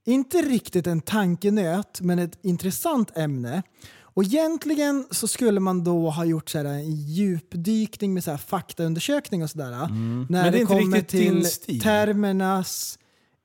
inte 0.06 0.38
riktigt 0.38 0.88
en 0.88 1.02
tankenöt, 1.02 2.02
men 2.02 2.20
ett 2.20 2.40
intressant 2.42 3.18
ämne. 3.18 3.64
Och 4.02 4.24
egentligen 4.24 5.06
så 5.12 5.28
skulle 5.28 5.60
man 5.60 5.84
då 5.84 6.10
ha 6.10 6.26
gjort 6.26 6.50
så 6.50 6.58
här 6.58 6.66
en 6.66 6.92
djupdykning 6.92 8.14
med 8.14 8.24
så 8.24 8.32
här 8.32 8.38
faktaundersökning 8.38 9.44
och 9.44 9.50
sådär. 9.50 9.72
När 9.72 9.86
Mm. 9.86 10.26
Men 10.30 10.52
det 10.52 10.60
det, 10.60 10.66
kommer 10.66 11.02
till 11.02 11.46
termernas 11.82 13.00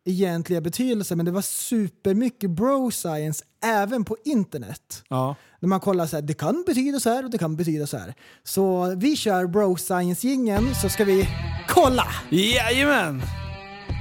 egentliga 0.04 0.60
betydelse. 0.60 1.16
Men 1.16 1.26
det 1.26 1.32
var 1.32 1.42
supermycket 1.42 2.50
bro 2.50 2.90
science 2.90 3.44
även 3.64 4.04
på 4.04 4.16
internet. 4.24 5.04
Ja. 5.08 5.36
När 5.60 5.68
man 5.68 5.80
kollar 5.80 6.06
så 6.06 6.16
här, 6.16 6.22
det 6.22 6.34
kan 6.34 6.64
betyda 6.66 7.00
så 7.00 7.10
här 7.10 7.24
och 7.24 7.30
det 7.30 7.38
kan 7.38 7.56
betyda 7.56 7.86
så 7.86 7.98
här. 7.98 8.14
Så 8.42 8.94
vi 8.96 9.16
kör 9.16 9.46
bro 9.46 9.76
science 9.76 10.26
gingen 10.28 10.74
så 10.74 10.88
ska 10.88 11.04
vi 11.04 11.28
kolla! 11.68 12.06
Jajamän! 12.30 13.22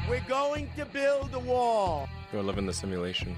We're 0.10 0.30
going 0.30 0.68
to 0.78 0.86
build 0.94 1.36
a 1.36 1.42
wall. 1.48 2.08
You 2.34 2.44
live 2.44 2.60
in 2.60 2.68
the 2.68 2.74
simulation. 2.74 3.36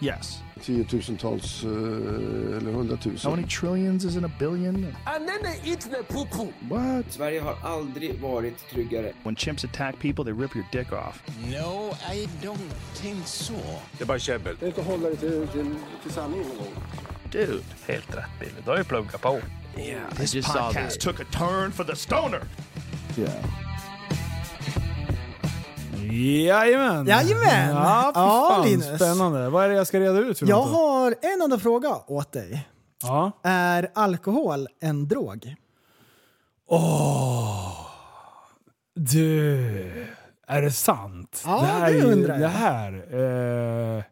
Yes. 0.00 0.38
Tiotusentals 0.62 1.64
eh, 1.64 1.70
eller 1.70 3.22
How 3.24 3.30
many 3.30 3.46
trillions 3.46 4.04
is 4.04 4.16
in 4.16 4.24
a 4.24 4.30
billion? 4.38 4.96
And 5.06 5.28
then 5.28 5.42
they 5.42 5.72
eat 5.72 5.80
the 5.80 6.02
poo 6.02 6.24
poo. 6.26 6.52
What? 6.68 7.12
Sverige 7.12 7.40
har 7.40 7.58
aldrig 7.64 8.20
varit 8.20 8.54
tryggare. 8.70 9.12
When 9.22 9.36
chimps 9.36 9.64
attack 9.64 9.98
people, 10.00 10.24
they 10.24 10.32
rip 10.32 10.56
your 10.56 10.66
dick 10.72 10.92
off. 10.92 11.22
No, 11.50 11.94
I 12.14 12.28
don't 12.42 12.72
think 12.94 13.26
so. 13.26 13.54
Det 13.98 14.04
är 14.04 14.06
bara 14.06 14.18
käbbel. 14.18 14.56
Det 14.60 14.66
är 14.66 14.68
inte 14.68 14.80
att 14.80 14.86
hålla 14.86 15.08
dig 15.08 15.16
till, 15.16 15.48
till, 15.48 15.74
till 16.02 16.12
sanningen 16.12 16.48
någon 16.48 16.56
gång. 16.56 16.82
Dude. 17.30 17.62
Helt 17.86 18.16
rätt 18.16 18.24
Billy. 18.40 18.52
Du 18.64 18.70
har 18.70 18.78
ju 18.78 18.84
pluggat 18.84 19.20
på. 19.20 19.40
Yeah, 19.76 20.10
This 20.16 20.34
podcast 20.46 21.00
took 21.00 21.20
a 21.20 21.24
turn 21.30 21.72
for 21.72 21.84
the 21.84 21.96
stoner. 21.96 22.42
Jajamän! 26.12 27.06
Jajamän! 27.06 27.74
Ja, 27.74 28.12
Ja, 28.14 28.62
Linus. 28.64 28.96
Spännande. 28.96 29.48
Vad 29.48 29.64
är 29.64 29.68
det 29.68 29.74
jag 29.74 29.86
ska 29.86 30.00
reda 30.00 30.18
ut 30.18 30.38
för 30.38 30.46
Jag 30.46 30.58
något? 30.58 30.70
har 30.76 31.14
en 31.22 31.42
enda 31.42 31.58
fråga 31.58 31.88
åt 32.06 32.32
dig. 32.32 32.68
Ja. 33.02 33.32
Är 33.42 33.90
alkohol 33.94 34.68
en 34.80 35.08
drog? 35.08 35.54
Du, 38.94 40.06
är 40.46 40.62
det 40.62 40.70
sant? 40.72 41.42
Ja, 41.46 41.58
här 41.58 41.80
det 41.92 41.98
är 41.98 42.00
ju- 42.02 42.12
undrar 42.12 42.32
jag. 42.34 42.40
Det 42.40 42.48
här, 42.48 42.92
eh, 43.98 44.04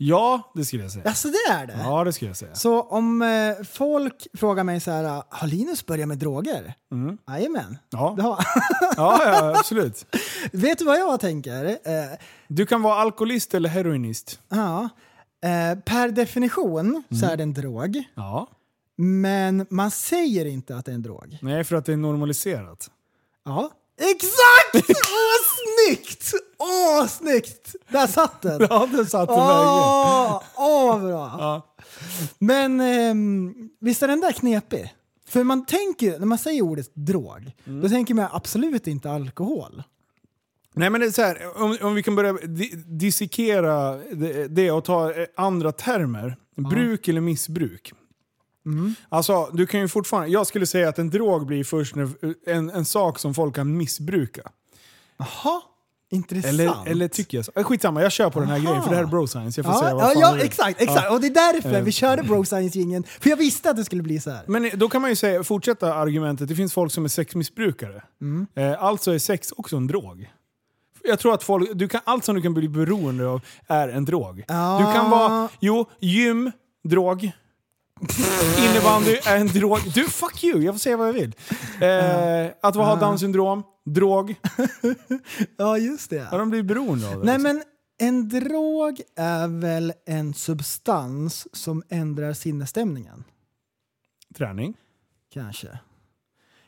ja, 0.00 0.52
det 0.54 0.64
skulle 0.64 0.82
jag 0.82 0.92
säga. 0.92 1.04
Alltså 1.08 1.28
det 1.28 1.52
är 1.52 1.66
det? 1.66 1.78
Ja, 1.84 2.04
det 2.04 2.12
skulle 2.12 2.28
jag 2.30 2.36
säga. 2.36 2.54
Så 2.54 2.82
om 2.82 3.22
eh, 3.22 3.64
folk 3.64 4.26
frågar 4.34 4.64
mig 4.64 4.80
så 4.80 4.90
här, 4.90 5.22
har 5.28 5.46
Linus 5.48 5.86
börjat 5.86 6.08
med 6.08 6.18
droger? 6.18 6.74
Mm. 6.92 7.18
Jajamän. 7.28 7.78
Ja. 7.90 8.14
Det 8.16 8.22
har. 8.22 8.44
Ja, 8.96 9.20
ja, 9.24 9.58
absolut. 9.58 10.06
Vet 10.52 10.78
du 10.78 10.84
vad 10.84 10.98
jag 10.98 11.20
tänker? 11.20 11.64
Eh, 11.66 12.18
Du 12.48 12.66
kan 12.66 12.82
vara 12.82 12.94
alkoholist 12.94 13.54
eller 13.54 13.68
heroinist. 13.68 14.40
ja. 14.48 14.88
eh, 15.42 15.78
per 15.78 16.08
definition 16.08 17.02
så 17.10 17.16
Mm. 17.16 17.30
är 17.32 17.36
det 17.36 17.42
en 17.42 17.54
drog. 17.54 18.04
Ja. 18.14 18.46
Men 18.96 19.66
man 19.70 19.90
säger 19.90 20.44
inte 20.44 20.76
att 20.76 20.84
det 20.84 20.92
är 20.92 20.94
en 20.94 21.02
drog. 21.02 21.38
Nej, 21.42 21.64
för 21.64 21.76
att 21.76 21.84
det 21.86 21.92
är 21.92 21.96
normaliserat. 21.96 22.90
Ja. 23.44 23.70
Exakt! 23.98 24.90
Åh, 24.90 25.38
snyggt! 25.54 26.32
Åh, 26.58 27.06
snyggt! 27.06 27.74
Där 27.88 28.06
satt 28.06 28.42
den! 28.42 28.66
Ja, 28.70 28.88
det 28.92 29.06
satt 29.06 29.28
den. 29.28 29.38
Åh, 29.38 30.42
åh, 30.56 31.00
bra! 31.00 31.34
Ja. 31.38 31.74
Men 32.38 32.80
ehm, 32.80 33.54
visst 33.80 34.02
är 34.02 34.08
den 34.08 34.20
där 34.20 34.32
knepig? 34.32 34.94
För 35.28 35.44
man 35.44 35.66
tänker, 35.66 36.18
när 36.18 36.26
man 36.26 36.38
säger 36.38 36.62
ordet 36.62 36.90
drog, 36.94 37.52
Mm. 37.66 37.80
då 37.80 37.88
tänker 37.88 38.14
man 38.14 38.28
absolut 38.32 38.86
inte 38.86 39.10
alkohol. 39.10 39.82
Nej 40.74 40.90
men 40.90 41.00
det 41.00 41.06
är 41.06 41.10
så 41.10 41.22
här, 41.22 41.62
om, 41.62 41.76
om 41.82 41.94
vi 41.94 42.02
kan 42.02 42.14
börja 42.16 42.32
di- 42.32 42.82
dissekera 42.86 43.96
det, 43.96 44.48
det 44.48 44.70
och 44.70 44.84
ta 44.84 45.12
eh, 45.12 45.26
andra 45.36 45.72
termer. 45.72 46.36
Bruk 46.70 47.08
eller 47.08 47.20
missbruk. 47.20 47.92
Alltså, 49.08 49.50
du 49.52 49.66
kan 49.66 49.80
ju 49.80 49.88
fortfarande, 49.88 50.28
jag 50.28 50.46
skulle 50.46 50.66
säga 50.66 50.88
att 50.88 50.98
en 50.98 51.10
drog 51.10 51.46
blir 51.46 51.64
först 51.64 51.94
en, 52.46 52.70
en 52.70 52.84
sak 52.84 53.18
som 53.18 53.34
folk 53.34 53.54
kan 53.54 53.76
missbruka. 53.76 54.42
Jaha, 55.16 55.60
intressant. 56.10 56.54
Eller, 56.54 56.88
eller 56.88 57.08
tycker 57.08 57.38
jag 57.38 57.44
så. 57.44 57.52
Eh, 57.56 57.64
Skitsamma, 57.64 58.02
jag 58.02 58.12
kör 58.12 58.30
på 58.30 58.40
den 58.40 58.48
här 58.48 58.58
grejen 58.58 58.82
för 58.82 58.90
det 58.90 58.96
här 58.96 59.02
är 59.02 59.06
bro 59.06 59.26
science. 59.26 59.60
Jag 59.60 59.64
får 59.66 59.74
ja, 59.74 59.80
säga 59.80 59.94
vad 59.94 60.04
ja, 60.04 60.08
fan 60.08 60.20
ja 60.20 60.32
vill. 60.32 60.42
exakt, 60.44 60.80
exakt. 60.80 61.04
Ja. 61.04 61.14
Och 61.14 61.20
det 61.20 61.26
är 61.26 61.52
därför 61.52 61.74
Eh. 61.74 61.82
vi 61.82 61.92
körde 61.92 62.22
bro 62.22 62.44
science 62.44 62.78
gingen 62.78 63.04
För 63.20 63.30
jag 63.30 63.36
visste 63.36 63.70
att 63.70 63.76
det 63.76 63.84
skulle 63.84 64.02
bli 64.02 64.20
så 64.20 64.30
här. 64.30 64.42
Men 64.46 64.70
då 64.74 64.88
kan 64.88 65.00
man 65.02 65.10
ju 65.10 65.16
säga, 65.16 65.44
fortsätta 65.44 65.94
argumentet, 65.94 66.48
det 66.48 66.54
finns 66.54 66.72
folk 66.72 66.92
som 66.92 67.04
är 67.04 67.08
sexmissbrukare. 67.08 68.02
Mm. 68.20 68.46
Eh, 68.54 68.82
alltså 68.82 69.14
är 69.14 69.18
sex 69.18 69.52
också 69.56 69.76
en 69.76 69.86
drog. 69.86 70.30
Jag 71.04 71.18
tror 71.18 71.34
att 71.34 71.42
folk, 71.42 71.70
du 71.74 71.88
kan, 71.88 72.00
allt 72.04 72.24
som 72.24 72.34
du 72.34 72.42
kan 72.42 72.54
bli 72.54 72.68
beroende 72.68 73.26
av 73.26 73.40
är 73.66 73.88
en 73.88 74.04
drog. 74.04 74.44
Ja. 74.48 74.78
Du 74.78 74.98
kan 74.98 75.10
vara, 75.10 75.48
jo, 75.60 75.86
gym, 76.00 76.52
drog. 76.84 77.30
Innebandy 78.58 79.18
är 79.26 79.36
en 79.36 79.46
drog. 79.46 79.78
Du, 79.94 80.04
fuck 80.04 80.44
you! 80.44 80.62
Jag 80.62 80.74
får 80.74 80.78
säga 80.78 80.96
vad 80.96 81.08
jag 81.08 81.12
vill. 81.12 81.34
Eh, 81.80 82.50
att 82.62 82.74
ha 82.74 82.96
down 82.96 83.18
syndrom, 83.18 83.62
drog. 83.84 84.34
Ja, 85.56 85.78
just 85.78 86.10
det. 86.10 86.28
Ja, 86.30 86.38
de 86.38 86.50
blir 86.50 86.62
beroende 86.62 87.08
av 87.08 87.20
det. 87.20 87.26
Nej 87.26 87.38
men 87.38 87.62
en 87.98 88.28
drog 88.28 89.00
är 89.16 89.60
väl 89.60 89.92
en 90.06 90.34
substans 90.34 91.46
som 91.56 91.82
ändrar 91.88 92.32
sinnesstämningen? 92.32 93.24
Träning. 94.34 94.74
Kanske. 95.32 95.78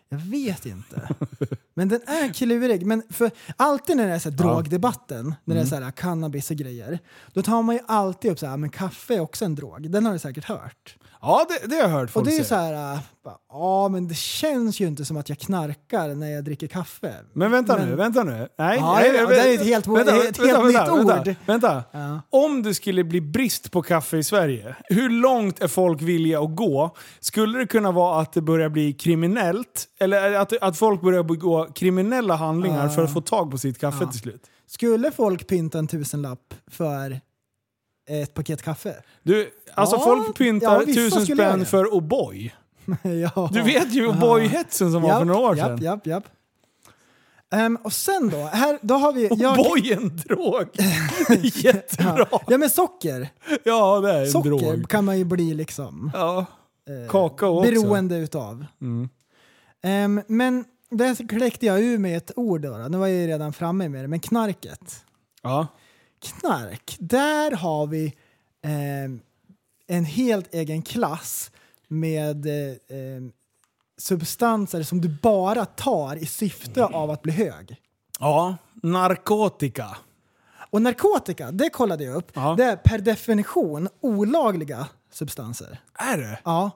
Jag 0.08 0.18
vet 0.18 0.66
inte. 0.66 1.08
Men 1.74 1.88
den 1.88 2.00
är 2.06 2.32
klurig. 2.32 2.86
Men 2.86 3.02
för 3.10 3.30
alltid 3.56 3.96
när 3.96 4.06
det 4.06 4.12
är 4.14 4.18
så 4.18 4.30
här 4.30 4.36
drogdebatten, 4.36 5.34
när 5.44 5.54
det 5.54 5.60
är 5.60 5.64
så 5.64 5.74
här 5.76 5.90
cannabis 5.90 6.50
och 6.50 6.56
grejer, 6.56 6.98
då 7.32 7.42
tar 7.42 7.62
man 7.62 7.74
ju 7.74 7.80
alltid 7.86 8.30
upp 8.30 8.38
så 8.38 8.46
här, 8.46 8.56
men 8.56 8.70
kaffe 8.70 9.14
är 9.14 9.20
också 9.20 9.44
en 9.44 9.54
drog. 9.54 9.90
Den 9.90 10.06
har 10.06 10.12
du 10.12 10.18
säkert 10.18 10.44
hört. 10.44 10.96
Ja, 11.22 11.46
det, 11.48 11.66
det 11.66 11.74
har 11.74 11.82
jag 11.82 11.88
hört 11.88 12.04
Och 12.04 12.10
folk 12.10 12.26
det 12.26 12.32
är 12.32 12.34
säga. 12.34 12.44
så 12.44 12.54
här, 12.54 12.92
äh, 12.94 12.98
bara, 13.24 13.34
ja 13.50 13.88
men 13.88 14.08
det 14.08 14.14
känns 14.16 14.80
ju 14.80 14.86
inte 14.86 15.04
som 15.04 15.16
att 15.16 15.28
jag 15.28 15.38
knarkar 15.38 16.08
när 16.14 16.30
jag 16.30 16.44
dricker 16.44 16.66
kaffe. 16.66 17.14
Men 17.32 17.50
vänta 17.50 17.76
Men- 17.78 17.88
nu, 17.88 17.94
vänta 17.96 18.22
nu. 18.24 18.48
Nej, 18.58 18.76
Ja, 18.78 18.94
nej, 18.94 19.12
ja, 19.16 19.26
det 19.26 19.36
är 19.40 19.54
ett 19.54 19.64
helt- 19.64 19.86
ett 19.86 20.38
helt 20.38 20.64
nytt 20.66 20.74
vänta, 20.76 20.92
ord. 20.92 21.34
Vänta. 21.46 21.84
Ja. 21.92 22.20
Om 22.30 22.62
det 22.62 22.74
skulle 22.74 23.04
bli 23.04 23.20
brist 23.20 23.70
på 23.70 23.82
kaffe 23.82 24.16
i 24.16 24.24
Sverige, 24.24 24.76
hur 24.84 25.10
långt 25.10 25.60
är 25.62 25.68
folk 25.68 26.02
villiga 26.02 26.40
att 26.40 26.56
gå? 26.56 26.96
Skulle 27.20 27.58
det 27.58 27.66
kunna 27.66 27.92
vara 27.92 28.20
att 28.20 28.32
det 28.32 28.40
börjar 28.40 28.68
bli 28.68 28.92
kriminellt? 28.92 29.86
Eller 30.00 30.32
att, 30.34 30.52
att 30.62 30.76
folk 30.78 31.00
börjar 31.02 31.22
begå 31.22 31.64
kriminella 31.74 32.34
handlingar 32.36 32.88
för 32.88 33.04
att 33.04 33.12
få 33.12 33.20
tag 33.20 33.50
på 33.50 33.58
sitt 33.58 33.78
kaffe 33.78 34.06
till 34.10 34.20
slut? 34.20 34.42
Skulle 34.66 35.10
folk 35.10 35.46
pynta 35.46 35.78
en 35.78 35.86
tusenlapp 35.86 36.54
för 36.70 37.20
ett 38.10 38.34
paket 38.34 38.62
kaffe? 38.62 38.94
Du, 39.22 39.50
alltså 39.74 39.96
Ja, 39.96 40.02
folk 40.04 40.38
pyntar 40.38 40.84
ja, 40.86 40.94
tusen 40.94 41.26
spänn 41.26 41.66
för 41.66 41.84
O'boy. 41.84 42.50
ja. 43.34 43.50
Du 43.52 43.62
vet 43.62 43.92
ju 43.92 44.06
O'boy-hetsen 44.08 44.92
som 44.92 45.02
var 45.02 45.18
för 45.18 45.24
några 45.24 45.40
år 45.40 45.54
sedan. 45.56 45.70
Japp, 45.70 45.80
japp, 45.82 46.06
japp. 46.06 46.24
Ehm, 47.52 47.76
och 47.82 47.92
sen 47.92 48.28
då, 48.28 48.36
här, 48.36 48.78
då 48.82 48.94
har 48.94 49.12
vi... 49.12 49.28
jag- 49.36 49.58
O'boy 49.58 49.92
är 49.92 49.96
en 49.96 50.16
drog! 50.16 50.68
Jättebra! 51.64 52.26
Ja 52.48 52.58
men 52.58 52.70
socker. 52.70 53.28
Ja, 53.64 54.00
det 54.00 54.12
är 54.12 54.20
en 54.24 54.30
Socker 54.30 54.50
drog. 54.50 54.88
kan 54.88 55.04
man 55.04 55.18
ju 55.18 55.24
bli 55.24 55.54
liksom 55.54 56.10
Ja. 56.14 56.46
Kakao 57.08 57.58
också. 57.58 57.70
beroende 57.70 58.16
utav. 58.16 58.66
Mm. 58.80 59.08
Ehm, 59.82 60.22
men 60.26 60.64
där 60.90 61.28
kläckte 61.28 61.66
jag 61.66 61.80
ur 61.80 61.98
med 61.98 62.16
ett 62.16 62.30
ord 62.36 62.60
då, 62.60 62.78
då. 62.78 62.88
Nu 62.88 62.98
var 62.98 63.06
jag 63.06 63.16
ju 63.20 63.26
redan 63.26 63.52
framme 63.52 63.88
med 63.88 64.04
det, 64.04 64.08
men 64.08 64.20
knarket. 64.20 65.04
Ja. 65.42 65.66
Knark, 66.22 66.96
där 66.98 67.50
har 67.50 67.86
vi 67.86 68.14
ehm, 68.62 69.20
en 69.86 70.04
helt 70.04 70.54
egen 70.54 70.82
klass 70.82 71.50
med 71.88 72.46
eh, 72.46 72.76
ehm, 72.98 73.32
substanser 73.98 74.82
som 74.82 75.00
du 75.00 75.08
bara 75.22 75.64
tar 75.64 76.16
i 76.16 76.26
syfte 76.26 76.84
av 76.84 77.10
att 77.10 77.22
bli 77.22 77.32
hög. 77.32 77.76
Ja, 78.20 78.56
narkotika. 78.82 79.96
Och 80.70 80.82
narkotika, 80.82 81.50
det 81.50 81.70
kollade 81.70 82.04
jag 82.04 82.16
upp, 82.16 82.30
Ja. 82.34 82.54
det 82.58 82.64
är 82.64 82.76
per 82.76 82.98
definition 82.98 83.88
olagliga 84.00 84.86
substanser. 85.12 85.80
Är 85.94 86.18
det? 86.18 86.40
Ja, 86.44 86.70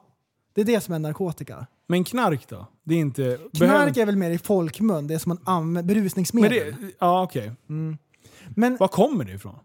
det 0.54 0.60
är 0.60 0.64
det 0.64 0.80
som 0.80 0.94
är 0.94 0.98
narkotika. 0.98 1.66
Men 1.86 2.04
knark 2.04 2.48
då? 2.48 2.66
Det 2.84 2.94
är 2.94 2.98
inte... 2.98 3.38
Knark 3.56 3.96
är 3.96 4.06
väl 4.06 4.16
mer 4.16 4.30
i 4.30 4.38
folkmun, 4.38 5.06
det 5.06 5.14
är 5.14 5.18
som 5.18 5.28
man 5.30 5.40
använder, 5.44 5.94
berusningsmedel. 5.94 6.50
det, 6.80 6.90
ja, 6.98 7.22
okej. 7.22 7.52
Men 8.54 8.76
Var 8.76 8.88
kommer 8.88 9.24
det 9.24 9.32
ifrån? 9.32 9.58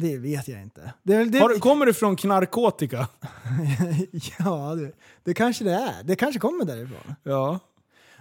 det 0.00 0.18
vet 0.18 0.48
jag 0.48 0.62
inte. 0.62 0.92
Det, 1.02 1.24
det, 1.24 1.38
Har, 1.38 1.58
kommer 1.58 1.86
det 1.86 1.94
från 1.94 2.16
knarkotika? 2.16 3.08
ja, 4.38 4.74
det, 4.74 4.92
det 5.22 5.34
kanske 5.34 5.64
det 5.64 5.74
är. 5.74 6.02
Det 6.02 6.16
kanske 6.16 6.40
kommer 6.40 6.64
därifrån. 6.64 7.14
Ja. 7.22 7.58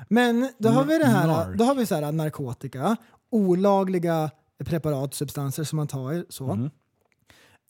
Men 0.10 0.50
då 0.58 0.70
har 0.70 0.84
vi 0.84 0.98
det 0.98 1.06
här, 1.06 1.54
då 1.56 1.66
har 1.66 1.76
vi 1.76 1.86
så 1.86 1.96
här 1.96 2.12
narkotika, 2.12 2.98
olagliga 3.30 4.32
preparat, 4.66 5.14
substanser 5.14 5.64
som 5.64 5.78
man 5.78 5.88
tar. 5.88 6.26
Så. 6.30 6.52
Mm. 6.52 6.70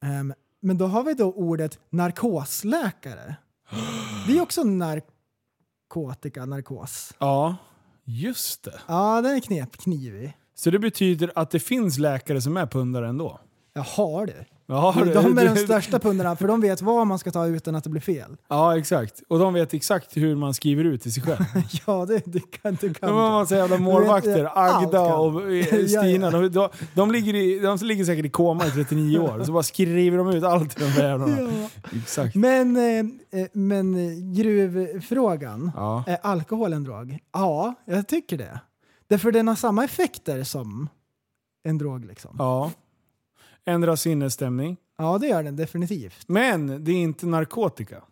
Ehm, 0.04 0.34
men 0.60 0.78
då 0.78 0.88
har 0.88 1.04
vi 1.04 1.14
då 1.14 1.32
ordet 1.32 1.80
narkosläkare. 1.90 3.36
Det 4.28 4.38
är 4.38 4.42
också 4.42 4.64
narkotika, 4.64 6.46
narkos. 6.46 7.14
Ja, 7.20 7.56
just 8.04 8.64
det. 8.64 8.80
Ja, 8.88 9.22
den 9.22 9.36
är 9.36 9.40
knep, 9.40 9.78
knivig. 9.78 10.38
Så 10.60 10.70
det 10.70 10.80
betyder 10.80 11.32
att 11.36 11.52
det 11.52 11.60
finns 11.60 11.98
läkare 11.98 12.42
som 12.42 12.58
är 12.58 12.66
pundare 12.66 13.08
ändå? 13.08 13.40
Jag 13.74 13.82
har 13.82 14.26
det. 14.26 14.46
Ja, 14.70 14.94
de 15.14 15.38
är 15.38 15.46
de 15.46 15.56
största 15.56 16.00
pundarna 16.00 16.36
för 16.36 16.48
de 16.48 16.62
vet 16.62 16.82
vad 16.82 17.08
man 17.08 17.20
ska 17.20 17.32
ta 17.32 17.48
utan 17.48 17.76
att 17.76 17.84
det 17.84 17.90
blir 17.90 18.02
fel. 18.02 18.38
Ja, 18.50 18.78
exakt. 18.78 19.22
Och 19.28 19.40
de 19.40 19.54
vet 19.54 19.74
exakt 19.74 20.18
hur 20.18 20.36
man 20.36 20.54
skriver 20.54 20.84
ut 20.84 21.02
till 21.02 21.14
sig 21.14 21.24
själv. 21.24 21.46
Ja, 21.88 22.06
det, 22.06 22.22
det 22.26 22.40
kan 22.62 22.78
du 22.82 22.94
kan. 22.94 23.10
De 23.10 23.16
har 23.18 23.32
massa 23.32 23.56
jävla 23.56 23.78
målvakter. 23.78 24.50
Agda 24.56 25.16
och 25.16 25.52
eh, 25.54 25.66
Stina. 25.86 26.32
De, 26.32 26.50
de, 26.50 26.70
de, 26.94 27.12
ligger 27.12 27.36
i, 27.36 27.60
de 27.60 27.78
ligger 27.82 28.06
säkert 28.06 28.26
i 28.26 28.30
koma 28.30 28.68
i 28.68 28.72
39 28.72 29.20
år. 29.20 29.44
Så 29.44 29.52
bara 29.52 29.64
skriver 29.64 30.18
de 30.18 30.30
ut 30.30 30.44
allt 30.44 30.76
till 30.76 30.86
de 30.86 31.02
där 31.02 31.10
jävlarna. 31.10 31.38
Ja. 31.42 31.70
Exakt. 31.98 32.36
Men, 32.36 32.76
eh, 32.76 33.42
eh, 33.42 33.48
men 33.54 33.96
gruvfrågan, 34.34 35.72
Ja. 35.76 36.04
är 36.08 36.18
alkohol 36.22 36.74
en 36.74 36.84
drog? 36.84 37.18
Ja, 37.34 37.74
jag 37.86 38.08
tycker 38.08 38.38
det. 38.38 38.60
Därför 39.08 39.32
den 39.32 39.48
har 39.48 39.56
samma 39.56 39.84
effekter 39.86 40.44
som 40.44 40.90
en 41.64 41.78
drog 41.78 42.06
liksom. 42.06 42.36
Ja. 42.40 42.72
Ändra 43.66 43.98
sinnesstämning. 43.98 44.78
Ja, 44.98 45.18
det 45.18 45.28
gör 45.28 45.44
den 45.44 45.56
definitivt. 45.56 46.24
Men 46.28 46.84
det 46.84 46.92
är 46.92 46.96
inte 46.96 47.26
narkotika. 47.26 48.04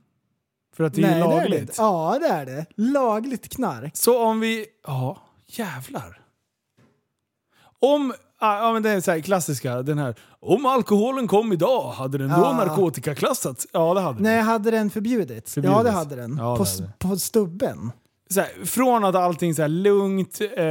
För 0.75 0.83
att 0.83 0.93
det 0.93 1.01
är 1.01 1.09
Nej, 1.09 1.19
ju 1.19 1.23
det 1.27 1.33
är 1.33 1.39
lagligt. 1.39 1.67
det. 1.67 1.73
Ja, 1.77 2.17
det 2.21 2.27
är 2.27 2.45
det. 2.45 2.65
Lagligt 2.75 3.49
knark. 3.55 3.97
Så 3.97 4.23
om 4.25 4.39
vi... 4.39 4.65
Ja, 4.87 5.17
jävlar. 5.45 6.21
Om... 7.79 8.13
Ja, 8.39 8.73
men 8.73 8.83
det 8.83 8.89
är 8.89 9.01
så 9.01 9.11
här 9.11 9.19
klassiska, 9.19 9.81
den 9.81 9.97
här. 9.97 10.15
Om 10.39 10.65
alkoholen 10.65 11.27
kom 11.27 11.53
idag, 11.53 11.91
hade 11.91 12.17
den 12.17 12.29
då 12.29 12.35
Ja. 12.35 12.53
narkotikaklassats? 12.57 13.67
Ja, 13.73 13.93
det 13.93 13.99
hade 14.01 14.13
den. 14.15 14.23
Nej, 14.23 14.41
hade 14.41 14.71
den 14.71 14.89
förbjudits? 14.89 15.57
Ja, 15.57 15.61
Förbjudits. 15.63 15.83
det 15.83 15.91
hade 15.91 16.15
den. 16.15 16.37
Ja, 16.37 16.57
det 16.57 16.81
hade. 16.81 16.93
på 16.99 17.17
stubben. 17.17 17.91
Här, 18.35 18.65
från 18.65 19.05
att 19.05 19.15
allting 19.15 19.53
här 19.53 19.67
lugnt, 19.67 20.41
eh, 20.57 20.65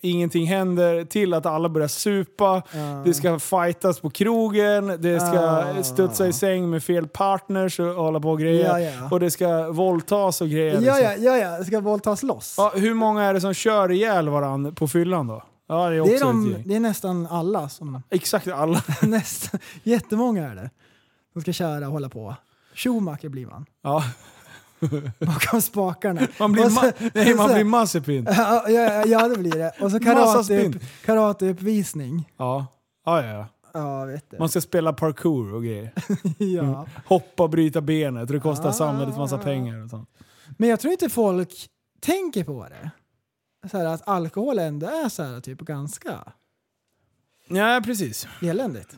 ingenting 0.00 0.46
händer, 0.46 1.04
till 1.04 1.34
att 1.34 1.46
alla 1.46 1.68
börjar 1.68 1.88
supa. 1.88 2.62
Ja. 2.72 3.02
Det 3.04 3.14
ska 3.14 3.38
fightas 3.38 4.00
på 4.00 4.10
krogen, 4.10 4.86
det 4.86 5.20
ska 5.20 5.38
Ah. 5.40 5.82
studsa 5.82 6.26
i 6.26 6.32
säng 6.32 6.70
med 6.70 6.82
fel 6.84 7.08
partners 7.08 7.80
och 7.80 7.86
hålla 7.86 8.20
på 8.20 8.30
och 8.30 8.40
grejer. 8.40 8.78
Ja, 8.78 8.80
ja. 8.80 9.08
Och 9.10 9.20
det 9.20 9.30
ska 9.30 9.70
våldtas 9.70 10.40
och 10.40 10.48
grejer. 10.48 10.72
Ja, 10.72 10.80
liksom. 10.80 11.24
ja, 11.24 11.36
ja, 11.38 11.56
ja. 11.58 11.64
Ska 11.64 11.80
våldtas 11.80 12.22
loss. 12.22 12.54
Ja, 12.58 12.72
hur 12.74 12.94
många 12.94 13.22
är 13.24 13.34
det 13.34 13.40
som 13.40 13.54
kör 13.54 13.90
ihjäl 13.92 14.28
varandra 14.28 14.72
på 14.72 14.88
fyllan 14.88 15.26
då? 15.26 15.42
Ja, 15.68 15.88
det 15.90 15.96
är 15.96 16.00
också 16.00 16.12
det, 16.12 16.18
är 16.18 16.24
de, 16.24 16.62
det 16.66 16.74
är 16.76 16.80
nästan 16.80 17.26
alla 17.26 17.68
som... 17.68 18.02
Exakt 18.10 18.48
alla. 18.48 18.82
nästan, 19.02 19.60
jättemånga 19.82 20.50
är 20.50 20.54
det. 20.54 20.70
Som 21.32 21.42
ska 21.42 21.52
köra 21.52 21.86
och 21.86 21.92
hålla 21.92 22.08
på. 22.08 22.34
Schumacher 22.74 23.28
blir 23.28 23.46
man. 23.46 23.66
Ja. 23.82 24.04
Bakom 25.26 25.62
spakarna. 25.62 26.20
Man 26.38 26.52
blir, 26.52 26.64
så- 26.68 26.92
nej, 27.14 27.34
man 27.34 27.48
så- 27.48 27.54
blir 27.54 27.64
Mazepin. 27.64 28.26
Ja, 28.30 28.68
ja, 28.68 29.04
ja, 29.06 29.28
det 29.28 29.38
blir 29.38 29.50
det. 29.52 29.72
Och 29.80 29.90
så 29.90 30.00
karate, 30.00 30.72
karateuppvisning. 31.04 32.32
Ja. 32.36 32.66
Ja, 33.04 33.24
ja, 33.26 33.46
ja. 33.72 34.04
Vet 34.04 34.30
du. 34.30 34.38
Man 34.38 34.48
ska 34.48 34.60
spela 34.60 34.92
parkour 34.92 35.54
och 35.54 35.62
grejer. 35.64 35.92
Ja. 36.38 36.86
Hoppa 37.06 37.42
och 37.42 37.50
bryta 37.50 37.80
benet 37.80 38.22
och 38.28 38.34
det 38.34 38.40
kostar 38.40 38.68
Ah. 38.68 38.72
samhället 38.72 39.16
massa 39.16 39.38
pengar 39.38 39.84
och 39.84 39.90
sånt. 39.90 40.08
Men 40.56 40.68
jag 40.68 40.80
tror 40.80 40.92
inte 40.92 41.08
folk 41.08 41.68
tänker 42.00 42.44
på 42.44 42.66
det. 42.68 42.90
Så 43.70 43.78
här, 43.78 43.84
att 43.86 44.08
alkohol 44.08 44.58
ändå 44.58 44.86
är 44.86 45.08
så 45.08 45.22
här, 45.22 45.40
typ 45.40 45.58
ganska 45.60 46.20
Ja, 47.48 47.80
precis. 47.84 48.28
eländigt. 48.42 48.96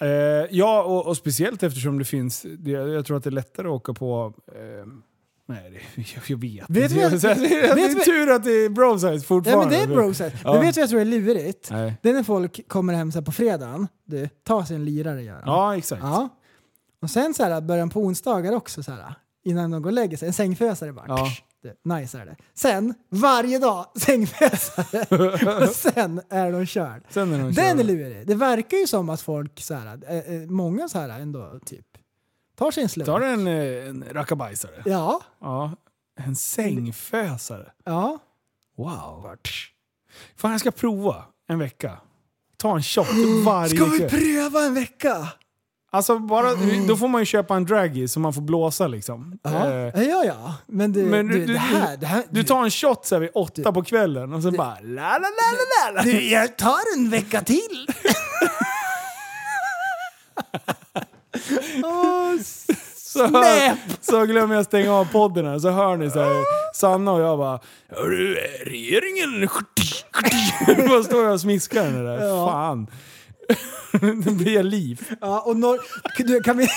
Eh, 0.00 0.08
ja, 0.50 0.82
och, 0.82 1.06
och 1.06 1.16
speciellt 1.16 1.62
eftersom 1.62 1.98
det 1.98 2.04
finns, 2.04 2.46
det, 2.58 2.70
jag 2.70 3.06
tror 3.06 3.16
att 3.16 3.24
det 3.24 3.28
är 3.28 3.32
lättare 3.32 3.66
att 3.66 3.72
åka 3.72 3.94
på 3.94 4.34
eh, 4.48 4.86
Nej, 5.46 5.70
det, 5.70 6.02
jag, 6.14 6.22
jag 6.26 6.36
vet 6.40 6.70
Vet 6.70 6.92
inte. 6.92 7.34
det, 7.34 7.48
det 7.48 7.74
vet 7.74 8.00
är 8.00 8.04
tur 8.04 8.30
att 8.30 8.44
det 8.44 8.50
är 8.50 8.68
brosize 8.68 9.26
fortfarande. 9.26 9.66
men 9.66 9.74
det 9.88 9.92
är 9.92 9.96
brosset. 9.96 10.34
Ja. 10.44 10.52
Men 10.52 10.60
vet 10.62 10.74
du 10.74 10.80
vad 10.80 10.82
jag 10.82 10.90
tror 10.90 11.00
är 11.00 11.04
lurigt? 11.04 11.70
Nej. 11.70 11.94
Det 12.02 12.10
är 12.10 12.14
när 12.14 12.22
folk 12.22 12.68
kommer 12.68 12.94
hem 12.94 13.12
så 13.12 13.22
på 13.22 13.32
fredagen, 13.32 13.88
du, 14.04 14.28
tar 14.28 14.64
sig 14.64 14.76
en 14.76 14.84
lirare 14.84 15.22
gör. 15.22 15.42
Ja, 15.46 15.76
exakt. 15.76 16.02
Ja. 16.02 16.28
Och 17.02 17.10
sen 17.10 17.34
så 17.34 17.44
här, 17.44 17.60
början 17.60 17.90
på 17.90 18.00
onsdagar 18.00 18.52
också 18.52 18.82
så 18.82 18.92
här, 18.92 19.14
innan 19.44 19.70
de 19.70 19.82
går 19.82 19.90
och 19.90 19.94
lägger 19.94 20.16
sig, 20.16 20.28
en 20.28 20.34
sängfösare 20.34 20.92
bara. 20.92 21.04
Ja. 21.08 21.26
Nice 21.84 22.18
är 22.18 22.26
det. 22.26 22.36
Sen, 22.54 22.94
varje 23.08 23.58
dag, 23.58 23.86
sängfösare. 24.00 25.62
och 25.64 25.68
sen 25.74 26.20
är 26.30 26.52
de 26.52 26.66
körd. 26.66 27.02
Sen 27.08 27.32
är 27.32 27.38
de 27.38 27.42
Den 27.44 27.54
körda. 27.54 27.80
är 27.80 27.84
lurig. 27.84 28.26
Det 28.26 28.34
verkar 28.34 28.76
ju 28.76 28.86
som 28.86 29.08
att 29.10 29.20
folk, 29.20 29.60
så 29.60 29.74
här, 29.74 29.86
eh, 30.08 30.50
många 30.50 30.88
så 30.88 30.98
här 30.98 31.08
ändå 31.20 31.60
typ, 31.66 31.86
tar 32.56 32.70
sig 32.70 32.82
en 32.82 32.88
slurk. 32.88 33.06
Tar 33.06 33.20
en, 33.20 33.46
eh, 33.46 33.88
en 33.88 34.04
rackabajsare? 34.10 34.82
Ja. 34.86 35.20
Ja. 35.40 35.76
En 36.20 36.36
sängfösare? 36.36 37.72
Ja. 37.84 38.18
Wow. 38.76 39.36
Fan, 40.36 40.50
jag 40.50 40.60
ska 40.60 40.70
prova 40.70 41.24
en 41.48 41.58
vecka. 41.58 41.98
Ta 42.56 42.76
en 42.76 42.82
shot 42.82 43.06
varje 43.44 43.76
Ska 43.76 43.84
vi 43.84 43.98
kväll. 43.98 44.10
pröva 44.10 44.64
en 44.64 44.74
vecka? 44.74 45.28
Alltså 45.92 46.18
bara, 46.18 46.48
då 46.88 46.96
får 46.96 47.08
man 47.08 47.20
ju 47.20 47.24
köpa 47.24 47.56
en 47.56 47.64
draggy 47.64 48.08
så 48.08 48.20
man 48.20 48.32
får 48.32 48.42
blåsa 48.42 48.86
liksom. 48.86 49.38
Ja, 49.42 49.50
Eh, 49.70 50.02
ja, 50.02 50.24
ja. 50.24 50.54
Men 50.66 50.92
du, 50.92 51.02
men 51.02 51.28
du, 51.28 51.46
det 51.46 51.58
här... 51.58 51.96
Det 51.96 52.06
här 52.06 52.22
du 52.30 52.44
tar 52.44 52.64
en 52.64 52.70
shot 52.70 53.06
så 53.06 53.18
vid 53.18 53.30
åtta 53.34 53.72
på 53.72 53.82
kvällen 53.82 54.32
och 54.32 54.42
så 54.42 54.50
bara 54.50 54.76
la 54.82 55.02
la 55.02 55.18
la 55.18 55.18
la 55.18 55.90
la. 55.94 56.02
du, 56.02 56.30
jag 56.30 56.56
tar 56.56 56.96
en 56.96 57.10
vecka 57.10 57.40
till! 57.40 57.86
Åh, 61.84 62.32
Så, 62.96 63.28
så 64.00 64.26
glömmer 64.26 64.54
jag 64.54 64.64
stänga 64.64 64.94
av 64.94 65.04
podden 65.12 65.46
här, 65.46 65.58
så 65.58 65.70
hör 65.70 65.96
ni 65.96 66.10
så 66.10 66.20
här, 66.20 66.34
Sanna 66.74 67.12
och 67.12 67.20
jag 67.20 67.38
bara 67.38 67.60
Hörru, 67.88 68.34
regeringen... 68.64 69.48
Då 70.88 71.04
står 71.04 71.24
jag 71.24 71.32
och 71.32 71.40
smiskar 71.40 71.82
den 71.84 72.04
där. 72.04 72.26
Ja. 72.26 72.46
Fan. 72.48 72.86
Det 74.24 74.30
blir 74.30 74.62
liv. 74.62 75.08
Ja, 75.20 75.40
och 75.40 75.56
nor- 75.56 75.78
du, 76.24 76.40
kan 76.42 76.56
vi... 76.58 76.68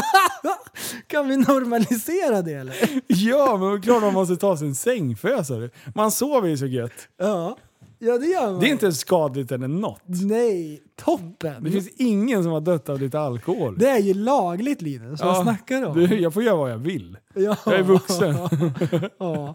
kan 1.06 1.28
vi 1.28 1.36
normalisera 1.36 2.42
det 2.42 2.52
eller? 2.52 2.74
Ja, 3.06 3.56
men 3.56 3.70
det 3.70 3.76
är 3.76 3.80
klart 3.82 4.02
man 4.02 4.14
måste 4.14 4.36
ta 4.36 4.56
sig 4.56 4.68
en 4.68 4.74
sängfösare. 4.74 5.70
Man 5.94 6.10
sover 6.10 6.48
ju 6.48 6.56
så 6.58 6.66
gött. 6.66 6.92
Ja, 7.18 7.56
ja 7.98 8.18
det 8.18 8.26
gör 8.26 8.50
man. 8.50 8.60
Det 8.60 8.66
är 8.66 8.70
inte 8.70 8.92
skadligt 8.92 9.52
eller 9.52 9.68
något. 9.68 10.02
Nej, 10.06 10.82
toppen! 10.96 11.64
Det 11.64 11.70
finns 11.70 11.88
ingen 11.96 12.42
som 12.42 12.52
har 12.52 12.60
dött 12.60 12.88
av 12.88 13.00
lite 13.00 13.20
alkohol. 13.20 13.78
Det 13.78 13.88
är 13.88 13.98
ju 13.98 14.14
lagligt 14.14 14.82
Linus, 14.82 15.20
vad 15.20 15.36
Ja, 15.36 15.42
snackar 15.42 15.80
du 15.80 15.86
om? 15.86 15.98
Du, 15.98 16.20
jag 16.20 16.34
får 16.34 16.42
göra 16.42 16.56
vad 16.56 16.70
jag 16.70 16.78
vill. 16.78 17.16
Ja. 17.34 17.56
Jag 17.66 17.74
är 17.74 17.82
vuxen. 17.82 18.34
ja. 19.18 19.54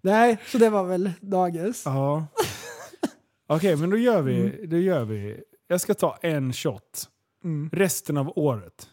Nej, 0.00 0.38
så 0.52 0.58
det 0.58 0.70
var 0.70 0.84
väl 0.84 1.10
dagens. 1.20 1.82
Ja. 1.84 2.26
Okej, 3.48 3.76
men 3.76 3.90
då 3.90 3.96
gör, 3.96 4.22
vi, 4.22 4.66
då 4.66 4.76
gör 4.76 5.04
vi... 5.04 5.40
Jag 5.68 5.80
ska 5.80 5.94
ta 5.94 6.18
en 6.22 6.52
shot. 6.52 7.08
Mm. 7.44 7.70
Resten 7.72 8.16
av 8.16 8.32
året. 8.38 8.88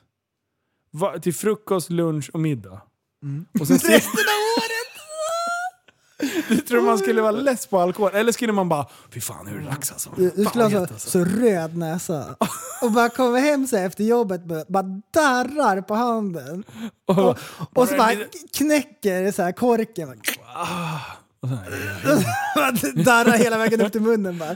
Va, 0.92 1.20
till 1.20 1.34
frukost, 1.34 1.90
lunch 1.90 2.30
och 2.34 2.40
middag. 2.40 2.82
Mm. 3.24 3.46
Och 3.60 3.68
sen 3.68 3.78
Resten 3.84 4.20
av 4.20 4.42
året! 4.58 4.76
Du 6.50 6.58
tror 6.58 6.82
man 6.82 6.98
skulle 6.98 7.22
vara 7.22 7.32
less 7.32 7.68
på 7.68 7.80
alkohol? 7.80 8.12
Eller 8.14 8.32
skulle 8.32 8.54
man 8.54 8.70
bara, 8.70 8.88
fy 9.10 9.22
fan 9.22 9.46
nu 9.46 9.56
är 9.56 9.60
det 9.60 9.66
dags 9.66 9.92
alltså. 9.92 10.10
Du, 10.18 10.32
Fan, 10.32 10.46
skulle 10.46 10.64
ha 10.64 10.72
så, 10.72 10.80
alltså. 10.80 11.10
så 11.10 11.26
röd 11.26 11.78
näsa. 11.78 12.36
Och 12.82 12.92
bara 12.92 13.10
kommer 13.10 13.40
hem 13.40 13.68
så 13.68 13.78
här 13.78 13.86
efter 13.86 14.04
jobbet 14.04 14.44
bara, 14.44 14.64
bara 14.68 15.02
darrar 15.12 15.82
på 15.82 15.94
handen. 15.94 16.64
Och, 17.06 17.38
och 17.74 17.88
så 17.88 17.98
bara 17.98 18.12
knäcker 18.54 19.32
så 19.32 19.42
här 19.42 19.52
korken. 19.52 20.22
Och 21.46 23.04
darrar 23.04 23.38
hela 23.38 23.58
vägen 23.58 23.82
upp 23.82 23.92
till 23.92 24.02
munnen 24.02 24.38
bara. 24.38 24.52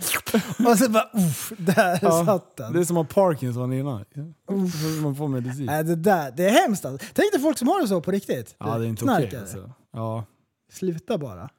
Och 0.71 0.77
så 0.77 0.89
bara 0.89 1.09
uff, 1.13 1.53
där 1.57 1.99
Ja, 2.01 2.25
satt 2.25 2.57
den. 2.57 2.73
Det 2.73 2.79
är 2.79 2.83
som 2.83 2.97
att 2.97 3.13
ha 3.13 3.23
Parkinson 3.23 3.73
innan. 3.73 4.05
Man 5.01 5.15
får 5.15 5.27
medicin. 5.27 5.65
Nej, 5.65 5.83
det, 5.83 5.95
där, 5.95 6.31
det 6.31 6.45
är 6.45 6.51
hemskt 6.51 6.85
alltså. 6.85 7.07
Tänk 7.13 7.31
dig 7.31 7.41
folk 7.41 7.57
som 7.57 7.67
har 7.67 7.81
det 7.81 7.87
så 7.87 8.01
på 8.01 8.11
riktigt. 8.11 8.55
Ja, 8.57 8.77
det 8.77 8.85
är 8.85 8.89
inte 8.89 9.05
okej 9.05 9.15
Knarkare. 9.15 9.41
alltså. 9.41 9.71
Ja. 9.93 10.25
Sluta 10.71 11.17
bara. 11.17 11.49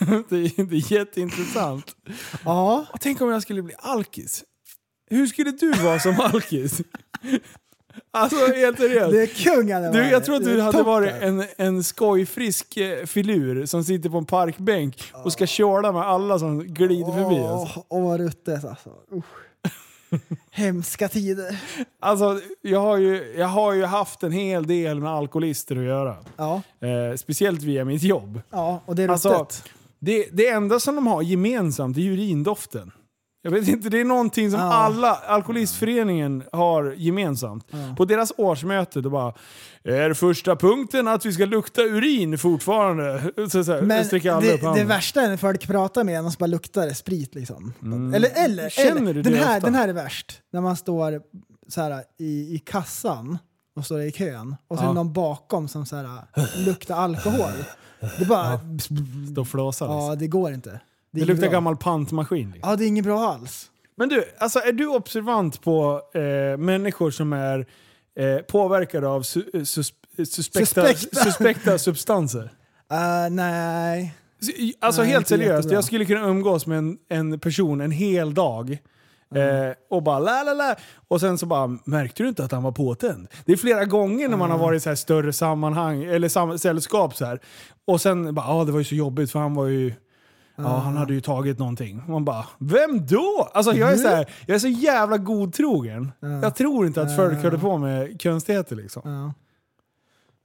det, 0.28 0.36
är, 0.36 0.64
det 0.64 0.76
är 0.76 0.92
jätteintressant. 0.92 1.96
Ja. 2.44 2.86
Tänk 3.00 3.20
om 3.20 3.28
jag 3.30 3.42
skulle 3.42 3.62
bli 3.62 3.74
alkis. 3.78 4.44
Hur 5.10 5.26
skulle 5.26 5.50
du 5.50 5.72
vara 5.72 5.98
som 5.98 6.20
alkis? 6.20 6.80
Alltså 8.10 8.36
helt 8.52 8.78
seriöst. 8.78 9.12
Det 9.12 9.22
är 9.22 9.26
kung 9.26 9.92
Du, 9.92 10.10
jag 10.10 10.24
tror 10.24 10.36
att 10.36 10.44
du 10.44 10.60
hade 10.60 10.82
varit 10.82 11.12
en, 11.22 11.44
en 11.56 11.84
skojfrisk 11.84 12.76
eh, 12.76 13.06
filur 13.06 13.66
som 13.66 13.84
sitter 13.84 14.10
på 14.10 14.18
en 14.18 14.24
parkbänk 14.24 15.12
och 15.24 15.32
ska 15.32 15.46
köra 15.46 15.92
med 15.92 16.02
alla 16.02 16.38
som 16.38 16.60
glider 16.60 17.12
förbi. 17.12 17.38
Alltså. 17.38 17.78
Åh, 17.78 17.84
Åh, 17.88 18.08
vad 18.08 18.20
ruttet 18.20 18.64
alltså. 18.64 18.90
Usch. 19.12 19.24
Hemska 20.50 21.08
tider. 21.08 21.60
Alltså, 22.00 22.40
jag, 22.62 22.80
har 22.80 22.96
ju, 22.96 23.34
jag 23.38 23.46
har 23.46 23.72
ju 23.72 23.84
haft 23.84 24.22
en 24.22 24.32
hel 24.32 24.66
del 24.66 25.00
med 25.00 25.10
alkoholister 25.10 25.76
att 25.76 25.84
göra. 25.84 26.16
Ja, 26.36 26.62
Eh, 26.80 27.16
speciellt 27.16 27.62
via 27.62 27.84
mitt 27.84 28.02
jobb. 28.02 28.40
ja 28.50 28.80
och 28.86 28.96
det 28.96 29.02
är 29.02 29.08
Alltså, 29.08 29.46
det, 29.98 30.28
det 30.32 30.48
enda 30.48 30.80
som 30.80 30.94
de 30.94 31.06
har 31.06 31.22
gemensamt 31.22 31.96
är 31.96 32.00
urindoften. 32.00 32.92
Jag 33.48 33.60
vet 33.60 33.68
inte, 33.68 33.88
det 33.88 34.00
är 34.00 34.04
någonting 34.04 34.50
som 34.50 34.60
Ja. 34.60 34.72
alla, 34.72 35.14
Alkoholistföreningen 35.14 36.42
har 36.52 36.94
gemensamt. 36.96 37.66
På 37.96 38.04
deras 38.04 38.32
årsmöte 38.36 39.00
då 39.00 39.10
bara 39.10 39.34
är 39.84 40.14
första 40.14 40.56
punkten 40.56 41.08
att 41.08 41.26
vi 41.26 41.32
ska 41.32 41.44
lukta 41.44 41.82
urin 41.82 42.38
fortfarande? 42.38 43.22
Så, 43.50 43.64
så 43.64 43.72
här, 43.72 43.82
Men 43.82 44.08
det, 44.40 44.74
det 44.74 44.84
värsta 44.84 45.20
är 45.22 45.28
när 45.28 45.36
folk 45.36 45.66
pratar 45.66 46.04
med 46.04 46.18
en 46.18 46.26
och 46.26 46.32
så 46.32 46.36
bara 46.38 46.46
luktar 46.46 46.90
sprit 46.90 47.34
liksom. 47.34 47.72
Mm. 47.82 48.14
Eller, 48.14 48.30
eller, 48.44 48.68
Känner 48.70 49.00
eller 49.00 49.14
du 49.14 49.22
den, 49.22 49.32
det 49.32 49.38
här, 49.38 49.56
ofta? 49.56 49.66
den 49.66 49.74
här 49.74 49.88
är 49.88 49.92
värst. 49.92 50.40
När 50.52 50.60
man 50.60 50.76
står 50.76 51.20
så 51.68 51.80
här, 51.80 52.02
i, 52.18 52.54
i 52.54 52.62
kassan 52.66 53.38
och 53.76 53.84
står 53.84 54.00
i 54.00 54.12
kön 54.12 54.56
och 54.68 54.76
så 54.76 54.82
är 54.82 54.86
Ja. 54.86 54.88
det 54.90 54.94
någon 54.94 55.12
bakom 55.12 55.68
som 55.68 55.86
så 55.86 55.96
här, 55.96 56.08
luktar 56.66 56.96
alkohol. 56.96 57.52
Det 58.18 58.24
bara... 58.24 58.60
Stå 59.32 59.40
och 59.40 59.48
flåsa 59.48 59.84
liksom. 59.84 60.00
Ja, 60.08 60.14
det 60.14 60.26
går 60.26 60.52
inte. 60.52 60.80
Det, 61.10 61.20
Det, 61.20 61.26
luktar 61.26 61.42
bra. 61.42 61.52
gammal 61.52 61.76
pantmaskin. 61.76 62.50
Liksom. 62.50 62.70
Ja, 62.70 62.76
det 62.76 62.84
är 62.84 62.88
inget 62.88 63.04
bra 63.04 63.20
alls. 63.32 63.70
Men 63.96 64.08
du, 64.08 64.24
alltså, 64.38 64.58
är 64.58 64.72
du 64.72 64.86
observant 64.86 65.62
på 65.62 66.02
eh, 66.14 66.56
människor 66.58 67.10
som 67.10 67.32
är 67.32 67.66
eh, 68.18 68.36
påverkade 68.38 69.08
av 69.08 69.22
su 69.22 69.44
eh, 69.54 69.62
sus 69.64 69.92
suspekta, 70.16 70.86
Suspekta. 70.86 71.24
suspekta 71.24 71.78
substanser? 71.78 72.50
Uh, 72.92 73.30
nej. 73.30 74.14
Alltså 74.80 75.02
Nej, 75.02 75.10
helt 75.10 75.28
seriöst, 75.28 75.70
jag 75.70 75.84
skulle 75.84 76.04
kunna 76.04 76.20
umgås 76.20 76.66
med 76.66 76.78
en, 76.78 76.98
en 77.08 77.40
person 77.40 77.80
en 77.80 77.90
hel 77.90 78.34
dag. 78.34 78.78
Eh, 79.34 79.72
och 79.90 80.02
bara 80.02 80.18
la 80.18 80.42
la 80.42 80.54
la. 80.54 80.76
Och 81.08 81.20
sen 81.20 81.38
så 81.38 81.46
bara, 81.46 81.78
märkte 81.84 82.22
du 82.22 82.28
inte 82.28 82.44
att 82.44 82.52
han 82.52 82.62
var 82.62 82.72
påtänd? 82.72 83.28
Det 83.44 83.52
är 83.52 83.56
flera 83.56 83.84
gånger 83.84 84.28
när 84.28 84.36
man 84.36 84.50
har 84.50 84.58
varit 84.58 84.76
i 84.76 84.80
så 84.80 84.88
här 84.88 84.96
större 84.96 85.32
sammanhang, 85.32 86.04
eller 86.04 86.28
sam 86.28 86.58
sällskap 86.58 87.16
så 87.16 87.24
här. 87.24 87.40
Och 87.84 88.00
sen 88.00 88.34
bara, 88.34 88.46
ja 88.46 88.64
det 88.64 88.72
var 88.72 88.78
ju 88.78 88.84
så 88.84 88.94
jobbigt 88.94 89.32
för 89.32 89.38
han 89.38 89.54
var 89.54 89.66
ju... 89.66 89.94
Ja, 90.58 90.78
han 90.78 90.96
hade 90.96 91.14
ju 91.14 91.20
tagit 91.20 91.58
någonting. 91.58 92.02
Man 92.08 92.24
bara, 92.24 92.46
vem 92.58 93.06
då? 93.06 93.48
Alltså 93.54 93.72
jag 93.72 93.92
är 93.92 93.96
så, 93.96 94.08
här, 94.08 94.26
jag 94.46 94.54
är 94.54 94.58
så 94.58 94.68
jävla 94.68 95.18
godtrogen. 95.18 96.12
Jag 96.42 96.54
tror 96.54 96.86
inte 96.86 97.02
att 97.02 97.16
folk 97.16 97.38
höll 97.42 97.58
på 97.58 97.78
med 97.78 98.22
konstigheter 98.22 98.76
liksom. 98.76 99.32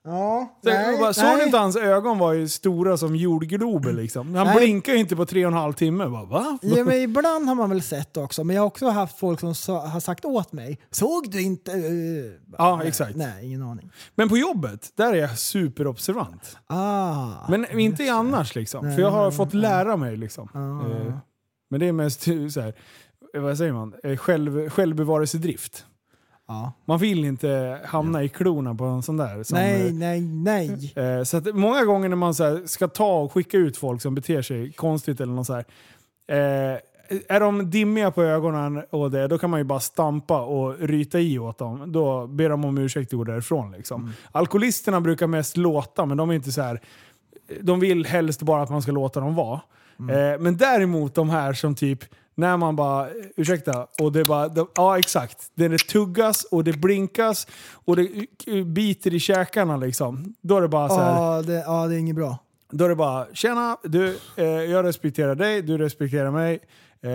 Ja. 0.06 0.58
Jag 0.62 0.74
nej, 0.74 1.00
bara, 1.00 1.14
såg 1.14 1.24
nej. 1.26 1.46
inte 1.46 1.58
hans 1.58 1.76
ögon 1.76 2.18
var 2.18 2.34
ju 2.34 2.48
stora 2.48 2.98
som 2.98 3.16
jordglober 3.16 3.94
liksom. 3.94 4.36
Han 4.36 4.48
Nej. 4.48 4.56
blinkar 4.56 4.94
ju 4.94 5.00
inte 5.00 5.16
på 5.16 5.26
tre 5.26 5.46
och 5.46 5.52
en 5.52 5.58
halv 5.58 5.74
timme. 5.74 6.08
Bara, 6.08 6.26
Va? 6.26 6.58
Ja, 6.62 6.84
men 6.84 7.02
ibland 7.02 7.48
har 7.48 7.56
man 7.56 7.70
väl 7.70 7.82
sett 7.82 8.18
också, 8.18 8.44
men 8.44 8.56
jag 8.56 8.64
har 8.64 8.68
också 8.68 8.90
haft 8.90 9.18
folk 9.20 9.40
som 9.40 9.56
sa, 9.56 9.88
har 9.88 10.00
sagt 10.00 10.26
åt 10.26 10.52
mig 10.52 10.80
Såg 10.92 11.32
du 11.32 11.42
inte? 11.42 11.72
Uh, 11.72 12.32
Ja, 12.58 12.76
nej, 12.76 12.88
exakt. 12.88 13.16
Nej, 13.16 13.46
ingen 13.46 13.62
aning. 13.64 13.92
Men 14.16 14.30
på 14.30 14.38
jobbet, 14.38 14.92
där 14.96 15.14
är 15.14 15.18
jag 15.18 15.38
superobservant. 15.40 16.58
Ah, 16.68 17.30
Men 17.50 17.80
inte 17.80 18.14
annars 18.14 18.56
liksom. 18.56 18.96
För 18.96 19.02
jag 19.02 19.12
har 19.12 19.32
fått 19.32 19.54
lära 19.54 19.98
mig 19.98 20.18
liksom. 20.18 20.50
Ah. 20.54 20.92
Eh, 20.92 21.14
Men 21.70 21.80
det 21.80 21.88
är 21.88 21.92
mest 21.92 22.24
så 22.54 22.62
här, 22.62 22.74
eh, 23.36 23.42
vad 23.42 23.58
säger 23.58 23.74
man? 23.74 23.94
Eh, 24.04 24.18
Själv, 24.18 24.70
självbevarelsedrift. 24.70 25.86
Ja. 26.48 26.74
Man 26.86 27.00
vill 27.00 27.26
inte 27.26 27.80
hamna 27.86 28.24
i 28.24 28.30
klorna 28.30 28.76
på 28.76 28.84
en 28.84 29.04
sån 29.04 29.18
där. 29.18 29.44
Som, 29.44 29.58
Nej, 29.58 29.88
eh, 29.88 29.94
nej, 29.94 30.22
nej. 30.22 30.94
Eh, 30.96 31.24
så 31.24 31.38
att 31.38 31.56
många 31.56 31.86
gånger 31.86 32.10
när 32.10 32.16
man 32.16 32.34
så 32.34 32.60
ska 32.66 32.88
ta 32.88 33.20
och 33.20 33.34
skicka 33.34 33.58
ut 33.58 33.78
folk 33.78 34.02
som 34.02 34.16
beter 34.16 34.42
sig 34.42 34.72
konstigt 34.72 35.22
eller 35.22 35.34
något 35.34 35.48
så 35.48 35.54
här. 35.54 35.66
Eh, 36.28 36.80
är 37.28 37.40
de 37.40 37.70
dimmiga 37.70 38.12
på 38.12 38.24
ögonen 38.24 38.84
och 38.90 39.12
det, 39.12 39.28
då 39.28 39.38
kan 39.38 39.50
man 39.50 39.60
ju 39.60 39.64
bara 39.64 39.80
stampa 39.80 40.42
och 40.42 40.80
ryta 40.80 41.20
i 41.20 41.40
åt 41.40 41.58
dem. 41.58 41.92
Då 41.92 42.28
ber 42.28 42.50
de 42.50 42.66
om 42.66 42.78
ursäkt 42.78 43.14
och 43.14 43.18
går 43.18 43.26
därifrån. 43.26 43.72
Liksom. 43.72 44.02
Mm. 44.02 44.14
Alkoholisterna 44.32 45.02
brukar 45.02 45.28
mest 45.28 45.58
låta, 45.58 46.06
men 46.06 46.18
de 46.18 46.30
är 46.30 46.34
inte 46.34 46.52
så 46.52 46.62
här. 46.62 46.82
De 47.62 47.80
vill 47.80 48.06
helst 48.06 48.42
bara 48.42 48.62
att 48.62 48.70
man 48.70 48.82
ska 48.82 48.92
låta 48.92 49.20
dem 49.20 49.36
vara. 49.36 49.62
Mm. 50.00 50.34
Eh, 50.34 50.40
men 50.40 50.58
däremot 50.58 51.16
de 51.16 51.30
här 51.30 51.54
som 51.54 51.76
typ, 51.76 52.00
när 52.36 52.58
man 52.58 52.76
bara, 52.76 53.10
ursäkta, 53.36 53.88
och 54.02 54.12
det 54.12 54.24
bara, 54.24 54.48
de, 54.48 54.68
ja 54.76 55.00
exakt. 55.00 55.52
Det, 55.56 55.78
tuggas 55.78 56.44
och 56.44 56.64
det 56.64 56.74
blinkas 56.74 57.48
och 57.86 57.96
det 57.96 58.10
biter 58.66 59.14
i 59.14 59.20
käkarna 59.20 59.78
liksom. 59.78 60.34
Då 60.42 60.58
är 60.58 60.62
det 60.62 60.68
bara 60.68 60.90
så 60.90 61.00
här. 61.00 61.22
Ja, 61.22 61.42
det, 61.42 61.54
ja, 61.54 61.88
det 61.88 61.96
är 61.96 62.00
inget 62.00 62.16
bra. 62.16 62.38
Då 62.72 62.86
är 62.86 62.90
det 62.90 62.96
bara, 62.96 63.26
tjena, 63.34 63.78
du, 63.84 64.18
eh, 64.36 64.46
jag 64.46 64.86
respekterar 64.86 65.36
dig, 65.36 65.62
du 65.62 65.78
respekterar 65.78 66.32
mig. 66.32 66.60
Eh, 67.02 67.10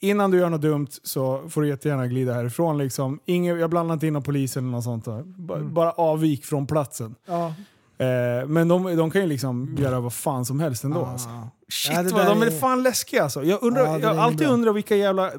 innan 0.00 0.30
du 0.30 0.38
gör 0.38 0.50
något 0.50 0.60
dumt 0.60 0.88
så 1.02 1.48
får 1.48 1.62
du 1.62 1.68
jättegärna 1.68 2.06
glida 2.06 2.34
härifrån. 2.34 2.78
Liksom. 2.78 3.20
Inge, 3.24 3.54
jag 3.54 3.70
blandar 3.70 3.94
inte 3.94 4.06
in 4.06 4.12
någon 4.12 4.22
polis 4.22 4.56
eller 4.56 4.68
något 4.68 4.84
sånt. 4.84 5.04
Där. 5.04 5.22
Ba, 5.22 5.58
Bara 5.58 5.90
avvik 5.90 6.44
från 6.44 6.66
platsen. 6.66 7.14
Ja. 7.26 7.54
Eh, 7.98 8.46
men 8.48 8.68
de, 8.68 8.96
de 8.96 9.10
kan 9.10 9.20
ju 9.20 9.26
liksom 9.26 9.76
göra 9.78 10.00
vad 10.00 10.12
fan 10.12 10.44
som 10.44 10.60
helst 10.60 10.84
ändå. 10.84 11.00
Ja. 11.00 11.06
Alltså. 11.06 11.28
Shit 11.68 11.92
Ja, 11.94 12.02
vad 12.12 12.26
de 12.26 12.42
är 12.42 12.46
är- 12.46 12.50
fan 12.60 12.82
läskiga 12.82 13.22
alltså. 13.22 13.42
Jag, 13.44 13.62
undrar, 13.62 13.84
Ja, 13.86 13.98
jag 13.98 14.14
har 14.14 14.22
alltid 14.22 14.38
bra. 14.38 14.48
undrat 14.48 14.76
vilka 14.76 14.96
jävla... 14.96 15.30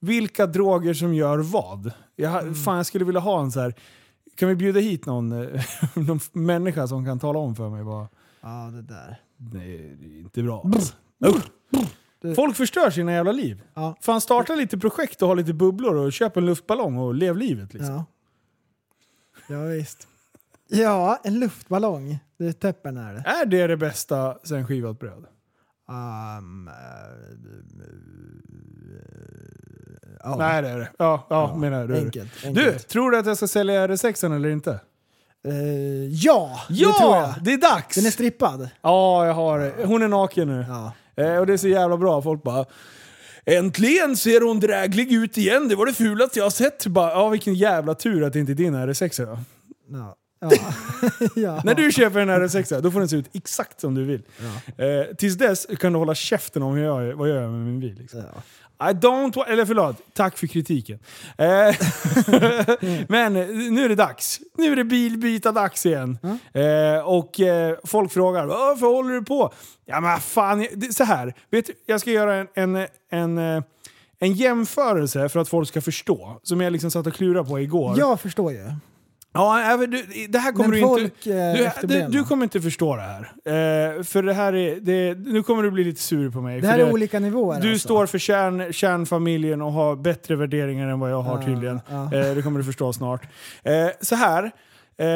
Vilka 0.00 0.46
droger 0.46 0.94
som 0.94 1.14
gör 1.14 1.38
vad. 1.38 1.92
Jag, 2.16 2.30
har- 2.30 2.40
Mm. 2.40 2.54
Fan 2.54 2.76
jag 2.76 2.86
skulle 2.86 3.04
vilja 3.04 3.20
ha 3.20 3.40
en 3.40 3.52
så 3.52 3.60
här. 3.60 3.74
Kan 4.36 4.48
vi 4.48 4.54
bjuda 4.54 4.80
hit 4.80 5.06
någon, 5.06 5.32
eh, 5.32 5.62
någon 5.94 6.20
människa 6.32 6.86
som 6.86 7.04
kan 7.04 7.18
tala 7.18 7.38
om 7.38 7.56
för 7.56 7.68
mig 7.70 7.82
vad... 7.82 8.06
ja, 8.40 8.70
det 8.72 8.82
där. 8.82 9.20
Nej, 9.36 9.96
det 10.00 10.06
är 10.06 10.18
inte 10.20 10.42
bra. 10.42 10.62
Alltså. 10.74 10.94
Usch. 11.26 11.44
Det- 12.22 12.34
Folk 12.34 12.56
förstör 12.56 12.90
sina 12.90 13.12
jävla 13.12 13.32
liv. 13.32 13.62
Ja. 13.74 13.96
Fan 14.00 14.20
starta 14.20 14.54
lite 14.54 14.78
projekt 14.78 15.22
och 15.22 15.28
ha 15.28 15.34
lite 15.34 15.52
bubblor 15.54 15.94
och 15.94 16.12
köp 16.12 16.36
en 16.36 16.46
luftballong 16.46 16.96
och 16.98 17.14
lev 17.14 17.36
livet 17.36 17.74
liksom. 17.74 17.94
Ja. 17.94 18.04
ja, 19.48 19.62
visst. 19.62 20.08
Ja, 20.68 21.20
en 21.24 21.38
luftballong. 21.38 22.18
Det 22.38 22.46
är 22.46 22.52
täppen 22.52 22.96
är 22.96 23.14
det. 23.14 23.20
Är 23.20 23.46
det 23.46 23.66
det 23.66 23.76
bästa 23.76 24.38
sen 24.44 24.66
skivat 24.66 24.98
bröd? 24.98 25.24
Um, 25.88 26.70
ja. 30.22 30.36
Nej 30.38 30.62
det 30.62 30.68
är 30.68 30.78
det. 30.78 30.88
Ja, 30.98 31.26
ja, 31.30 31.56
menar 31.56 31.86
du. 31.86 31.96
Enkelt, 31.96 32.32
Du, 32.42 32.48
enkelt. 32.48 32.88
tror 32.88 33.10
du 33.10 33.18
att 33.18 33.26
jag 33.26 33.36
ska 33.36 33.46
sälja 33.48 33.86
R6 33.86 34.34
eller 34.36 34.48
inte? 34.48 34.80
Eh, 35.48 36.04
ja, 36.10 36.60
Ja, 36.68 36.88
det 36.88 36.98
tror 36.98 37.16
jag. 37.16 37.34
det 37.42 37.52
är 37.52 37.58
dags! 37.58 37.96
Den 37.96 38.06
är 38.06 38.10
strippad. 38.10 38.68
Ja, 38.82 39.26
jag 39.26 39.34
har 39.34 39.58
det. 39.58 39.72
Hon 39.86 40.02
är 40.02 40.08
naken 40.08 40.48
nu. 40.48 40.64
Ja. 40.68 40.92
Eh, 41.24 41.36
och 41.38 41.46
det 41.46 41.52
är 41.52 41.56
så 41.56 41.68
jävla 41.68 41.96
bra. 41.96 42.22
Folk 42.22 42.42
bara 42.42 42.64
Äntligen 43.48 44.16
ser 44.16 44.40
hon 44.40 44.60
dräglig 44.60 45.12
ut 45.12 45.38
igen, 45.38 45.68
det 45.68 45.74
var 45.76 45.86
det 45.86 45.92
fulaste 45.92 46.38
jag 46.38 46.44
har 46.44 46.50
sett. 46.50 46.86
Bara, 46.86 47.10
ja, 47.10 47.28
vilken 47.28 47.54
jävla 47.54 47.94
tur 47.94 48.24
att 48.24 48.32
det 48.32 48.38
inte 48.40 48.52
är 48.52 48.54
din 48.54 48.74
R6 48.74 49.26
då. 49.26 49.38
Ja. 49.98 50.16
Ja. 50.40 50.50
ja. 51.36 51.60
När 51.64 51.74
du 51.74 51.92
köper 51.92 52.20
en 52.20 52.30
R6 52.30 52.80
då 52.80 52.90
får 52.90 52.98
den 52.98 53.08
se 53.08 53.16
ut 53.16 53.30
exakt 53.32 53.80
som 53.80 53.94
du 53.94 54.04
vill. 54.04 54.22
Eh, 54.76 55.14
tills 55.16 55.38
dess 55.38 55.66
kan 55.80 55.92
du 55.92 55.98
hålla 55.98 56.14
käften 56.14 56.62
om 56.62 56.74
hur 56.74 56.84
jag, 56.84 57.16
vad 57.16 57.28
jag 57.28 57.36
gör 57.36 57.48
med 57.48 57.60
min 57.66 57.80
bil. 57.80 57.94
Liksom. 57.98 58.20
Ja. 58.34 58.42
I 58.90 58.92
don't 58.92 59.32
wa- 59.34 59.46
eller 59.48 59.64
förlåt, 59.64 59.96
tack 60.12 60.38
för 60.38 60.46
kritiken. 60.46 60.98
Eh, 61.38 61.46
men 63.08 63.32
nu 63.74 63.84
är 63.84 63.88
det 63.88 63.94
dags. 63.94 64.40
Nu 64.58 64.72
är 64.72 64.76
det 64.76 64.84
bilbyta-dags 64.84 65.86
igen. 65.86 66.18
Eh, 66.52 67.08
och 67.08 67.40
eh, 67.40 67.76
folk 67.84 68.12
frågar 68.12 68.46
varför 68.46 68.86
håller 68.86 69.14
du 69.14 69.22
på? 69.22 69.52
Ja 69.84 70.00
men 70.00 70.20
fan, 70.20 70.66
det, 70.74 70.94
så 70.94 71.04
här. 71.04 71.34
Vet, 71.50 71.70
jag 71.86 72.00
ska 72.00 72.10
göra 72.10 72.34
en, 72.34 72.46
en, 72.54 72.86
en, 73.10 73.38
eh, 73.38 73.62
en 74.18 74.32
jämförelse 74.32 75.28
för 75.28 75.40
att 75.40 75.48
folk 75.48 75.68
ska 75.68 75.80
förstå. 75.80 76.40
Som 76.42 76.60
jag 76.60 76.72
liksom 76.72 76.90
satt 76.90 77.06
och 77.06 77.14
klurade 77.14 77.48
på 77.48 77.60
igår. 77.60 77.94
Jag 77.98 78.20
förstår 78.20 78.52
ju. 78.52 78.70
Ja, 79.36 79.60
även 79.60 79.90
du, 79.90 80.26
det 80.28 80.38
här 80.38 80.52
kommer 80.52 80.68
Men 80.68 80.80
du 80.80 80.86
folk, 80.86 81.02
inte... 81.26 81.38
eh, 81.38 81.72
Du, 81.82 81.86
du, 82.00 82.06
du 82.08 82.24
kommer 82.24 82.44
inte 82.44 82.60
förstå 82.60 82.96
det 82.96 83.02
här. 83.02 83.20
Eh, 83.98 84.02
för 84.02 84.22
det 84.22 84.32
här 84.34 84.52
är... 84.54 84.76
Det, 84.80 85.18
nu 85.18 85.42
kommer 85.42 85.62
du 85.62 85.70
bli 85.70 85.84
lite 85.84 86.00
sur 86.00 86.30
på 86.30 86.40
mig. 86.40 86.60
Det 86.60 86.66
här 86.68 86.78
är 86.78 86.92
olika 86.92 87.18
nivåer 87.20 87.60
Du 87.60 87.70
alltså. 87.70 87.88
står 87.88 88.06
för 88.06 88.18
kärn, 88.18 88.72
kärnfamiljen 88.72 89.62
och 89.62 89.72
har 89.72 89.96
bättre 89.96 90.36
värderingar 90.36 90.88
än 90.88 91.00
vad 91.00 91.10
jag 91.10 91.22
har 91.22 91.42
tydligen. 91.42 91.80
ja. 91.88 92.04
Eh, 92.04 92.34
det 92.34 92.42
kommer 92.42 92.58
du 92.58 92.64
förstå 92.64 92.92
snart. 92.92 93.22
Eh, 93.62 93.72
så 94.00 94.14
här. 94.14 94.44
Eh, 94.98 95.06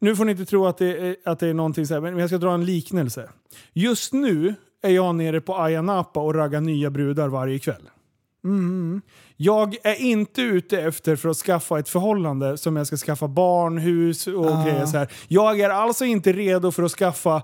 nu 0.00 0.16
får 0.16 0.24
ni 0.24 0.32
inte 0.32 0.44
tro 0.44 0.66
att 0.66 0.78
det, 0.78 0.98
är, 1.08 1.16
att 1.24 1.38
det 1.38 1.48
är 1.48 1.54
någonting 1.54 1.86
så 1.86 1.94
här, 1.94 2.00
men 2.00 2.18
jag 2.18 2.28
ska 2.28 2.38
dra 2.38 2.52
en 2.54 2.64
liknelse. 2.64 3.28
Just 3.72 4.12
nu 4.12 4.54
är 4.82 4.90
jag 4.90 5.14
nere 5.14 5.40
på 5.40 5.56
Ayia 5.58 5.82
Napa 5.82 6.20
och 6.20 6.34
raggar 6.34 6.60
nya 6.60 6.90
brudar 6.90 7.28
varje 7.28 7.58
kväll. 7.58 7.82
Mm. 8.44 9.00
Jag 9.36 9.76
är 9.82 9.94
inte 10.00 10.42
ute 10.42 10.80
efter 10.82 11.16
för 11.16 11.28
att 11.28 11.36
skaffa 11.36 11.78
ett 11.78 11.88
förhållande 11.88 12.58
som 12.58 12.76
jag 12.76 12.86
ska 12.86 12.96
skaffa 12.96 13.28
barn, 13.28 13.78
hus 13.78 14.26
och 14.26 14.46
Ah. 14.46 14.64
grejer 14.64 14.86
så 14.86 14.98
här. 14.98 15.08
Jag 15.28 15.60
är 15.60 15.70
alltså 15.70 16.04
inte 16.04 16.32
redo 16.32 16.70
för 16.72 16.82
att 16.82 16.92
skaffa 16.92 17.42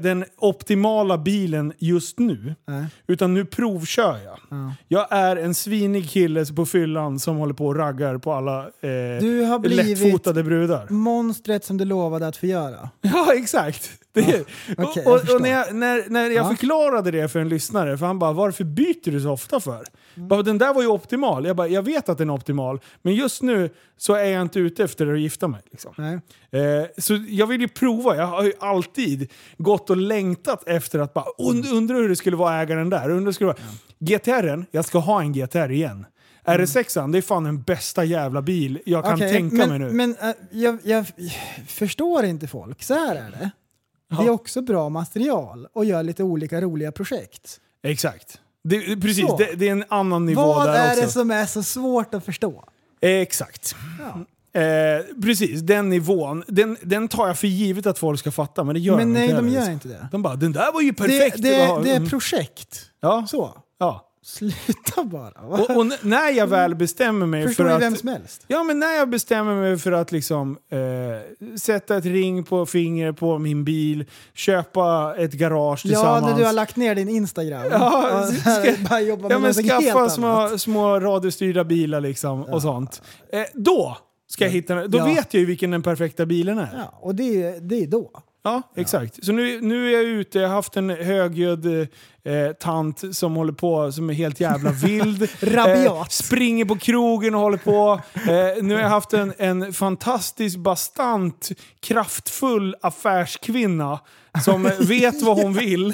den 0.00 0.24
optimala 0.36 1.18
bilen 1.18 1.72
just 1.78 2.18
nu. 2.18 2.54
Nej. 2.66 2.84
Utan 3.06 3.34
nu 3.34 3.44
provkör 3.44 4.18
jag. 4.24 4.38
Ja. 4.50 4.72
Jag 4.88 5.06
är 5.10 5.36
en 5.36 5.54
svinig 5.54 6.10
kille 6.10 6.46
på 6.46 6.66
fyllan 6.66 7.18
som 7.18 7.36
håller 7.36 7.54
på 7.54 7.66
och 7.66 7.76
raggar 7.76 8.18
på 8.18 8.32
alla 8.32 8.58
eh, 8.60 9.20
Du 9.20 9.40
har 9.44 9.58
blivit 9.58 9.98
lättfotade 9.98 10.42
brudar. 10.42 10.86
monstret 10.90 11.64
som 11.64 11.76
du 11.76 11.84
lovade 11.84 12.26
att 12.26 12.36
förgöra. 12.36 12.90
Ja, 13.00 13.32
exakt. 13.34 13.90
Det, 14.12 14.20
okej, 14.22 14.44
jag 14.76 14.86
och, 14.86 15.06
och, 15.06 15.34
och 15.34 15.40
när 15.42 15.50
jag, 15.50 15.74
när, 15.74 16.04
när 16.08 16.30
jag 16.30 16.44
Ja. 16.44 16.48
förklarade 16.48 17.10
det 17.10 17.28
för 17.28 17.38
en 17.40 17.48
lyssnare, 17.48 17.98
för 17.98 18.06
han 18.06 18.18
bara 18.18 18.32
“Varför 18.32 18.64
byter 18.64 19.10
du 19.10 19.20
så 19.20 19.30
ofta 19.30 19.60
för?” 19.60 19.84
Mm. 20.16 20.28
bara, 20.28 20.42
“Den 20.42 20.58
där 20.58 20.74
var 20.74 20.82
ju 20.82 20.88
optimal”. 20.88 21.44
Jag 21.44 21.56
bara 21.56 21.68
“Jag 21.68 21.82
vet 21.82 22.08
att 22.08 22.18
den 22.18 22.30
är 22.30 22.34
optimal, 22.34 22.80
men 23.02 23.14
just 23.14 23.42
nu 23.42 23.70
så 23.96 24.14
är 24.14 24.24
jag 24.24 24.42
inte 24.42 24.58
ute 24.58 24.84
efter 24.84 25.12
att 25.12 25.20
gifta 25.20 25.48
mig”. 25.48 25.62
Liksom. 25.70 26.20
Eh, 26.50 26.60
så 26.98 27.24
jag 27.28 27.46
vill 27.46 27.60
ju 27.60 27.68
prova. 27.68 28.16
Jag 28.16 28.26
har 28.26 28.42
ju 28.42 28.52
alltid 28.60 29.32
gått 29.58 29.90
och 29.90 29.96
längtat 29.96 30.68
efter 30.68 30.98
att 30.98 31.14
bara 31.14 31.26
und, 31.38 31.66
undra 31.72 31.96
hur 31.96 32.08
det 32.08 32.16
skulle 32.16 32.36
vara 32.36 32.62
äga 32.62 32.74
den 32.74 32.90
där. 32.90 33.10
Undra 33.10 33.32
skulle 33.32 33.46
vara. 33.46 33.58
GTR, 33.98 34.64
jag 34.70 34.84
ska 34.84 34.98
ha 34.98 35.20
en 35.20 35.32
GTR 35.32 35.70
igen. 35.70 36.06
RS6, 36.44 37.12
det 37.12 37.18
är 37.18 37.22
fan 37.22 37.44
den 37.44 37.62
bästa 37.62 38.04
jävla 38.04 38.42
bil 38.42 38.80
jag 38.86 39.04
kan 39.04 39.14
Okej, 39.14 39.32
tänka 39.32 39.56
men, 39.56 39.68
mig 39.68 39.78
nu. 39.78 39.90
Men 39.92 40.16
äh, 40.20 40.34
jag, 40.50 40.78
jag 40.82 41.06
förstår 41.66 42.24
inte 42.24 42.46
folk. 42.46 42.82
Så 42.82 42.94
här 42.94 43.16
är 43.16 43.30
det. 43.30 43.50
Det 44.08 44.26
är 44.26 44.30
också 44.30 44.62
bra 44.62 44.88
material 44.88 45.68
och 45.72 45.84
gör 45.84 46.02
lite 46.02 46.22
olika 46.22 46.60
roliga 46.60 46.92
projekt. 46.92 47.60
Exakt. 47.82 48.40
Det, 48.64 48.78
det- 48.78 49.00
precis, 49.00 49.24
det, 49.38 49.54
det 49.56 49.68
är 49.68 49.72
en 49.72 49.84
annan 49.88 50.26
nivå 50.26 50.40
Vad 50.42 50.66
där 50.68 50.74
är 50.74 50.90
också. 50.90 51.00
det 51.02 51.08
som 51.08 51.30
är 51.30 51.46
så 51.46 51.62
svårt 51.62 52.14
att 52.14 52.24
förstå? 52.24 52.64
Eh, 53.00 53.10
Exakt. 53.10 53.74
Eh, 54.54 54.62
precis, 55.22 55.60
den 55.60 55.88
nivån. 55.88 56.44
Den, 56.48 56.76
den 56.82 57.08
tar 57.08 57.26
jag 57.26 57.38
för 57.38 57.46
givet 57.46 57.86
att 57.86 57.98
folk 57.98 58.20
ska 58.20 58.30
fatta, 58.30 58.64
men 58.64 58.74
det 58.74 58.80
gör 58.80 58.96
Men 58.96 59.06
de 59.08 59.12
nej, 59.12 59.22
inte 59.24 59.36
de 59.36 59.44
heller, 59.44 59.54
gör 59.54 59.60
liksom. 59.60 59.72
inte 59.72 59.88
det. 59.88 60.08
De 60.12 60.22
bara, 60.22 60.36
den 60.36 60.52
där 60.52 60.72
var 60.72 60.80
ju 60.80 60.90
Det, 60.90 60.96
perfekt. 60.96 61.42
det, 61.42 61.66
var- 61.68 61.82
det 61.82 61.90
är 61.90 61.96
mm. 61.96 62.08
projekt. 62.08 62.80
ja. 63.00 63.26
Så. 63.30 63.62
ja. 63.78 64.10
Sluta 64.26 65.04
bara. 65.04 65.30
Och, 65.40 65.76
och 65.76 65.86
när 66.02 66.30
jag 66.30 66.46
väl 66.46 66.74
bestämmer 66.74 67.26
mig 67.26 67.46
Förstår 67.46 67.64
för 67.64 67.70
att... 67.70 67.82
vem 67.82 67.96
som 67.96 68.08
helst. 68.08 68.44
Ja, 68.48 68.62
men 68.62 68.78
när 68.78 68.92
jag 68.96 69.08
bestämmer 69.08 69.54
mig 69.54 69.78
för 69.78 69.92
att 69.92 70.12
liksom 70.12 70.58
eh, 70.70 70.78
sätta 71.58 71.96
ett 71.96 72.04
ring 72.04 72.44
på 72.44 72.66
fingret 72.66 73.16
på 73.16 73.38
min 73.38 73.64
bil, 73.64 74.04
köpa 74.34 75.14
ett 75.18 75.32
garage 75.32 75.80
Ja, 75.84 75.88
tillsammans. 75.88 76.26
när 76.26 76.36
du 76.38 76.44
har 76.44 76.52
lagt 76.52 76.76
ner 76.76 76.94
din 76.94 77.08
Instagram. 77.08 77.66
Ja, 77.70 78.26
ska- 78.40 78.74
bara 78.90 79.00
jobba 79.00 79.22
med 79.22 79.30
ja, 79.30 79.38
men 79.38 79.40
någonting 79.40 79.70
helt 79.70 79.84
skaffa 79.84 80.08
små, 80.10 80.58
små 80.58 81.00
radiostyrda 81.00 81.64
bilar 81.64 82.00
liksom 82.00 82.42
och 82.42 82.62
sånt. 82.62 83.02
Eh, 83.32 83.42
då 83.54 83.96
ska 84.28 84.44
jag 84.44 84.50
hitta 84.52 84.86
Då 84.86 84.98
Ja. 84.98 85.04
vet 85.04 85.34
jag 85.34 85.40
ju 85.40 85.46
vilken 85.46 85.70
den 85.70 85.82
perfekta 85.82 86.26
bilen 86.26 86.58
är. 86.58 86.68
Ja, 86.76 86.98
och 87.00 87.14
det 87.14 87.42
är, 87.42 87.60
det 87.60 87.82
är 87.82 87.86
då. 87.86 88.10
Ja, 88.46 88.62
exakt. 88.76 89.24
Så 89.24 89.32
nu, 89.32 89.60
nu 89.60 89.88
är 89.88 89.92
jag 89.92 90.02
ute, 90.04 90.38
jag 90.38 90.48
har 90.48 90.54
haft 90.54 90.76
en 90.76 90.90
högljudd 90.90 91.88
eh, 92.24 92.52
tant 92.52 93.16
som 93.16 93.36
håller 93.36 93.52
på, 93.52 93.92
som 93.92 94.10
är 94.10 94.14
helt 94.14 94.40
jävla 94.40 94.70
vild. 94.70 95.28
Rabiat. 95.40 96.12
springer 96.12 96.64
på 96.64 96.76
krogen 96.76 97.34
och 97.34 97.40
håller 97.40 97.58
på. 97.58 98.00
Eh, 98.14 98.62
nu 98.62 98.74
har 98.74 98.80
jag 98.80 98.88
haft 98.88 99.12
en, 99.12 99.32
en 99.38 99.72
fantastisk, 99.72 100.58
bastant, 100.58 101.50
kraftfull 101.80 102.76
affärskvinna 102.82 103.98
som 104.44 104.62
vet 104.80 105.22
vad 105.22 105.42
hon 105.42 105.52
vill. 105.52 105.90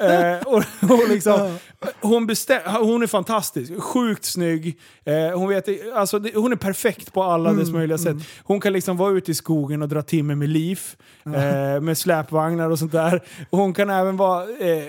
Eh, 0.00 0.46
och, 0.46 0.62
och 0.82 1.08
liksom, 1.08 1.58
hon, 2.00 2.28
hon 2.66 3.02
är 3.02 3.06
fantastisk, 3.06 3.80
sjukt 3.80 4.24
snygg. 4.24 4.78
Eh, 5.04 5.38
hon, 5.38 5.48
vet, 5.48 5.68
alltså, 5.94 6.18
det, 6.18 6.34
hon 6.34 6.52
är 6.52 6.56
perfekt 6.56 7.12
på 7.12 7.22
alla 7.22 7.52
dess 7.52 7.70
möjliga 7.70 7.98
sätt. 7.98 8.16
Hon 8.42 8.60
kan 8.60 8.72
liksom 8.72 8.96
vara 8.96 9.12
ute 9.12 9.30
i 9.30 9.34
skogen 9.34 9.82
och 9.82 9.88
dra 9.88 10.02
timmer 10.02 10.34
med 10.34 10.48
liv, 10.48 10.80
eh, 11.24 11.80
med 11.80 11.98
släpvagnar 11.98 12.70
och 12.70 12.78
sånt 12.78 12.92
där. 12.92 13.22
Och 13.50 13.58
hon 13.58 13.74
kan 13.74 13.90
även 13.90 14.16
vara 14.16 14.42
eh, 14.42 14.84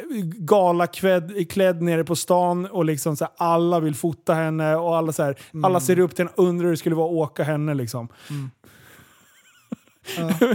galaklädd 0.58 1.50
klädd 1.50 1.82
nere 1.82 2.04
på 2.04 2.16
stan 2.16 2.66
och 2.66 2.86
liksom 2.86 3.18
så 3.18 3.26
här, 3.26 3.34
alla 3.38 3.80
vill 3.80 3.96
fota 3.96 4.34
henne 4.34 4.76
och 4.76 4.98
alla, 4.98 5.12
så 5.12 5.24
här, 5.24 5.36
alla 5.64 5.80
ser 5.80 6.00
upp 6.00 6.16
till 6.16 6.26
henne 6.26 6.34
och 6.36 6.44
undrar 6.44 6.64
hur 6.66 6.72
det 6.72 6.78
skulle 6.78 6.96
vara 6.96 7.08
att 7.08 7.32
åka 7.32 7.44
henne. 7.44 7.74
Liksom. 7.74 8.08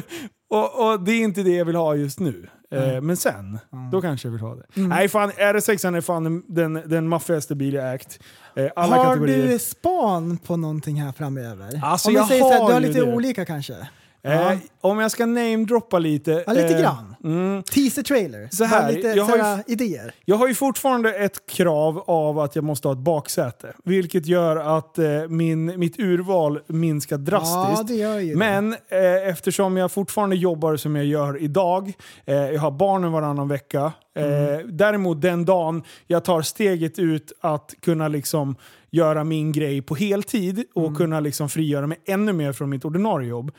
och, 0.51 0.93
och 0.93 1.01
det 1.01 1.13
är 1.13 1.21
inte 1.21 1.43
det 1.43 1.57
jag 1.57 1.65
vill 1.65 1.77
ha 1.77 1.95
just 1.95 2.21
nu. 2.21 2.49
Eh, 2.71 3.01
men 3.01 3.17
sen, 3.17 3.59
då 3.93 4.01
kanske 4.01 4.29
jag 4.29 4.33
vill 4.33 4.41
ha 4.41 4.55
det. 4.55 4.65
Nej 4.75 5.09
fan, 5.09 5.31
RS6 5.31 5.97
är 5.97 6.01
fan 6.01 6.43
den, 6.49 6.83
den, 6.87 7.09
maffigaste 7.09 7.55
bil 7.55 7.75
jag 7.75 7.95
ägt. 7.95 8.19
Eh, 8.57 8.71
alla 8.77 8.97
har 8.97 9.05
kategorier. 9.05 9.49
du 9.49 9.59
span 9.59 10.39
på 10.39 10.57
någonting 10.57 11.03
här 11.03 11.13
framöver? 11.13 11.81
Alltså, 11.85 12.09
Om 12.09 12.15
jag 12.15 12.29
säger 12.29 12.43
så 12.43 12.51
här, 12.53 12.61
har 12.61 12.69
du 12.69 12.73
har 12.73 12.81
lite 12.81 13.01
det. 13.01 13.15
olika 13.15 13.45
kanske? 13.45 13.89
Eh, 14.25 14.53
om 14.81 14.99
jag 14.99 15.11
ska 15.11 15.27
namedroppa 15.27 15.99
lite. 15.99 16.45
Ja, 16.47 16.53
lite 16.53 16.75
eh, 16.75 16.81
grann. 16.81 17.15
Mm, 17.25 17.63
Teaser 17.63 18.03
trailer. 18.03 18.49
Så 18.53 18.65
här, 18.65 18.93
lite 18.93 19.09
jag 19.09 19.25
har 19.25 19.57
ju- 19.57 19.63
idéer. 19.67 20.15
Jag 20.25 20.37
har 20.37 20.49
ju 20.49 20.55
fortfarande 20.55 21.13
ett 21.15 21.47
krav 21.47 21.99
av 22.07 22.39
att 22.39 22.57
jag 22.57 22.65
måste 22.65 22.89
ha 22.89 22.93
ett 22.93 22.99
baksäte. 22.99 23.73
Vilket 23.85 24.27
gör 24.27 24.77
att 24.79 24.99
eh, 24.99 25.05
min, 25.29 25.79
mitt 25.79 25.99
urval 26.01 26.61
minskar 26.67 27.19
drastiskt. 27.19 27.79
Ja, 27.79 27.83
det 27.89 27.95
gör 27.95 28.19
ju 28.19 28.31
det. 28.33 28.37
Men 28.39 28.73
eh, 28.73 29.29
eftersom 29.29 29.77
jag 29.77 29.93
fortfarande 29.93 30.37
jobbar 30.37 30.77
som 30.77 30.97
jag 30.97 31.05
gör 31.07 31.43
idag, 31.43 31.93
eh, 32.25 32.35
jag 32.37 32.61
har 32.61 32.71
barnen 32.71 33.13
varannan 33.13 33.49
vecka. 33.49 33.93
Eh, 34.17 34.23
Mm. 34.53 34.77
Däremot 34.77 35.21
den 35.23 35.45
dagen 35.45 35.83
jag 36.07 36.25
tar 36.25 36.43
steget 36.43 36.99
ut 36.99 37.33
att 37.41 37.75
kunna 37.81 38.09
liksom 38.09 38.57
göra 38.93 39.25
min 39.25 39.53
grej 39.53 39.83
på 39.83 39.95
heltid 39.95 40.65
och 40.75 40.83
Mm. 40.83 40.95
kunna 40.97 41.21
liksom 41.21 41.49
frigöra 41.49 41.87
mig 41.87 41.99
ännu 42.07 42.33
mer 42.33 42.53
från 42.53 42.71
mitt 42.71 42.85
ordinarie 42.85 43.29
jobb. 43.29 43.51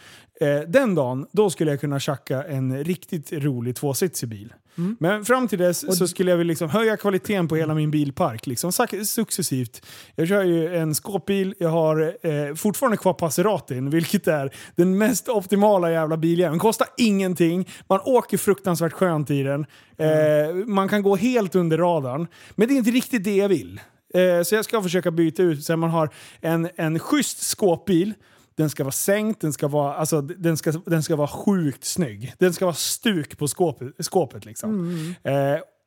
Eh, 0.42 0.60
den 0.68 0.96
dagen, 0.96 1.26
då 1.32 1.50
skulle 1.50 1.72
jag 1.72 1.82
kunna 1.82 2.00
tjacka 2.00 2.44
en 2.44 2.84
riktigt 2.84 3.34
rolig 3.34 3.76
tvåsitsig 3.76 4.30
bil. 4.30 4.54
Men 5.00 5.26
fram 5.26 5.48
till 5.48 5.60
dess 5.60 5.98
så 5.98 6.08
skulle 6.08 6.32
jag 6.32 6.38
vilja 6.38 6.52
liksom 6.52 6.70
höja 6.70 6.98
kvaliteten 6.98 7.48
på 7.48 7.56
hela 7.56 7.74
min 7.74 7.92
bilpark. 7.92 8.48
Liksom, 8.48 8.72
successivt. 9.06 9.86
Jag 10.16 10.28
kör 10.28 10.44
ju 10.44 10.76
en 10.76 10.96
skåpbil, 10.96 11.54
jag 11.60 11.70
har 11.70 12.16
eh, 12.22 12.56
fortfarande 12.56 12.98
kvar 12.98 13.14
Passeratin, 13.14 13.90
vilket 13.90 14.28
är 14.28 14.54
den 14.76 14.98
mest 14.98 15.30
optimala 15.30 15.92
jävla 15.92 16.18
biljäveln. 16.18 16.60
Kostar 16.60 16.88
ingenting, 16.98 17.70
man 17.90 18.00
åker 18.06 18.38
fruktansvärt 18.38 18.94
skönt 18.94 19.30
i 19.32 19.44
den. 19.44 19.66
Eh, 19.98 20.56
man 20.68 20.90
kan 20.90 21.04
gå 21.04 21.16
helt 21.16 21.56
under 21.56 21.78
radarn. 21.78 22.28
Men 22.56 22.68
det 22.68 22.74
är 22.74 22.78
inte 22.78 22.92
riktigt 22.92 23.24
det 23.24 23.36
jag 23.36 23.50
vill. 23.50 23.80
Eh, 24.14 24.44
så 24.44 24.56
jag 24.56 24.66
ska 24.66 24.82
försöka 24.82 25.12
byta 25.12 25.44
ut 25.44 25.66
så 25.66 25.78
man 25.78 25.90
har 25.90 26.10
en, 26.42 26.70
en 26.76 27.00
schysst 27.00 27.40
skåpbil. 27.42 28.14
Den 28.56 28.70
ska 28.70 28.84
vara 28.84 28.92
sänkt, 28.92 29.42
den 29.42 29.54
ska 29.54 29.68
vara, 29.68 29.94
alltså, 29.94 30.22
den 30.22 30.58
ska, 30.58 30.72
den 30.72 31.04
ska 31.04 31.16
vara 31.16 31.28
sjukt 31.28 31.86
snygg. 31.86 32.34
Den 32.40 32.54
ska 32.54 32.66
vara 32.66 32.76
stuk 32.76 33.38
på 33.38 33.48
skåpet. 33.48 33.88
skåpet 34.00 34.46
liksom. 34.46 34.98
Eh, 35.24 35.34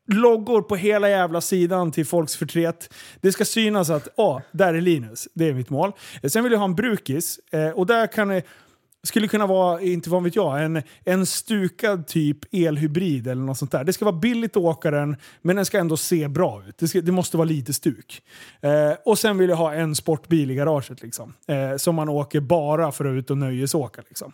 loggor 0.08 0.62
på 0.62 0.76
hela 0.76 1.08
jävla 1.10 1.40
sidan 1.40 1.92
till 1.92 2.06
folks 2.06 2.36
förtret. 2.36 2.94
Det 3.20 3.32
ska 3.32 3.44
synas 3.44 3.90
att 3.90 4.08
åh, 4.16 4.40
där 4.52 4.74
är 4.74 4.80
Linus. 4.80 5.28
Det 5.34 5.48
är 5.48 5.54
mitt 5.54 5.70
mål. 5.70 5.92
Eh, 6.22 6.28
Sen 6.30 6.42
vill 6.42 6.52
jag 6.52 6.58
ha 6.58 6.64
en 6.64 6.74
brukis. 6.74 7.40
Eh, 7.52 7.68
och 7.68 7.86
där 7.86 8.06
kan 8.06 8.42
skulle 9.06 9.28
kunna 9.28 9.46
vara, 9.46 9.80
inte 9.80 10.10
vad 10.10 10.22
vet 10.22 10.36
jag, 10.36 10.64
en, 10.64 10.82
en 11.04 11.26
stukad 11.26 12.06
typ 12.06 12.38
elhybrid 12.54 13.26
eller 13.26 13.42
något 13.42 13.58
sånt 13.58 13.72
där. 13.72 13.84
Det 13.84 13.92
ska 13.92 14.04
vara 14.04 14.16
billigt 14.16 14.56
att 14.56 14.62
åka 14.62 14.90
den, 14.90 15.16
men 15.42 15.56
den 15.56 15.66
ska 15.66 15.78
ändå 15.78 15.96
se 15.96 16.28
bra 16.28 16.62
ut. 16.68 16.78
Det, 16.78 16.88
ska, 16.88 17.00
det 17.00 17.12
måste 17.12 17.36
vara 17.36 17.48
lite 17.48 17.72
stuk. 17.72 18.22
Eh, 18.60 18.92
och 19.04 19.18
sen 19.18 19.38
vill 19.38 19.50
jag 19.50 19.56
ha 19.56 19.74
en 19.74 19.94
sportbil 19.94 20.50
i 20.50 20.54
garaget 20.54 21.02
liksom. 21.02 21.34
Eh, 21.46 21.76
som 21.76 21.94
man 21.94 22.08
åker 22.08 22.40
bara 22.40 22.92
för 22.92 23.04
att 23.04 23.18
ut 23.18 23.30
och 23.30 23.38
nöjesåka 23.38 24.02
liksom. 24.08 24.32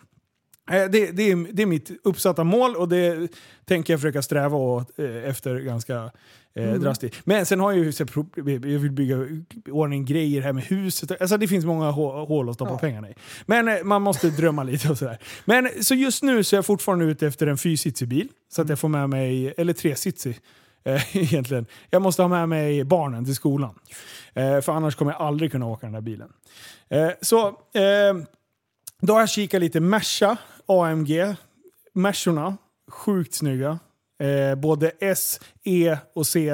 Eh, 0.71 0.85
Det, 0.91 1.11
det, 1.11 1.31
är, 1.31 1.53
det 1.53 1.61
är 1.61 1.65
mitt 1.65 1.91
uppsatta 2.03 2.43
mål 2.43 2.75
och 2.75 2.89
det 2.89 3.31
tänker 3.65 3.93
jag 3.93 3.99
försöka 4.01 4.21
sträva 4.21 4.57
åt, 4.57 4.99
eh, 4.99 5.29
efter 5.29 5.59
ganska 5.59 5.95
eh, 6.55 6.63
Mm. 6.69 6.81
drastiskt. 6.81 7.25
Men 7.25 7.45
sen 7.45 7.59
har 7.59 7.71
jag 7.71 7.85
ju 7.85 7.91
jag 8.45 8.79
vill 8.79 8.91
bygga 8.91 9.17
ordning 9.71 10.05
grejer 10.05 10.41
här 10.41 10.53
med 10.53 10.63
huset. 10.63 11.21
Alltså 11.21 11.37
det 11.37 11.47
finns 11.47 11.65
många 11.65 11.91
hå- 11.91 12.25
hål 12.27 12.49
att 12.49 12.55
stoppa 12.55 12.77
pengarna 12.77 13.09
i. 13.09 13.13
Men 13.45 13.87
man 13.87 14.01
måste 14.01 14.29
drömma 14.29 14.63
lite 14.71 14.89
och 14.89 14.97
sådär. 14.97 15.17
Men 15.45 15.69
så 15.83 15.95
just 15.95 16.23
nu 16.23 16.43
så 16.43 16.55
är 16.55 16.57
jag 16.57 16.65
fortfarande 16.65 17.05
ute 17.05 17.27
efter 17.27 17.47
en 17.47 17.57
fyrsitsig 17.57 18.07
bil. 18.07 18.27
Så 18.51 18.61
att 18.61 18.69
jag 18.69 18.79
får 18.79 18.87
med 18.89 19.09
mig, 19.09 19.53
eller 19.57 19.73
tresitsig 19.73 20.39
egentligen. 21.13 21.65
Jag 21.89 22.01
måste 22.01 22.21
ha 22.21 22.29
med 22.29 22.49
mig 22.49 22.83
barnen 22.83 23.25
till 23.25 23.35
skolan. 23.35 23.75
För 24.33 24.69
annars 24.69 24.95
kommer 24.95 25.11
jag 25.11 25.21
aldrig 25.21 25.51
kunna 25.51 25.65
åka 25.65 25.85
den 25.85 25.93
där 25.93 26.01
bilen. 26.01 26.29
Så 27.21 27.57
då 29.01 29.13
har 29.13 29.19
jag 29.19 29.29
kikat 29.29 29.61
lite 29.61 29.79
Merca 29.79 30.37
AMG. 30.67 31.35
Mercorna, 31.93 32.57
sjukt 32.91 33.33
snygga. 33.33 33.79
Eh, 34.19 34.55
både 34.55 34.91
S, 34.99 35.39
E 35.63 35.97
och 36.15 36.27
C. 36.27 36.49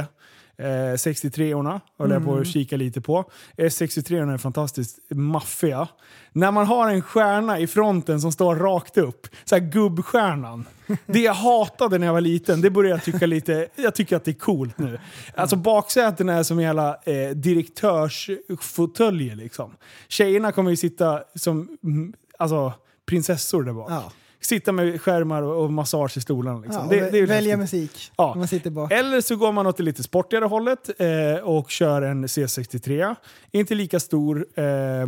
Eh, 0.58 0.66
63orna 0.96 1.82
håller 1.98 2.16
jag 2.16 2.24
på 2.24 2.30
Mm. 2.32 2.42
att 2.42 2.48
kika 2.48 2.78
lite 2.78 3.02
på. 3.02 3.32
S63orna 3.58 4.34
är 4.34 4.38
fantastiskt 4.38 5.00
maffiga. 5.10 5.88
När 6.32 6.52
man 6.52 6.66
har 6.66 6.90
en 6.90 7.02
stjärna 7.02 7.60
i 7.60 7.68
fronten 7.68 8.22
som 8.22 8.32
står 8.32 8.56
rakt 8.56 8.98
upp, 8.98 9.28
så 9.46 9.56
här 9.56 9.62
gubbstjärnan. 9.62 10.66
Det 11.06 11.20
jag 11.20 11.34
hatade 11.34 11.98
när 11.98 12.06
jag 12.08 12.14
var 12.14 12.22
liten, 12.22 12.62
det 12.62 12.70
börjar 12.70 12.92
jag 12.92 13.04
tycka 13.04 13.26
lite, 13.26 13.68
jag 13.76 13.96
tycker 13.96 14.16
att 14.16 14.26
det 14.26 14.32
är 14.32 14.40
coolt 14.40 14.78
nu. 14.78 15.00
Alltså 15.36 15.56
baksätena 15.56 16.34
är 16.34 16.44
som 16.44 16.60
hela 16.60 16.98
eh, 17.04 17.30
direktörsfåtöljer 17.36 19.36
liksom. 19.36 19.76
Tjejerna 20.08 20.52
kommer 20.52 20.70
ju 20.70 20.78
sitta 20.78 21.24
som 21.36 21.78
mm, 21.84 22.14
alltså, 22.38 22.74
prinsessor 23.10 23.64
där 23.64 23.74
bak. 23.74 24.14
Sitta 24.42 24.72
med 24.72 25.02
skärmar 25.02 25.42
och, 25.42 25.64
och 25.64 25.74
massage 25.74 26.18
i 26.18 26.22
stolarna. 26.22 26.60
Liksom. 26.60 26.76
Ja, 26.76 26.84
och 26.84 26.90
det, 26.90 27.12
det 27.12 27.20
är 27.20 27.28
välja 27.28 27.58
musik. 27.58 28.12
Ja. 28.18 28.36
Man 28.36 28.48
sitter 28.48 28.70
bak. 28.70 28.92
Eller 28.92 29.22
så 29.22 29.36
går 29.36 29.52
man 29.52 29.68
åt 29.68 29.78
det 29.78 29.84
lite 29.84 30.04
sportigare 30.04 30.46
hållet 30.46 30.90
eh, 30.98 31.44
och 31.44 31.72
kör 31.72 32.02
en 32.02 32.26
C63. 32.26 33.16
Inte 33.52 33.76
lika 33.76 34.00
stor. 34.00 34.46
Eh, 34.56 34.66
eh, 34.66 35.08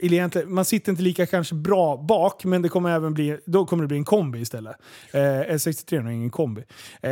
egentligen, 0.00 0.54
man 0.54 0.64
sitter 0.64 0.92
inte 0.92 1.02
lika 1.02 1.26
kanske 1.26 1.54
bra 1.54 1.96
bak, 1.96 2.44
men 2.44 2.62
det 2.62 2.68
kommer 2.68 2.90
även 2.90 3.14
bli, 3.14 3.38
då 3.46 3.66
kommer 3.66 3.84
det 3.84 3.88
bli 3.88 3.96
en 3.96 4.04
kombi 4.04 4.40
istället. 4.40 4.76
Eh, 5.12 5.20
S63 5.20 6.06
är 6.06 6.10
ingen 6.10 6.30
kombi. 6.30 6.64
Eh, 7.02 7.10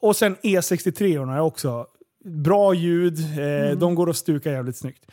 och 0.00 0.16
sen 0.16 0.36
E63 0.36 1.34
är 1.36 1.40
också 1.40 1.86
bra 2.24 2.74
ljud, 2.74 3.18
eh, 3.18 3.78
de 3.78 3.94
går 3.94 4.10
att 4.10 4.16
stuka 4.16 4.50
jävligt 4.50 4.76
snyggt. 4.76 5.04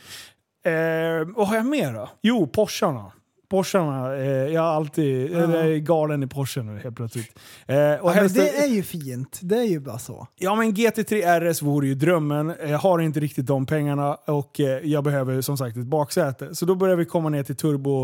Eh, 0.66 1.28
vad 1.36 1.48
har 1.48 1.56
jag 1.56 1.66
mer 1.66 1.94
då? 1.94 2.10
Jo, 2.22 2.48
Porscharna. 2.48 3.12
Porscharna, 3.54 4.16
eh, 4.16 4.24
jag 4.28 4.54
är 4.56 4.60
alltid 4.60 5.32
Ja. 5.32 5.40
jag 5.40 5.52
är 5.72 5.78
galen 5.78 6.24
i 6.24 6.28
Porsche 6.28 6.62
nu 6.64 6.80
helt 6.80 6.96
plötsligt. 6.96 7.40
Eh, 7.68 7.76
och 7.78 7.80
Ja, 7.80 8.00
men 8.04 8.14
helst- 8.14 8.36
det 8.36 8.58
är 8.64 8.68
ju 8.68 8.84
fint. 8.84 9.40
Det 9.42 9.56
är 9.58 9.64
ju 9.64 9.80
bara 9.80 10.00
så. 10.00 10.28
Ja 10.38 10.56
men 10.56 10.74
GT3 10.74 11.40
RS 11.40 11.62
vore 11.62 11.88
ju 11.88 11.96
drömmen. 11.96 12.54
Jag 12.68 12.78
har 12.78 13.00
inte 13.00 13.20
riktigt 13.20 13.46
de 13.46 13.66
pengarna 13.66 14.16
och 14.16 14.60
eh, 14.60 14.80
jag 14.84 15.04
behöver 15.04 15.42
som 15.42 15.58
sagt 15.58 15.78
ett 15.78 15.86
baksäte. 15.86 16.56
Så 16.56 16.66
då 16.66 16.76
börjar 16.76 16.96
vi 16.96 17.06
komma 17.06 17.30
ner 17.30 17.44
till 17.44 17.56
turbo, 17.56 18.02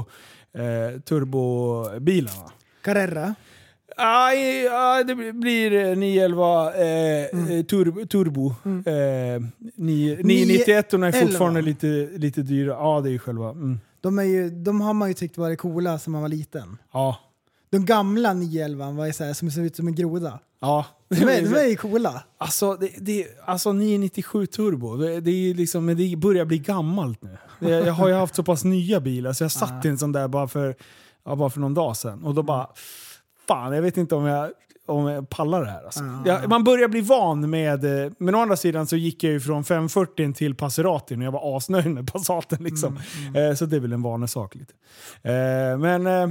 eh, 0.54 1.00
turbobilarna. 1.02 2.52
Carrera. 2.84 3.36
Aj, 3.98 4.68
aj, 4.68 5.04
det 5.04 5.16
blir 5.34 5.74
eh, 5.74 5.96
911 5.98 6.74
eh, 6.74 6.86
eh, 7.24 7.64
tur, 7.66 8.06
turbo. 8.06 8.48
Eh, 8.50 9.42
ni- 9.76 10.18
991 10.24 10.94
är 10.94 10.98
911. 10.98 11.28
fortfarande 11.28 11.62
lite, 11.62 12.10
lite 12.18 12.42
dyra. 12.42 12.72
Ja, 12.72 13.02
det 13.04 13.10
är 13.10 13.12
ju 13.12 13.20
själva. 13.20 13.50
Mm. 13.50 13.80
De, 14.02 14.20
är 14.20 14.24
ju, 14.24 14.50
de 14.50 14.82
har 14.82 14.94
man 14.94 15.08
ju 15.08 15.14
tyckt 15.14 15.38
varit 15.38 15.60
coola 15.60 16.00
som 16.00 16.14
man 16.14 16.22
var 16.22 16.30
liten. 16.30 16.78
Ja. 16.94 17.18
De 17.70 17.86
gamla 17.86 18.34
911 18.34 18.92
var 18.92 19.06
ju 19.06 19.14
så 19.14 19.24
här, 19.24 19.34
som 19.34 19.52
ser 19.52 19.62
ut 19.62 19.76
som 19.76 19.88
en 19.88 19.96
groda. 19.96 20.40
Ja. 20.60 20.86
De 21.10 21.16
är, 21.16 21.42
de 21.42 21.56
är 21.56 21.68
ju 21.68 21.76
coola. 21.76 22.24
Alltså, 22.38 22.74
det, 22.76 22.92
det, 22.98 23.28
alltså 23.46 23.74
997 23.74 24.46
turbo, 24.46 24.98
det, 24.98 25.22
det, 25.22 25.32
är 25.32 25.36
ju 25.36 25.54
liksom, 25.54 25.86
men 25.86 25.98
det 25.98 26.16
börjar 26.16 26.46
bli 26.46 26.58
gammalt 26.58 27.24
nu. 27.24 27.38
Det, 27.60 27.70
jag 27.70 27.94
har 27.94 28.08
ju 28.08 28.14
haft 28.14 28.36
så 28.36 28.44
pass 28.44 28.64
nya 28.64 29.00
bilar 29.00 29.34
så 29.34 29.44
jag 29.44 29.52
satt 29.52 29.86
i 29.86 29.88
en 29.88 29.98
sån 29.98 30.12
där 30.12 30.28
bara 30.28 30.48
för, 30.48 30.76
ja, 31.26 31.36
bara 31.36 31.50
för 31.50 31.60
någon 31.60 31.74
dag 31.74 31.98
sedan. 31.98 32.24
Och 32.24 32.36
då 32.36 32.44
bara, 32.44 32.68
fan 33.48 33.74
jag 33.74 33.82
vet 33.82 33.98
inte 33.98 34.16
om 34.16 34.26
jag, 34.26 34.52
om 34.90 35.08
jag 35.08 35.30
pallar 35.30 35.64
det 35.64 35.70
här. 35.70 35.84
Alltså. 35.84 36.04
Jag, 36.26 36.50
man 36.50 36.64
börjar 36.64 36.88
bli 36.88 37.02
van 37.02 37.50
med, 37.50 38.06
eh, 38.06 38.12
men 38.18 38.36
å 38.36 38.40
andra 38.40 38.56
sidan 38.56 38.88
så 38.88 38.96
gick 38.96 39.24
jag 39.24 39.34
ju 39.34 39.40
från 39.40 39.64
540 39.64 40.34
till 40.34 40.56
Passeratin 40.56 41.20
och 41.20 41.26
jag 41.26 41.32
var 41.32 41.58
asnöjd 41.58 41.88
med 41.88 42.12
Passaten. 42.14 42.64
Liksom. 42.64 43.00
Eh, 43.36 43.56
så 43.56 43.66
det 43.66 43.76
är 43.76 43.80
väl 43.80 43.94
en 43.94 44.02
vanesak 44.02 44.56
lite. 44.56 44.74
Eh, 45.24 45.78
men 45.78 46.08
eh, 46.08 46.30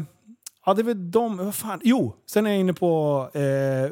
Ja, 0.69 0.75
det 0.75 0.83
är 0.83 0.85
väl 0.85 1.11
de... 1.11 1.37
Vad 1.37 1.55
fan? 1.55 1.81
Jo, 1.83 2.15
sen 2.27 2.47
är 2.47 2.51
jag 2.51 2.61
inne 2.61 2.75
på... 2.75 3.23
Eh, 3.35 3.41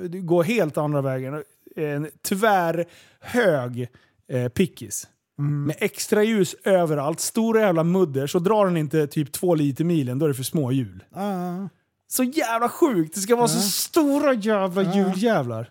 det 0.09 0.20
går 0.20 0.43
helt 0.43 0.78
andra 0.78 1.02
vägen. 1.02 1.43
En 1.76 2.09
tvärhög 2.28 3.88
eh, 4.32 4.48
pickis. 4.48 5.09
Med 5.38 5.76
extra 5.78 6.24
ljus 6.24 6.56
överallt, 6.64 7.20
stora 7.20 7.60
jävla 7.60 7.84
mudder. 7.84 8.26
Så 8.26 8.38
drar 8.38 8.66
den 8.66 8.76
inte 8.76 9.06
typ 9.06 9.32
två 9.32 9.55
liter 9.55 9.84
milen, 9.84 10.18
då 10.18 10.24
är 10.24 10.28
det 10.28 10.34
för 10.34 10.43
små 10.43 10.72
hjul. 10.72 11.05
Ja. 11.14 11.68
Så 12.08 12.22
jävla 12.22 12.68
sjukt! 12.68 13.14
Det 13.14 13.20
ska 13.20 13.36
vara 13.36 13.48
så 13.48 13.60
stora 13.60 14.34
jävla 14.34 14.94
hjuljävlar. 14.94 15.70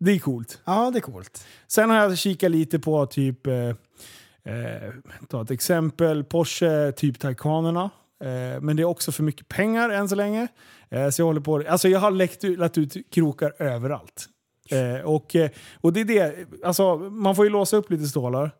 Det 0.00 0.10
är 0.10 0.18
coolt. 0.18 0.62
Ja, 0.64 0.90
det 0.90 0.98
är 0.98 1.00
coolt. 1.00 1.46
Sen 1.66 1.90
har 1.90 1.96
jag 1.96 2.18
kikat 2.18 2.50
lite 2.50 2.78
på 2.78 3.06
typ... 3.06 3.46
Eh, 3.46 3.54
eh, 3.54 4.92
ta 5.28 5.42
ett 5.42 5.50
exempel. 5.50 6.24
Porsche, 6.24 6.92
typ 6.92 7.18
Taycanerna. 7.18 7.90
Eh, 8.24 8.60
men 8.60 8.76
det 8.76 8.82
är 8.82 8.84
också 8.84 9.12
för 9.12 9.22
mycket 9.22 9.48
pengar 9.48 9.90
än 9.90 10.08
så 10.08 10.14
länge. 10.14 10.48
Eh, 10.90 11.10
så 11.10 11.22
jag 11.22 11.26
håller 11.26 11.40
på... 11.40 11.64
Alltså 11.68 11.88
jag 11.88 12.00
har 12.00 12.10
läckt 12.10 12.42
lagt 12.42 12.78
ut 12.78 13.10
krokar 13.10 13.62
överallt. 13.62 14.28
Eh, 14.70 15.04
och, 15.04 15.36
eh, 15.36 15.50
och 15.80 15.92
det 15.92 16.00
är 16.00 16.04
det. 16.04 16.46
Alltså 16.64 16.96
man 16.96 17.36
får 17.36 17.44
ju 17.44 17.50
låsa 17.50 17.76
upp 17.76 17.90
lite 17.90 18.04
stålar. 18.04 18.50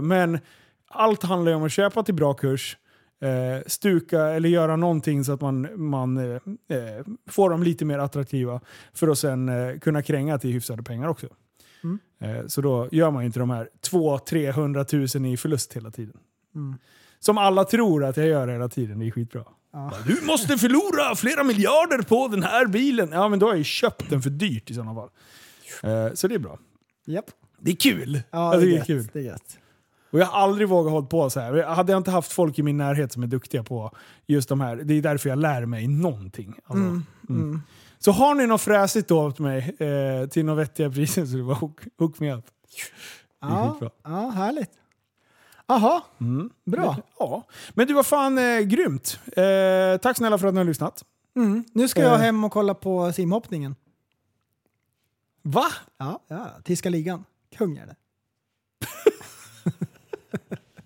Men 0.00 0.38
allt 0.88 1.22
handlar 1.22 1.52
ju 1.52 1.56
om 1.56 1.64
att 1.64 1.72
köpa 1.72 2.02
till 2.02 2.14
bra 2.14 2.34
kurs. 2.34 2.76
Eh, 3.22 3.62
stuka 3.66 4.20
eller 4.22 4.48
göra 4.48 4.76
någonting 4.76 5.24
så 5.24 5.32
att 5.32 5.40
man, 5.40 5.68
man 5.90 6.16
eh, 6.16 6.34
eh, 6.68 7.04
får 7.26 7.50
dem 7.50 7.62
lite 7.62 7.84
mer 7.84 7.98
attraktiva. 7.98 8.60
För 8.94 9.08
att 9.08 9.18
sen 9.18 9.48
eh, 9.48 9.78
kunna 9.78 10.02
kränga 10.02 10.38
till 10.38 10.50
hyfsade 10.52 10.82
pengar 10.82 11.08
också. 11.08 11.26
Eh, 12.20 12.46
Så 12.46 12.60
då 12.60 12.88
gör 12.92 13.10
man 13.10 13.22
ju 13.22 13.26
inte 13.26 13.38
de 13.38 13.50
här 13.50 13.68
200-300 13.90 14.84
tusen 14.84 15.24
i 15.24 15.36
förlust 15.36 15.72
hela 15.76 15.90
tiden. 15.90 16.16
Mm. 16.54 16.78
Som 17.18 17.38
alla 17.38 17.64
tror 17.64 18.04
att 18.04 18.16
jag 18.16 18.26
gör 18.26 18.48
hela 18.48 18.68
tiden, 18.68 18.98
det 18.98 19.06
är 19.06 19.10
skitbra. 19.10 19.44
Ja. 19.72 19.92
Du 20.06 20.26
måste 20.26 20.58
förlora 20.58 21.14
flera 21.16 21.44
miljarder 21.44 22.02
på 22.02 22.28
den 22.28 22.42
här 22.42 22.66
bilen. 22.66 23.08
Ja, 23.12 23.28
men 23.28 23.38
då 23.38 23.46
har 23.46 23.52
jag 23.52 23.58
ju 23.58 23.64
köpt 23.64 24.10
den 24.10 24.22
för 24.22 24.30
dyrt 24.30 24.70
i 24.70 24.74
sådana 24.74 24.94
fall. 24.94 25.08
Eh, 25.82 26.12
Så 26.14 26.28
det 26.28 26.34
är 26.34 26.38
bra. 26.38 26.58
Japp. 27.06 27.24
Det 27.60 27.70
är 27.70 27.76
kul! 27.76 28.22
Ja, 28.30 28.56
det 28.56 28.62
är 28.62 28.66
det 28.66 28.76
är 28.78 28.84
kul. 28.84 29.08
Det 29.12 29.18
är 29.18 29.22
gött. 29.22 29.58
Och 30.10 30.18
jag 30.18 30.26
har 30.26 30.40
aldrig 30.42 30.68
vågat 30.68 30.92
hålla 30.92 31.06
på 31.06 31.30
så 31.30 31.40
här. 31.40 31.62
Hade 31.62 31.92
jag 31.92 32.00
inte 32.00 32.10
haft 32.10 32.32
folk 32.32 32.58
i 32.58 32.62
min 32.62 32.76
närhet 32.76 33.12
som 33.12 33.22
är 33.22 33.26
duktiga 33.26 33.62
på 33.64 33.90
just 34.26 34.48
de 34.48 34.60
här, 34.60 34.76
det 34.76 34.94
är 34.94 35.02
därför 35.02 35.28
jag 35.28 35.38
lär 35.38 35.66
mig 35.66 35.88
någonting. 35.88 36.54
Alltså, 36.66 36.84
Mm, 36.84 37.04
mm. 37.28 37.62
Så 37.98 38.12
har 38.12 38.34
ni 38.34 38.46
något 38.46 38.60
fräsigt 38.60 39.08
då 39.08 39.26
åt 39.26 39.38
mig 39.38 39.76
eh, 39.78 40.28
till 40.28 40.44
några 40.44 40.56
vettiga 40.60 40.90
priser 40.90 41.26
så 41.26 41.36
det 41.36 41.42
var 41.42 41.54
hook, 41.54 41.80
hook 41.98 42.20
me 42.20 42.32
up. 42.34 42.44
Ja, 43.40 43.78
ja, 44.04 44.30
härligt. 44.30 44.70
Aha, 45.66 46.04
Mm. 46.20 46.50
bra. 46.66 46.96
Ja. 47.18 47.46
Men 47.74 47.86
du 47.86 47.94
var 47.94 48.02
fan 48.02 48.38
eh, 48.38 48.58
grymt. 48.60 49.20
Eh, 49.36 50.00
tack 50.02 50.16
snälla 50.16 50.38
för 50.38 50.46
att 50.48 50.54
ni 50.54 50.58
har 50.60 50.64
lyssnat. 50.64 51.04
Mm. 51.36 51.64
Nu 51.72 51.88
ska 51.88 52.00
jag 52.02 52.12
Eh. 52.14 52.18
hem 52.20 52.44
och 52.44 52.52
kolla 52.52 52.74
på 52.74 53.12
simhoppningen. 53.12 53.74
Va? 55.42 55.66
Ja, 55.98 56.20
ja. 56.28 56.46
Tyska 56.64 56.88
ligan. 56.90 57.24
Kung 57.56 57.76
är 57.76 57.86
det. 57.86 57.96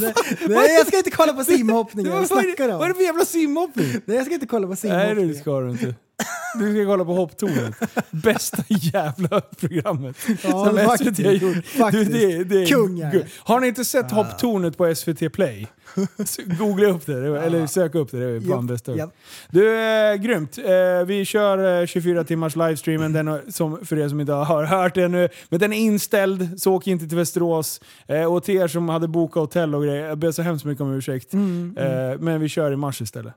Nej, 0.00 0.12
nej, 0.48 0.74
jag 0.74 0.86
ska 0.86 0.96
inte 0.96 1.10
kolla 1.10 1.32
på 1.32 1.44
simhoppningen. 1.44 2.12
Vad 2.12 2.26
snackar 2.26 2.66
du 2.66 2.72
om? 2.72 2.78
vad 2.78 2.84
är 2.84 2.88
det 2.88 2.94
för 2.94 3.02
jävla 3.02 3.24
simhoppning? 3.24 3.86
Nej, 4.04 4.16
jag 4.16 4.24
ska 4.26 4.34
inte 4.34 4.46
kolla 4.46 4.66
på 4.66 4.70
Nej 4.70 4.76
simhoppningen. 4.76 5.28
det 5.28 5.34
ska 5.34 5.60
du 5.60 5.70
inte. 5.70 5.94
Du 6.58 6.74
ska 6.74 6.84
kolla 6.86 7.04
på 7.04 7.14
hopptornet. 7.14 7.74
Bästa 8.10 8.62
jävla 8.68 9.40
programmet 9.40 10.16
Ja, 10.42 10.66
som 10.66 10.76
faktiskt. 10.78 11.16
SVT 11.16 11.26
har 11.26 11.32
gjort. 11.32 11.66
Faktiskt. 11.66 12.12
det, 12.12 12.26
det 12.44 12.44
det. 12.44 12.64
gu- 12.64 13.24
Har 13.38 13.60
ni 13.60 13.66
inte 13.68 13.84
sett 13.84 14.10
hopptornet 14.10 14.76
på 14.78 14.94
SVT 14.94 15.32
Play? 15.32 15.66
Googla 16.58 16.88
upp 16.88 17.06
det, 17.06 17.30
var- 17.30 17.38
eller 17.38 17.66
sök 17.66 17.94
upp 17.94 18.10
det. 18.10 18.18
Det 18.18 18.46
är 18.46 18.50
fan 18.50 18.66
bästa. 18.66 18.96
japp. 18.96 19.10
Du, 19.50 19.78
eh, 19.80 20.14
grymt. 20.14 20.58
Eh, 20.58 21.06
vi 21.06 21.24
kör 21.24 21.80
eh, 21.82 21.86
24 21.86 22.24
timmars 22.24 22.56
livestreamen, 22.56 23.12
den 23.12 23.52
som, 23.52 23.86
för 23.86 23.98
er 23.98 24.08
som 24.08 24.20
inte 24.20 24.32
har 24.32 24.64
hört 24.64 24.94
det 24.94 25.08
nu. 25.08 25.28
Men 25.48 25.60
den 25.60 25.72
är 25.72 25.76
inställd, 25.78 26.60
så 26.60 26.72
åk 26.74 26.86
inte 26.86 27.08
till 27.08 27.16
Västerås. 27.18 27.80
Eh, 28.08 28.32
och 28.34 28.44
till 28.44 28.56
er 28.56 28.68
som 28.68 28.88
hade 28.88 29.08
bokat 29.08 29.35
hotell 29.40 29.74
och 29.74 29.82
grejer, 29.82 30.08
jag 30.08 30.18
ber 30.18 30.30
så 30.32 30.42
hemskt 30.42 30.64
mycket 30.64 30.82
om 30.82 30.92
ursäkt. 30.92 31.32
Mm, 31.34 31.76
Eh, 31.78 32.18
men 32.18 32.40
vi 32.40 32.48
kör 32.48 32.72
i 32.72 32.76
mars 32.76 33.00
istället. 33.02 33.34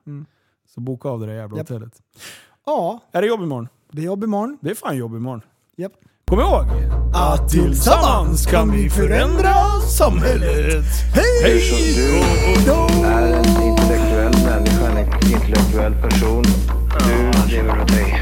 Så 0.74 0.82
boka 0.82 1.10
av 1.10 1.20
det 1.20 1.26
där 1.26 1.34
jävla 1.34 1.58
Japp. 1.58 1.70
hotellet. 1.70 1.94
Ja, 2.66 3.00
Är 3.12 3.22
det 3.22 3.28
jobb 3.28 3.42
imorgon? 3.42 3.68
det 3.92 4.02
är 4.02 4.06
jobb 4.06 4.24
imorgon. 4.24 4.58
Det 4.62 4.70
är 4.72 4.76
fan 4.76 4.98
jobb 4.98 5.16
imorgon. 5.16 5.42
Japp. 5.78 5.92
Kom 6.26 6.40
ihåg! 6.40 6.66
Att 7.16 7.50
tillsammans 7.50 8.46
kan 8.46 8.72
vi 8.72 8.90
förändra 8.90 9.54
samhället. 9.98 10.86
Hej 11.16 11.62
Du 12.66 13.06
är 13.08 13.34
en 13.34 13.64
intellektuell 13.64 14.34
människa, 14.46 14.92
en 14.92 15.32
intellektuell 15.34 15.94
person. 15.94 16.44
Du 17.48 17.52
lever 17.56 17.82
åt 17.82 17.88
dig. 17.88 18.22